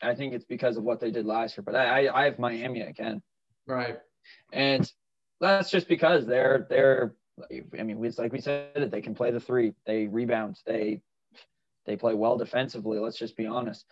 I 0.00 0.14
think 0.14 0.32
it's 0.32 0.44
because 0.44 0.76
of 0.76 0.84
what 0.84 1.00
they 1.00 1.10
did 1.10 1.26
last 1.26 1.56
year. 1.56 1.64
But 1.64 1.74
I 1.74 2.08
I 2.08 2.24
have 2.24 2.38
Miami 2.38 2.82
again. 2.82 3.22
Right. 3.66 3.98
And 4.52 4.90
that's 5.40 5.70
just 5.70 5.88
because 5.88 6.26
they're 6.26 6.66
they're 6.68 7.14
I 7.78 7.82
mean, 7.82 8.04
it's 8.04 8.18
like 8.18 8.32
we 8.32 8.40
said, 8.40 8.70
it, 8.74 8.90
they 8.90 9.00
can 9.00 9.14
play 9.14 9.30
the 9.30 9.40
three. 9.40 9.72
They 9.86 10.06
rebound. 10.06 10.58
They 10.66 11.00
they 11.86 11.96
play 11.96 12.14
well 12.14 12.36
defensively. 12.36 12.98
Let's 12.98 13.18
just 13.18 13.36
be 13.36 13.46
honest. 13.46 13.84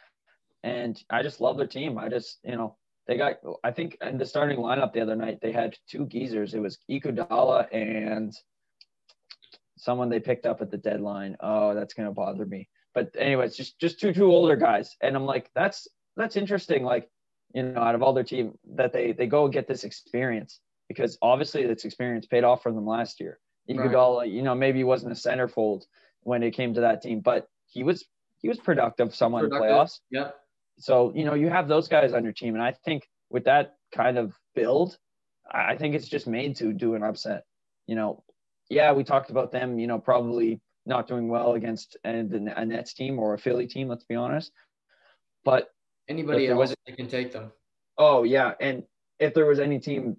And 0.62 1.02
I 1.10 1.22
just 1.22 1.40
love 1.40 1.56
their 1.56 1.66
team. 1.66 1.98
I 1.98 2.08
just 2.08 2.38
you 2.44 2.56
know 2.56 2.76
they 3.08 3.16
got 3.16 3.38
I 3.64 3.72
think 3.72 3.96
in 4.00 4.18
the 4.18 4.26
starting 4.26 4.58
lineup 4.58 4.92
the 4.92 5.00
other 5.00 5.16
night 5.16 5.38
they 5.40 5.50
had 5.50 5.76
two 5.90 6.06
geezers. 6.06 6.54
It 6.54 6.60
was 6.60 6.78
Iguodala 6.90 7.66
and 7.72 8.32
someone 9.78 10.10
they 10.10 10.20
picked 10.20 10.46
up 10.46 10.60
at 10.60 10.70
the 10.70 10.76
deadline. 10.76 11.36
Oh, 11.40 11.74
that's 11.74 11.94
gonna 11.94 12.12
bother 12.12 12.44
me. 12.44 12.68
But 12.94 13.14
anyways, 13.18 13.56
just 13.56 13.80
just 13.80 13.98
two 13.98 14.12
two 14.12 14.30
older 14.30 14.56
guys. 14.56 14.94
And 15.00 15.16
I'm 15.16 15.24
like, 15.24 15.50
that's 15.54 15.88
that's 16.16 16.36
interesting. 16.36 16.84
Like, 16.84 17.08
you 17.54 17.62
know, 17.62 17.80
out 17.80 17.94
of 17.94 18.02
all 18.02 18.12
their 18.12 18.24
team 18.24 18.58
that 18.76 18.92
they 18.92 19.12
they 19.12 19.26
go 19.26 19.48
get 19.48 19.66
this 19.66 19.84
experience 19.84 20.60
because 20.88 21.18
obviously 21.22 21.66
this 21.66 21.84
experience 21.84 22.26
paid 22.26 22.44
off 22.44 22.62
for 22.62 22.72
them 22.72 22.86
last 22.86 23.20
year. 23.20 23.38
Iguodala, 23.70 24.20
right. 24.20 24.30
you 24.30 24.42
know, 24.42 24.54
maybe 24.54 24.78
he 24.78 24.84
wasn't 24.84 25.12
a 25.12 25.14
centerfold 25.14 25.84
when 26.22 26.42
it 26.42 26.52
came 26.52 26.74
to 26.74 26.80
that 26.82 27.02
team, 27.02 27.20
but 27.20 27.46
he 27.66 27.82
was 27.84 28.04
he 28.38 28.48
was 28.48 28.58
productive 28.58 29.14
somewhat 29.14 29.42
productive. 29.42 29.62
in 29.62 29.68
the 29.68 29.74
playoffs. 29.74 30.00
Yep. 30.10 30.34
So, 30.78 31.12
you 31.14 31.24
know, 31.24 31.34
you 31.34 31.48
have 31.48 31.68
those 31.68 31.88
guys 31.88 32.12
on 32.12 32.24
your 32.24 32.32
team. 32.32 32.54
And 32.54 32.62
I 32.62 32.72
think 32.72 33.08
with 33.30 33.44
that 33.44 33.76
kind 33.92 34.16
of 34.18 34.32
build, 34.54 34.96
I 35.50 35.76
think 35.76 35.94
it's 35.94 36.08
just 36.08 36.26
made 36.26 36.56
to 36.56 36.72
do 36.72 36.94
an 36.94 37.02
upset. 37.02 37.44
You 37.86 37.96
know, 37.96 38.22
yeah, 38.68 38.92
we 38.92 39.04
talked 39.04 39.30
about 39.30 39.50
them, 39.50 39.78
you 39.78 39.86
know, 39.86 39.98
probably 39.98 40.60
not 40.86 41.08
doing 41.08 41.28
well 41.28 41.54
against 41.54 41.96
a, 42.04 42.10
a 42.10 42.64
Nets 42.64 42.94
team 42.94 43.18
or 43.18 43.34
a 43.34 43.38
Philly 43.38 43.66
team, 43.66 43.88
let's 43.88 44.04
be 44.04 44.14
honest. 44.14 44.52
But 45.44 45.68
anybody 46.08 46.48
else 46.48 46.58
was, 46.58 46.74
they 46.86 46.92
can 46.92 47.08
take 47.08 47.32
them. 47.32 47.52
Oh 47.96 48.22
yeah. 48.22 48.52
And 48.60 48.84
if 49.18 49.34
there 49.34 49.46
was 49.46 49.58
any 49.58 49.78
team 49.78 50.16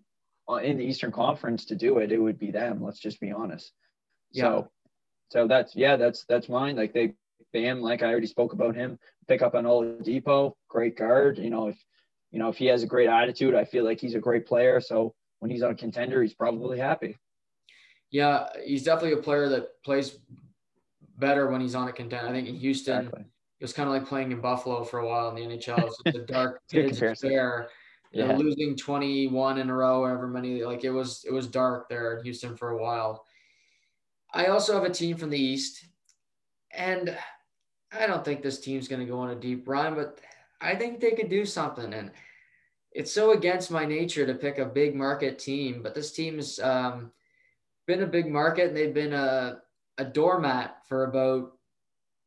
in 0.64 0.78
the 0.78 0.84
Eastern 0.84 1.12
Conference 1.12 1.66
to 1.66 1.76
do 1.76 1.99
it, 1.99 2.12
it 2.12 2.18
would 2.18 2.39
be 2.39 2.51
them. 2.51 2.84
Let's 2.84 2.99
just 2.99 3.20
be 3.20 3.32
honest. 3.32 3.72
Yeah. 4.32 4.43
So, 4.43 4.72
so 5.30 5.47
that's 5.47 5.76
yeah, 5.76 5.95
that's 5.95 6.26
that's 6.28 6.49
mine. 6.49 6.76
Like 6.76 6.93
they, 6.93 7.14
Bam, 7.54 7.82
like 7.82 8.04
I 8.04 8.08
already 8.08 8.28
spoke 8.28 8.54
about 8.54 8.76
him. 8.76 9.00
Pick 9.28 9.41
up 9.41 9.56
on 9.56 9.66
Oladipo, 9.66 10.54
great 10.68 10.97
guard. 10.97 11.38
You 11.38 11.50
know, 11.50 11.68
if 11.68 11.78
you 12.32 12.39
know 12.39 12.50
if 12.50 12.58
he 12.58 12.66
has 12.68 12.84
a 12.84 12.88
great 12.88 13.10
attitude, 13.10 13.56
I 13.56 13.66
feel 13.66 13.84
like 13.84 14.00
he's 14.00 14.16
a 14.16 14.20
great 14.20 14.45
player. 14.45 14.80
So 14.82 15.14
when 15.39 15.52
he's 15.52 15.64
on 15.64 15.72
a 15.72 15.76
contender, 15.76 16.22
he's 16.22 16.34
probably 16.34 16.80
happy. 16.80 17.18
Yeah, 18.12 18.47
he's 18.66 18.84
definitely 18.84 19.20
a 19.20 19.24
player 19.24 19.50
that 19.50 19.82
plays 19.84 20.18
better 21.18 21.50
when 21.50 21.62
he's 21.62 21.76
on 21.76 21.88
a 21.88 21.93
contender. 21.93 22.28
I 22.28 22.32
think 22.32 22.47
in 22.47 22.56
Houston, 22.56 23.00
exactly. 23.00 23.22
it 23.60 23.64
was 23.64 23.74
kind 23.74 23.88
of 23.88 23.93
like 23.93 24.08
playing 24.08 24.32
in 24.32 24.41
Buffalo 24.41 24.84
for 24.84 25.00
a 25.00 25.08
while 25.08 25.30
in 25.30 25.36
the 25.36 25.58
NHL. 25.58 25.91
It's 26.06 26.18
a 26.18 26.22
dark, 26.22 26.62
it's 26.72 27.22
fair 27.22 27.70
yeah. 28.12 28.28
know, 28.28 28.38
losing 28.38 28.76
21 28.76 29.60
in 29.60 29.70
a 29.70 29.74
row, 29.74 30.06
however 30.06 30.28
many, 30.28 30.64
like 30.64 30.84
it 30.84 30.89
was, 30.89 31.24
it 31.28 31.32
was 31.32 31.47
dark 31.47 31.89
there 31.89 32.18
in 32.18 32.24
Houston 32.24 32.56
for 32.56 32.72
a 32.72 32.82
while. 32.82 33.26
I 34.34 34.47
also 34.47 34.74
have 34.74 34.84
a 34.84 34.89
team 34.89 35.18
from 35.18 35.30
the 35.30 35.39
East 35.39 35.86
and 36.72 37.18
I 37.92 38.08
don't 38.08 38.24
think 38.24 38.42
this 38.42 38.60
team's 38.60 38.88
going 38.88 39.02
to 39.02 39.12
go 39.12 39.20
on 39.20 39.32
a 39.32 39.36
deep 39.36 39.68
run, 39.68 39.96
but 39.96 40.20
I 40.62 40.76
think 40.76 41.00
they 41.00 41.12
could 41.12 41.30
do 41.30 41.46
something. 41.46 41.94
And 41.94 42.12
it's 42.92 43.12
so 43.12 43.32
against 43.32 43.72
my 43.72 43.86
nature 43.86 44.26
to 44.26 44.34
pick 44.34 44.58
a 44.58 44.66
big 44.66 44.96
market 44.96 45.40
team, 45.40 45.82
but 45.82 45.96
this 45.96 46.12
team's 46.12 46.60
um, 46.60 47.12
been 47.88 48.04
a 48.04 48.08
big 48.08 48.28
market 48.28 48.70
and 48.70 48.78
they've 48.78 48.94
been 48.94 49.14
a, 49.14 49.60
a 49.98 50.06
doormat 50.06 50.78
for 50.88 51.06
about 51.06 51.54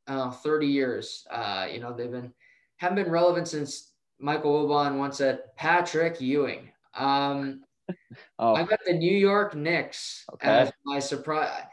uh, 0.09 0.31
30 0.31 0.67
years. 0.67 1.27
Uh, 1.31 1.69
you 1.71 1.81
know, 1.81 1.93
they've 1.93 2.11
been, 2.11 2.33
haven't 2.77 3.03
been 3.03 3.13
relevant 3.13 3.49
since 3.49 3.93
Michael 4.19 4.67
Wilbon 4.67 4.99
once 4.99 5.19
said 5.19 5.41
Patrick 5.57 6.21
Ewing. 6.21 6.71
Um, 6.95 7.63
oh. 8.39 8.55
I 8.55 8.65
got 8.65 8.81
the 8.87 8.93
New 8.93 9.17
York 9.17 9.55
Knicks 9.55 10.25
okay. 10.35 10.49
as 10.49 10.73
my 10.85 10.99
surprise. 10.99 11.65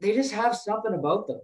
They 0.00 0.14
just 0.14 0.32
have 0.32 0.56
something 0.56 0.94
about 0.94 1.26
them. 1.26 1.40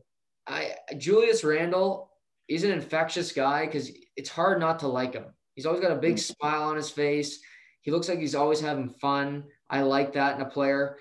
I 0.46 0.74
Julius 0.98 1.44
Randle, 1.44 2.10
he's 2.46 2.64
an 2.64 2.70
infectious 2.70 3.32
guy 3.32 3.66
because 3.66 3.90
it's 4.16 4.28
hard 4.28 4.60
not 4.60 4.78
to 4.80 4.88
like 4.88 5.14
him. 5.14 5.26
He's 5.54 5.66
always 5.66 5.80
got 5.80 5.92
a 5.92 5.96
big 5.96 6.16
mm-hmm. 6.16 6.34
smile 6.34 6.62
on 6.64 6.76
his 6.76 6.90
face. 6.90 7.40
He 7.82 7.90
looks 7.90 8.08
like 8.08 8.18
he's 8.18 8.34
always 8.34 8.60
having 8.60 8.88
fun. 8.88 9.44
I 9.70 9.82
like 9.82 10.12
that 10.14 10.36
in 10.36 10.42
a 10.42 10.48
player. 10.48 10.98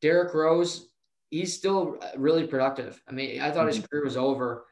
Derrick 0.00 0.34
Rose, 0.34 0.88
he's 1.30 1.56
still 1.56 1.98
really 2.16 2.46
productive. 2.46 3.02
I 3.08 3.12
mean, 3.12 3.40
I 3.40 3.50
thought 3.50 3.66
his 3.66 3.84
career 3.86 4.04
was 4.04 4.16
over 4.16 4.64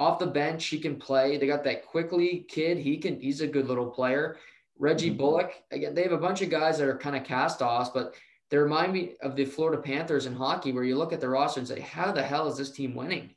off 0.00 0.18
the 0.18 0.26
bench, 0.26 0.64
he 0.66 0.78
can 0.78 0.96
play. 0.96 1.36
They 1.36 1.46
got 1.46 1.62
that 1.64 1.86
Quickley 1.86 2.46
kid. 2.48 2.78
He 2.78 2.96
can. 2.96 3.20
He's 3.20 3.42
a 3.42 3.46
good 3.46 3.68
little 3.68 3.86
player. 3.86 4.38
Reggie 4.78 5.10
mm-hmm. 5.10 5.18
Bullock. 5.18 5.52
Again, 5.70 5.94
they 5.94 6.02
have 6.02 6.12
a 6.12 6.18
bunch 6.18 6.40
of 6.40 6.48
guys 6.48 6.78
that 6.78 6.88
are 6.88 6.96
kind 6.96 7.14
of 7.14 7.22
cast 7.22 7.60
offs, 7.60 7.90
but 7.90 8.14
they 8.48 8.56
remind 8.56 8.94
me 8.94 9.12
of 9.20 9.36
the 9.36 9.44
Florida 9.44 9.80
Panthers 9.80 10.24
in 10.24 10.34
hockey, 10.34 10.72
where 10.72 10.84
you 10.84 10.96
look 10.96 11.12
at 11.12 11.20
the 11.20 11.28
roster 11.28 11.60
and 11.60 11.68
say, 11.68 11.80
"How 11.80 12.10
the 12.12 12.22
hell 12.22 12.48
is 12.48 12.56
this 12.56 12.70
team 12.70 12.94
winning?" 12.94 13.34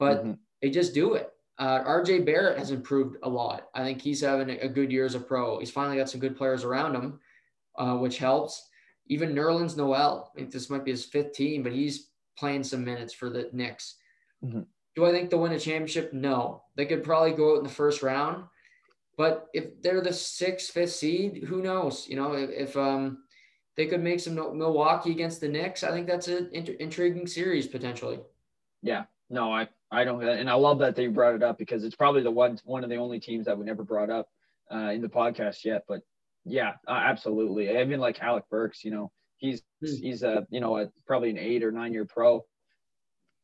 But 0.00 0.18
mm-hmm. 0.18 0.32
they 0.60 0.70
just 0.70 0.94
do 0.94 1.14
it. 1.14 1.30
Uh, 1.58 1.84
RJ 1.84 2.24
Barrett 2.24 2.58
has 2.58 2.70
improved 2.70 3.18
a 3.22 3.28
lot. 3.28 3.68
I 3.74 3.84
think 3.84 4.00
he's 4.00 4.22
having 4.22 4.50
a 4.50 4.68
good 4.68 4.90
year 4.90 5.04
as 5.04 5.14
a 5.14 5.20
pro. 5.20 5.60
He's 5.60 5.70
finally 5.70 5.98
got 5.98 6.08
some 6.08 6.20
good 6.20 6.36
players 6.36 6.64
around 6.64 6.94
him, 6.94 7.20
uh, 7.78 7.96
which 7.96 8.18
helps. 8.18 8.66
Even 9.06 9.34
Nerlens 9.34 9.76
Noel. 9.76 10.32
I 10.34 10.38
think 10.38 10.50
this 10.50 10.70
might 10.70 10.84
be 10.84 10.90
his 10.90 11.04
fifth 11.04 11.34
team, 11.34 11.62
but 11.62 11.72
he's 11.72 12.08
playing 12.38 12.64
some 12.64 12.84
minutes 12.84 13.12
for 13.12 13.28
the 13.28 13.50
Knicks. 13.52 13.96
Mm-hmm. 14.42 14.62
Do 14.96 15.04
I 15.04 15.10
think 15.12 15.28
they'll 15.28 15.40
win 15.40 15.52
a 15.52 15.60
championship? 15.60 16.12
No. 16.12 16.62
They 16.76 16.86
could 16.86 17.04
probably 17.04 17.32
go 17.32 17.52
out 17.52 17.58
in 17.58 17.64
the 17.64 17.68
first 17.70 18.02
round. 18.02 18.44
But 19.18 19.48
if 19.52 19.82
they're 19.82 20.00
the 20.00 20.14
sixth, 20.14 20.70
fifth 20.72 20.92
seed, 20.92 21.44
who 21.46 21.60
knows? 21.60 22.08
You 22.08 22.16
know, 22.16 22.32
if, 22.32 22.50
if 22.50 22.76
um 22.76 23.24
they 23.76 23.86
could 23.86 24.02
make 24.02 24.20
some 24.20 24.34
Milwaukee 24.34 25.10
against 25.10 25.40
the 25.40 25.48
Knicks, 25.48 25.84
I 25.84 25.90
think 25.90 26.06
that's 26.06 26.28
an 26.28 26.48
inter- 26.52 26.76
intriguing 26.80 27.26
series 27.26 27.66
potentially. 27.66 28.20
Yeah. 28.82 29.04
No, 29.30 29.52
I 29.52 29.68
I 29.92 30.04
don't, 30.04 30.22
and 30.22 30.50
I 30.50 30.54
love 30.54 30.80
that 30.80 30.96
they 30.96 31.06
brought 31.06 31.36
it 31.36 31.42
up 31.42 31.56
because 31.56 31.84
it's 31.84 31.96
probably 31.96 32.22
the 32.22 32.30
one 32.30 32.58
one 32.64 32.84
of 32.84 32.90
the 32.90 32.96
only 32.96 33.20
teams 33.20 33.46
that 33.46 33.56
we 33.56 33.64
never 33.64 33.84
brought 33.84 34.10
up 34.10 34.28
uh, 34.72 34.90
in 34.90 35.00
the 35.00 35.08
podcast 35.08 35.64
yet. 35.64 35.84
But 35.88 36.02
yeah, 36.44 36.74
uh, 36.86 36.92
absolutely. 36.92 37.76
mean, 37.84 38.00
like 38.00 38.20
Alec 38.20 38.44
Burks, 38.50 38.84
you 38.84 38.90
know, 38.90 39.12
he's 39.38 39.62
hmm. 39.80 39.86
he's 39.86 40.22
a 40.22 40.46
you 40.50 40.60
know 40.60 40.76
a, 40.78 40.90
probably 41.06 41.30
an 41.30 41.38
eight 41.38 41.62
or 41.62 41.70
nine 41.70 41.92
year 41.92 42.04
pro, 42.04 42.44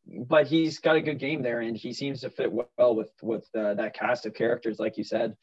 but 0.07 0.47
he's 0.47 0.79
got 0.81 0.97
a 0.97 1.01
good 1.01 1.19
game 1.19 1.43
there, 1.43 1.61
and 1.61 1.77
he 1.77 1.93
seems 1.93 2.21
to 2.21 2.31
fit 2.31 2.53
well 2.53 2.95
with 2.95 3.13
with 3.23 3.49
uh, 3.57 3.75
that 3.75 3.95
cast 3.95 4.27
of 4.27 4.35
characters, 4.35 4.79
like 4.79 4.99
you 4.99 5.05
said. 5.05 5.37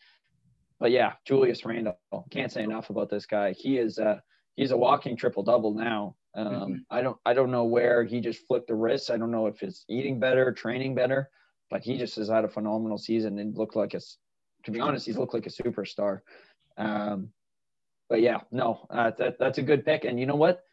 But 0.80 0.91
yeah, 0.91 1.14
Julius 1.26 1.64
Randle, 1.66 1.98
can't 2.32 2.52
say 2.52 2.64
enough 2.64 2.89
about 2.89 3.10
this 3.10 3.26
guy. 3.26 3.54
He 3.54 3.78
is 3.78 4.00
uh, 4.00 4.20
he's 4.56 4.72
a 4.72 4.78
walking 4.78 5.16
triple 5.16 5.44
double 5.44 5.74
now. 5.74 6.16
Um, 6.36 6.48
mm-hmm. 6.48 6.74
I 6.90 7.02
don't 7.02 7.18
I 7.26 7.34
don't 7.34 7.52
know 7.52 7.66
where 7.66 8.04
he 8.04 8.20
just 8.20 8.46
flipped 8.48 8.68
the 8.68 8.76
wrist. 8.76 9.12
I 9.12 9.18
don't 9.18 9.32
know 9.32 9.48
if 9.48 9.62
it's 9.62 9.86
eating 9.88 10.20
better, 10.20 10.52
training 10.52 10.96
better, 10.96 11.30
but 11.70 11.84
he 11.84 11.98
just 11.98 12.16
has 12.16 12.30
had 12.30 12.46
a 12.46 12.50
phenomenal 12.50 12.98
season 12.98 13.40
and 13.40 13.58
looked 13.58 13.76
like 13.76 13.94
a. 13.94 14.02
To 14.66 14.72
be 14.72 14.80
honest, 14.80 15.06
he's 15.06 15.18
looked 15.18 15.34
like 15.34 15.46
a 15.46 15.50
superstar. 15.50 16.22
Um, 16.78 17.30
but 18.10 18.22
yeah, 18.22 18.42
no, 18.52 18.86
uh, 18.90 19.12
that, 19.18 19.38
that's 19.38 19.58
a 19.58 19.62
good 19.62 19.86
pick. 19.86 20.06
And 20.06 20.20
you 20.20 20.26
know 20.26 20.36
what? 20.36 20.64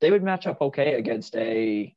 They 0.00 0.10
would 0.10 0.22
match 0.22 0.46
up 0.46 0.60
okay 0.60 0.94
against 0.94 1.36
a 1.36 1.94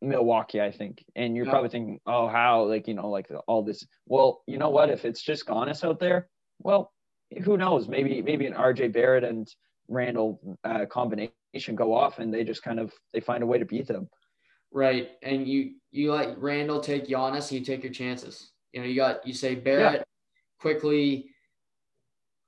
Milwaukee, 0.00 0.60
I 0.60 0.70
think. 0.70 1.04
And 1.14 1.36
you're 1.36 1.46
yeah. 1.46 1.50
probably 1.50 1.70
thinking, 1.70 2.00
oh, 2.06 2.28
how? 2.28 2.64
Like, 2.64 2.88
you 2.88 2.94
know, 2.94 3.08
like 3.08 3.28
all 3.46 3.62
this. 3.62 3.86
Well, 4.06 4.42
you 4.46 4.58
know 4.58 4.70
what? 4.70 4.90
If 4.90 5.04
it's 5.04 5.22
just 5.22 5.46
Giannis 5.46 5.84
out 5.84 6.00
there, 6.00 6.28
well, 6.60 6.92
who 7.44 7.56
knows? 7.56 7.88
Maybe 7.88 8.20
maybe 8.22 8.46
an 8.46 8.54
RJ 8.54 8.92
Barrett 8.92 9.24
and 9.24 9.48
Randle 9.92 10.58
uh, 10.64 10.86
combination 10.86 11.74
go 11.74 11.94
off, 11.94 12.18
and 12.18 12.32
they 12.32 12.44
just 12.44 12.62
kind 12.62 12.80
of 12.80 12.92
they 13.12 13.20
find 13.20 13.42
a 13.42 13.46
way 13.46 13.58
to 13.58 13.64
beat 13.64 13.86
them. 13.86 14.08
Right, 14.72 15.10
and 15.22 15.46
you 15.46 15.74
you 15.90 16.12
let 16.12 16.38
Randle 16.38 16.80
take 16.80 17.06
Giannis, 17.06 17.50
and 17.50 17.60
you 17.60 17.64
take 17.64 17.82
your 17.82 17.92
chances. 17.92 18.50
You 18.72 18.80
know, 18.80 18.86
you 18.86 18.96
got 18.96 19.26
you 19.26 19.34
say 19.34 19.54
Barrett 19.54 20.00
yeah. 20.00 20.02
Quickley. 20.60 21.28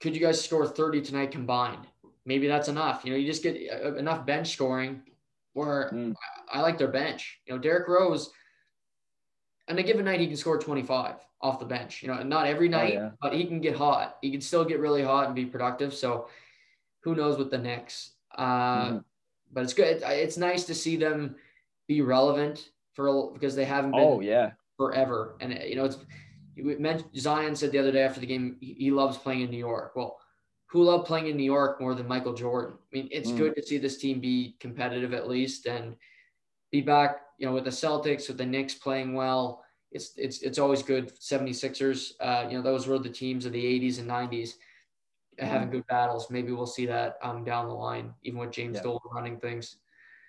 Could 0.01 0.14
you 0.14 0.22
guys 0.22 0.42
score 0.42 0.66
thirty 0.66 1.03
tonight 1.03 1.30
combined? 1.30 1.86
Maybe 2.26 2.49
that's 2.49 2.68
enough. 2.68 3.05
You 3.05 3.12
know, 3.12 3.18
you 3.18 3.26
just 3.26 3.42
get 3.42 3.59
uh, 3.70 3.95
enough 3.97 4.24
bench 4.24 4.53
scoring. 4.53 5.03
Where 5.53 5.90
mm. 5.92 6.14
I, 6.53 6.59
I 6.59 6.62
like 6.62 6.78
their 6.78 6.88
bench. 6.88 7.40
You 7.47 7.55
know, 7.55 7.61
Derrick 7.61 7.86
Rose. 7.86 8.30
on 9.68 9.78
a 9.78 9.82
given 9.82 10.05
night, 10.05 10.18
he 10.18 10.26
can 10.26 10.36
score 10.36 10.59
25 10.59 11.14
off 11.40 11.61
the 11.61 11.66
bench. 11.66 12.03
You 12.03 12.09
know, 12.09 12.22
not 12.22 12.47
every 12.47 12.68
oh, 12.68 12.70
night, 12.72 12.95
oh, 12.97 13.03
yeah. 13.03 13.11
but 13.20 13.34
he 13.34 13.45
can 13.45 13.61
get 13.61 13.76
hot. 13.76 14.16
He 14.22 14.30
can 14.32 14.40
still 14.40 14.64
get 14.64 14.80
really 14.80 15.03
hot 15.03 15.26
and 15.26 15.34
be 15.34 15.45
productive. 15.45 15.95
So, 15.95 16.28
who 17.05 17.14
knows 17.14 17.38
what 17.38 17.50
the 17.50 17.59
Knicks? 17.59 18.12
Uh, 18.36 18.86
mm-hmm. 18.86 18.98
But 19.52 19.64
it's 19.64 19.74
good. 19.74 20.02
It's 20.02 20.36
nice 20.36 20.64
to 20.64 20.74
see 20.74 20.96
them 20.96 21.36
be 21.86 22.00
relevant 22.00 22.70
for 22.94 23.32
because 23.32 23.55
they 23.55 23.66
haven't 23.66 23.92
been. 23.92 24.00
Oh 24.00 24.20
yeah. 24.20 24.52
Forever, 24.76 25.36
and 25.40 25.52
you 25.64 25.76
know 25.76 25.84
it's. 25.84 25.98
We 26.57 26.76
mentioned 26.76 27.11
Zion 27.16 27.55
said 27.55 27.72
the 27.72 27.78
other 27.78 27.92
day 27.92 28.02
after 28.02 28.20
the 28.20 28.26
game 28.26 28.57
he 28.61 28.90
loves 28.90 29.16
playing 29.16 29.42
in 29.42 29.50
New 29.50 29.59
York. 29.59 29.92
Well, 29.94 30.18
who 30.66 30.82
loved 30.82 31.07
playing 31.07 31.28
in 31.28 31.36
New 31.36 31.44
York 31.44 31.80
more 31.80 31.94
than 31.94 32.09
Michael 32.09 32.34
Jordan? 32.34 32.76
I 32.76 32.96
mean, 32.96 33.09
it's 33.12 33.30
mm. 33.30 33.36
good 33.36 33.55
to 33.55 33.62
see 33.62 33.78
this 33.78 33.98
team 33.98 34.18
be 34.18 34.57
competitive 34.59 35.12
at 35.12 35.28
least 35.28 35.66
and 35.66 35.94
be 36.72 36.80
back. 36.80 37.20
You 37.38 37.46
know, 37.46 37.52
with 37.52 37.64
the 37.64 37.70
Celtics, 37.70 38.26
with 38.28 38.38
the 38.38 38.46
Knicks 38.46 38.74
playing 38.74 39.14
well. 39.14 39.62
It's 39.92 40.12
it's 40.16 40.42
it's 40.42 40.59
always 40.59 40.82
good. 40.82 41.12
76ers, 41.14 42.12
uh, 42.20 42.48
you 42.50 42.57
know, 42.57 42.62
those 42.62 42.88
were 42.88 42.98
the 42.98 43.09
teams 43.09 43.46
of 43.46 43.52
the 43.52 43.62
80s 43.62 44.00
and 44.00 44.11
90s 44.11 44.55
having 45.39 45.70
good 45.70 45.87
battles. 45.87 46.30
Maybe 46.30 46.53
we'll 46.53 46.66
see 46.66 46.87
that 46.87 47.18
um, 47.22 47.45
down 47.45 47.68
the 47.68 47.74
line, 47.74 48.12
even 48.22 48.41
with 48.41 48.51
James 48.51 48.76
yeah. 48.76 48.82
Dolan 48.82 49.01
running 49.12 49.39
things. 49.39 49.76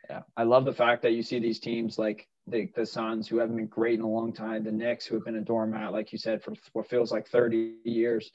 Yeah, 0.10 0.22
I 0.38 0.44
love 0.44 0.66
the 0.66 0.74
fact 0.74 1.02
that 1.04 1.12
you 1.12 1.24
see 1.24 1.40
these 1.40 1.60
teams 1.60 1.98
like 1.98 2.28
the, 2.48 2.70
the 2.76 2.86
Suns, 2.86 3.28
who 3.28 3.38
haven't 3.38 3.56
been 3.56 3.68
great 3.68 3.98
in 3.98 4.06
a 4.06 4.10
long 4.10 4.32
time, 4.32 4.64
the 4.64 4.72
Knicks, 4.72 5.06
who 5.06 5.16
have 5.16 5.26
been 5.26 5.38
a 5.38 5.42
doormat, 5.42 5.92
like 5.92 6.12
you 6.12 6.18
said, 6.18 6.44
for 6.44 6.54
what 6.74 6.88
feels 6.88 7.12
like 7.12 7.28
30 7.28 7.76
years. 7.84 8.32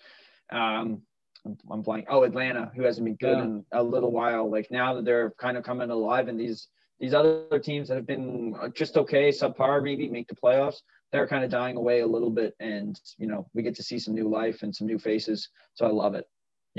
Um, 0.51 1.03
I'm, 1.47 1.57
I'm 1.71 1.83
blank. 1.83 2.07
Oh, 2.09 2.25
Atlanta, 2.25 2.71
who 2.75 2.83
hasn't 2.83 3.05
been 3.05 3.17
good 3.17 3.39
yeah. 3.39 3.45
in 3.45 3.65
a 3.73 3.83
little 3.83 4.11
while. 4.11 4.51
Like 4.51 4.71
now 4.71 4.95
that 4.95 5.05
they're 5.05 5.33
kind 5.39 5.57
of 5.57 5.65
coming 5.65 5.91
alive, 5.91 6.29
and 6.29 6.39
these 6.39 6.69
these 6.99 7.15
other 7.15 7.59
teams 7.61 7.89
that 7.89 7.97
have 7.97 8.07
been 8.07 8.55
just 8.75 8.97
okay, 8.97 9.31
subpar, 9.31 9.83
maybe 9.83 10.09
make 10.09 10.29
the 10.29 10.35
playoffs, 10.35 10.83
they're 11.13 11.27
kind 11.27 11.45
of 11.45 11.51
dying 11.51 11.77
away 11.77 12.01
a 12.01 12.07
little 12.07 12.31
bit. 12.31 12.55
And 12.61 13.01
you 13.17 13.27
know, 13.27 13.49
we 13.55 13.63
get 13.63 13.75
to 13.77 13.83
see 13.83 13.99
some 13.99 14.15
new 14.15 14.29
life 14.29 14.63
and 14.63 14.75
some 14.75 14.87
new 14.87 14.99
faces. 14.99 15.49
So 15.75 15.87
I 15.87 15.91
love 15.91 16.15
it. 16.15 16.27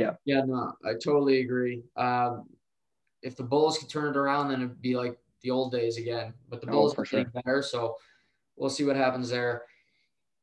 Yeah. 0.02 0.14
Yeah, 0.26 0.41
no, 0.45 0.74
I 0.86 0.93
totally 0.93 1.41
agree. 1.41 1.84
Um, 1.95 2.45
if 3.22 3.36
the 3.36 3.43
Bulls 3.43 3.78
could 3.78 3.89
turn 3.89 4.10
it 4.10 4.18
around, 4.18 4.49
then 4.49 4.62
it'd 4.62 4.82
be 4.82 4.95
like 4.95 5.18
the 5.41 5.52
old 5.52 5.72
days 5.72 5.97
again. 5.97 6.34
But 6.49 6.62
the 6.62 6.68
oh, 6.68 6.72
Bulls 6.72 6.97
are 6.97 7.04
getting 7.04 7.26
sure. 7.26 7.41
better, 7.43 7.62
so 7.62 7.95
we'll 8.56 8.70
see 8.70 8.84
what 8.84 8.95
happens 8.95 9.30
there. 9.30 9.64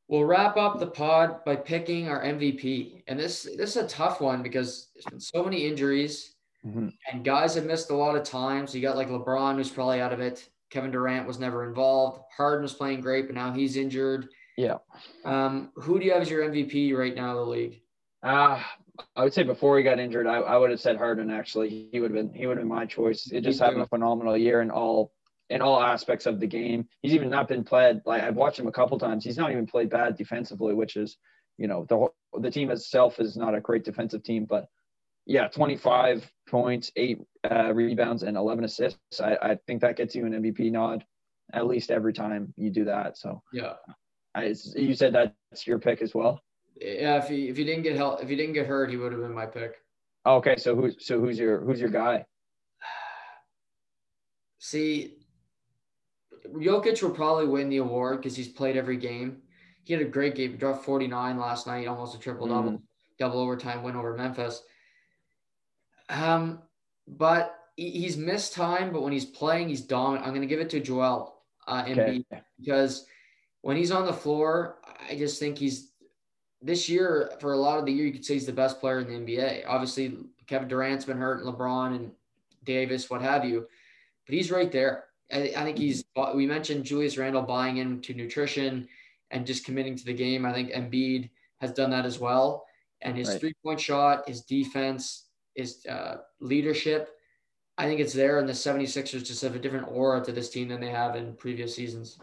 We'll 0.08 0.24
wrap 0.24 0.56
up 0.56 0.78
the 0.78 0.86
pod 0.86 1.44
by 1.44 1.56
picking 1.56 2.08
our 2.08 2.22
MVP, 2.22 3.02
and 3.08 3.18
this 3.18 3.42
this 3.56 3.76
is 3.76 3.84
a 3.84 3.88
tough 3.88 4.20
one 4.20 4.42
because 4.42 4.88
there's 4.94 5.04
been 5.04 5.20
so 5.20 5.44
many 5.44 5.66
injuries, 5.66 6.34
mm-hmm. 6.64 6.88
and 7.10 7.24
guys 7.24 7.54
have 7.56 7.66
missed 7.66 7.90
a 7.90 7.94
lot 7.94 8.16
of 8.16 8.24
time. 8.24 8.66
So 8.66 8.76
you 8.76 8.82
got 8.82 8.96
like 8.96 9.08
LeBron, 9.08 9.56
who's 9.56 9.70
probably 9.70 10.00
out 10.00 10.12
of 10.12 10.20
it. 10.20 10.48
Kevin 10.70 10.90
Durant 10.90 11.26
was 11.26 11.38
never 11.38 11.66
involved. 11.66 12.22
Harden 12.34 12.62
was 12.62 12.74
playing 12.74 13.00
great, 13.00 13.26
but 13.26 13.34
now 13.34 13.52
he's 13.52 13.76
injured. 13.76 14.28
Yeah. 14.56 14.78
Um, 15.24 15.70
who 15.76 15.98
do 15.98 16.04
you 16.04 16.12
have 16.12 16.22
as 16.22 16.30
your 16.30 16.48
MVP 16.48 16.96
right 16.96 17.14
now 17.14 17.30
in 17.30 17.36
the 17.36 17.42
league? 17.42 17.80
Ah, 18.22 18.58
uh, 18.60 18.62
I 19.16 19.24
would 19.24 19.34
say 19.34 19.42
before 19.42 19.76
he 19.76 19.84
got 19.84 19.98
injured, 19.98 20.26
I, 20.26 20.36
I 20.36 20.56
would 20.56 20.70
have 20.70 20.80
said 20.80 20.96
Harden. 20.96 21.30
Actually, 21.30 21.88
he 21.92 22.00
would 22.00 22.10
have 22.10 22.16
been 22.16 22.34
he 22.34 22.46
would 22.46 22.56
have 22.56 22.66
been 22.66 22.74
my 22.74 22.86
choice. 22.86 23.30
It 23.30 23.42
just 23.42 23.60
having 23.60 23.80
a 23.80 23.86
phenomenal 23.86 24.36
year 24.36 24.60
in 24.60 24.70
all 24.70 25.12
in 25.50 25.62
all 25.62 25.80
aspects 25.80 26.26
of 26.26 26.40
the 26.40 26.46
game. 26.46 26.88
He's 27.02 27.14
even 27.14 27.30
not 27.30 27.48
been 27.48 27.64
played 27.64 28.02
like 28.04 28.22
I've 28.22 28.36
watched 28.36 28.58
him 28.58 28.66
a 28.66 28.72
couple 28.72 28.98
times. 28.98 29.24
He's 29.24 29.38
not 29.38 29.50
even 29.50 29.66
played 29.66 29.90
bad 29.90 30.16
defensively, 30.16 30.74
which 30.74 30.96
is 30.96 31.16
you 31.56 31.68
know 31.68 31.86
the 31.88 32.08
the 32.40 32.50
team 32.50 32.70
itself 32.70 33.20
is 33.20 33.36
not 33.36 33.54
a 33.54 33.60
great 33.60 33.84
defensive 33.84 34.22
team, 34.22 34.44
but 34.44 34.66
yeah, 35.26 35.46
25 35.48 36.30
points, 36.48 36.90
eight 36.96 37.20
uh, 37.48 37.72
rebounds, 37.74 38.22
and 38.22 38.34
11 38.34 38.64
assists. 38.64 39.20
I, 39.20 39.36
I 39.42 39.58
think 39.66 39.82
that 39.82 39.96
gets 39.96 40.14
you 40.14 40.24
an 40.24 40.32
MVP 40.32 40.72
nod 40.72 41.04
at 41.52 41.66
least 41.66 41.90
every 41.90 42.12
time 42.12 42.52
you 42.56 42.70
do 42.70 42.84
that. 42.86 43.16
So 43.16 43.42
yeah, 43.52 43.74
I, 44.34 44.54
you 44.74 44.94
said 44.94 45.14
that's 45.14 45.66
your 45.66 45.78
pick 45.78 46.02
as 46.02 46.14
well. 46.14 46.40
Yeah, 46.80 47.16
if 47.16 47.28
he 47.28 47.48
if 47.48 47.56
he 47.56 47.64
didn't 47.64 47.82
get 47.82 47.96
help, 47.96 48.22
if 48.22 48.28
he 48.28 48.36
didn't 48.36 48.54
get 48.54 48.66
hurt, 48.66 48.90
he 48.90 48.96
would 48.96 49.12
have 49.12 49.20
been 49.20 49.34
my 49.34 49.46
pick. 49.46 49.76
Okay, 50.26 50.56
so 50.56 50.76
who's 50.76 50.96
so 51.00 51.20
who's 51.20 51.38
your 51.38 51.60
who's 51.60 51.80
your 51.80 51.90
guy? 51.90 52.24
See, 54.58 55.18
Jokic 56.54 57.02
will 57.02 57.10
probably 57.10 57.46
win 57.46 57.68
the 57.68 57.78
award 57.78 58.18
because 58.18 58.36
he's 58.36 58.48
played 58.48 58.76
every 58.76 58.96
game. 58.96 59.38
He 59.84 59.92
had 59.92 60.02
a 60.02 60.06
great 60.06 60.34
game. 60.34 60.52
He 60.52 60.56
dropped 60.56 60.84
49 60.84 61.38
last 61.38 61.66
night, 61.66 61.86
almost 61.86 62.14
a 62.14 62.18
triple 62.18 62.46
double, 62.46 62.72
mm. 62.72 62.82
double 63.18 63.40
overtime 63.40 63.82
win 63.82 63.96
over 63.96 64.14
Memphis. 64.14 64.62
Um, 66.10 66.60
but 67.06 67.54
he's 67.76 68.16
missed 68.16 68.52
time, 68.52 68.92
but 68.92 69.02
when 69.02 69.12
he's 69.12 69.24
playing, 69.24 69.68
he's 69.68 69.80
dominant. 69.80 70.26
I'm 70.26 70.34
going 70.34 70.46
to 70.46 70.46
give 70.46 70.60
it 70.60 70.70
to 70.70 70.80
Joel 70.80 71.42
uh, 71.66 71.84
Embiid 71.84 72.24
okay. 72.32 72.42
because 72.58 73.06
when 73.62 73.76
he's 73.76 73.90
on 73.90 74.04
the 74.04 74.12
floor, 74.12 74.78
I 75.08 75.16
just 75.16 75.38
think 75.38 75.58
he's 75.58 75.87
this 76.60 76.88
year, 76.88 77.30
for 77.40 77.52
a 77.52 77.56
lot 77.56 77.78
of 77.78 77.86
the 77.86 77.92
year, 77.92 78.06
you 78.06 78.12
could 78.12 78.24
say 78.24 78.34
he's 78.34 78.46
the 78.46 78.52
best 78.52 78.80
player 78.80 79.00
in 79.00 79.08
the 79.08 79.14
NBA. 79.14 79.64
Obviously, 79.66 80.16
Kevin 80.46 80.68
Durant's 80.68 81.04
been 81.04 81.18
hurt, 81.18 81.44
and 81.44 81.54
LeBron 81.54 81.94
and 81.94 82.10
Davis, 82.64 83.08
what 83.08 83.22
have 83.22 83.44
you, 83.44 83.66
but 84.26 84.34
he's 84.34 84.50
right 84.50 84.72
there. 84.72 85.04
I, 85.32 85.52
I 85.56 85.64
think 85.64 85.78
he's. 85.78 86.04
We 86.34 86.46
mentioned 86.46 86.84
Julius 86.84 87.16
Randle 87.16 87.42
buying 87.42 87.76
into 87.76 88.14
nutrition 88.14 88.88
and 89.30 89.46
just 89.46 89.64
committing 89.64 89.96
to 89.96 90.04
the 90.04 90.14
game. 90.14 90.44
I 90.44 90.52
think 90.52 90.72
Embiid 90.72 91.30
has 91.60 91.72
done 91.72 91.90
that 91.90 92.06
as 92.06 92.18
well. 92.18 92.64
And 93.02 93.16
his 93.16 93.28
right. 93.28 93.40
three 93.40 93.54
point 93.62 93.80
shot, 93.80 94.28
his 94.28 94.42
defense, 94.42 95.26
his 95.54 95.84
uh, 95.86 96.18
leadership, 96.40 97.10
I 97.76 97.84
think 97.84 98.00
it's 98.00 98.12
there. 98.12 98.38
And 98.38 98.48
the 98.48 98.52
76ers 98.52 99.24
just 99.24 99.42
have 99.42 99.54
a 99.54 99.58
different 99.58 99.88
aura 99.88 100.24
to 100.24 100.32
this 100.32 100.50
team 100.50 100.68
than 100.68 100.80
they 100.80 100.90
have 100.90 101.14
in 101.14 101.34
previous 101.34 101.76
seasons 101.76 102.18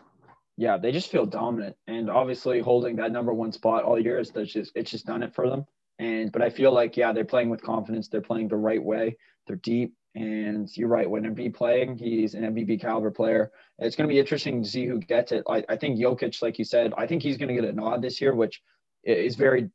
yeah, 0.57 0.77
they 0.77 0.91
just 0.91 1.11
feel 1.11 1.25
dominant, 1.25 1.75
and 1.87 2.09
obviously 2.09 2.59
holding 2.61 2.95
that 2.97 3.11
number 3.11 3.33
one 3.33 3.51
spot 3.51 3.83
all 3.83 3.99
year 3.99 4.19
is 4.19 4.31
just 4.31 4.71
it's 4.75 4.91
just 4.91 5.05
done 5.05 5.23
it 5.23 5.35
for 5.35 5.49
them. 5.49 5.65
And 5.99 6.31
but 6.31 6.41
I 6.41 6.49
feel 6.49 6.71
like 6.71 6.95
yeah, 6.95 7.11
they're 7.11 7.25
playing 7.25 7.49
with 7.49 7.61
confidence. 7.61 8.07
They're 8.07 8.21
playing 8.21 8.47
the 8.47 8.55
right 8.55 8.83
way. 8.83 9.17
They're 9.47 9.57
deep, 9.57 9.93
and 10.15 10.69
you're 10.77 10.87
right. 10.87 11.09
When 11.09 11.23
Embiid 11.23 11.55
playing, 11.55 11.97
he's 11.97 12.35
an 12.35 12.43
MVP 12.43 12.79
caliber 12.79 13.11
player. 13.11 13.51
It's 13.79 13.95
going 13.95 14.07
to 14.07 14.13
be 14.13 14.19
interesting 14.19 14.63
to 14.63 14.69
see 14.69 14.85
who 14.85 14.99
gets 14.99 15.33
it. 15.33 15.43
I, 15.49 15.63
I 15.67 15.75
think 15.75 15.99
Jokic, 15.99 16.41
like 16.41 16.57
you 16.57 16.65
said, 16.65 16.93
I 16.97 17.05
think 17.05 17.21
he's 17.21 17.37
going 17.37 17.49
to 17.49 17.61
get 17.61 17.69
a 17.69 17.73
nod 17.73 18.01
this 18.01 18.21
year, 18.21 18.33
which 18.33 18.61
is 19.03 19.35
very 19.35 19.69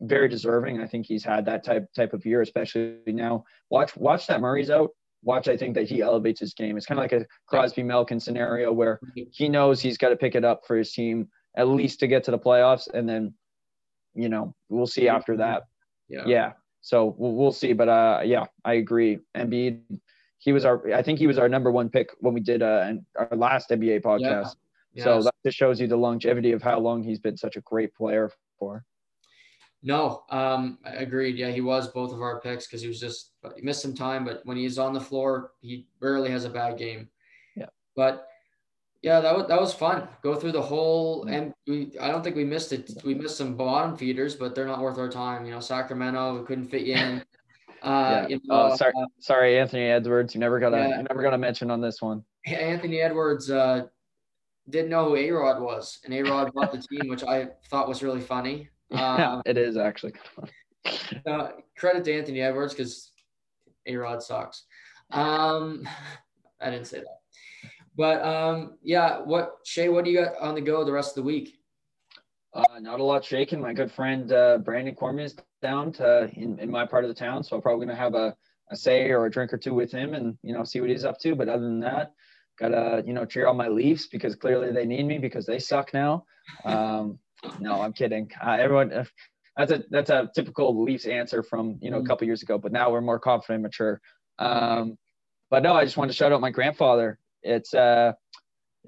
very 0.00 0.28
deserving. 0.28 0.80
I 0.80 0.86
think 0.86 1.06
he's 1.06 1.24
had 1.24 1.46
that 1.46 1.64
type 1.64 1.92
type 1.94 2.12
of 2.12 2.26
year, 2.26 2.42
especially 2.42 2.98
now. 3.06 3.44
Watch 3.70 3.96
watch 3.96 4.26
that 4.26 4.40
Murray's 4.40 4.70
out 4.70 4.90
watch, 5.22 5.48
I 5.48 5.56
think 5.56 5.74
that 5.74 5.88
he 5.88 6.00
elevates 6.00 6.40
his 6.40 6.54
game. 6.54 6.76
It's 6.76 6.86
kind 6.86 6.98
of 6.98 7.04
like 7.04 7.12
a 7.12 7.26
Crosby 7.46 7.82
Malkin 7.82 8.20
scenario 8.20 8.72
where 8.72 9.00
he 9.32 9.48
knows 9.48 9.80
he's 9.80 9.98
got 9.98 10.10
to 10.10 10.16
pick 10.16 10.34
it 10.34 10.44
up 10.44 10.62
for 10.66 10.76
his 10.76 10.92
team 10.92 11.28
at 11.56 11.68
least 11.68 12.00
to 12.00 12.06
get 12.06 12.24
to 12.24 12.30
the 12.30 12.38
playoffs, 12.38 12.88
and 12.92 13.08
then 13.08 13.34
you 14.14 14.28
know 14.28 14.54
we'll 14.68 14.86
see 14.86 15.08
after 15.08 15.36
that. 15.36 15.64
Yeah. 16.08 16.22
Yeah. 16.26 16.52
So 16.80 17.14
we'll, 17.18 17.34
we'll 17.34 17.52
see, 17.52 17.72
but 17.72 17.88
uh, 17.88 18.22
yeah, 18.24 18.44
I 18.64 18.74
agree. 18.74 19.18
Embiid, 19.36 19.80
he 20.38 20.52
was 20.52 20.64
our, 20.64 20.92
I 20.92 21.02
think 21.02 21.18
he 21.18 21.26
was 21.26 21.38
our 21.38 21.48
number 21.48 21.70
one 21.70 21.90
pick 21.90 22.10
when 22.20 22.32
we 22.32 22.40
did 22.40 22.62
uh, 22.62 22.92
our 23.16 23.36
last 23.36 23.70
NBA 23.70 24.02
podcast. 24.02 24.20
Yeah. 24.20 24.50
Yes. 24.94 25.04
So 25.04 25.22
that 25.22 25.34
just 25.44 25.58
shows 25.58 25.80
you 25.80 25.86
the 25.86 25.96
longevity 25.96 26.52
of 26.52 26.62
how 26.62 26.78
long 26.78 27.02
he's 27.02 27.18
been 27.18 27.36
such 27.36 27.56
a 27.56 27.60
great 27.60 27.94
player 27.94 28.30
for. 28.58 28.84
No, 29.82 30.24
um, 30.30 30.78
agreed. 30.84 31.36
Yeah, 31.36 31.50
he 31.50 31.60
was 31.60 31.88
both 31.88 32.12
of 32.12 32.20
our 32.20 32.40
picks 32.40 32.66
because 32.66 32.82
he 32.82 32.88
was 32.88 32.98
just 32.98 33.32
he 33.54 33.62
missed 33.62 33.82
some 33.82 33.94
time, 33.94 34.24
but 34.24 34.40
when 34.44 34.56
he's 34.56 34.78
on 34.78 34.92
the 34.92 35.00
floor, 35.00 35.52
he 35.60 35.86
rarely 36.00 36.30
has 36.30 36.44
a 36.44 36.50
bad 36.50 36.78
game. 36.78 37.08
Yeah. 37.54 37.66
But 37.94 38.26
yeah, 39.02 39.20
that 39.20 39.36
was 39.36 39.46
that 39.46 39.60
was 39.60 39.72
fun. 39.72 40.08
Go 40.22 40.34
through 40.34 40.52
the 40.52 40.62
whole, 40.62 41.24
and 41.24 41.52
we 41.68 41.92
I 42.00 42.08
don't 42.08 42.24
think 42.24 42.34
we 42.34 42.44
missed 42.44 42.72
it. 42.72 42.90
We 43.04 43.14
missed 43.14 43.36
some 43.36 43.56
bottom 43.56 43.96
feeders, 43.96 44.34
but 44.34 44.54
they're 44.54 44.66
not 44.66 44.80
worth 44.80 44.98
our 44.98 45.08
time. 45.08 45.46
You 45.46 45.52
know, 45.52 45.60
Sacramento, 45.60 46.40
we 46.40 46.46
couldn't 46.46 46.68
fit 46.68 46.82
you 46.82 46.94
in. 46.94 47.24
Uh, 47.80 48.22
yeah. 48.22 48.28
you 48.28 48.40
know, 48.44 48.72
oh, 48.72 48.76
sorry, 48.76 48.92
uh, 49.00 49.06
sorry, 49.20 49.56
Anthony 49.56 49.84
Edwards. 49.84 50.34
You 50.34 50.40
never 50.40 50.58
got 50.58 50.70
to, 50.70 50.78
yeah. 50.78 50.96
you 50.96 51.04
never 51.04 51.22
got 51.22 51.30
to 51.30 51.38
mention 51.38 51.70
on 51.70 51.80
this 51.80 52.02
one. 52.02 52.24
Anthony 52.46 53.00
Edwards 53.00 53.52
uh, 53.52 53.86
didn't 54.68 54.90
know 54.90 55.10
who 55.10 55.14
A 55.14 55.30
Rod 55.30 55.62
was, 55.62 56.00
and 56.04 56.12
A 56.12 56.22
Rod 56.22 56.52
bought 56.52 56.72
the 56.72 56.78
team, 56.78 57.08
which 57.08 57.22
I 57.22 57.46
thought 57.70 57.88
was 57.88 58.02
really 58.02 58.20
funny. 58.20 58.68
Yeah, 58.90 59.32
um, 59.34 59.42
it 59.44 59.58
is 59.58 59.76
actually. 59.76 60.14
uh, 61.26 61.48
credit 61.76 62.04
to 62.04 62.14
Anthony 62.14 62.40
Edwards 62.40 62.74
because 62.74 63.12
A 63.86 63.96
Rod 63.96 64.22
sucks. 64.22 64.64
Um, 65.12 65.86
I 66.60 66.70
didn't 66.70 66.86
say 66.86 67.00
that. 67.00 67.70
But 67.96 68.24
um, 68.24 68.78
yeah, 68.82 69.18
what 69.18 69.56
Shay, 69.64 69.88
what 69.88 70.04
do 70.04 70.10
you 70.10 70.24
got 70.24 70.38
on 70.40 70.54
the 70.54 70.60
go 70.60 70.84
the 70.84 70.92
rest 70.92 71.10
of 71.10 71.16
the 71.16 71.26
week? 71.26 71.54
Uh, 72.54 72.78
not 72.80 73.00
a 73.00 73.04
lot 73.04 73.24
shaking. 73.24 73.60
My 73.60 73.72
good 73.72 73.90
friend 73.90 74.32
uh, 74.32 74.58
Brandon 74.58 74.94
Cormier 74.94 75.24
is 75.26 75.36
down 75.60 75.92
to 75.92 76.30
in, 76.34 76.58
in 76.58 76.70
my 76.70 76.86
part 76.86 77.04
of 77.04 77.08
the 77.08 77.14
town, 77.14 77.42
so 77.42 77.56
I'm 77.56 77.62
probably 77.62 77.86
gonna 77.86 77.98
have 77.98 78.14
a, 78.14 78.34
a 78.70 78.76
say 78.76 79.10
or 79.10 79.26
a 79.26 79.30
drink 79.30 79.52
or 79.52 79.58
two 79.58 79.74
with 79.74 79.92
him 79.92 80.14
and 80.14 80.38
you 80.42 80.54
know 80.54 80.64
see 80.64 80.80
what 80.80 80.90
he's 80.90 81.04
up 81.04 81.18
to. 81.20 81.34
But 81.34 81.48
other 81.48 81.64
than 81.64 81.80
that, 81.80 82.12
gotta 82.58 83.02
you 83.04 83.12
know 83.12 83.24
cheer 83.24 83.48
on 83.48 83.56
my 83.56 83.68
Leafs 83.68 84.06
because 84.06 84.34
clearly 84.34 84.72
they 84.72 84.86
need 84.86 85.06
me 85.06 85.18
because 85.18 85.44
they 85.44 85.58
suck 85.58 85.92
now. 85.92 86.24
Um, 86.64 87.18
no, 87.60 87.80
I'm 87.82 87.92
kidding. 87.92 88.30
Uh, 88.44 88.56
everyone, 88.60 88.92
uh, 88.92 89.04
that's 89.56 89.72
a 89.72 89.84
that's 89.90 90.10
a 90.10 90.30
typical 90.34 90.82
Leafs 90.82 91.06
answer 91.06 91.42
from 91.42 91.78
you 91.80 91.90
know 91.90 91.98
a 91.98 92.02
mm. 92.02 92.06
couple 92.06 92.26
years 92.26 92.42
ago. 92.42 92.58
But 92.58 92.72
now 92.72 92.90
we're 92.90 93.00
more 93.00 93.18
confident, 93.18 93.56
and 93.56 93.62
mature. 93.62 94.00
Um, 94.38 94.96
but 95.50 95.62
no, 95.62 95.74
I 95.74 95.84
just 95.84 95.96
wanted 95.96 96.12
to 96.12 96.16
shout 96.16 96.32
out 96.32 96.40
my 96.40 96.50
grandfather. 96.50 97.18
It's 97.42 97.74
uh, 97.74 98.12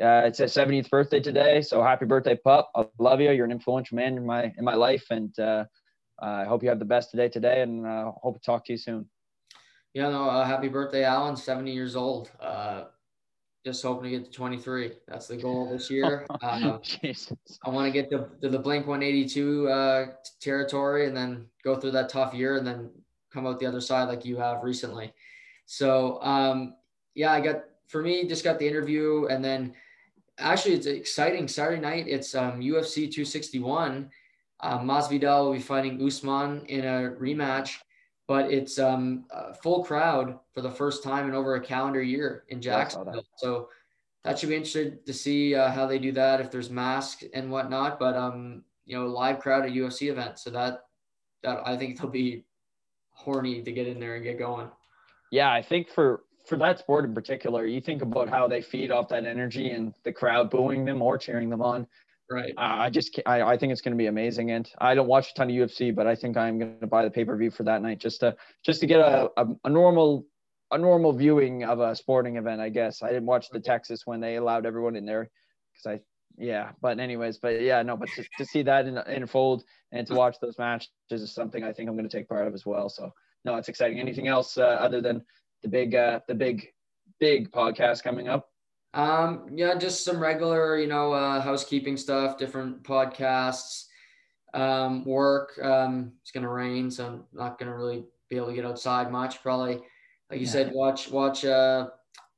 uh, 0.00 0.22
it's 0.24 0.38
his 0.38 0.54
70th 0.54 0.88
birthday 0.88 1.20
today, 1.20 1.60
so 1.62 1.82
happy 1.82 2.06
birthday, 2.06 2.36
pup! 2.36 2.70
I 2.74 2.86
love 2.98 3.20
you. 3.20 3.30
You're 3.32 3.44
an 3.44 3.52
influential 3.52 3.96
man 3.96 4.16
in 4.16 4.24
my 4.24 4.52
in 4.56 4.64
my 4.64 4.74
life, 4.74 5.06
and 5.10 5.36
uh, 5.38 5.64
I 6.20 6.44
hope 6.44 6.62
you 6.62 6.68
have 6.68 6.78
the 6.78 6.84
best 6.84 7.14
day 7.14 7.28
today, 7.28 7.62
and 7.62 7.86
uh, 7.86 8.12
hope 8.22 8.36
to 8.36 8.40
talk 8.40 8.64
to 8.66 8.72
you 8.72 8.78
soon. 8.78 9.08
Yeah, 9.94 10.08
no, 10.10 10.30
uh, 10.30 10.44
happy 10.44 10.68
birthday, 10.68 11.04
Alan. 11.04 11.36
70 11.36 11.72
years 11.72 11.96
old. 11.96 12.30
Uh, 12.40 12.84
just 13.64 13.82
hoping 13.82 14.04
to 14.04 14.10
get 14.10 14.24
to 14.24 14.30
23. 14.30 14.92
That's 15.06 15.28
the 15.28 15.36
goal 15.36 15.70
this 15.70 15.90
year. 15.90 16.26
Uh, 16.42 16.78
I 17.64 17.70
want 17.70 17.86
to 17.86 17.92
get 17.92 18.10
to, 18.10 18.28
to, 18.40 18.48
the 18.48 18.58
Blink 18.58 18.86
182 18.86 19.68
uh, 19.68 20.06
territory 20.40 21.06
and 21.06 21.16
then 21.16 21.46
go 21.62 21.76
through 21.76 21.92
that 21.92 22.08
tough 22.08 22.34
year 22.34 22.56
and 22.56 22.66
then 22.66 22.90
come 23.32 23.46
out 23.46 23.60
the 23.60 23.66
other 23.66 23.80
side 23.80 24.08
like 24.08 24.24
you 24.24 24.36
have 24.36 24.62
recently. 24.62 25.12
So, 25.66 26.20
um, 26.22 26.74
yeah, 27.14 27.32
I 27.32 27.40
got 27.40 27.64
for 27.88 28.02
me 28.02 28.26
just 28.26 28.44
got 28.44 28.58
the 28.58 28.66
interview 28.66 29.26
and 29.26 29.44
then 29.44 29.74
actually 30.38 30.74
it's 30.74 30.86
exciting 30.86 31.48
Saturday 31.48 31.80
night. 31.80 32.06
It's 32.08 32.34
um, 32.34 32.60
UFC 32.60 33.10
261. 33.10 34.10
Uh, 34.60 34.78
Masvidal 34.78 35.44
will 35.44 35.52
be 35.52 35.60
fighting 35.60 36.04
Usman 36.04 36.64
in 36.66 36.84
a 36.84 37.14
rematch 37.18 37.76
but 38.30 38.48
it's 38.48 38.78
um, 38.78 39.24
a 39.32 39.52
full 39.52 39.82
crowd 39.82 40.38
for 40.54 40.60
the 40.60 40.70
first 40.70 41.02
time 41.02 41.26
in 41.26 41.34
over 41.34 41.56
a 41.56 41.60
calendar 41.60 42.00
year 42.00 42.44
in 42.46 42.62
Jacksonville. 42.62 43.24
So 43.34 43.70
that 44.22 44.38
should 44.38 44.50
be 44.50 44.54
interesting 44.54 44.98
to 45.04 45.12
see 45.12 45.56
uh, 45.56 45.72
how 45.72 45.84
they 45.84 45.98
do 45.98 46.12
that 46.12 46.40
if 46.40 46.48
there's 46.48 46.70
masks 46.70 47.24
and 47.34 47.50
whatnot. 47.50 47.98
But 47.98 48.14
um, 48.14 48.62
you 48.86 48.96
know, 48.96 49.08
live 49.08 49.40
crowd 49.40 49.66
at 49.66 49.72
UFC 49.72 50.12
event, 50.12 50.38
so 50.38 50.50
that 50.50 50.84
that 51.42 51.66
I 51.66 51.76
think 51.76 52.00
they'll 52.00 52.08
be 52.08 52.44
horny 53.10 53.62
to 53.62 53.72
get 53.72 53.88
in 53.88 53.98
there 53.98 54.14
and 54.14 54.22
get 54.22 54.38
going. 54.38 54.68
Yeah, 55.32 55.52
I 55.52 55.60
think 55.60 55.88
for 55.88 56.22
for 56.46 56.56
that 56.58 56.78
sport 56.78 57.06
in 57.06 57.12
particular, 57.12 57.66
you 57.66 57.80
think 57.80 58.00
about 58.00 58.28
how 58.28 58.46
they 58.46 58.62
feed 58.62 58.92
off 58.92 59.08
that 59.08 59.26
energy 59.26 59.70
and 59.70 59.92
the 60.04 60.12
crowd 60.12 60.50
booing 60.50 60.84
them 60.84 61.02
or 61.02 61.18
cheering 61.18 61.50
them 61.50 61.62
on. 61.62 61.84
Right. 62.30 62.54
Uh, 62.56 62.60
I 62.60 62.90
just 62.90 63.18
I, 63.26 63.42
I 63.42 63.56
think 63.56 63.72
it's 63.72 63.80
going 63.80 63.96
to 63.96 63.98
be 63.98 64.06
amazing, 64.06 64.52
and 64.52 64.70
I 64.78 64.94
don't 64.94 65.08
watch 65.08 65.32
a 65.32 65.34
ton 65.34 65.50
of 65.50 65.56
UFC, 65.56 65.92
but 65.92 66.06
I 66.06 66.14
think 66.14 66.36
I'm 66.36 66.60
going 66.60 66.78
to 66.78 66.86
buy 66.86 67.02
the 67.02 67.10
pay 67.10 67.24
per 67.24 67.36
view 67.36 67.50
for 67.50 67.64
that 67.64 67.82
night 67.82 67.98
just 67.98 68.20
to 68.20 68.36
just 68.64 68.80
to 68.80 68.86
get 68.86 69.00
a, 69.00 69.28
a, 69.36 69.46
a 69.64 69.68
normal 69.68 70.24
a 70.70 70.78
normal 70.78 71.12
viewing 71.12 71.64
of 71.64 71.80
a 71.80 71.96
sporting 71.96 72.36
event. 72.36 72.60
I 72.60 72.68
guess 72.68 73.02
I 73.02 73.08
didn't 73.08 73.26
watch 73.26 73.48
the 73.50 73.58
Texas 73.58 74.02
when 74.06 74.20
they 74.20 74.36
allowed 74.36 74.64
everyone 74.64 74.94
in 74.94 75.04
there 75.04 75.28
because 75.72 75.98
I 75.98 76.00
yeah. 76.38 76.70
But 76.80 77.00
anyways, 77.00 77.38
but 77.38 77.60
yeah, 77.60 77.82
no, 77.82 77.96
but 77.96 78.08
to, 78.10 78.24
to 78.38 78.44
see 78.44 78.62
that 78.62 78.86
in, 78.86 78.96
unfold 78.96 79.64
and 79.90 80.06
to 80.06 80.14
watch 80.14 80.36
those 80.40 80.56
matches 80.56 80.88
is 81.10 81.34
something 81.34 81.64
I 81.64 81.72
think 81.72 81.88
I'm 81.88 81.96
going 81.96 82.08
to 82.08 82.16
take 82.16 82.28
part 82.28 82.46
of 82.46 82.54
as 82.54 82.64
well. 82.64 82.88
So 82.88 83.12
no, 83.44 83.56
it's 83.56 83.68
exciting. 83.68 83.98
Anything 83.98 84.28
else 84.28 84.56
uh, 84.56 84.62
other 84.62 85.00
than 85.00 85.24
the 85.62 85.68
big 85.68 85.96
uh, 85.96 86.20
the 86.28 86.34
big 86.34 86.68
big 87.18 87.50
podcast 87.50 88.04
coming 88.04 88.28
up? 88.28 88.49
Um, 88.92 89.46
yeah, 89.54 89.76
just 89.76 90.04
some 90.04 90.18
regular, 90.18 90.78
you 90.78 90.88
know, 90.88 91.12
uh, 91.12 91.40
housekeeping 91.40 91.96
stuff, 91.96 92.36
different 92.36 92.82
podcasts, 92.82 93.84
um, 94.52 95.04
work. 95.04 95.58
Um, 95.62 96.12
it's 96.22 96.32
gonna 96.32 96.48
rain, 96.48 96.90
so 96.90 97.06
I'm 97.06 97.24
not 97.32 97.58
gonna 97.58 97.76
really 97.76 98.04
be 98.28 98.36
able 98.36 98.48
to 98.48 98.54
get 98.54 98.66
outside 98.66 99.12
much. 99.12 99.42
Probably, 99.42 99.74
like 100.30 100.40
you 100.40 100.46
yeah. 100.46 100.50
said, 100.50 100.72
watch 100.72 101.10
watch 101.10 101.44
uh 101.44 101.88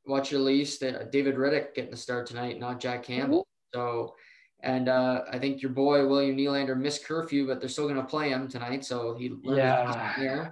watch 0.07 0.31
your 0.31 0.41
Leafs. 0.41 0.77
David 0.79 1.37
Rittich 1.37 1.75
getting 1.75 1.91
the 1.91 1.97
start 1.97 2.27
tonight, 2.27 2.59
not 2.59 2.81
Jack 2.81 3.05
Campbell. 3.05 3.47
So, 3.75 4.15
and 4.61 4.89
uh, 4.89 5.23
I 5.31 5.39
think 5.39 5.63
your 5.63 5.73
boy 5.73 6.07
William 6.07 6.37
Nylander 6.37 6.77
missed 6.77 7.07
curfew, 7.07 7.47
but 7.47 7.61
they're 7.61 7.69
still 7.71 7.89
gonna 7.89 8.05
play 8.05 8.29
him 8.29 8.47
tonight. 8.47 8.85
So 8.85 9.17
he 9.17 9.33
yeah. 9.45 10.51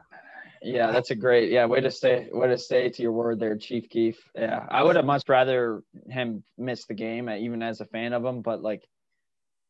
Yeah, 0.63 0.93
that's 0.93 1.11
a 1.11 1.15
great 1.15 1.51
yeah 1.51 1.65
way 1.65 1.81
to 1.81 1.91
stay 1.91 2.29
way 2.31 2.49
to 2.49 2.59
stay 2.59 2.91
to 2.91 3.03
your 3.03 3.13
word 3.13 3.41
there, 3.41 3.57
Chief 3.57 3.89
Keef. 3.89 4.19
Yeah, 4.35 4.67
I 4.71 4.83
would 4.83 4.97
have 4.97 5.07
much 5.07 5.29
rather 5.29 5.83
him 6.09 6.45
miss 6.59 6.85
the 6.87 6.95
game, 6.95 7.29
uh, 7.29 7.37
even 7.37 7.63
as 7.63 7.81
a 7.81 7.87
fan 7.87 8.13
of 8.13 8.25
him. 8.25 8.43
But 8.43 8.63
like, 8.63 8.87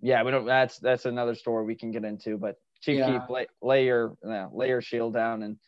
yeah, 0.00 0.22
we 0.24 0.32
don't. 0.32 0.46
That's 0.46 0.78
that's 0.78 1.06
another 1.06 1.36
story 1.36 1.64
we 1.64 1.76
can 1.76 1.92
get 1.92 2.04
into. 2.04 2.38
But 2.38 2.56
Chief 2.80 2.98
yeah. 2.98 3.20
Keef, 3.20 3.30
lay, 3.30 3.46
lay 3.62 3.84
your 3.86 4.16
lay 4.52 4.68
your 4.68 4.80
shield 4.80 5.14
down 5.14 5.44
and 5.44 5.58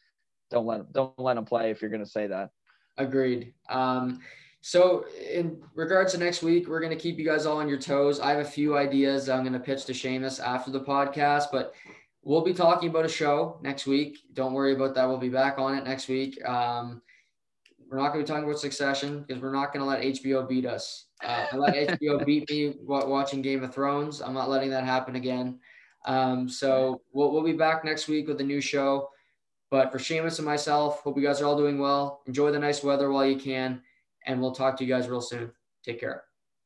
don't 0.50 0.66
let 0.66 0.92
don't 0.92 1.18
let 1.18 1.36
him 1.36 1.44
play 1.44 1.70
if 1.70 1.80
you're 1.80 1.90
going 1.90 2.04
to 2.04 2.10
say 2.10 2.26
that. 2.26 2.50
Agreed. 2.98 3.54
Um, 3.68 4.20
so 4.60 5.06
in 5.30 5.60
regards 5.74 6.12
to 6.12 6.18
next 6.18 6.42
week, 6.42 6.68
we're 6.68 6.80
going 6.80 6.96
to 6.96 7.00
keep 7.00 7.18
you 7.18 7.24
guys 7.24 7.46
all 7.46 7.58
on 7.58 7.68
your 7.68 7.78
toes. 7.78 8.20
I 8.20 8.30
have 8.30 8.40
a 8.40 8.44
few 8.44 8.76
ideas 8.76 9.28
I'm 9.28 9.42
going 9.42 9.52
to 9.54 9.58
pitch 9.58 9.84
to 9.86 9.92
Seamus 9.92 10.40
after 10.40 10.70
the 10.70 10.80
podcast, 10.80 11.46
but 11.50 11.74
we'll 12.22 12.42
be 12.42 12.54
talking 12.54 12.88
about 12.88 13.04
a 13.04 13.08
show 13.08 13.58
next 13.62 13.86
week. 13.86 14.20
Don't 14.32 14.52
worry 14.52 14.74
about 14.74 14.94
that. 14.94 15.06
We'll 15.06 15.18
be 15.18 15.28
back 15.28 15.58
on 15.58 15.76
it 15.76 15.84
next 15.84 16.08
week. 16.08 16.42
Um, 16.44 17.02
we're 17.90 17.98
not 17.98 18.12
going 18.12 18.24
to 18.24 18.26
be 18.26 18.26
talking 18.26 18.48
about 18.48 18.58
Succession 18.58 19.22
because 19.22 19.42
we're 19.42 19.52
not 19.52 19.72
going 19.72 19.80
to 19.80 19.86
let 19.86 20.00
HBO 20.00 20.48
beat 20.48 20.64
us. 20.64 21.06
Uh, 21.22 21.44
I 21.52 21.56
let 21.56 21.74
HBO 22.00 22.24
beat 22.24 22.48
me 22.50 22.74
watching 22.80 23.42
Game 23.42 23.62
of 23.62 23.74
Thrones. 23.74 24.22
I'm 24.22 24.34
not 24.34 24.48
letting 24.48 24.70
that 24.70 24.84
happen 24.84 25.16
again. 25.16 25.58
Um, 26.06 26.48
so 26.48 27.02
we'll, 27.12 27.32
we'll 27.32 27.44
be 27.44 27.52
back 27.52 27.84
next 27.84 28.08
week 28.08 28.28
with 28.28 28.40
a 28.40 28.44
new 28.44 28.60
show. 28.60 29.08
But 29.70 29.90
for 29.90 29.98
Seamus 29.98 30.38
and 30.38 30.46
myself, 30.46 31.00
hope 31.00 31.16
you 31.16 31.22
guys 31.22 31.40
are 31.40 31.46
all 31.46 31.56
doing 31.56 31.78
well. 31.78 32.22
Enjoy 32.26 32.50
the 32.50 32.58
nice 32.58 32.82
weather 32.82 33.10
while 33.10 33.26
you 33.26 33.36
can. 33.36 33.82
And 34.26 34.40
we'll 34.40 34.54
talk 34.54 34.76
to 34.78 34.84
you 34.84 34.94
guys 34.94 35.08
real 35.08 35.20
soon. 35.20 35.50
Take 35.84 36.00
care. 36.00 36.24